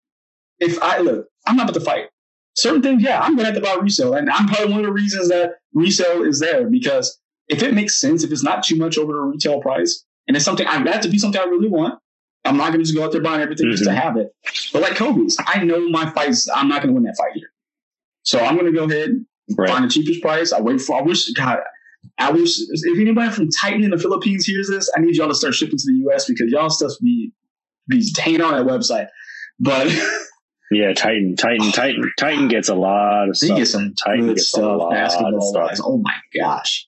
if 0.59 0.83
I 0.83 0.99
look. 0.99 1.27
I'm 1.47 1.57
not 1.57 1.69
about 1.69 1.79
to 1.79 1.85
fight. 1.85 2.07
Certain 2.55 2.83
things, 2.83 3.03
yeah, 3.03 3.21
I'm 3.21 3.37
gonna 3.37 3.47
have 3.47 3.55
to 3.55 3.61
buy 3.61 3.77
resale, 3.81 4.15
and 4.15 4.29
I'm 4.29 4.47
probably 4.47 4.73
one 4.73 4.81
of 4.81 4.87
the 4.87 4.93
reasons 4.93 5.29
that 5.29 5.55
resale 5.73 6.23
is 6.23 6.41
there 6.41 6.69
because 6.69 7.19
if 7.49 7.63
it 7.63 7.75
makes 7.75 7.99
sense, 8.01 8.23
if 8.23 8.31
it's 8.31 8.43
not 8.43 8.63
too 8.63 8.77
much 8.77 8.99
over 8.99 9.13
the 9.13 9.21
retail 9.21 9.61
price, 9.61 10.05
and 10.27 10.37
it's 10.37 10.45
something 10.45 10.67
I 10.67 10.83
that 10.85 11.03
to 11.03 11.09
be 11.09 11.19
something 11.19 11.41
I 11.41 11.45
really 11.45 11.69
want, 11.69 11.99
I'm 12.45 12.57
not 12.57 12.73
gonna 12.73 12.85
just 12.85 12.95
go 12.95 13.05
out 13.05 13.13
there 13.13 13.23
buying 13.23 13.41
everything 13.41 13.71
just 13.71 13.85
to 13.85 13.91
mm-hmm. 13.91 13.99
have 13.99 14.17
it. 14.17 14.35
But 14.73 14.83
like 14.83 14.97
Kobe's, 14.97 15.39
I 15.47 15.63
know 15.65 15.89
my 15.89 16.11
fights. 16.11 16.49
I'm 16.49 16.69
not 16.69 16.83
gonna 16.83 16.93
win 16.93 17.05
that 17.05 17.17
fight 17.17 17.33
here, 17.35 17.51
so 18.23 18.41
I'm 18.41 18.57
gonna 18.57 18.73
go 18.73 18.85
ahead 18.85 19.25
right. 19.57 19.69
find 19.71 19.85
the 19.85 19.89
cheapest 19.89 20.23
price. 20.23 20.53
I 20.53 20.61
wait 20.61 20.81
for. 20.81 20.99
I 20.99 21.03
wish 21.03 21.31
God. 21.33 21.59
I 22.19 22.31
wish 22.33 22.59
if 22.61 22.99
anybody 22.99 23.31
from 23.31 23.49
Titan 23.51 23.85
in 23.85 23.91
the 23.91 23.99
Philippines 23.99 24.47
hears 24.47 24.69
this, 24.69 24.91
I 24.97 25.01
need 25.01 25.17
y'all 25.17 25.29
to 25.29 25.35
start 25.35 25.55
shipping 25.55 25.77
to 25.79 25.85
the 25.87 25.99
U.S. 26.05 26.25
because 26.27 26.51
y'all 26.51 26.71
stuff 26.71 26.93
be 27.03 27.33
be 27.89 28.03
hanging 28.19 28.41
on 28.41 28.53
that 28.55 28.67
website. 28.73 29.09
But 29.59 29.89
Yeah, 30.73 30.93
Titan, 30.95 31.35
Titan, 31.37 31.73
Titan, 31.73 32.13
Titan 32.17 32.47
gets 32.49 32.69
a 32.69 32.75
lot 32.77 33.29
of 33.29 33.39
they 33.41 33.47
stuff. 33.49 33.59
get 33.59 33.67
some 33.67 33.93
Titan 33.95 34.27
good 34.27 34.37
gets 34.37 34.55
a 34.55 34.61
stuff, 34.61 34.91
basketball 34.91 35.51
stuff. 35.53 35.69
wise. 35.69 35.81
Oh 35.85 35.99
my 35.99 36.15
gosh! 36.39 36.87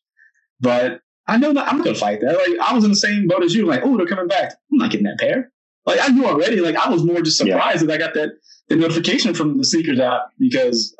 But 0.61 1.01
I 1.27 1.37
know 1.37 1.53
that 1.53 1.69
I'm 1.69 1.79
not 1.79 1.85
gonna 1.87 1.97
fight 1.97 2.21
that. 2.21 2.37
Like 2.37 2.59
I 2.71 2.75
was 2.75 2.85
in 2.85 2.91
the 2.91 2.97
same 2.97 3.27
boat 3.27 3.43
as 3.43 3.55
you. 3.55 3.67
Like, 3.67 3.83
oh, 3.85 3.97
they're 3.97 4.07
coming 4.07 4.29
back. 4.29 4.53
I'm 4.71 4.79
not 4.79 4.91
getting 4.93 5.07
that 5.07 5.19
pair. 5.19 5.51
Like 5.85 5.99
I 6.01 6.09
knew 6.09 6.25
already. 6.27 6.61
Like 6.61 6.77
I 6.77 6.89
was 6.91 7.03
more 7.05 7.21
just 7.23 7.41
Yeah. 7.45 7.55
surprised 7.57 7.85
that 7.87 7.93
I 7.93 7.99
got 7.99 8.15
that 8.15 8.31
the 8.69 8.77
notification 8.77 9.35
from 9.35 9.59
the 9.59 9.65
SNKRS 9.65 9.99
app 9.99 10.29
because 10.39 10.95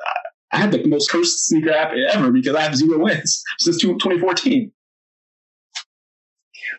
I, 0.53 0.59
had 0.59 0.73
the 0.73 0.87
most 0.87 1.11
cursed 1.11 1.47
sneaker 1.47 1.71
app 1.71 1.93
ever 2.13 2.31
because 2.31 2.55
I 2.55 2.63
have 2.63 2.77
zero 2.77 2.99
wins 2.99 3.43
since 3.59 3.79
2014. 3.79 4.73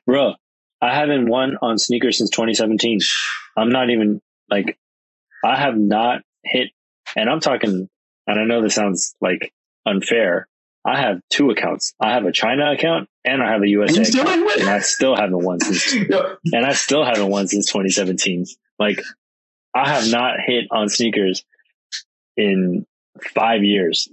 Bro, 0.05 0.33
I 0.81 0.95
haven't 0.95 1.29
won 1.29 1.57
on 1.61 1.75
SNKRS 1.75 2.15
since 2.15 2.29
2017. 2.29 2.99
I'm 3.57 3.69
not 3.69 3.89
even 3.89 4.21
like, 4.49 4.77
I 5.43 5.57
have 5.57 5.77
not 5.77 6.21
hit, 6.43 6.69
and 7.15 7.29
I'm 7.29 7.39
talking, 7.39 7.89
and 8.27 8.39
I 8.39 8.43
know 8.45 8.61
this 8.61 8.75
sounds 8.75 9.15
like 9.21 9.53
unfair. 9.85 10.47
I 10.85 10.99
have 10.99 11.21
two 11.29 11.49
accounts. 11.49 11.93
I 12.01 12.11
have 12.11 12.25
a 12.25 12.31
China 12.31 12.71
account 12.73 13.07
and 13.23 13.41
I 13.41 13.51
have 13.51 13.61
a 13.61 13.67
USA 13.67 14.01
account, 14.01 14.59
and. 14.59 14.69
I 14.69 14.79
still 14.79 15.15
haven't 15.15 15.43
won 15.43 15.59
since, 15.61 15.93
and 16.53 16.65
I 16.65 16.73
still 16.73 17.05
haven't 17.05 17.29
won 17.29 17.47
since 17.47 17.67
2017. 17.67 18.45
Like, 18.77 19.01
I 19.73 19.89
have 19.89 20.11
not 20.11 20.35
hit 20.45 20.65
on 20.71 20.87
SNKRS 20.87 21.43
in 22.35 22.85
five 23.33 23.63
years. 23.63 24.07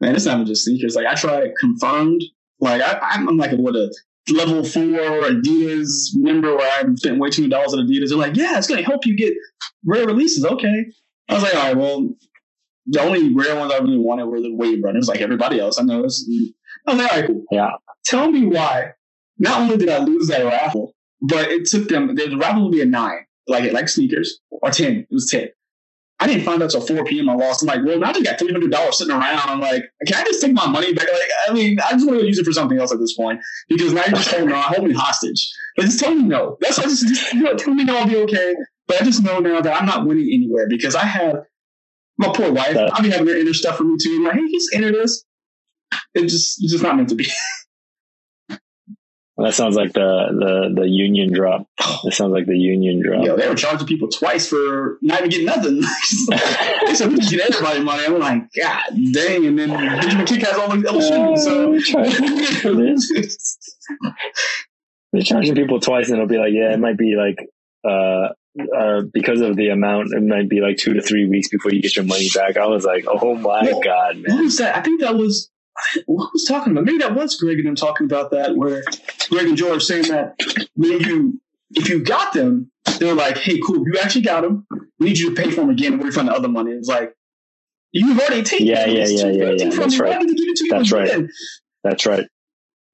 man, 0.00 0.14
it's 0.14 0.24
not 0.24 0.34
even 0.34 0.46
just 0.46 0.68
SNKRS. 0.68 0.94
Like 0.94 1.06
I 1.06 1.14
tried 1.14 1.52
confirmed. 1.58 2.22
Like 2.60 2.82
I, 2.82 2.98
I'm 3.00 3.36
like 3.36 3.52
what 3.52 3.74
a 3.74 3.92
level 4.32 4.64
four 4.64 4.82
Adidas 4.82 6.14
member 6.14 6.56
where 6.56 6.70
I 6.70 6.84
spent 6.94 7.18
way 7.18 7.30
too 7.30 7.42
many 7.42 7.50
dollars 7.50 7.74
on 7.74 7.80
Adidas. 7.86 8.08
They're 8.08 8.18
like, 8.18 8.36
yeah, 8.36 8.56
it's 8.56 8.66
gonna 8.66 8.82
help 8.82 9.06
you 9.06 9.16
get 9.16 9.34
rare 9.84 10.06
releases. 10.06 10.44
Okay. 10.44 10.86
I 11.28 11.34
was 11.34 11.42
like, 11.42 11.54
all 11.54 11.62
right, 11.62 11.76
well, 11.76 12.08
the 12.86 13.00
only 13.00 13.34
rare 13.34 13.56
ones 13.56 13.72
I 13.72 13.78
really 13.78 13.98
wanted 13.98 14.26
were 14.26 14.40
the 14.40 14.54
wave 14.54 14.82
runners, 14.82 15.08
like 15.08 15.20
everybody 15.20 15.58
else. 15.58 15.78
I 15.78 15.82
know. 15.84 15.98
I 15.98 16.02
was 16.02 16.28
like, 16.86 17.12
all 17.12 17.18
right, 17.20 17.26
cool. 17.26 17.44
Yeah. 17.50 17.70
Tell 18.04 18.30
me 18.30 18.46
why. 18.46 18.92
Not 19.38 19.62
only 19.62 19.76
did 19.76 19.88
I 19.88 19.98
lose 19.98 20.28
that 20.28 20.44
raffle, 20.44 20.94
but 21.20 21.50
it 21.50 21.66
took 21.66 21.88
them. 21.88 22.14
The 22.14 22.36
raffle 22.36 22.64
would 22.64 22.72
be 22.72 22.82
a 22.82 22.86
nine, 22.86 23.26
like 23.48 23.64
it 23.64 23.72
like 23.72 23.86
SNKRS, 23.86 24.28
or 24.50 24.70
ten. 24.70 24.98
It 24.98 25.08
was 25.10 25.30
ten. 25.30 25.48
I 26.20 26.26
didn't 26.26 26.44
find 26.44 26.62
out 26.62 26.70
till 26.70 26.80
4 26.80 27.04
p.m. 27.04 27.28
I 27.28 27.34
lost. 27.34 27.62
I'm 27.62 27.66
like, 27.66 27.84
well, 27.84 27.98
now 27.98 28.10
I 28.10 28.12
just 28.12 28.24
got 28.24 28.38
$300 28.38 28.92
sitting 28.94 29.12
around. 29.12 29.48
I'm 29.48 29.60
like, 29.60 29.84
can 30.06 30.16
I 30.16 30.24
just 30.24 30.40
take 30.40 30.52
my 30.52 30.66
money 30.66 30.92
back? 30.94 31.08
Like, 31.12 31.28
I 31.48 31.52
mean, 31.52 31.78
I 31.80 31.92
just 31.92 32.06
want 32.06 32.20
to 32.20 32.26
use 32.26 32.38
it 32.38 32.44
for 32.44 32.52
something 32.52 32.78
else 32.78 32.92
at 32.92 33.00
this 33.00 33.14
point 33.14 33.40
because 33.68 33.92
now 33.92 34.02
you're 34.06 34.16
just 34.16 34.30
holding 34.30 34.54
on, 34.54 34.62
hold 34.62 34.86
me 34.86 34.94
hostage. 34.94 35.44
But 35.76 35.86
just 35.86 35.98
tell 35.98 36.14
me 36.14 36.22
no. 36.22 36.56
That's 36.60 36.78
why 36.78 36.84
just, 36.84 37.08
just 37.08 37.32
you 37.32 37.42
know, 37.42 37.54
tell 37.56 37.74
me 37.74 37.84
no, 37.84 37.98
I'll 37.98 38.06
be 38.06 38.16
okay. 38.16 38.54
But 38.86 39.02
I 39.02 39.04
just 39.04 39.24
know 39.24 39.40
now 39.40 39.60
that 39.60 39.80
I'm 39.80 39.86
not 39.86 40.06
winning 40.06 40.30
anywhere 40.32 40.68
because 40.68 40.94
I 40.94 41.04
have 41.04 41.36
my 42.16 42.28
poor 42.32 42.52
wife. 42.52 42.76
I'll 42.76 43.02
be 43.02 43.10
having 43.10 43.26
her 43.26 43.36
enter 43.36 43.54
stuff 43.54 43.78
for 43.78 43.84
me 43.84 43.96
too. 44.00 44.16
I'm 44.16 44.24
like, 44.24 44.34
hey, 44.34 44.52
just 44.52 44.74
enter 44.74 44.92
this. 44.92 45.24
It 46.14 46.22
just, 46.22 46.62
it's 46.62 46.72
just 46.72 46.84
not 46.84 46.96
meant 46.96 47.08
to 47.08 47.16
be. 47.16 47.26
That 49.36 49.52
sounds 49.52 49.74
like 49.74 49.92
the, 49.92 50.70
the, 50.74 50.82
the 50.82 50.88
union 50.88 51.32
drop. 51.32 51.66
That 52.04 52.12
sounds 52.12 52.32
like 52.32 52.46
the 52.46 52.56
union 52.56 53.02
drop. 53.02 53.24
Yo, 53.24 53.36
they 53.36 53.48
were 53.48 53.56
charging 53.56 53.86
people 53.86 54.08
twice 54.08 54.46
for 54.46 54.98
not 55.02 55.18
even 55.18 55.30
getting 55.30 55.46
nothing. 55.46 55.80
they 56.86 56.94
said 56.94 57.10
we 57.10 57.18
get 57.18 57.40
everybody 57.50 57.80
money. 57.82 58.04
I'm 58.06 58.18
like, 58.20 58.44
God 58.56 58.82
dang! 59.12 59.44
And 59.46 59.58
then 59.58 59.70
Benjamin 59.70 60.26
Kickz 60.26 60.42
has 60.44 60.56
all 60.56 60.70
these 60.70 60.86
other 60.86 61.00
shoes. 61.00 61.88
Charging 61.88 62.44
for 62.60 62.74
this. 62.74 63.58
So 63.80 63.94
They're 65.12 65.22
charging 65.22 65.54
people 65.54 65.80
twice, 65.80 66.08
and 66.08 66.16
it'll 66.16 66.28
be 66.28 66.38
like, 66.38 66.52
yeah, 66.52 66.72
it 66.72 66.78
might 66.78 66.98
be 66.98 67.16
like, 67.16 67.48
uh, 67.84 68.28
uh, 68.76 69.02
because 69.12 69.40
of 69.40 69.56
the 69.56 69.68
amount, 69.68 70.12
it 70.12 70.22
might 70.22 70.48
be 70.48 70.60
like 70.60 70.76
two 70.76 70.94
to 70.94 71.02
three 71.02 71.28
weeks 71.28 71.48
before 71.48 71.72
you 71.72 71.82
get 71.82 71.96
your 71.96 72.04
money 72.04 72.28
back. 72.34 72.56
I 72.56 72.66
was 72.66 72.84
like, 72.84 73.04
oh 73.08 73.34
my 73.34 73.62
Well, 73.62 73.80
god, 73.80 74.22
what 74.26 74.42
was 74.42 74.58
that? 74.58 74.76
I 74.76 74.80
think 74.80 75.00
that 75.00 75.16
was 75.16 75.50
who 76.06 76.28
was 76.32 76.44
talking 76.44 76.72
about. 76.72 76.84
Maybe 76.84 76.98
that 76.98 77.14
was 77.14 77.36
Greg 77.36 77.58
and 77.58 77.66
them 77.68 77.74
talking 77.76 78.06
about 78.06 78.30
that. 78.32 78.56
Where 78.56 78.82
Greg 79.30 79.46
and 79.46 79.56
George 79.56 79.82
saying 79.82 80.08
that 80.08 80.34
when 80.74 81.00
you 81.00 81.40
if 81.72 81.88
you 81.88 82.04
got 82.04 82.32
them, 82.32 82.70
they 82.98 83.06
were 83.06 83.14
like, 83.14 83.38
hey, 83.38 83.60
cool, 83.66 83.84
you 83.86 83.98
actually 84.00 84.22
got 84.22 84.42
them. 84.42 84.66
We 84.98 85.06
need 85.06 85.18
you 85.18 85.34
to 85.34 85.42
pay 85.42 85.50
for 85.50 85.62
them 85.62 85.70
again 85.70 85.94
and 85.94 86.04
refund 86.04 86.28
the 86.28 86.32
other 86.32 86.48
money. 86.48 86.72
It's 86.72 86.88
like. 86.88 87.14
You've 87.96 88.18
already 88.18 88.42
taken 88.42 88.66
Yeah, 88.66 88.86
yeah, 88.86 89.06
yeah, 89.06 89.26
yeah, 89.26 89.52
yeah, 89.56 89.70
from 89.70 89.78
that's 89.78 90.00
right. 90.00 90.18
did 90.18 90.30
you 90.30 90.36
give 90.36 90.48
it 90.48 90.56
to 90.56 90.64
you 90.64 90.70
That's 90.72 90.90
right. 90.90 91.06
again? 91.08 91.30
That's 91.84 92.06
right. 92.06 92.26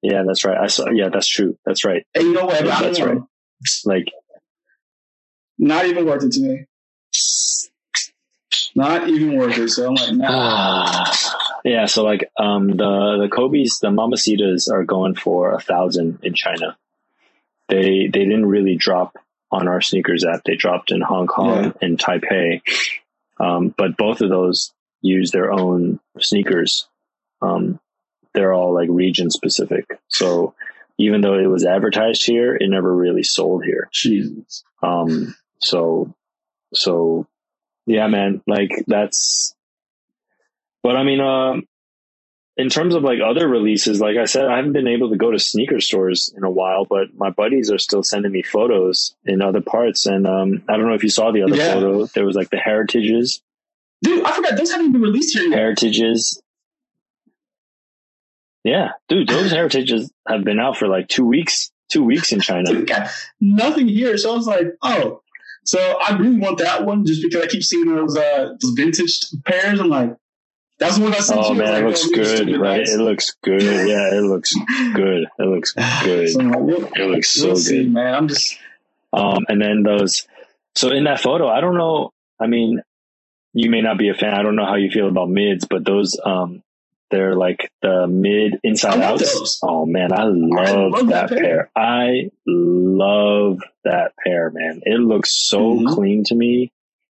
Yeah, 0.03 0.25
that's 0.27 0.45
right. 0.45 0.59
I 0.59 0.67
saw. 0.67 0.91
Yeah, 0.91 1.09
that's 1.11 1.27
true. 1.27 1.57
That's 1.65 1.87
right. 1.87 2.05
And 2.15 2.25
you 2.25 2.33
know 2.35 2.45
what? 2.45 2.63
That's 2.63 3.01
right. 3.01 3.19
Like, 3.87 4.09
Not 5.59 5.87
even 5.87 6.05
worth 6.05 6.23
it 6.25 6.33
to 6.33 6.41
me. 6.41 6.65
Not 8.75 9.09
even 9.09 9.37
worth 9.37 9.57
it. 9.59 9.69
So 9.71 9.89
I'm 9.89 9.95
like, 9.95 10.15
nah. 10.15 10.27
Ah. 10.31 11.50
Ah, 11.67 11.69
yeah. 11.69 11.87
So 11.87 12.05
like, 12.05 12.31
um, 12.39 12.69
the 12.69 13.19
the 13.23 13.29
Kobe's, 13.31 13.79
the 13.81 13.89
Mambacitas 13.89 14.71
are 14.71 14.85
going 14.85 15.15
for 15.15 15.53
a 15.53 15.61
thousand 15.61 16.21
in 16.23 16.35
China. 16.35 16.77
They 17.69 18.09
they 18.13 18.25
didn't 18.25 18.47
really 18.47 18.77
drop 18.77 19.17
on 19.53 19.69
our 19.69 19.81
SNKRS 19.81 20.25
app. 20.33 20.45
They 20.45 20.57
dropped 20.57 20.93
in 20.93 21.01
Hong 21.01 21.27
Kong 21.27 21.65
Yeah. 21.65 21.73
and 21.83 21.99
Taipei. 21.99 22.63
Um, 23.39 23.75
but 23.77 23.97
both 23.97 24.21
of 24.21 24.29
those 24.31 24.73
use 25.03 25.31
their 25.31 25.51
own 25.53 25.99
SNKRS. 26.19 26.85
Um, 27.43 27.81
they're 28.35 28.53
all 28.53 28.73
like 28.75 28.89
region 28.91 29.31
specific. 29.31 29.99
So 30.09 30.55
even 30.99 31.21
though 31.23 31.35
it 31.39 31.47
was 31.49 31.65
advertised 31.65 32.25
here, 32.27 32.55
it 32.55 32.69
never 32.69 32.95
really 32.95 33.23
sold 33.25 33.65
here. 33.65 33.89
Jesus. 33.93 34.63
Um, 34.83 35.35
so, 35.59 36.15
so 36.75 37.27
yeah, 37.87 38.07
man, 38.07 38.43
like 38.47 38.85
that's, 38.87 39.55
but 40.83 40.97
I 40.97 41.03
mean, 41.05 41.21
um, 41.21 41.65
in 42.57 42.69
terms 42.69 42.95
of 42.95 43.03
like 43.03 43.19
other 43.25 43.49
releases, 43.49 44.01
like 44.01 44.17
I 44.17 44.25
said, 44.27 44.47
I 44.47 44.57
haven't 44.57 44.73
been 44.73 44.87
able 44.89 45.11
to 45.11 45.17
go 45.17 45.31
to 45.31 45.39
sneaker 45.39 45.81
stores 45.81 46.33
in 46.37 46.45
a 46.45 46.51
while, 46.51 46.85
but 46.85 47.15
my 47.15 47.31
buddies 47.31 47.71
are 47.71 47.79
still 47.79 48.03
sending 48.03 48.33
me 48.33 48.43
photos 48.43 49.15
in 49.25 49.41
other 49.41 49.61
parts. 49.63 50.05
And, 50.07 50.27
um, 50.27 50.63
I 50.69 50.77
don't 50.77 50.87
know 50.87 50.95
if 50.95 51.03
you 51.03 51.09
saw 51.11 51.33
the 51.33 51.43
other 51.43 51.57
Yeah. 51.57 51.73
photo. 51.75 52.07
There 52.07 52.27
was 52.27 52.37
like 52.37 52.51
the 52.51 52.59
heritages, 52.59 53.41
Dude, 54.03 54.25
I 54.25 54.33
forgot 54.33 54.57
those 54.57 54.73
haven't 54.73 54.93
been 54.93 55.03
released 55.03 55.37
here 55.39 55.49
yet. 55.49 55.59
heritages. 55.59 56.43
Yeah, 58.65 58.91
dude, 59.09 59.29
those 59.29 59.51
heritages 59.53 60.11
have 60.29 60.45
been 60.45 60.59
out 60.61 60.77
for 60.77 60.89
like 60.89 61.09
two 61.09 61.25
weeks, 61.25 61.71
two 61.91 62.05
weeks 62.05 62.33
in 62.33 62.41
China. 62.41 62.71
Dude, 62.73 62.87
got 62.89 63.09
nothing 63.41 63.89
here. 63.89 64.17
So 64.19 64.33
I 64.33 64.37
was 64.37 64.47
like, 64.47 64.67
oh. 64.83 65.23
So 65.65 65.79
I 65.79 66.17
really 66.17 66.39
want 66.39 66.59
that 66.59 66.85
one 66.87 67.05
just 67.05 67.23
because 67.23 67.43
I 67.45 67.47
keep 67.47 67.63
seeing 67.63 67.95
those 67.95 68.17
uh 68.17 68.55
those 68.61 68.73
vintage 68.73 69.21
pairs. 69.45 69.79
I'm 69.81 69.89
like, 69.89 70.15
that's 70.81 70.99
what 70.99 71.15
I 71.15 71.21
sent 71.21 71.41
Oh 71.41 71.53
you. 71.55 71.63
I 71.63 71.65
man, 71.65 71.85
it 71.85 71.87
looks 71.87 72.05
like, 72.07 72.19
oh, 72.19 72.23
these 72.25 72.41
good, 72.41 72.59
right? 72.61 72.79
nuts. 72.79 72.91
It 72.95 72.99
looks 73.01 73.31
good. 73.43 73.63
Yeah, 73.89 74.15
it 74.19 74.23
looks 74.23 74.55
good. 74.95 75.27
It 75.39 75.43
looks 75.47 75.73
good. 75.73 76.29
So 76.31 76.41
I'm 76.41 76.51
like, 76.51 76.61
we'll, 76.63 76.85
It 76.95 77.07
looks 77.09 77.31
so 77.31 77.55
see, 77.55 77.85
good. 77.85 77.93
man. 77.93 78.15
I'm 78.15 78.29
just 78.29 78.59
Um, 79.13 79.45
and 79.49 79.61
then 79.63 79.83
those 79.85 80.27
So 80.75 80.91
in 80.91 81.05
that 81.05 81.21
photo, 81.21 81.49
I 81.49 81.61
don't 81.61 81.77
know. 81.77 82.11
I 82.41 82.47
mean, 82.47 82.83
you 83.53 83.71
may 83.71 83.83
not 83.83 83.99
be 83.99 84.09
a 84.09 84.15
fan. 84.15 84.35
I 84.35 84.43
don't 84.43 84.57
know 84.57 84.65
how 84.65 84.77
you 84.77 84.91
feel 84.91 85.09
about 85.09 85.29
mids, 85.29 85.67
but 85.69 85.85
those, 85.85 86.19
um, 86.25 86.63
they're 87.11 87.35
like 87.35 87.71
the 87.83 88.07
mid 88.07 88.61
inside 88.63 89.01
I 89.01 89.07
outs. 89.13 89.59
Oh 89.65 89.85
man, 89.85 90.13
I 90.13 90.25
love, 90.25 90.93
love 90.93 91.09
that, 91.09 91.29
that 91.29 91.39
pair. 91.39 91.41
pair. 91.43 91.71
I 91.77 92.31
love 92.47 93.59
that 93.85 94.13
pair, 94.25 94.51
man. 94.51 94.83
It 94.85 95.01
looks 95.01 95.31
so 95.35 95.75
Mhm. 95.75 95.95
clean 95.95 96.25
to 96.25 96.35
me. 96.37 96.71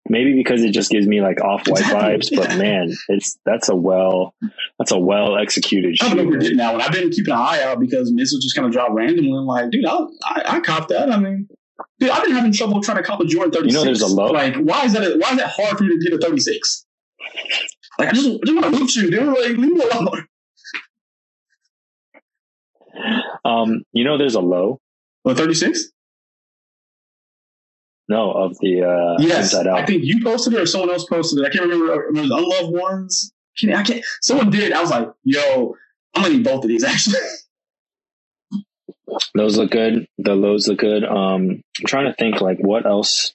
Maybe 0.09 0.33
because 0.33 0.63
it 0.63 0.71
just 0.71 0.89
gives 0.89 1.07
me 1.07 1.21
like 1.21 1.39
off 1.41 1.67
white 1.67 1.83
vibes, 1.83 2.35
but 2.35 2.57
man, 2.57 2.91
it's 3.07 3.37
that's 3.45 3.69
a 3.69 3.75
well 3.75 4.33
that's 4.79 4.91
a 4.91 4.97
well 4.99 5.37
executed 5.37 5.95
I 6.01 6.07
don't 6.07 6.17
know 6.17 6.23
shoe. 6.23 6.29
who 6.31 6.39
did 6.39 6.59
that 6.59 6.73
one. 6.73 6.81
I've 6.81 6.91
been 6.91 7.11
keeping 7.11 7.33
an 7.33 7.39
eye 7.39 7.61
out 7.63 7.79
because 7.79 8.11
missiles 8.11 8.43
just 8.43 8.55
kind 8.55 8.65
of 8.65 8.73
drop 8.73 8.89
randomly. 8.91 9.37
I'm 9.37 9.45
like, 9.45 9.69
dude, 9.69 9.85
I, 9.85 9.99
I, 10.25 10.43
I 10.47 10.59
copped 10.59 10.89
that. 10.89 11.11
I 11.11 11.17
mean, 11.17 11.47
dude, 11.99 12.09
I've 12.09 12.23
been 12.23 12.33
having 12.33 12.51
trouble 12.51 12.81
trying 12.81 12.97
to 12.97 13.03
cop 13.03 13.21
a 13.21 13.25
Jordan 13.25 13.51
36. 13.51 13.73
You 13.73 13.79
know 13.79 13.85
there's 13.85 14.01
a 14.01 14.07
low- 14.07 14.31
Like, 14.31 14.55
why 14.55 14.85
is 14.85 14.93
that? 14.93 15.03
A, 15.03 15.17
why 15.17 15.31
is 15.31 15.37
that 15.37 15.49
hard 15.55 15.77
for 15.77 15.83
me 15.83 15.97
to 15.97 16.09
get 16.09 16.13
a 16.13 16.17
36? 16.17 16.85
Like, 17.99 18.09
I 18.09 18.11
just, 18.11 18.27
I 18.27 18.37
just 18.45 18.53
want 18.61 18.73
to 18.73 18.77
hoop 18.79 18.89
shoe, 18.89 19.09
dude. 19.11 19.23
Like, 19.27 19.37
leave 19.57 19.59
me 19.71 19.83
alone. 19.83 20.27
Um, 23.45 23.83
you 23.93 24.03
know 24.03 24.17
there's 24.17 24.35
a 24.35 24.41
low, 24.41 24.79
What 25.23 25.37
36? 25.37 25.89
No, 28.09 28.31
of 28.31 28.57
the 28.59 28.83
uh 28.83 29.21
Yes, 29.21 29.53
inside 29.53 29.67
I 29.67 29.85
think 29.85 30.03
you 30.03 30.23
posted 30.23 30.53
it 30.53 30.59
or 30.61 30.65
someone 30.65 30.89
else 30.89 31.05
posted 31.05 31.39
it. 31.39 31.47
I 31.47 31.49
can't 31.49 31.69
remember. 31.69 32.03
It 32.05 32.13
was 32.13 32.29
unloved 32.31 32.73
ones. 32.77 33.31
Can- 33.57 33.73
I 33.73 33.83
can't. 33.83 34.03
Someone 34.21 34.49
did. 34.49 34.73
I 34.73 34.81
was 34.81 34.89
like, 34.91 35.09
yo, 35.23 35.75
I'm 36.15 36.23
gonna 36.23 36.35
need 36.35 36.43
both 36.43 36.63
of 36.63 36.67
these 36.69 36.83
actually. 36.93 37.19
Those 39.35 39.57
look 39.57 39.71
good. 39.71 40.07
The 40.17 40.35
lows 40.35 40.67
look 40.67 40.79
good. 40.79 41.03
Um, 41.03 41.61
I'm 41.79 41.85
trying 41.85 42.05
to 42.05 42.13
think 42.13 42.39
like 42.41 42.59
what 42.59 42.85
else, 42.85 43.33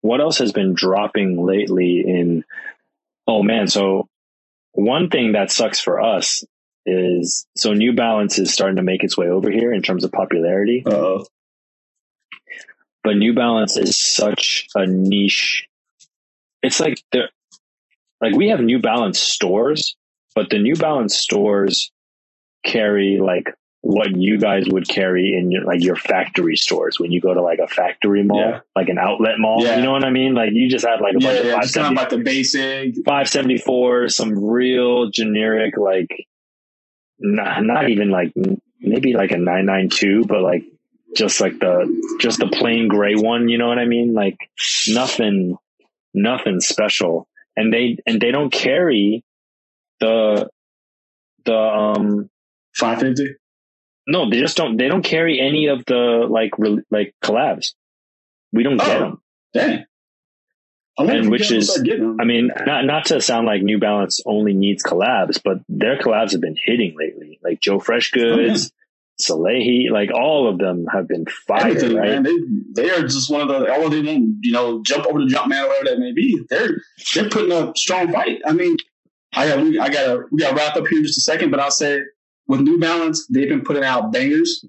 what 0.00 0.20
else 0.20 0.38
has 0.38 0.52
been 0.52 0.74
dropping 0.74 1.44
lately 1.44 2.00
in, 2.06 2.44
oh 3.26 3.42
man. 3.42 3.66
So 3.66 4.08
one 4.72 5.10
thing 5.10 5.32
that 5.32 5.50
sucks 5.50 5.80
for 5.80 6.00
us 6.00 6.44
is, 6.86 7.46
so 7.56 7.72
New 7.72 7.92
Balance 7.94 8.38
is 8.38 8.52
starting 8.52 8.76
to 8.76 8.82
make 8.82 9.02
its 9.02 9.16
way 9.16 9.26
over 9.28 9.50
here 9.50 9.72
in 9.72 9.82
terms 9.82 10.04
of 10.04 10.12
popularity, 10.12 10.84
Uh, 10.86 11.24
but 13.04 13.16
New 13.16 13.32
Balance 13.34 13.76
is 13.76 13.96
such 13.98 14.66
a 14.74 14.86
niche. 14.86 15.66
It's 16.62 16.80
like 16.80 17.02
the, 17.12 17.28
like 18.20 18.34
we 18.34 18.48
have 18.48 18.60
New 18.60 18.80
Balance 18.80 19.20
stores, 19.20 19.96
but 20.34 20.50
the 20.50 20.58
New 20.58 20.74
Balance 20.74 21.16
stores 21.16 21.90
carry 22.64 23.18
like 23.20 23.54
what 23.80 24.10
you 24.16 24.38
guys 24.38 24.64
would 24.68 24.88
carry 24.88 25.34
in 25.38 25.52
your 25.52 25.62
like 25.64 25.82
your 25.82 25.94
factory 25.94 26.56
stores 26.56 26.98
when 26.98 27.12
you 27.12 27.20
go 27.20 27.32
to 27.32 27.40
like 27.40 27.60
a 27.60 27.68
factory 27.68 28.24
mall, 28.24 28.40
Yeah. 28.40 28.60
like 28.74 28.88
an 28.88 28.98
outlet 28.98 29.38
mall. 29.38 29.62
Yeah. 29.64 29.76
You 29.76 29.82
know 29.84 29.92
what 29.92 30.04
I 30.04 30.10
mean? 30.10 30.34
Like 30.34 30.50
you 30.52 30.68
just 30.68 30.84
have 30.84 31.00
like 31.00 31.14
a 31.14 31.20
yeah, 31.20 31.32
bunch 31.32 31.44
yeah, 31.46 31.54
of 31.54 31.62
just 31.62 31.74
kind 31.74 31.96
570, 31.96 31.96
of 31.96 31.96
like 31.96 32.10
the 32.10 32.24
basic. 32.24 32.94
574, 33.06 34.08
some 34.08 34.44
real 34.44 35.10
generic 35.10 35.76
like 35.76 36.26
not, 37.20 37.64
not 37.64 37.88
even 37.88 38.10
like 38.10 38.32
maybe 38.80 39.12
like 39.14 39.30
a 39.30 39.36
992, 39.38 40.24
but 40.26 40.42
like 40.42 40.64
just 41.16 41.40
like 41.40 41.58
the 41.58 42.16
just 42.20 42.38
the 42.38 42.48
plain 42.48 42.88
gray 42.88 43.14
one, 43.14 43.48
you 43.48 43.58
know 43.58 43.68
what 43.68 43.78
I 43.78 43.86
mean? 43.86 44.14
Like 44.14 44.36
nothing 44.88 45.56
nothing 46.14 46.60
special. 46.60 47.26
And 47.56 47.72
they 47.72 47.98
and 48.06 48.20
they 48.20 48.30
don't 48.30 48.50
carry 48.52 49.24
the 50.00 50.48
the 51.44 51.56
um 51.56 52.30
550. 52.76 53.34
no, 54.06 54.30
they 54.30 54.38
just 54.38 54.56
don't. 54.56 54.76
They 54.76 54.88
don't 54.88 55.02
carry 55.02 55.40
any 55.40 55.66
of 55.66 55.84
the 55.86 56.26
like 56.28 56.52
re, 56.58 56.80
like 56.90 57.14
collabs. 57.24 57.72
We 58.52 58.62
don't 58.62 58.76
get 58.78 58.96
Oh. 58.96 59.00
them. 59.00 59.22
Dang. 59.54 59.84
And 60.98 61.30
which 61.30 61.50
is- 61.52 61.70
start 61.70 61.84
getting 61.86 62.02
them. 62.02 62.20
I 62.20 62.24
mean, 62.24 62.50
not 62.66 62.84
not 62.84 63.06
to 63.06 63.20
sound 63.20 63.46
like 63.46 63.62
New 63.62 63.78
Balance 63.78 64.20
only 64.26 64.52
needs 64.54 64.82
collabs, 64.84 65.40
but 65.42 65.58
their 65.68 65.96
collabs 65.98 66.32
have 66.32 66.40
been 66.40 66.56
hitting 66.62 66.96
lately. 66.98 67.38
Like 67.42 67.60
Joe 67.60 67.78
Fresh 67.80 68.10
Goods, 68.10 68.72
Salehe, 69.20 69.90
like 69.90 70.10
all 70.14 70.48
of 70.48 70.58
them 70.58 70.86
have 70.92 71.08
been 71.08 71.24
fire, 71.46 71.66
Everything, 71.66 71.96
right? 71.96 72.22
man. 72.22 72.22
They 72.22 72.82
they 72.82 72.90
are 72.90 73.02
just 73.02 73.30
one 73.30 73.40
of 73.40 73.48
the 73.48 73.72
all 73.72 73.86
of 73.86 73.92
them 73.92 74.38
you 74.42 74.52
know, 74.52 74.82
jump 74.84 75.06
over 75.06 75.18
the 75.20 75.26
jump 75.26 75.48
man 75.48 75.64
or 75.64 75.68
whatever 75.68 75.90
that 75.90 75.98
may 75.98 76.12
be. 76.12 76.40
They're 76.48 76.80
they're 77.14 77.28
putting 77.28 77.52
a 77.52 77.72
strong 77.76 78.12
fight. 78.12 78.40
I 78.46 78.52
mean, 78.52 78.76
I 79.34 79.48
got 79.48 79.60
we 79.60 79.78
I 79.78 79.88
gotta 79.88 80.22
we 80.30 80.38
gotta 80.40 80.54
wrap 80.54 80.76
up 80.76 80.86
here 80.86 80.98
in 80.98 81.04
just 81.04 81.18
a 81.18 81.22
second, 81.22 81.50
but 81.50 81.58
I'll 81.60 81.70
say 81.70 82.00
with 82.46 82.60
New 82.60 82.78
Balance, 82.78 83.26
they've 83.26 83.48
been 83.48 83.62
putting 83.62 83.84
out 83.84 84.12
bangers. 84.12 84.64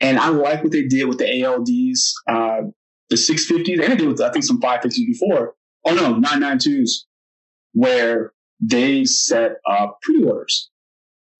And 0.00 0.18
I 0.18 0.28
like 0.28 0.62
what 0.62 0.72
they 0.72 0.82
did 0.82 1.04
with 1.06 1.18
the 1.18 1.24
ALDs, 1.24 2.00
uh, 2.28 2.68
the 3.08 3.16
650s, 3.16 3.80
and 3.80 3.92
they 3.92 3.96
did 3.96 4.08
with 4.08 4.20
I 4.20 4.30
think 4.30 4.44
some 4.44 4.60
550s 4.60 5.06
before. 5.06 5.54
Oh 5.86 5.94
no, 5.94 6.14
992s, 6.20 6.90
where 7.72 8.32
they 8.60 9.04
set 9.04 9.52
up 9.68 9.98
pre-orders. 10.02 10.70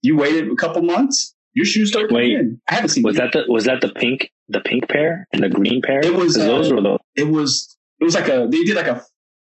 You 0.03 0.17
waited 0.17 0.51
a 0.51 0.55
couple 0.55 0.83
months, 0.83 1.34
your 1.55 1.65
shoes 1.67 1.91
started 1.91 2.09
coming 2.11 2.31
Wait, 2.33 2.39
in. 2.41 2.61
I 2.69 2.75
haven't 2.75 2.91
seen 2.91 3.03
Was 3.05 3.17
that 3.17 3.33
the 3.33 3.45
was 3.49 3.65
that 3.65 3.81
the 3.81 3.89
pink 3.91 4.31
the 4.49 4.61
pink 4.61 4.89
pair 4.89 5.27
and 5.33 5.43
the 5.43 5.49
green 5.49 5.81
pair? 5.83 6.01
It 6.01 6.15
was, 6.15 6.37
'Cause 6.37 6.47
those 6.47 6.73
uh, 6.73 6.75
were 6.77 6.83
the 6.83 6.99
it 7.17 7.29
was 7.29 7.77
it 8.01 8.05
was 8.05 8.15
like 8.15 8.29
a 8.29 8.47
they 8.51 8.65
did 8.65 8.77
like 8.77 8.87
a 8.87 9.03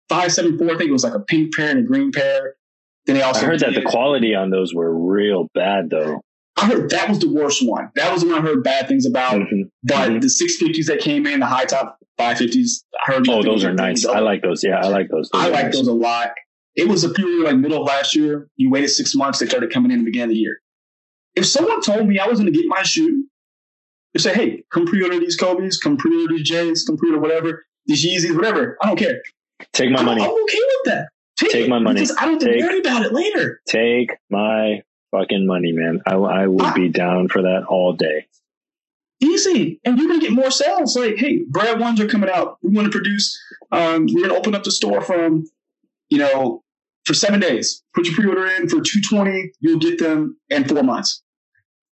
five 0.09 0.31
seven 0.33 0.57
four. 0.57 0.67
I 0.73 0.77
think 0.77 0.89
it 0.89 0.93
was 0.93 1.03
like 1.03 1.13
a 1.13 1.19
pink 1.21 1.53
pair 1.55 1.69
and 1.69 1.79
a 1.79 1.83
green 1.83 2.11
pair. 2.11 2.55
Then 3.05 3.15
they 3.15 3.21
I 3.23 3.27
also 3.27 3.45
heard 3.45 3.59
that 3.61 3.73
the 3.73 3.81
quality 3.81 4.35
on 4.35 4.49
those 4.49 4.73
were 4.73 4.93
real 4.95 5.47
bad 5.53 5.89
though. 5.89 6.21
I 6.57 6.65
heard 6.67 6.89
that 6.91 7.07
was 7.09 7.19
the 7.19 7.31
worst 7.31 7.65
one. 7.67 7.89
That 7.95 8.11
was 8.11 8.21
the 8.23 8.27
one 8.29 8.39
I 8.39 8.41
heard 8.41 8.63
bad 8.63 8.87
things 8.87 9.05
about. 9.05 9.33
Mhm. 9.35 9.69
But 9.83 10.09
Mhm. 10.11 10.21
the 10.21 10.29
six 10.29 10.57
fifties 10.57 10.87
that 10.87 10.99
came 10.99 11.25
in, 11.25 11.39
the 11.39 11.45
high 11.45 11.65
top 11.65 11.97
five 12.17 12.37
fifties, 12.37 12.83
I 13.07 13.13
heard. 13.13 13.27
Oh, 13.29 13.41
those 13.41 13.63
are 13.63 13.73
nice. 13.73 14.05
I 14.05 14.19
like 14.19 14.41
those. 14.43 14.63
Yeah, 14.63 14.79
I 14.83 14.89
like 14.89 15.07
those. 15.09 15.29
I 15.33 15.47
are 15.47 15.51
like 15.51 15.65
nice. 15.65 15.75
those 15.77 15.87
a 15.87 15.93
lot. 15.93 16.31
It 16.75 16.87
was 16.87 17.03
a 17.03 17.09
period 17.09 17.43
like 17.45 17.57
middle 17.57 17.81
of 17.81 17.87
last 17.87 18.15
year. 18.15 18.47
You 18.57 18.69
waited 18.69 18.89
six 18.89 19.15
months, 19.15 19.39
they 19.39 19.45
started 19.45 19.71
coming 19.71 19.91
in 19.91 19.99
the 19.99 20.05
beginning 20.05 20.25
of 20.25 20.29
the 20.31 20.35
year. 20.39 20.59
If 21.35 21.45
someone 21.45 21.81
told 21.81 22.07
me 22.07 22.19
I 22.19 22.27
was 22.27 22.39
going 22.39 22.51
to 22.51 22.57
get 22.57 22.67
my 22.67 22.83
shoe, 22.83 23.25
they 24.13 24.19
say, 24.19 24.33
"Hey, 24.33 24.63
come 24.71 24.85
pre-order 24.85 25.19
these 25.19 25.37
Kobe's, 25.37 25.77
come 25.77 25.97
pre-order 25.97 26.35
these 26.35 26.47
J's, 26.47 26.83
come 26.85 26.97
pre-order 26.97 27.21
whatever, 27.21 27.65
these 27.85 28.05
Yeezys, 28.05 28.35
whatever." 28.35 28.77
I 28.81 28.87
don't 28.87 28.97
care. 28.97 29.21
Take 29.73 29.91
my 29.91 29.99
I'm, 29.99 30.05
money. 30.05 30.23
I'm 30.23 30.29
okay 30.29 30.59
with 30.59 30.85
that. 30.85 31.09
Take, 31.37 31.51
Take 31.51 31.69
my 31.69 31.79
money. 31.79 32.01
I 32.01 32.25
don't 32.25 32.33
have 32.33 32.39
to 32.39 32.45
Take- 32.45 32.61
worry 32.61 32.79
about 32.79 33.05
it 33.05 33.13
later. 33.13 33.61
Take 33.67 34.11
my 34.29 34.81
fucking 35.11 35.45
money, 35.47 35.71
man. 35.71 36.01
I, 36.05 36.15
I 36.15 36.47
would 36.47 36.61
Ah. 36.61 36.73
be 36.73 36.89
down 36.89 37.29
for 37.29 37.41
that 37.43 37.63
all 37.67 37.93
day. 37.93 38.27
Easy, 39.23 39.79
and 39.85 39.97
you're 39.99 40.07
gonna 40.07 40.19
get 40.19 40.31
more 40.31 40.49
sales. 40.49 40.97
Like, 40.97 41.15
hey, 41.17 41.43
Brad 41.47 41.79
ones 41.79 42.01
are 42.01 42.07
coming 42.07 42.29
out. 42.29 42.57
We 42.63 42.71
want 42.71 42.85
to 42.85 42.91
produce. 42.91 43.39
Um, 43.71 44.07
we're 44.11 44.27
gonna 44.27 44.37
open 44.37 44.55
up 44.55 44.63
the 44.63 44.71
store 44.71 45.01
from, 45.01 45.45
you 46.09 46.17
know, 46.17 46.60
for 47.05 47.13
seven 47.13 47.39
days. 47.39 47.83
Put 47.95 48.05
your 48.05 48.15
pre-order 48.15 48.45
in 48.47 48.69
for 48.69 48.81
two 48.81 49.01
twenty. 49.07 49.51
You'll 49.59 49.79
get 49.79 49.99
them 49.99 50.37
in 50.49 50.67
four 50.67 50.83
months. 50.83 51.23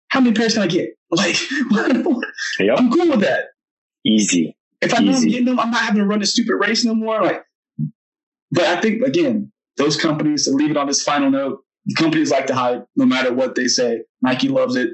How 0.08 0.20
many 0.20 0.34
pairs 0.34 0.54
can 0.54 0.62
I 0.62 0.66
get? 0.66 0.90
Like, 1.10 1.36
Yep. 2.60 2.78
I'm 2.78 2.90
cool 2.92 3.08
with 3.08 3.20
that. 3.20 3.46
Easy. 4.04 4.54
If 4.82 4.92
I 4.92 4.98
know 4.98 5.12
I'm 5.16 5.26
getting 5.26 5.46
them, 5.46 5.58
I'm 5.58 5.70
not 5.70 5.80
having 5.80 6.02
to 6.02 6.06
run 6.06 6.20
a 6.20 6.26
stupid 6.26 6.56
race 6.56 6.84
no 6.84 6.94
more. 6.94 7.22
Like, 7.22 7.42
but 8.50 8.64
I 8.64 8.78
think 8.80 9.02
again, 9.02 9.50
those 9.78 9.96
companies. 9.96 10.44
To 10.44 10.50
leave 10.50 10.70
it 10.70 10.76
on 10.76 10.86
this 10.86 11.02
final 11.02 11.30
note, 11.30 11.60
companies 11.96 12.30
like 12.30 12.46
to 12.48 12.54
hype, 12.54 12.84
no 12.96 13.06
matter 13.06 13.32
what 13.32 13.54
they 13.54 13.68
say. 13.68 14.02
Nike 14.20 14.48
loves 14.48 14.76
it. 14.76 14.90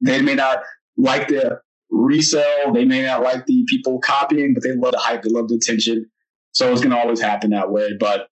They 0.00 0.22
may 0.22 0.34
not 0.36 0.58
like 0.96 1.28
the 1.28 1.60
resell. 1.90 2.72
They 2.72 2.84
may 2.84 3.02
not 3.02 3.22
like 3.22 3.46
the 3.46 3.64
people 3.68 3.98
copying, 3.98 4.54
but 4.54 4.62
they 4.62 4.72
love 4.72 4.92
the 4.92 4.98
hype. 4.98 5.22
They 5.22 5.30
love 5.30 5.48
the 5.48 5.56
attention. 5.56 6.06
So 6.52 6.72
it's 6.72 6.80
gonna 6.80 6.96
always 6.96 7.20
happen 7.20 7.50
that 7.50 7.70
way. 7.70 7.90
But 7.98 8.28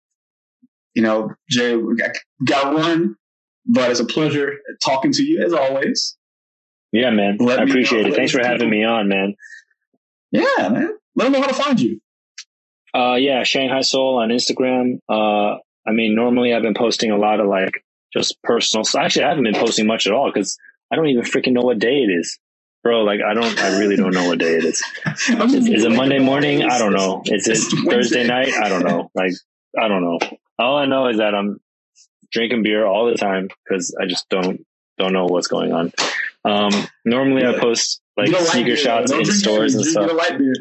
you 0.98 1.04
know, 1.04 1.32
Jay, 1.48 1.76
we 1.76 1.94
got, 1.94 2.10
got 2.44 2.72
to. 2.72 3.14
But 3.66 3.92
it's 3.92 4.00
a 4.00 4.04
pleasure 4.04 4.54
talking 4.84 5.12
to 5.12 5.22
you 5.22 5.44
as 5.44 5.52
always. 5.52 6.16
Yeah, 6.90 7.10
man. 7.10 7.36
Let 7.38 7.60
I 7.60 7.62
appreciate 7.62 8.02
know. 8.02 8.08
it. 8.08 8.16
Thanks 8.16 8.32
for 8.32 8.42
having 8.42 8.68
me 8.68 8.82
on, 8.82 9.06
man. 9.06 9.36
Yeah, 10.32 10.42
man. 10.58 10.98
Let 11.14 11.24
them 11.26 11.32
know 11.34 11.40
how 11.42 11.46
to 11.46 11.54
find 11.54 11.80
you. 11.80 12.00
Uh, 12.92 13.14
yeah, 13.14 13.44
Shanghai 13.44 13.82
Sole 13.82 14.16
on 14.16 14.30
Instagram. 14.30 14.98
Uh, 15.08 15.58
I 15.86 15.92
mean, 15.92 16.16
normally 16.16 16.52
I've 16.52 16.62
been 16.62 16.74
posting 16.74 17.12
a 17.12 17.16
lot 17.16 17.38
of 17.38 17.46
like 17.46 17.84
just 18.12 18.42
personal 18.42 18.82
stuff. 18.82 19.02
Actually, 19.04 19.26
I 19.26 19.28
haven't 19.28 19.44
been 19.44 19.54
posting 19.54 19.86
much 19.86 20.08
at 20.08 20.12
all 20.12 20.32
because 20.32 20.58
I 20.92 20.96
don't 20.96 21.06
even 21.06 21.22
freaking 21.22 21.52
know 21.52 21.62
what 21.62 21.78
day 21.78 21.98
it 21.98 22.10
is. 22.10 22.40
Bro, 22.82 23.04
like 23.04 23.20
I 23.24 23.34
don't, 23.34 23.56
I 23.60 23.78
really 23.78 23.94
don't 23.94 24.14
know 24.14 24.26
what 24.26 24.40
day 24.40 24.56
it 24.56 24.64
is. 24.64 24.82
Is, 25.06 25.68
is 25.68 25.84
it 25.84 25.92
Monday 25.92 26.18
morning? 26.18 26.64
I 26.64 26.78
don't 26.78 26.92
know. 26.92 27.22
Is 27.26 27.46
it 27.46 27.58
Thursday 27.88 28.26
night? 28.26 28.52
I 28.54 28.68
don't 28.68 28.82
know. 28.84 29.10
Like, 29.14 29.32
I 29.80 29.86
don't 29.86 30.02
know. 30.02 30.18
All 30.58 30.76
I 30.76 30.86
know 30.86 31.08
is 31.08 31.18
that 31.18 31.34
I'm 31.34 31.60
drinking 32.32 32.62
beer 32.62 32.84
all 32.86 33.06
the 33.06 33.14
time 33.16 33.48
because 33.64 33.94
I 34.00 34.06
just 34.06 34.28
don't 34.28 34.64
don't 34.98 35.12
know 35.12 35.26
what's 35.26 35.46
going 35.46 35.72
on. 35.72 35.92
Um, 36.44 36.72
normally 37.04 37.44
I 37.46 37.58
post 37.58 38.00
like 38.16 38.34
sneaker 38.34 38.76
shots 38.76 39.12
in 39.12 39.24
stores 39.26 39.74
beer. 39.74 39.80
and 39.82 39.90
stuff. 39.90 40.06
your 40.06 40.16
light 40.16 40.38
beer. 40.38 40.54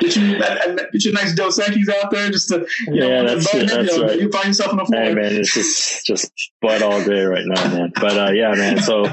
get 0.00 0.16
you 0.16 0.38
get 0.38 1.04
your 1.04 1.14
nice 1.14 1.34
Dos 1.34 1.58
Equis 1.58 1.88
out 1.88 2.10
there 2.10 2.30
just 2.30 2.48
to 2.48 2.66
you 2.88 2.94
Yeah, 2.94 3.22
know, 3.22 3.34
that's 3.34 3.54
it. 3.54 3.68
That's 3.68 3.96
you 3.96 4.02
right. 4.02 4.20
You 4.20 4.30
find 4.30 4.46
yourself 4.48 4.76
the 4.76 4.84
floor. 4.84 5.02
Hey 5.02 5.14
man, 5.14 5.32
it's 5.34 5.54
just 5.54 6.04
just 6.06 6.30
butt 6.60 6.82
all 6.82 7.02
day 7.04 7.22
right 7.22 7.44
now, 7.46 7.68
man. 7.70 7.92
But 7.94 8.18
uh, 8.18 8.32
yeah, 8.32 8.52
man. 8.54 8.80
So 8.82 9.06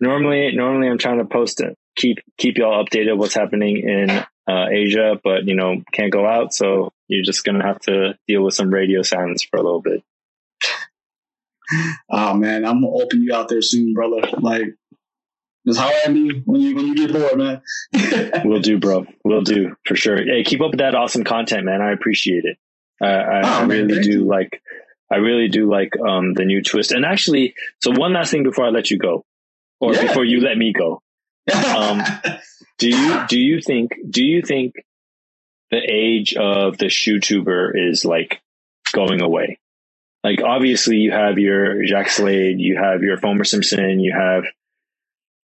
normally, 0.00 0.52
normally 0.54 0.88
I'm 0.88 0.98
trying 0.98 1.18
to 1.18 1.24
post 1.24 1.60
it, 1.60 1.76
keep 1.96 2.18
keep 2.38 2.58
y'all 2.58 2.84
updated 2.84 3.16
what's 3.16 3.34
happening 3.34 3.78
in 3.78 4.24
uh, 4.48 4.66
Asia, 4.70 5.20
but 5.22 5.46
you 5.46 5.54
know 5.54 5.82
can't 5.92 6.12
go 6.12 6.26
out, 6.26 6.52
so 6.54 6.92
you're 7.08 7.24
just 7.24 7.44
gonna 7.44 7.64
have 7.64 7.80
to 7.80 8.18
deal 8.28 8.42
with 8.42 8.54
some 8.54 8.70
radio 8.72 9.02
silence 9.02 9.42
for 9.42 9.58
a 9.58 9.62
little 9.62 9.82
bit. 9.82 10.02
Oh 12.10 12.34
man, 12.34 12.64
I'm 12.64 12.82
gonna 12.82 12.92
open 12.92 13.22
you 13.22 13.34
out 13.34 13.48
there 13.48 13.62
soon, 13.62 13.94
brother. 13.94 14.20
Like, 14.38 14.74
just 15.66 15.78
holler 15.78 15.94
at 16.04 16.12
me 16.12 16.42
when 16.44 16.60
you 16.60 16.74
when 16.76 16.86
you 16.86 16.94
get 16.94 17.12
bored, 17.12 17.38
man. 17.38 17.62
We'll 18.44 18.60
do, 18.60 18.78
bro. 18.78 19.06
We'll 19.24 19.42
do 19.42 19.76
for 19.86 19.94
sure. 19.96 20.16
Hey, 20.22 20.42
keep 20.44 20.60
up 20.60 20.72
with 20.72 20.80
that 20.80 20.94
awesome 20.94 21.24
content, 21.24 21.64
man. 21.64 21.80
I 21.80 21.92
appreciate 21.92 22.44
it. 22.44 22.56
I, 23.00 23.06
I, 23.06 23.40
Oh, 23.44 23.62
I 23.62 23.64
really 23.64 23.94
thank 23.94 24.04
do 24.06 24.10
you. 24.12 24.24
like. 24.24 24.60
I 25.10 25.16
really 25.16 25.48
do 25.48 25.70
like 25.70 25.92
um, 26.00 26.32
the 26.32 26.44
new 26.46 26.62
twist. 26.62 26.90
And 26.90 27.04
actually, 27.04 27.54
so 27.82 27.90
one 27.90 28.14
last 28.14 28.30
thing 28.30 28.44
before 28.44 28.64
I 28.64 28.70
let 28.70 28.90
you 28.90 28.98
go, 28.98 29.24
or 29.78 29.92
Yeah. 29.94 30.06
before 30.06 30.24
you 30.24 30.40
let 30.40 30.56
me 30.56 30.72
go, 30.72 31.02
Um, 31.54 32.02
do 32.82 32.88
you 32.88 33.26
do 33.28 33.38
you 33.38 33.60
think 33.60 33.92
do 34.10 34.24
you 34.24 34.42
think 34.42 34.74
the 35.70 35.78
age 35.78 36.34
of 36.34 36.78
the 36.78 36.88
shoe 36.88 37.20
tuber 37.20 37.72
is 37.76 38.04
like 38.04 38.42
going 38.92 39.22
away? 39.22 39.60
Like 40.24 40.42
obviously 40.42 40.96
you 40.96 41.12
have 41.12 41.38
your 41.38 41.86
Jacques 41.86 42.10
Slade, 42.10 42.58
you 42.58 42.76
have 42.76 43.02
your 43.02 43.18
Foamer 43.18 43.46
Simpson, 43.46 44.00
you 44.00 44.12
have 44.12 44.44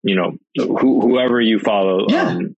you 0.03 0.15
know 0.15 0.37
who, 0.57 0.99
whoever 0.99 1.39
you 1.39 1.59
follow. 1.59 2.07
Yeah. 2.09 2.23
Um, 2.23 2.55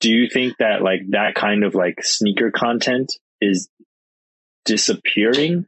do 0.00 0.10
you 0.10 0.28
think 0.28 0.56
that 0.58 0.82
like 0.82 1.02
that 1.10 1.36
kind 1.36 1.62
of 1.62 1.76
like 1.76 2.02
sneaker 2.02 2.50
content 2.50 3.12
is 3.40 3.68
disappearing? 4.64 5.66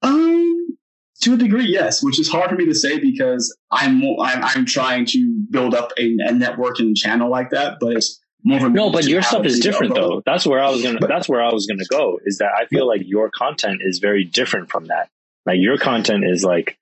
Um, 0.00 0.78
to 1.22 1.34
a 1.34 1.36
degree, 1.36 1.66
yes, 1.66 2.02
which 2.02 2.18
is 2.20 2.28
hard 2.28 2.50
for 2.50 2.56
me 2.56 2.66
to 2.66 2.74
say 2.74 2.98
because 2.98 3.56
I'm 3.70 4.02
I'm, 4.20 4.44
I'm 4.44 4.66
trying 4.66 5.06
to 5.06 5.34
build 5.50 5.74
up 5.74 5.90
a, 5.98 6.16
a 6.20 6.32
network 6.32 6.78
and 6.80 6.96
channel 6.96 7.30
like 7.30 7.50
that, 7.50 7.78
but 7.80 7.96
it's 7.96 8.20
more 8.44 8.58
of 8.58 8.64
a 8.64 8.68
No, 8.70 8.90
but 8.90 9.04
your 9.04 9.22
stuff 9.22 9.44
is 9.46 9.60
different 9.60 9.94
though. 9.94 10.22
That's 10.26 10.46
where 10.46 10.60
I 10.60 10.68
was 10.70 10.82
gonna. 10.82 10.98
But- 11.00 11.08
that's 11.08 11.28
where 11.28 11.42
I 11.42 11.52
was 11.52 11.66
gonna 11.66 11.84
go. 11.90 12.18
Is 12.24 12.38
that 12.38 12.50
I 12.60 12.66
feel 12.66 12.86
like 12.86 13.02
your 13.04 13.30
content 13.30 13.80
is 13.84 13.98
very 13.98 14.24
different 14.24 14.70
from 14.70 14.86
that. 14.86 15.08
Like 15.46 15.58
your 15.60 15.78
content 15.78 16.24
is 16.24 16.44
like 16.44 16.76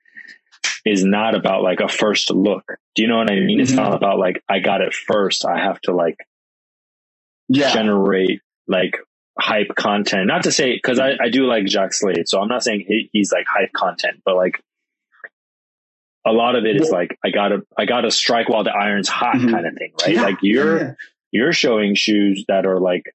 is 0.85 1.05
not 1.05 1.35
about 1.35 1.63
like 1.63 1.81
a 1.81 1.89
first 1.89 2.31
look. 2.31 2.65
Do 2.95 3.03
you 3.03 3.09
know 3.09 3.19
what 3.19 3.31
I 3.31 3.41
mean? 3.41 3.61
It's 3.61 3.73
Mhm. 3.73 3.77
not 3.77 3.95
about 3.95 4.19
like 4.19 4.43
I 4.49 4.61
got 4.61 4.81
it 4.81 4.95
first. 4.95 5.45
I 5.45 5.59
have 5.59 5.81
to 5.83 5.93
like 5.95 6.17
Yeah, 7.49 7.73
generate 7.73 8.41
like 8.69 8.99
hype 9.39 9.69
content. 9.77 10.27
Not 10.27 10.45
to 10.45 10.53
say 10.53 10.75
because 10.75 10.99
I, 10.99 11.13
I 11.21 11.29
do 11.31 11.47
like 11.47 11.67
Jacques 11.67 11.95
Slade, 11.95 12.29
so 12.29 12.41
I'm 12.41 12.49
not 12.49 12.63
saying 12.63 12.85
he, 12.87 13.11
he's 13.13 13.33
like 13.33 13.47
hype 13.49 13.73
content, 13.73 14.23
but 14.25 14.37
like 14.37 14.63
a 16.27 16.33
lot 16.33 16.55
of 16.57 16.65
it 16.67 16.77
is 16.77 16.91
like 16.91 17.19
I 17.25 17.31
gotta 17.31 17.63
I 17.79 17.87
gotta 17.87 18.11
strike 18.11 18.49
while 18.49 18.65
the 18.65 18.73
iron's 18.73 19.09
hot 19.09 19.37
Mhm. 19.37 19.51
kind 19.51 19.67
of 19.67 19.75
thing, 19.75 19.93
right? 20.03 20.15
Yeah, 20.15 20.23
Like 20.23 20.39
you're 20.43 20.79
yeah, 20.79 20.93
you're 21.33 21.53
showing 21.53 21.95
shoes 21.95 22.45
that 22.49 22.67
are 22.67 22.79
like 22.79 23.15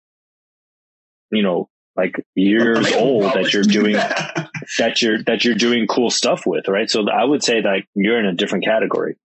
you 1.32 1.44
know 1.44 1.70
like 1.96 2.16
years 2.36 2.92
old 2.96 3.24
that 3.34 3.54
you're 3.54 3.64
doing 3.64 3.94
that 4.80 5.02
you're 5.02 5.22
that 5.24 5.44
you're 5.46 5.56
doing 5.56 5.86
cool 5.88 6.10
stuff 6.10 6.46
with 6.46 6.68
right 6.68 6.90
so 6.90 7.10
i 7.10 7.24
would 7.24 7.44
say 7.44 7.62
that 7.62 7.82
you're 7.96 8.20
in 8.20 8.26
a 8.26 8.34
different 8.34 8.64
category 8.64 9.16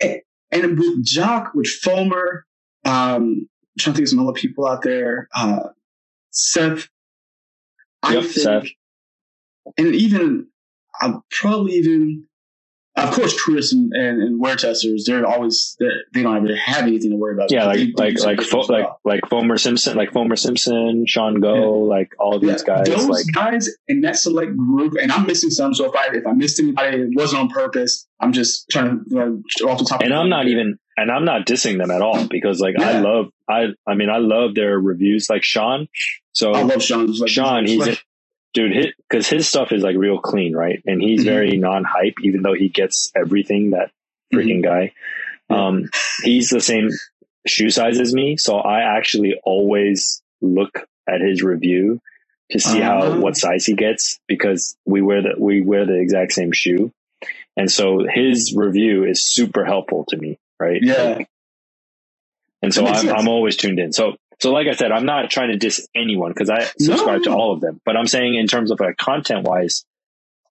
and 0.00 0.78
with 0.78 1.04
Jock, 1.04 1.52
with 1.54 1.66
Foamer, 1.66 2.42
um, 2.84 3.48
I'm 3.48 3.48
trying 3.78 3.94
to 3.94 3.96
think 3.96 4.00
of 4.04 4.08
some 4.10 4.20
other 4.20 4.32
people 4.34 4.66
out 4.68 4.82
there. 4.82 5.28
Uh, 5.34 5.68
Seth, 6.34 6.88
I 8.02 8.14
Yep, 8.14 8.22
think, 8.24 8.34
Seth. 8.34 8.66
and 9.78 9.94
even 9.94 10.48
I'll 11.00 11.24
probably 11.30 11.72
even, 11.74 12.24
of 12.96 13.12
course, 13.12 13.40
Chris 13.40 13.72
and 13.72 13.92
and, 13.92 14.22
and 14.22 14.40
WearTesters. 14.42 15.00
They're 15.06 15.26
always 15.26 15.74
they're, 15.80 15.90
they 16.12 16.22
don't 16.22 16.42
really 16.42 16.56
have 16.58 16.84
anything 16.86 17.10
to 17.10 17.16
worry 17.16 17.34
about. 17.34 17.50
yeah 17.50 17.64
like 17.64 17.78
they 17.78 17.86
like 17.96 18.16
do 18.16 18.22
like 18.24 18.40
Fo- 18.42 18.60
like 18.60 18.86
like 19.04 19.20
Foamer 19.22 19.58
Simpson 19.58 19.96
like 19.96 20.12
Foamer 20.12 20.38
Simpson 20.38 21.04
sean 21.08 21.40
go 21.40 21.80
like 21.80 22.12
all 22.20 22.38
these 22.38 22.62
guys 22.62 22.86
those 22.86 23.08
like 23.08 23.24
guys 23.32 23.68
in 23.88 24.02
that 24.02 24.16
select 24.16 24.56
group, 24.56 24.94
and 25.00 25.10
I'm 25.10 25.26
missing 25.26 25.50
some. 25.50 25.74
So 25.74 25.86
if 25.86 25.96
I 25.96 26.14
if 26.14 26.26
I 26.26 26.32
missed 26.32 26.60
anybody, 26.60 26.98
it 26.98 27.10
wasn't 27.16 27.42
on 27.42 27.48
purpose. 27.48 28.06
I'm 28.20 28.32
just 28.32 28.68
trying 28.70 28.98
to 28.98 29.04
you 29.08 29.16
know, 29.16 29.68
off 29.70 29.78
the 29.78 29.84
top. 29.84 30.00
and 30.02 30.10
my 30.10 30.16
i'm 30.16 30.28
not 30.28 30.46
even 30.46 30.78
and 30.96 31.10
i'm 31.10 31.24
not 31.24 31.46
dissing 31.46 31.76
them 31.78 31.90
at 31.90 32.00
all 32.00 32.26
because 32.28 32.60
like 32.60 32.76
i 32.78 33.00
love 33.00 33.26
i 33.48 33.66
i 33.86 33.94
mean 33.94 34.08
i 34.08 34.18
love 34.18 34.54
their 34.54 34.78
reviews 34.78 35.26
like 35.28 35.42
sean 35.42 35.88
so 36.34 36.52
I 36.52 36.62
love 36.62 36.82
Sean. 36.82 37.06
Like, 37.16 37.30
Sean, 37.30 37.66
he's 37.66 37.78
like, 37.86 38.04
dude, 38.52 38.72
his 38.74 38.86
because 39.08 39.26
his 39.28 39.48
stuff 39.48 39.72
is 39.72 39.82
like 39.82 39.96
real 39.96 40.18
clean, 40.18 40.54
right? 40.54 40.80
And 40.86 41.00
he's 41.00 41.22
Mhm. 41.22 41.24
very 41.24 41.56
non-hype, 41.56 42.14
even 42.22 42.42
though 42.42 42.54
he 42.54 42.68
gets 42.68 43.10
everything. 43.16 43.70
That 43.70 43.90
freaking 44.32 44.62
guy. 44.62 44.92
Mm-hmm. 45.50 45.54
Yeah. 45.54 45.66
Um, 45.66 45.90
he's 46.22 46.48
the 46.50 46.60
same 46.60 46.90
shoe 47.46 47.70
size 47.70 48.00
as 48.00 48.12
me, 48.14 48.36
so 48.36 48.56
I 48.56 48.80
actually 48.96 49.34
always 49.44 50.22
look 50.40 50.86
at 51.08 51.20
his 51.20 51.42
review 51.42 52.00
to 52.50 52.58
see 52.58 52.80
how 52.80 52.98
Uh-huh. 53.02 53.20
what 53.20 53.36
size 53.36 53.64
he 53.66 53.74
gets 53.74 54.18
because 54.28 54.76
we 54.86 55.02
wear 55.02 55.22
the 55.22 55.34
we 55.38 55.60
wear 55.60 55.84
the 55.86 55.98
exact 56.00 56.32
same 56.32 56.52
shoe, 56.52 56.92
and 57.56 57.70
so 57.70 58.04
his 58.08 58.54
review 58.56 59.04
is 59.04 59.22
super 59.24 59.64
helpful 59.64 60.04
to 60.08 60.16
me, 60.16 60.38
right? 60.58 60.80
yeah. 60.82 61.02
Like, 61.18 61.28
and 62.62 62.72
so 62.72 62.86
I'm, 62.86 62.94
sense. 62.94 63.12
I'm 63.14 63.28
always 63.28 63.56
tuned 63.58 63.78
in. 63.78 63.92
So, 63.92 64.16
so 64.40 64.52
like 64.52 64.66
I 64.66 64.72
said, 64.72 64.92
I'm 64.92 65.06
not 65.06 65.30
trying 65.30 65.50
to 65.50 65.56
diss 65.56 65.86
anyone 65.94 66.32
because 66.32 66.50
I 66.50 66.64
subscribe 66.78 67.22
to 67.24 67.32
all 67.32 67.52
of 67.52 67.60
them, 67.60 67.80
but 67.84 67.96
I'm 67.96 68.06
saying 68.06 68.34
in 68.34 68.46
terms 68.46 68.70
of 68.70 68.80
like 68.80 68.96
content 68.96 69.46
wise, 69.46 69.84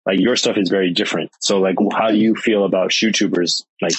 like 0.05 0.19
your 0.19 0.35
stuff 0.35 0.57
is 0.57 0.69
very 0.69 0.91
different. 0.91 1.31
So 1.39 1.59
like, 1.59 1.75
how 1.91 2.09
do 2.09 2.17
you 2.17 2.35
feel 2.35 2.65
about 2.65 2.91
shoe 2.91 3.11
tubers? 3.11 3.65
Like, 3.81 3.93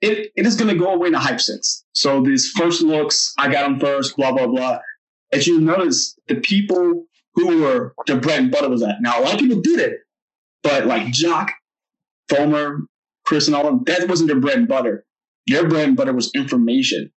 it, 0.00 0.30
it 0.36 0.46
is 0.46 0.56
going 0.56 0.72
to 0.72 0.78
go 0.78 0.92
away 0.92 1.08
in 1.08 1.14
a 1.14 1.18
hype 1.18 1.40
sense. 1.40 1.84
So 1.94 2.22
these 2.22 2.50
first 2.50 2.82
looks, 2.82 3.32
I 3.38 3.48
got 3.48 3.62
them 3.62 3.80
first, 3.80 4.16
blah, 4.16 4.32
blah, 4.32 4.46
blah. 4.46 4.80
As 5.32 5.46
you 5.46 5.60
notice, 5.60 6.16
the 6.28 6.36
people 6.36 7.06
who 7.34 7.62
were 7.62 7.94
the 8.06 8.16
bread 8.16 8.40
and 8.40 8.50
butter 8.50 8.68
was 8.68 8.82
that. 8.82 8.96
Now, 9.00 9.20
a 9.20 9.22
lot 9.22 9.34
of 9.34 9.40
people 9.40 9.60
did 9.60 9.78
it, 9.78 10.00
but 10.62 10.86
like 10.86 11.12
Jock, 11.12 11.52
Foamer, 12.30 12.80
Chris, 13.24 13.46
and 13.46 13.56
all 13.56 13.66
of 13.66 13.68
them, 13.68 13.84
that 13.84 14.08
wasn't 14.08 14.28
their 14.28 14.40
bread 14.40 14.58
and 14.58 14.68
butter. 14.68 15.04
Their 15.46 15.68
bread 15.68 15.88
and 15.88 15.96
butter 15.96 16.12
was 16.12 16.30
information, 16.34 17.10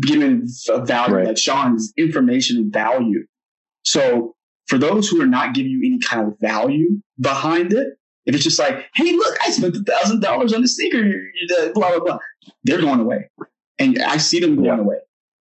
giving 0.00 0.46
a 0.68 0.84
value. 0.84 1.14
Right. 1.14 1.26
Like 1.28 1.38
Sean's 1.38 1.92
information 1.96 2.56
and 2.56 2.72
value. 2.72 3.24
So 3.84 4.34
for 4.66 4.78
those 4.78 5.08
who 5.08 5.20
are 5.22 5.26
not 5.26 5.54
giving 5.54 5.70
you 5.72 5.80
any 5.84 5.98
kind 5.98 6.26
of 6.26 6.38
value 6.40 7.00
behind 7.20 7.72
it, 7.72 7.88
if 8.26 8.34
it's 8.34 8.44
just 8.44 8.58
like, 8.58 8.86
hey, 8.94 9.12
look, 9.12 9.36
I 9.44 9.50
spent 9.50 9.76
a 9.76 9.82
thousand 9.82 10.20
dollars 10.20 10.52
on 10.54 10.62
the 10.62 10.68
sneaker, 10.68 11.02
blah 11.74 11.90
blah 11.90 12.00
blah, 12.00 12.18
they're 12.64 12.80
going 12.80 13.00
away, 13.00 13.28
and 13.78 13.98
I 14.02 14.16
see 14.16 14.40
them 14.40 14.56
going 14.56 14.66
Yeah. 14.66 14.78
away. 14.78 14.96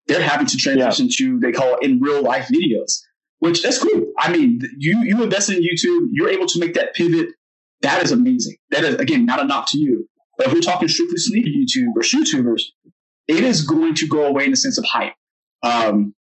They're 0.07 0.21
having 0.21 0.47
to 0.47 0.57
transition 0.57 1.09
to 1.17 1.39
they 1.39 1.51
call 1.51 1.75
it 1.75 1.83
in 1.83 1.99
real 1.99 2.21
life 2.21 2.47
videos, 2.47 3.01
which 3.39 3.61
that's 3.63 3.79
cool. 3.79 4.05
I 4.19 4.31
mean, 4.31 4.61
you 4.77 4.99
you 5.03 5.21
invest 5.23 5.49
in 5.49 5.57
YouTube, 5.61 6.09
you're 6.11 6.29
able 6.29 6.45
to 6.47 6.59
make 6.59 6.75
that 6.75 6.93
pivot. 6.93 7.29
That 7.81 8.03
is 8.03 8.11
amazing. 8.11 8.55
That 8.69 8.83
is 8.85 8.95
again 8.95 9.25
not 9.25 9.41
a 9.41 9.45
knock 9.45 9.67
to 9.71 9.77
you, 9.79 10.07
but 10.37 10.47
if 10.47 10.53
we're 10.53 10.61
talking 10.61 10.87
strictly 10.87 11.17
sneaker 11.17 11.49
YouTube 11.49 11.93
or 11.95 12.03
shoe 12.03 12.23
tubers, 12.23 12.71
it 13.27 13.43
is 13.43 13.61
going 13.61 13.93
to 13.95 14.07
go 14.07 14.25
away 14.25 14.45
in 14.45 14.51
the 14.51 14.57
sense 14.57 14.77
of 14.77 14.85
hype. 14.85 15.13
Um, 15.63 16.13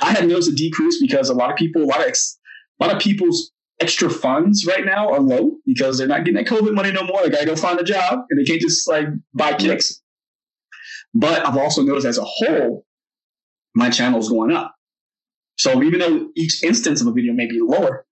I 0.00 0.12
have 0.12 0.26
noticed 0.26 0.50
a 0.50 0.54
decrease 0.54 1.00
because 1.00 1.28
a 1.28 1.34
lot 1.34 1.50
of 1.50 1.56
people, 1.56 1.82
a 1.82 1.86
lot 1.86 2.00
of 2.00 2.06
ex, 2.06 2.38
a 2.80 2.86
lot 2.86 2.94
of 2.94 3.00
people's 3.00 3.52
extra 3.80 4.08
funds 4.08 4.66
right 4.66 4.84
now 4.84 5.12
are 5.12 5.20
low 5.20 5.56
because 5.66 5.98
they're 5.98 6.06
not 6.06 6.24
getting 6.24 6.34
that 6.34 6.46
COVID 6.46 6.74
money 6.74 6.92
no 6.92 7.04
more. 7.04 7.22
They 7.22 7.30
gotta 7.30 7.46
go 7.46 7.56
find 7.56 7.78
a 7.80 7.84
job 7.84 8.20
and 8.30 8.38
they 8.38 8.44
can't 8.44 8.60
just 8.60 8.88
like 8.88 9.06
buy 9.34 9.54
kicks. 9.54 10.00
But 11.14 11.46
I've 11.46 11.56
also 11.56 11.82
noticed 11.82 12.06
as 12.06 12.18
a 12.18 12.24
whole, 12.24 12.86
my 13.74 13.90
channel 13.90 14.20
is 14.20 14.28
going 14.28 14.52
up. 14.52 14.74
So 15.56 15.82
even 15.82 16.00
though 16.00 16.28
each 16.36 16.62
instance 16.62 17.00
of 17.00 17.06
a 17.06 17.12
video 17.12 17.32
may 17.32 17.46
be 17.46 17.60
lower, 17.60 18.06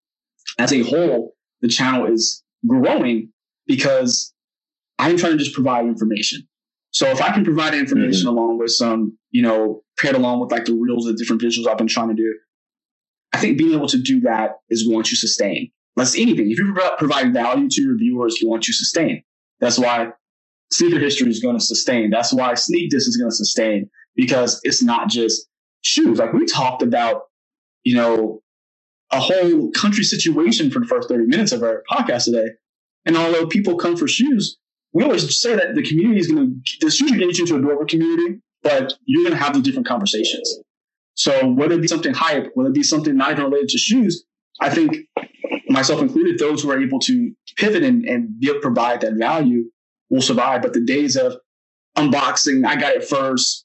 as 0.58 0.72
a 0.72 0.82
whole, 0.82 1.34
the 1.62 1.68
channel 1.68 2.06
is 2.06 2.42
growing 2.66 3.32
because 3.66 4.34
I'm 4.98 5.16
trying 5.16 5.32
to 5.32 5.38
just 5.38 5.54
provide 5.54 5.86
information. 5.86 6.46
So 6.92 7.06
if 7.08 7.22
I 7.22 7.32
can 7.32 7.44
provide 7.44 7.74
information 7.74 8.26
mm-hmm. 8.26 8.36
along 8.36 8.58
with 8.58 8.72
some, 8.72 9.16
you 9.30 9.42
know, 9.42 9.82
paired 9.98 10.16
along 10.16 10.40
with 10.40 10.50
like 10.50 10.64
the 10.64 10.74
reels, 10.74 11.04
the 11.04 11.14
different 11.14 11.40
visuals 11.40 11.68
I've 11.68 11.78
been 11.78 11.86
trying 11.86 12.08
to 12.08 12.14
do, 12.14 12.34
I 13.32 13.38
think 13.38 13.58
being 13.58 13.74
able 13.74 13.86
to 13.88 14.00
do 14.00 14.20
that 14.20 14.58
is 14.68 14.86
going 14.86 15.04
to 15.04 15.16
sustain. 15.16 15.70
Let's 15.96 16.16
anything. 16.16 16.50
If 16.50 16.58
you 16.58 16.74
provide 16.98 17.32
value 17.32 17.68
to 17.68 17.82
your 17.82 17.96
viewers, 17.96 18.40
you 18.40 18.48
want 18.48 18.62
to 18.64 18.72
sustain. 18.72 19.22
That's 19.60 19.78
why 19.78 20.08
sneaker 20.72 20.98
history 20.98 21.28
is 21.28 21.40
going 21.40 21.58
to 21.58 21.64
sustain. 21.64 22.10
That's 22.10 22.32
why 22.32 22.54
sneak 22.54 22.90
this 22.90 23.06
is 23.06 23.16
going 23.16 23.30
to 23.30 23.36
sustain 23.36 23.90
because 24.16 24.60
it's 24.62 24.82
not 24.82 25.08
just 25.08 25.48
shoes. 25.82 26.18
Like 26.18 26.32
we 26.32 26.46
talked 26.46 26.82
about, 26.82 27.22
you 27.84 27.94
know, 27.94 28.42
a 29.12 29.20
whole 29.20 29.70
country 29.72 30.04
situation 30.04 30.70
for 30.70 30.80
the 30.80 30.86
first 30.86 31.08
30 31.08 31.26
minutes 31.26 31.52
of 31.52 31.62
our 31.62 31.82
podcast 31.90 32.24
today. 32.24 32.46
And 33.04 33.16
although 33.16 33.46
people 33.46 33.76
come 33.76 33.96
for 33.96 34.06
shoes, 34.06 34.58
we 34.92 35.04
always 35.04 35.40
say 35.40 35.54
that 35.54 35.74
the 35.74 35.82
community 35.82 36.20
is 36.20 36.28
going 36.28 36.62
to, 36.64 36.86
the 36.86 36.90
shoes 36.90 37.12
are 37.12 37.16
getting 37.16 37.34
you 37.34 37.42
into 37.42 37.56
a 37.56 37.60
doorway 37.60 37.86
community, 37.86 38.40
but 38.62 38.94
you're 39.04 39.22
going 39.22 39.36
to 39.36 39.42
have 39.42 39.54
the 39.54 39.60
different 39.60 39.86
conversations. 39.86 40.58
So 41.14 41.48
whether 41.48 41.74
it 41.74 41.82
be 41.82 41.88
something 41.88 42.14
hype, 42.14 42.50
whether 42.54 42.70
it 42.70 42.74
be 42.74 42.82
something 42.82 43.16
not 43.16 43.32
even 43.32 43.44
related 43.44 43.68
to 43.70 43.78
shoes, 43.78 44.24
I 44.60 44.70
think 44.70 44.96
myself 45.68 46.00
included, 46.00 46.38
those 46.38 46.62
who 46.62 46.70
are 46.70 46.80
able 46.80 46.98
to 47.00 47.32
pivot 47.56 47.82
and, 47.82 48.04
and 48.04 48.42
to 48.42 48.58
provide 48.60 49.00
that 49.02 49.14
value 49.14 49.64
will 50.08 50.22
survive. 50.22 50.62
But 50.62 50.72
the 50.72 50.84
days 50.84 51.16
of 51.16 51.36
unboxing, 51.96 52.66
I 52.66 52.76
got 52.76 52.94
it 52.94 53.04
first, 53.04 53.64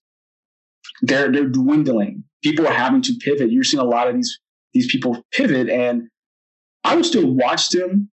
they're 1.01 1.31
they're 1.31 1.49
dwindling. 1.49 2.23
People 2.43 2.67
are 2.67 2.73
having 2.73 3.01
to 3.03 3.13
pivot. 3.19 3.51
You're 3.51 3.63
seeing 3.63 3.81
a 3.81 3.87
lot 3.87 4.07
of 4.07 4.15
these 4.15 4.39
these 4.73 4.91
people 4.91 5.23
pivot, 5.31 5.69
and 5.69 6.03
I 6.83 6.95
will 6.95 7.03
still 7.03 7.31
watch 7.31 7.69
them 7.69 8.09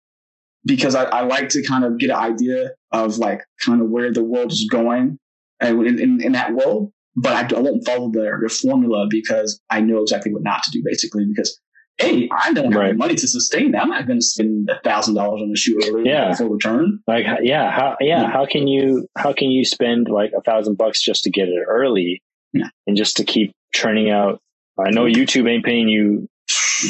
because 0.65 0.95
I, 0.95 1.05
I 1.05 1.23
like 1.23 1.49
to 1.51 1.63
kind 1.63 1.85
of 1.85 1.99
get 1.99 2.11
an 2.11 2.17
idea 2.17 2.71
of 2.93 3.19
like 3.19 3.41
kind 3.65 3.81
of 3.83 3.89
where 3.89 4.13
the 4.13 4.25
world 4.25 4.53
is 4.53 4.67
going 4.71 5.19
and 5.61 5.87
in, 5.87 5.99
in, 5.99 6.23
in 6.23 6.33
that 6.33 6.53
world. 6.55 6.93
But 7.17 7.53
I, 7.53 7.57
I 7.57 7.61
won't 7.61 7.85
follow 7.85 8.11
their, 8.13 8.39
their 8.39 8.49
formula 8.49 9.07
because 9.11 9.61
I 9.71 9.81
know 9.81 10.03
exactly 10.03 10.33
what 10.33 10.43
not 10.45 10.63
to 10.63 10.71
do, 10.71 10.83
basically. 10.85 11.27
Because 11.27 11.59
hey, 11.97 12.29
I 12.31 12.53
don't 12.53 12.71
have 12.73 12.81
Right. 12.81 12.93
the 12.93 12.97
money 12.97 13.17
to 13.17 13.27
sustain 13.27 13.73
that. 13.73 13.83
I'm 13.83 13.89
not 13.89 14.07
going 14.07 14.21
to 14.21 14.25
spend 14.25 14.71
a 14.71 14.79
thousand 14.85 15.17
dollars 15.17 15.43
on 15.43 15.51
a 15.53 15.57
shoe 15.57 15.81
early 15.85 16.09
Yeah. 16.09 16.33
for 16.35 16.49
return. 16.49 17.01
Like, 17.09 17.27
yeah, 17.43 17.73
how, 17.73 17.97
yeah, 18.01 18.23
Yeah. 18.23 18.31
how 18.31 18.47
can 18.47 18.69
you, 18.69 19.09
how 19.17 19.33
can 19.33 19.51
you 19.51 19.65
spend 19.65 20.09
like 20.09 20.31
a 20.37 20.41
thousand 20.43 20.79
bucks 20.79 21.03
just 21.03 21.25
to 21.25 21.31
get 21.31 21.49
it 21.49 21.59
early 21.67 22.23
Yeah. 22.53 22.69
and 22.87 22.97
just 22.97 23.17
to 23.17 23.25
keep 23.25 23.51
churning 23.75 24.11
out? 24.11 24.41
I 24.79 24.91
know 24.91 25.07
YouTube 25.07 25.51
ain't 25.51 25.65
paying 25.65 25.89
you 25.89 26.29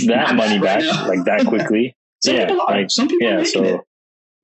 that 0.09 0.35
money 0.37 0.59
back 0.59 0.83
like 1.09 1.25
that 1.25 1.47
quickly. 1.47 1.95
Some 2.23 2.35
yeah, 2.35 2.47
people 2.49 2.63
are. 2.69 2.77
like, 2.77 2.91
some 2.91 3.09
people 3.09 3.29
yeah, 3.29 3.45
so- 3.45 3.63
it. 3.65 3.81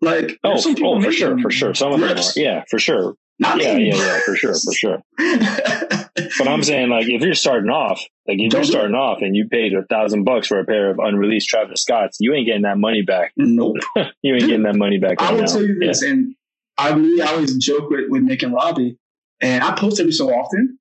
Like 0.04 0.38
Oh, 0.44 0.56
some 0.56 0.74
people 0.74 0.96
oh, 0.96 1.00
for 1.00 1.12
sure, 1.12 1.38
for 1.40 1.50
sure. 1.50 1.74
Some 1.74 1.92
of 1.92 2.00
them 2.00 2.16
are. 2.16 2.22
Yeah, 2.36 2.64
for 2.70 2.78
sure. 2.78 3.14
Not 3.38 3.60
Yeah, 3.60 3.74
me. 3.76 3.88
yeah, 3.88 3.96
yeah, 3.96 4.20
for 4.24 4.36
sure, 4.36 4.54
for 4.54 4.72
sure. 4.72 5.02
But 6.38 6.46
I'm 6.48 6.62
saying, 6.62 6.88
like, 6.90 7.06
if 7.08 7.22
you're 7.22 7.34
starting 7.34 7.70
off, 7.70 8.00
like, 8.26 8.38
if 8.38 8.50
Don't 8.52 8.60
you're 8.60 8.64
starting 8.64 8.94
off 8.94 9.18
and 9.20 9.34
you 9.34 9.48
paid 9.48 9.72
a 9.74 9.82
thousand 9.84 10.22
bucks 10.24 10.46
for 10.46 10.60
a 10.60 10.64
pair 10.64 10.90
of 10.90 10.98
unreleased 11.00 11.48
Travis 11.48 11.82
Scotts, 11.82 12.18
you 12.20 12.32
ain't 12.34 12.46
getting 12.46 12.62
that 12.62 12.78
money 12.78 13.02
back. 13.02 13.32
nope. 13.36 13.76
You 14.22 14.34
ain't 14.34 14.42
getting 14.46 14.62
that 14.62 14.76
money 14.76 14.98
back. 14.98 15.20
I 15.20 15.26
right 15.26 15.34
will 15.34 15.40
now. 15.40 15.46
tell 15.46 15.62
you 15.62 15.76
Yeah. 15.80 15.88
this, 15.88 16.02
and 16.02 16.34
I 16.78 16.90
really 16.90 17.20
I 17.20 17.26
always 17.32 17.56
joke 17.58 17.90
with, 17.90 18.04
with 18.08 18.22
Nick 18.22 18.42
and 18.42 18.52
Robbie, 18.54 18.96
and 19.40 19.62
I 19.64 19.74
post 19.74 20.00
every 20.00 20.12
so 20.12 20.30
often. 20.30 20.78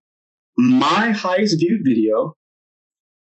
My 0.58 1.12
highest 1.12 1.60
viewed 1.60 1.82
video 1.84 2.36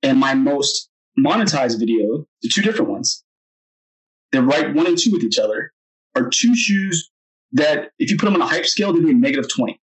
and 0.01 0.19
my 0.19 0.33
most 0.33 0.89
monetized 1.17 1.79
video, 1.79 2.25
the 2.41 2.49
two 2.49 2.61
different 2.61 2.91
ones, 2.91 3.23
they're 4.31 4.41
right 4.43 4.73
one 4.73 4.87
and 4.87 4.97
two 4.97 5.11
with 5.11 5.23
each 5.23 5.39
other, 5.39 5.71
are 6.15 6.29
two 6.29 6.55
shoes 6.55 7.09
that 7.53 7.91
if 7.99 8.11
you 8.11 8.17
put 8.17 8.25
them 8.25 8.35
on 8.35 8.41
a 8.41 8.47
hype 8.47 8.65
scale, 8.65 8.93
they'd 8.93 9.03
be 9.03 9.11
a 9.11 9.13
negative 9.13 9.49
20. 9.53 9.79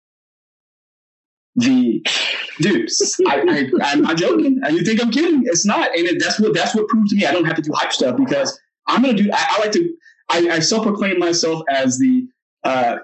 The 1.56 2.06
dude, 2.60 2.90
I, 3.28 3.40
I, 3.40 3.92
I'm 3.92 4.04
not 4.04 4.18
joking. 4.18 4.60
And 4.64 4.78
you 4.78 4.84
think 4.84 5.02
I'm 5.02 5.10
kidding? 5.10 5.44
It's 5.46 5.66
not, 5.66 5.90
and 5.98 6.08
it, 6.08 6.22
that's 6.22 6.40
what 6.40 6.54
that's 6.54 6.76
what 6.76 6.88
proved 6.88 7.10
to 7.10 7.16
me. 7.16 7.26
I 7.26 7.32
don't 7.32 7.46
have 7.46 7.56
to 7.56 7.64
do 7.64 7.72
hype 7.74 7.92
stuff 7.92 8.16
because 8.16 8.60
I'm 8.88 9.02
gonna 9.02 9.16
do. 9.16 9.30
I, 9.34 9.46
I 9.50 9.60
like 9.62 9.72
to. 9.72 9.94
I, 10.30 10.50
I 10.50 10.60
self-proclaim 10.60 11.18
myself 11.18 11.64
as 11.68 11.98
the 11.98 12.28
uh, 12.64 12.98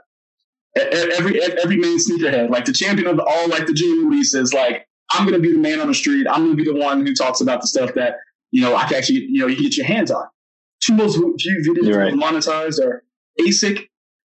every 0.76 1.42
every 1.42 1.78
main 1.78 1.98
sneakerhead, 1.98 2.52
like 2.52 2.66
the 2.66 2.74
champion 2.74 3.08
of 3.08 3.20
all 3.20 3.48
like 3.48 3.66
the 3.66 3.74
gym 3.74 4.08
releases. 4.08 4.54
Like 4.54 4.88
I'm 5.12 5.26
gonna 5.26 5.40
be 5.40 5.52
the 5.52 5.60
man 5.60 5.80
on 5.80 5.88
the 5.88 5.94
street. 5.94 6.28
I'm 6.30 6.44
gonna 6.44 6.56
be 6.56 6.66
the 6.66 6.76
one 6.76 7.06
who 7.06 7.16
talks 7.16 7.42
about 7.42 7.62
the 7.62 7.68
stuff 7.68 7.94
that 7.96 8.18
you 8.52 8.62
know 8.62 8.76
I 8.76 8.88
can 8.88 8.98
actually 8.98 9.26
you 9.30 9.40
know 9.40 9.48
you 9.48 9.56
can 9.56 9.64
get 9.64 9.78
your 9.78 9.86
hands 9.88 10.12
on. 10.12 10.26
Two 10.82 10.94
most 10.94 11.16
viewed 11.16 11.66
videos 11.66 11.96
right. 11.96 12.14
monetized 12.14 12.80
are 12.80 13.04
ASICS 13.40 13.88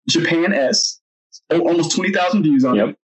Japan 0.09 0.53
S, 0.53 1.01
al- 1.51 1.61
almost 1.63 1.95
twenty 1.95 2.13
thousand 2.13 2.43
views 2.43 2.65
on 2.65 2.77
Yep. 2.77 2.89
it, 2.91 2.97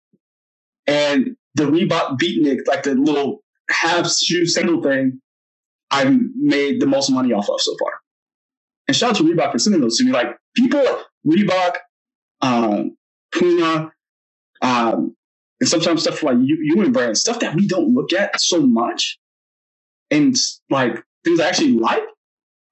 and 0.86 1.36
the 1.54 1.64
Reebok 1.64 2.18
Beatnik, 2.18 2.66
like 2.66 2.82
the 2.84 2.94
little 2.94 3.42
half 3.70 4.10
shoe 4.10 4.46
single 4.46 4.82
thing. 4.82 5.20
I've 5.90 6.16
made 6.36 6.80
the 6.80 6.86
most 6.86 7.10
money 7.10 7.32
off 7.32 7.48
of 7.50 7.60
so 7.60 7.76
far. 7.78 7.92
And 8.86 8.96
shout 8.96 9.10
out 9.10 9.16
to 9.16 9.22
Reebok 9.24 9.50
for 9.52 9.58
sending 9.58 9.80
those 9.80 9.96
to 9.98 10.04
me. 10.04 10.12
Like 10.12 10.36
people, 10.54 10.84
Reebok, 11.26 11.76
um, 12.42 12.96
Puma, 13.32 13.92
um, 14.62 15.16
and 15.60 15.68
sometimes 15.68 16.02
stuff 16.02 16.22
like 16.22 16.36
U- 16.40 16.74
Ewing 16.76 16.92
brand, 16.92 17.18
stuff 17.18 17.40
that 17.40 17.56
we 17.56 17.66
don't 17.66 17.92
look 17.92 18.12
at 18.12 18.40
so 18.40 18.60
much, 18.64 19.18
and 20.12 20.36
like 20.70 21.02
things 21.24 21.40
I 21.40 21.48
actually 21.48 21.72
like. 21.72 22.02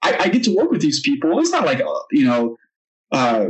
I, 0.02 0.16
I 0.20 0.28
get 0.28 0.44
to 0.44 0.54
work 0.54 0.70
with 0.70 0.80
these 0.80 1.00
people. 1.00 1.38
It's 1.40 1.50
not 1.50 1.66
like 1.66 1.80
uh, 1.80 1.92
you 2.12 2.24
know, 2.24 2.56
uh, 3.12 3.46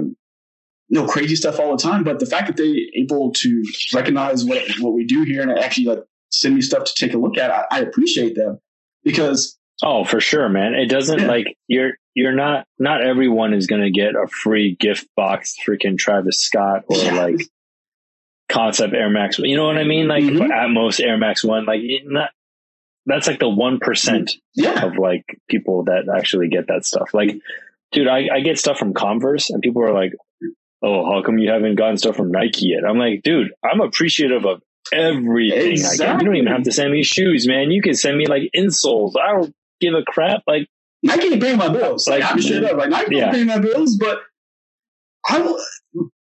no 0.90 1.06
crazy 1.06 1.36
stuff 1.36 1.58
all 1.60 1.76
the 1.76 1.82
time, 1.82 2.02
but 2.04 2.18
the 2.18 2.26
fact 2.26 2.46
that 2.46 2.56
they 2.56 2.90
able 2.94 3.32
to 3.32 3.62
recognize 3.94 4.44
what 4.44 4.62
what 4.80 4.92
we 4.94 5.04
do 5.04 5.22
here 5.24 5.42
and 5.42 5.58
actually 5.58 5.86
like 5.86 6.00
send 6.30 6.54
me 6.54 6.60
stuff 6.60 6.84
to 6.84 6.94
take 6.94 7.14
a 7.14 7.18
look 7.18 7.36
at, 7.38 7.50
I, 7.50 7.64
I 7.70 7.80
appreciate 7.80 8.34
them 8.34 8.58
because 9.04 9.56
Oh, 9.80 10.02
for 10.04 10.20
sure, 10.20 10.48
man. 10.48 10.74
It 10.74 10.86
doesn't 10.86 11.20
Yeah. 11.20 11.26
like 11.28 11.56
you're 11.68 11.92
you're 12.14 12.34
not 12.34 12.66
not 12.80 13.00
everyone 13.02 13.52
is 13.54 13.66
gonna 13.68 13.90
get 13.90 14.14
a 14.16 14.26
free 14.26 14.76
gift 14.80 15.06
box, 15.14 15.54
freaking 15.66 15.96
Travis 15.96 16.40
Scott 16.40 16.82
or 16.88 16.96
like 17.12 17.42
concept 18.48 18.94
Air 18.94 19.10
Max. 19.10 19.38
You 19.38 19.56
know 19.56 19.66
what 19.66 19.78
I 19.78 19.84
mean? 19.84 20.08
Like 20.08 20.24
Mhm. 20.24 20.50
at 20.50 20.70
most 20.70 21.00
Air 21.00 21.18
Max 21.18 21.44
One, 21.44 21.64
like 21.66 21.80
not. 22.04 22.30
That's 23.06 23.26
like 23.26 23.38
the 23.38 23.48
one 23.48 23.78
percent 23.78 24.32
yeah, 24.54 24.84
of 24.84 24.98
like 24.98 25.24
people 25.48 25.84
that 25.84 26.12
actually 26.14 26.48
get 26.48 26.66
that 26.68 26.84
stuff. 26.84 27.14
Like, 27.14 27.38
dude, 27.92 28.08
I, 28.08 28.28
I 28.32 28.40
get 28.40 28.58
stuff 28.58 28.78
from 28.78 28.94
Converse, 28.94 29.50
and 29.50 29.62
people 29.62 29.82
are 29.82 29.92
like, 29.92 30.12
"Oh, 30.82 31.04
how 31.10 31.22
come 31.22 31.38
you 31.38 31.50
haven't 31.50 31.76
gotten 31.76 31.96
stuff 31.96 32.16
from 32.16 32.30
Nike 32.30 32.66
yet?" 32.66 32.88
I'm 32.88 32.98
like, 32.98 33.22
dude, 33.22 33.48
I'm 33.64 33.80
appreciative 33.80 34.44
of 34.44 34.62
everything 34.92 35.84
I 35.84 35.96
get. 35.96 36.20
You 36.20 36.26
don't 36.26 36.36
even 36.36 36.52
have 36.52 36.64
to 36.64 36.72
send 36.72 36.92
me 36.92 37.02
shoes, 37.02 37.46
man. 37.46 37.70
You 37.70 37.82
can 37.82 37.94
send 37.94 38.16
me 38.16 38.26
like 38.26 38.50
insoles. 38.56 39.12
I 39.20 39.32
don't 39.32 39.54
give 39.80 39.94
a 39.94 40.02
crap. 40.06 40.42
Like, 40.46 40.68
Nike 41.02 41.28
ain't 41.28 41.42
paying 41.42 41.58
my 41.58 41.68
bills. 41.68 42.08
Like 42.08 42.22
Like, 42.22 42.32
I'm 42.32 42.42
straight 42.42 42.64
up, 42.64 42.76
like 42.76 42.90
Nike 42.90 43.16
yeah. 43.16 43.26
don't 43.26 43.34
pay 43.34 43.44
my 43.44 43.58
bills, 43.58 43.96
but 43.96 44.20
I 45.28 45.40
will. 45.40 45.60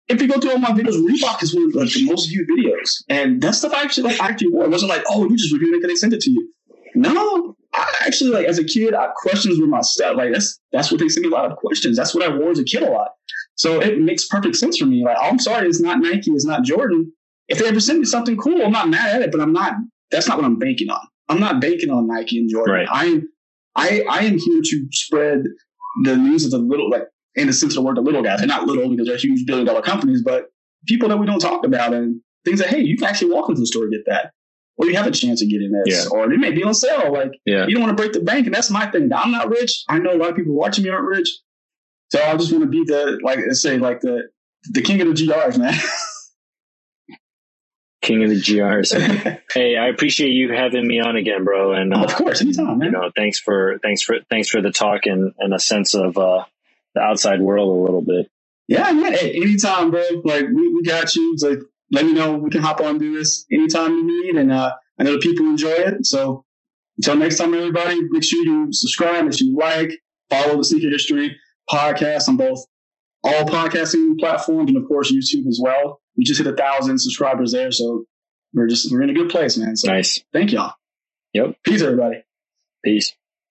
If 0.07 0.19
you 0.19 0.27
go 0.27 0.39
through 0.39 0.51
all 0.51 0.57
my 0.57 0.71
videos, 0.71 0.95
Reebok 0.95 1.43
is 1.43 1.53
one 1.53 1.65
of 1.65 1.75
like, 1.75 1.93
the 1.93 2.05
most 2.05 2.29
viewed 2.29 2.47
videos, 2.49 3.03
and 3.09 3.39
that 3.43 3.53
stuff 3.53 3.73
I 3.73 3.83
actually 3.83 4.09
like. 4.09 4.19
I 4.19 4.29
actually 4.29 4.51
wore. 4.51 4.65
It 4.65 4.71
wasn't 4.71 4.89
like, 4.89 5.03
oh, 5.07 5.29
you 5.29 5.37
just 5.37 5.53
reviewed 5.53 5.75
it 5.75 5.81
because 5.81 5.91
they 5.91 5.95
sent 5.97 6.13
it 6.13 6.21
to 6.21 6.31
you. 6.31 6.51
No, 6.95 7.55
I 7.73 7.85
actually 8.05 8.31
like 8.31 8.47
as 8.47 8.59
a 8.59 8.63
kid, 8.63 8.93
I, 8.93 9.09
questions 9.15 9.59
were 9.59 9.67
my 9.67 9.81
stuff. 9.81 10.17
Like 10.17 10.33
that's 10.33 10.59
that's 10.71 10.91
what 10.91 10.99
they 10.99 11.09
sent 11.09 11.25
me 11.25 11.31
a 11.31 11.35
lot 11.35 11.49
of 11.51 11.57
questions. 11.57 11.97
That's 11.97 12.15
what 12.15 12.23
I 12.23 12.35
wore 12.35 12.51
as 12.51 12.59
a 12.59 12.63
kid 12.63 12.83
a 12.83 12.89
lot. 12.89 13.09
So 13.55 13.81
it 13.81 13.99
makes 13.99 14.25
perfect 14.25 14.55
sense 14.55 14.77
for 14.77 14.85
me. 14.85 15.03
Like, 15.03 15.17
I'm 15.21 15.37
sorry, 15.37 15.67
it's 15.67 15.81
not 15.81 15.99
Nike, 15.99 16.31
it's 16.31 16.45
not 16.45 16.63
Jordan. 16.63 17.11
If 17.49 17.59
they 17.59 17.67
ever 17.67 17.79
send 17.79 17.99
me 17.99 18.05
something 18.05 18.37
cool, 18.37 18.63
I'm 18.63 18.71
not 18.71 18.89
mad 18.89 19.15
at 19.15 19.21
it, 19.21 19.31
but 19.31 19.41
I'm 19.41 19.51
not. 19.51 19.73
That's 20.11 20.27
not 20.27 20.37
what 20.37 20.45
I'm 20.45 20.57
banking 20.57 20.89
on. 20.89 21.05
I'm 21.27 21.39
not 21.39 21.61
banking 21.61 21.89
on 21.89 22.07
Nike 22.07 22.39
and 22.39 22.49
Jordan. 22.49 22.73
Right. 22.73 22.87
I'm 22.89 23.27
I 23.75 24.03
I 24.09 24.19
am 24.21 24.37
here 24.37 24.61
to 24.63 24.87
spread 24.91 25.43
the 26.03 26.17
news 26.17 26.45
of 26.45 26.51
the 26.51 26.57
little 26.57 26.89
like 26.89 27.03
in 27.35 27.47
the 27.47 27.53
sense 27.53 27.73
of 27.73 27.75
the 27.75 27.81
word 27.81 27.97
the 27.97 28.01
little 28.01 28.23
guys. 28.23 28.39
They're 28.39 28.47
not 28.47 28.65
little 28.65 28.89
because 28.89 29.07
they're 29.07 29.17
huge 29.17 29.45
billion 29.45 29.65
dollar 29.65 29.81
companies, 29.81 30.23
but 30.23 30.47
people 30.87 31.09
that 31.09 31.17
we 31.17 31.25
don't 31.25 31.39
talk 31.39 31.65
about 31.65 31.93
and 31.93 32.21
things 32.45 32.59
that 32.59 32.69
hey, 32.69 32.81
you 32.81 32.97
can 32.97 33.07
actually 33.07 33.31
walk 33.31 33.49
into 33.49 33.61
the 33.61 33.67
store 33.67 33.83
and 33.83 33.91
get 33.91 34.05
that. 34.07 34.31
Or 34.79 34.85
you 34.85 34.95
have 34.95 35.07
a 35.07 35.11
chance 35.11 35.43
of 35.43 35.49
getting 35.49 35.71
this. 35.71 36.05
Yeah. 36.05 36.09
Or 36.09 36.31
it 36.31 36.37
may 36.39 36.51
be 36.51 36.63
on 36.63 36.73
sale. 36.73 37.11
Like 37.11 37.33
yeah, 37.45 37.67
you 37.67 37.75
don't 37.75 37.83
want 37.83 37.97
to 37.97 38.01
break 38.01 38.13
the 38.13 38.21
bank, 38.21 38.45
and 38.45 38.55
that's 38.55 38.71
my 38.71 38.89
thing. 38.89 39.11
I'm 39.13 39.31
not 39.31 39.49
rich. 39.49 39.83
I 39.89 39.99
know 39.99 40.13
a 40.13 40.17
lot 40.17 40.29
of 40.29 40.35
people 40.37 40.53
watching 40.53 40.85
me 40.85 40.89
aren't 40.89 41.05
rich. 41.05 41.29
So 42.11 42.23
I 42.23 42.35
just 42.37 42.51
want 42.51 42.63
to 42.63 42.69
be 42.69 42.83
the 42.85 43.19
like 43.21 43.39
I 43.39 43.51
say, 43.51 43.77
like 43.77 43.99
the 43.99 44.29
the 44.71 44.81
king 44.81 45.01
of 45.01 45.07
the 45.07 45.13
GRs, 45.13 45.57
man. 45.57 45.73
king 48.01 48.23
of 48.23 48.29
the 48.29 48.37
GRs. 48.37 49.39
hey, 49.53 49.75
I 49.75 49.87
appreciate 49.87 50.29
you 50.29 50.53
having 50.53 50.87
me 50.87 50.99
on 50.99 51.15
again, 51.15 51.43
bro. 51.43 51.73
And 51.73 51.93
uh, 51.93 52.03
of 52.03 52.15
course, 52.15 52.41
anytime, 52.41 52.79
man. 52.79 52.87
you 52.87 52.91
know, 52.91 53.11
thanks 53.15 53.39
for 53.39 53.79
thanks 53.83 54.01
for 54.01 54.17
thanks 54.29 54.49
for 54.49 54.61
the 54.61 54.71
talk 54.71 55.05
and, 55.05 55.33
and 55.39 55.53
a 55.53 55.59
sense 55.59 55.93
of 55.93 56.17
uh, 56.17 56.45
the 56.95 57.01
outside 57.01 57.41
world 57.41 57.69
a 57.69 57.81
little 57.81 58.01
bit. 58.01 58.31
Yeah, 58.67 58.91
man. 58.93 59.13
Hey, 59.13 59.33
anytime, 59.35 59.91
bro. 59.91 60.03
Like 60.23 60.45
we, 60.45 60.73
we 60.73 60.83
got 60.83 61.15
you. 61.15 61.33
It's 61.33 61.43
like 61.43 61.59
let 61.91 62.05
me 62.05 62.13
know. 62.13 62.33
We 62.37 62.49
can 62.49 62.61
hop 62.61 62.79
on 62.81 62.87
and 62.87 62.99
do 62.99 63.17
this 63.17 63.45
anytime 63.51 63.91
you 63.91 64.05
need. 64.05 64.35
And 64.35 64.51
uh, 64.51 64.73
I 64.99 65.03
know 65.03 65.13
the 65.13 65.19
people 65.19 65.45
enjoy 65.47 65.69
it. 65.71 66.05
So 66.05 66.45
until 66.97 67.15
next 67.15 67.37
time, 67.37 67.53
everybody, 67.53 67.99
make 68.09 68.23
sure 68.23 68.43
you 68.43 68.67
subscribe, 68.71 69.23
make 69.25 69.33
sure 69.33 69.47
you 69.47 69.57
like, 69.57 69.91
follow 70.29 70.57
the 70.57 70.63
Sneaker 70.63 70.89
History 70.89 71.35
podcast 71.69 72.27
on 72.29 72.37
both 72.37 72.65
all 73.23 73.45
podcasting 73.45 74.17
platforms 74.17 74.69
and 74.69 74.77
of 74.77 74.87
course 74.87 75.11
YouTube 75.11 75.47
as 75.47 75.59
well. 75.61 76.01
We 76.17 76.23
just 76.23 76.39
hit 76.39 76.47
a 76.47 76.55
thousand 76.55 76.99
subscribers 76.99 77.51
there, 77.51 77.71
so 77.71 78.05
we're 78.53 78.67
just 78.67 78.91
we're 78.91 79.01
in 79.01 79.09
a 79.09 79.13
good 79.13 79.29
place, 79.29 79.57
man. 79.57 79.75
So 79.75 79.91
Nice. 79.91 80.23
thank 80.33 80.51
y'all. 80.51 80.73
Yep. 81.33 81.55
Peace, 81.63 81.81
everybody. 81.81 82.23
Peace. 82.83 83.13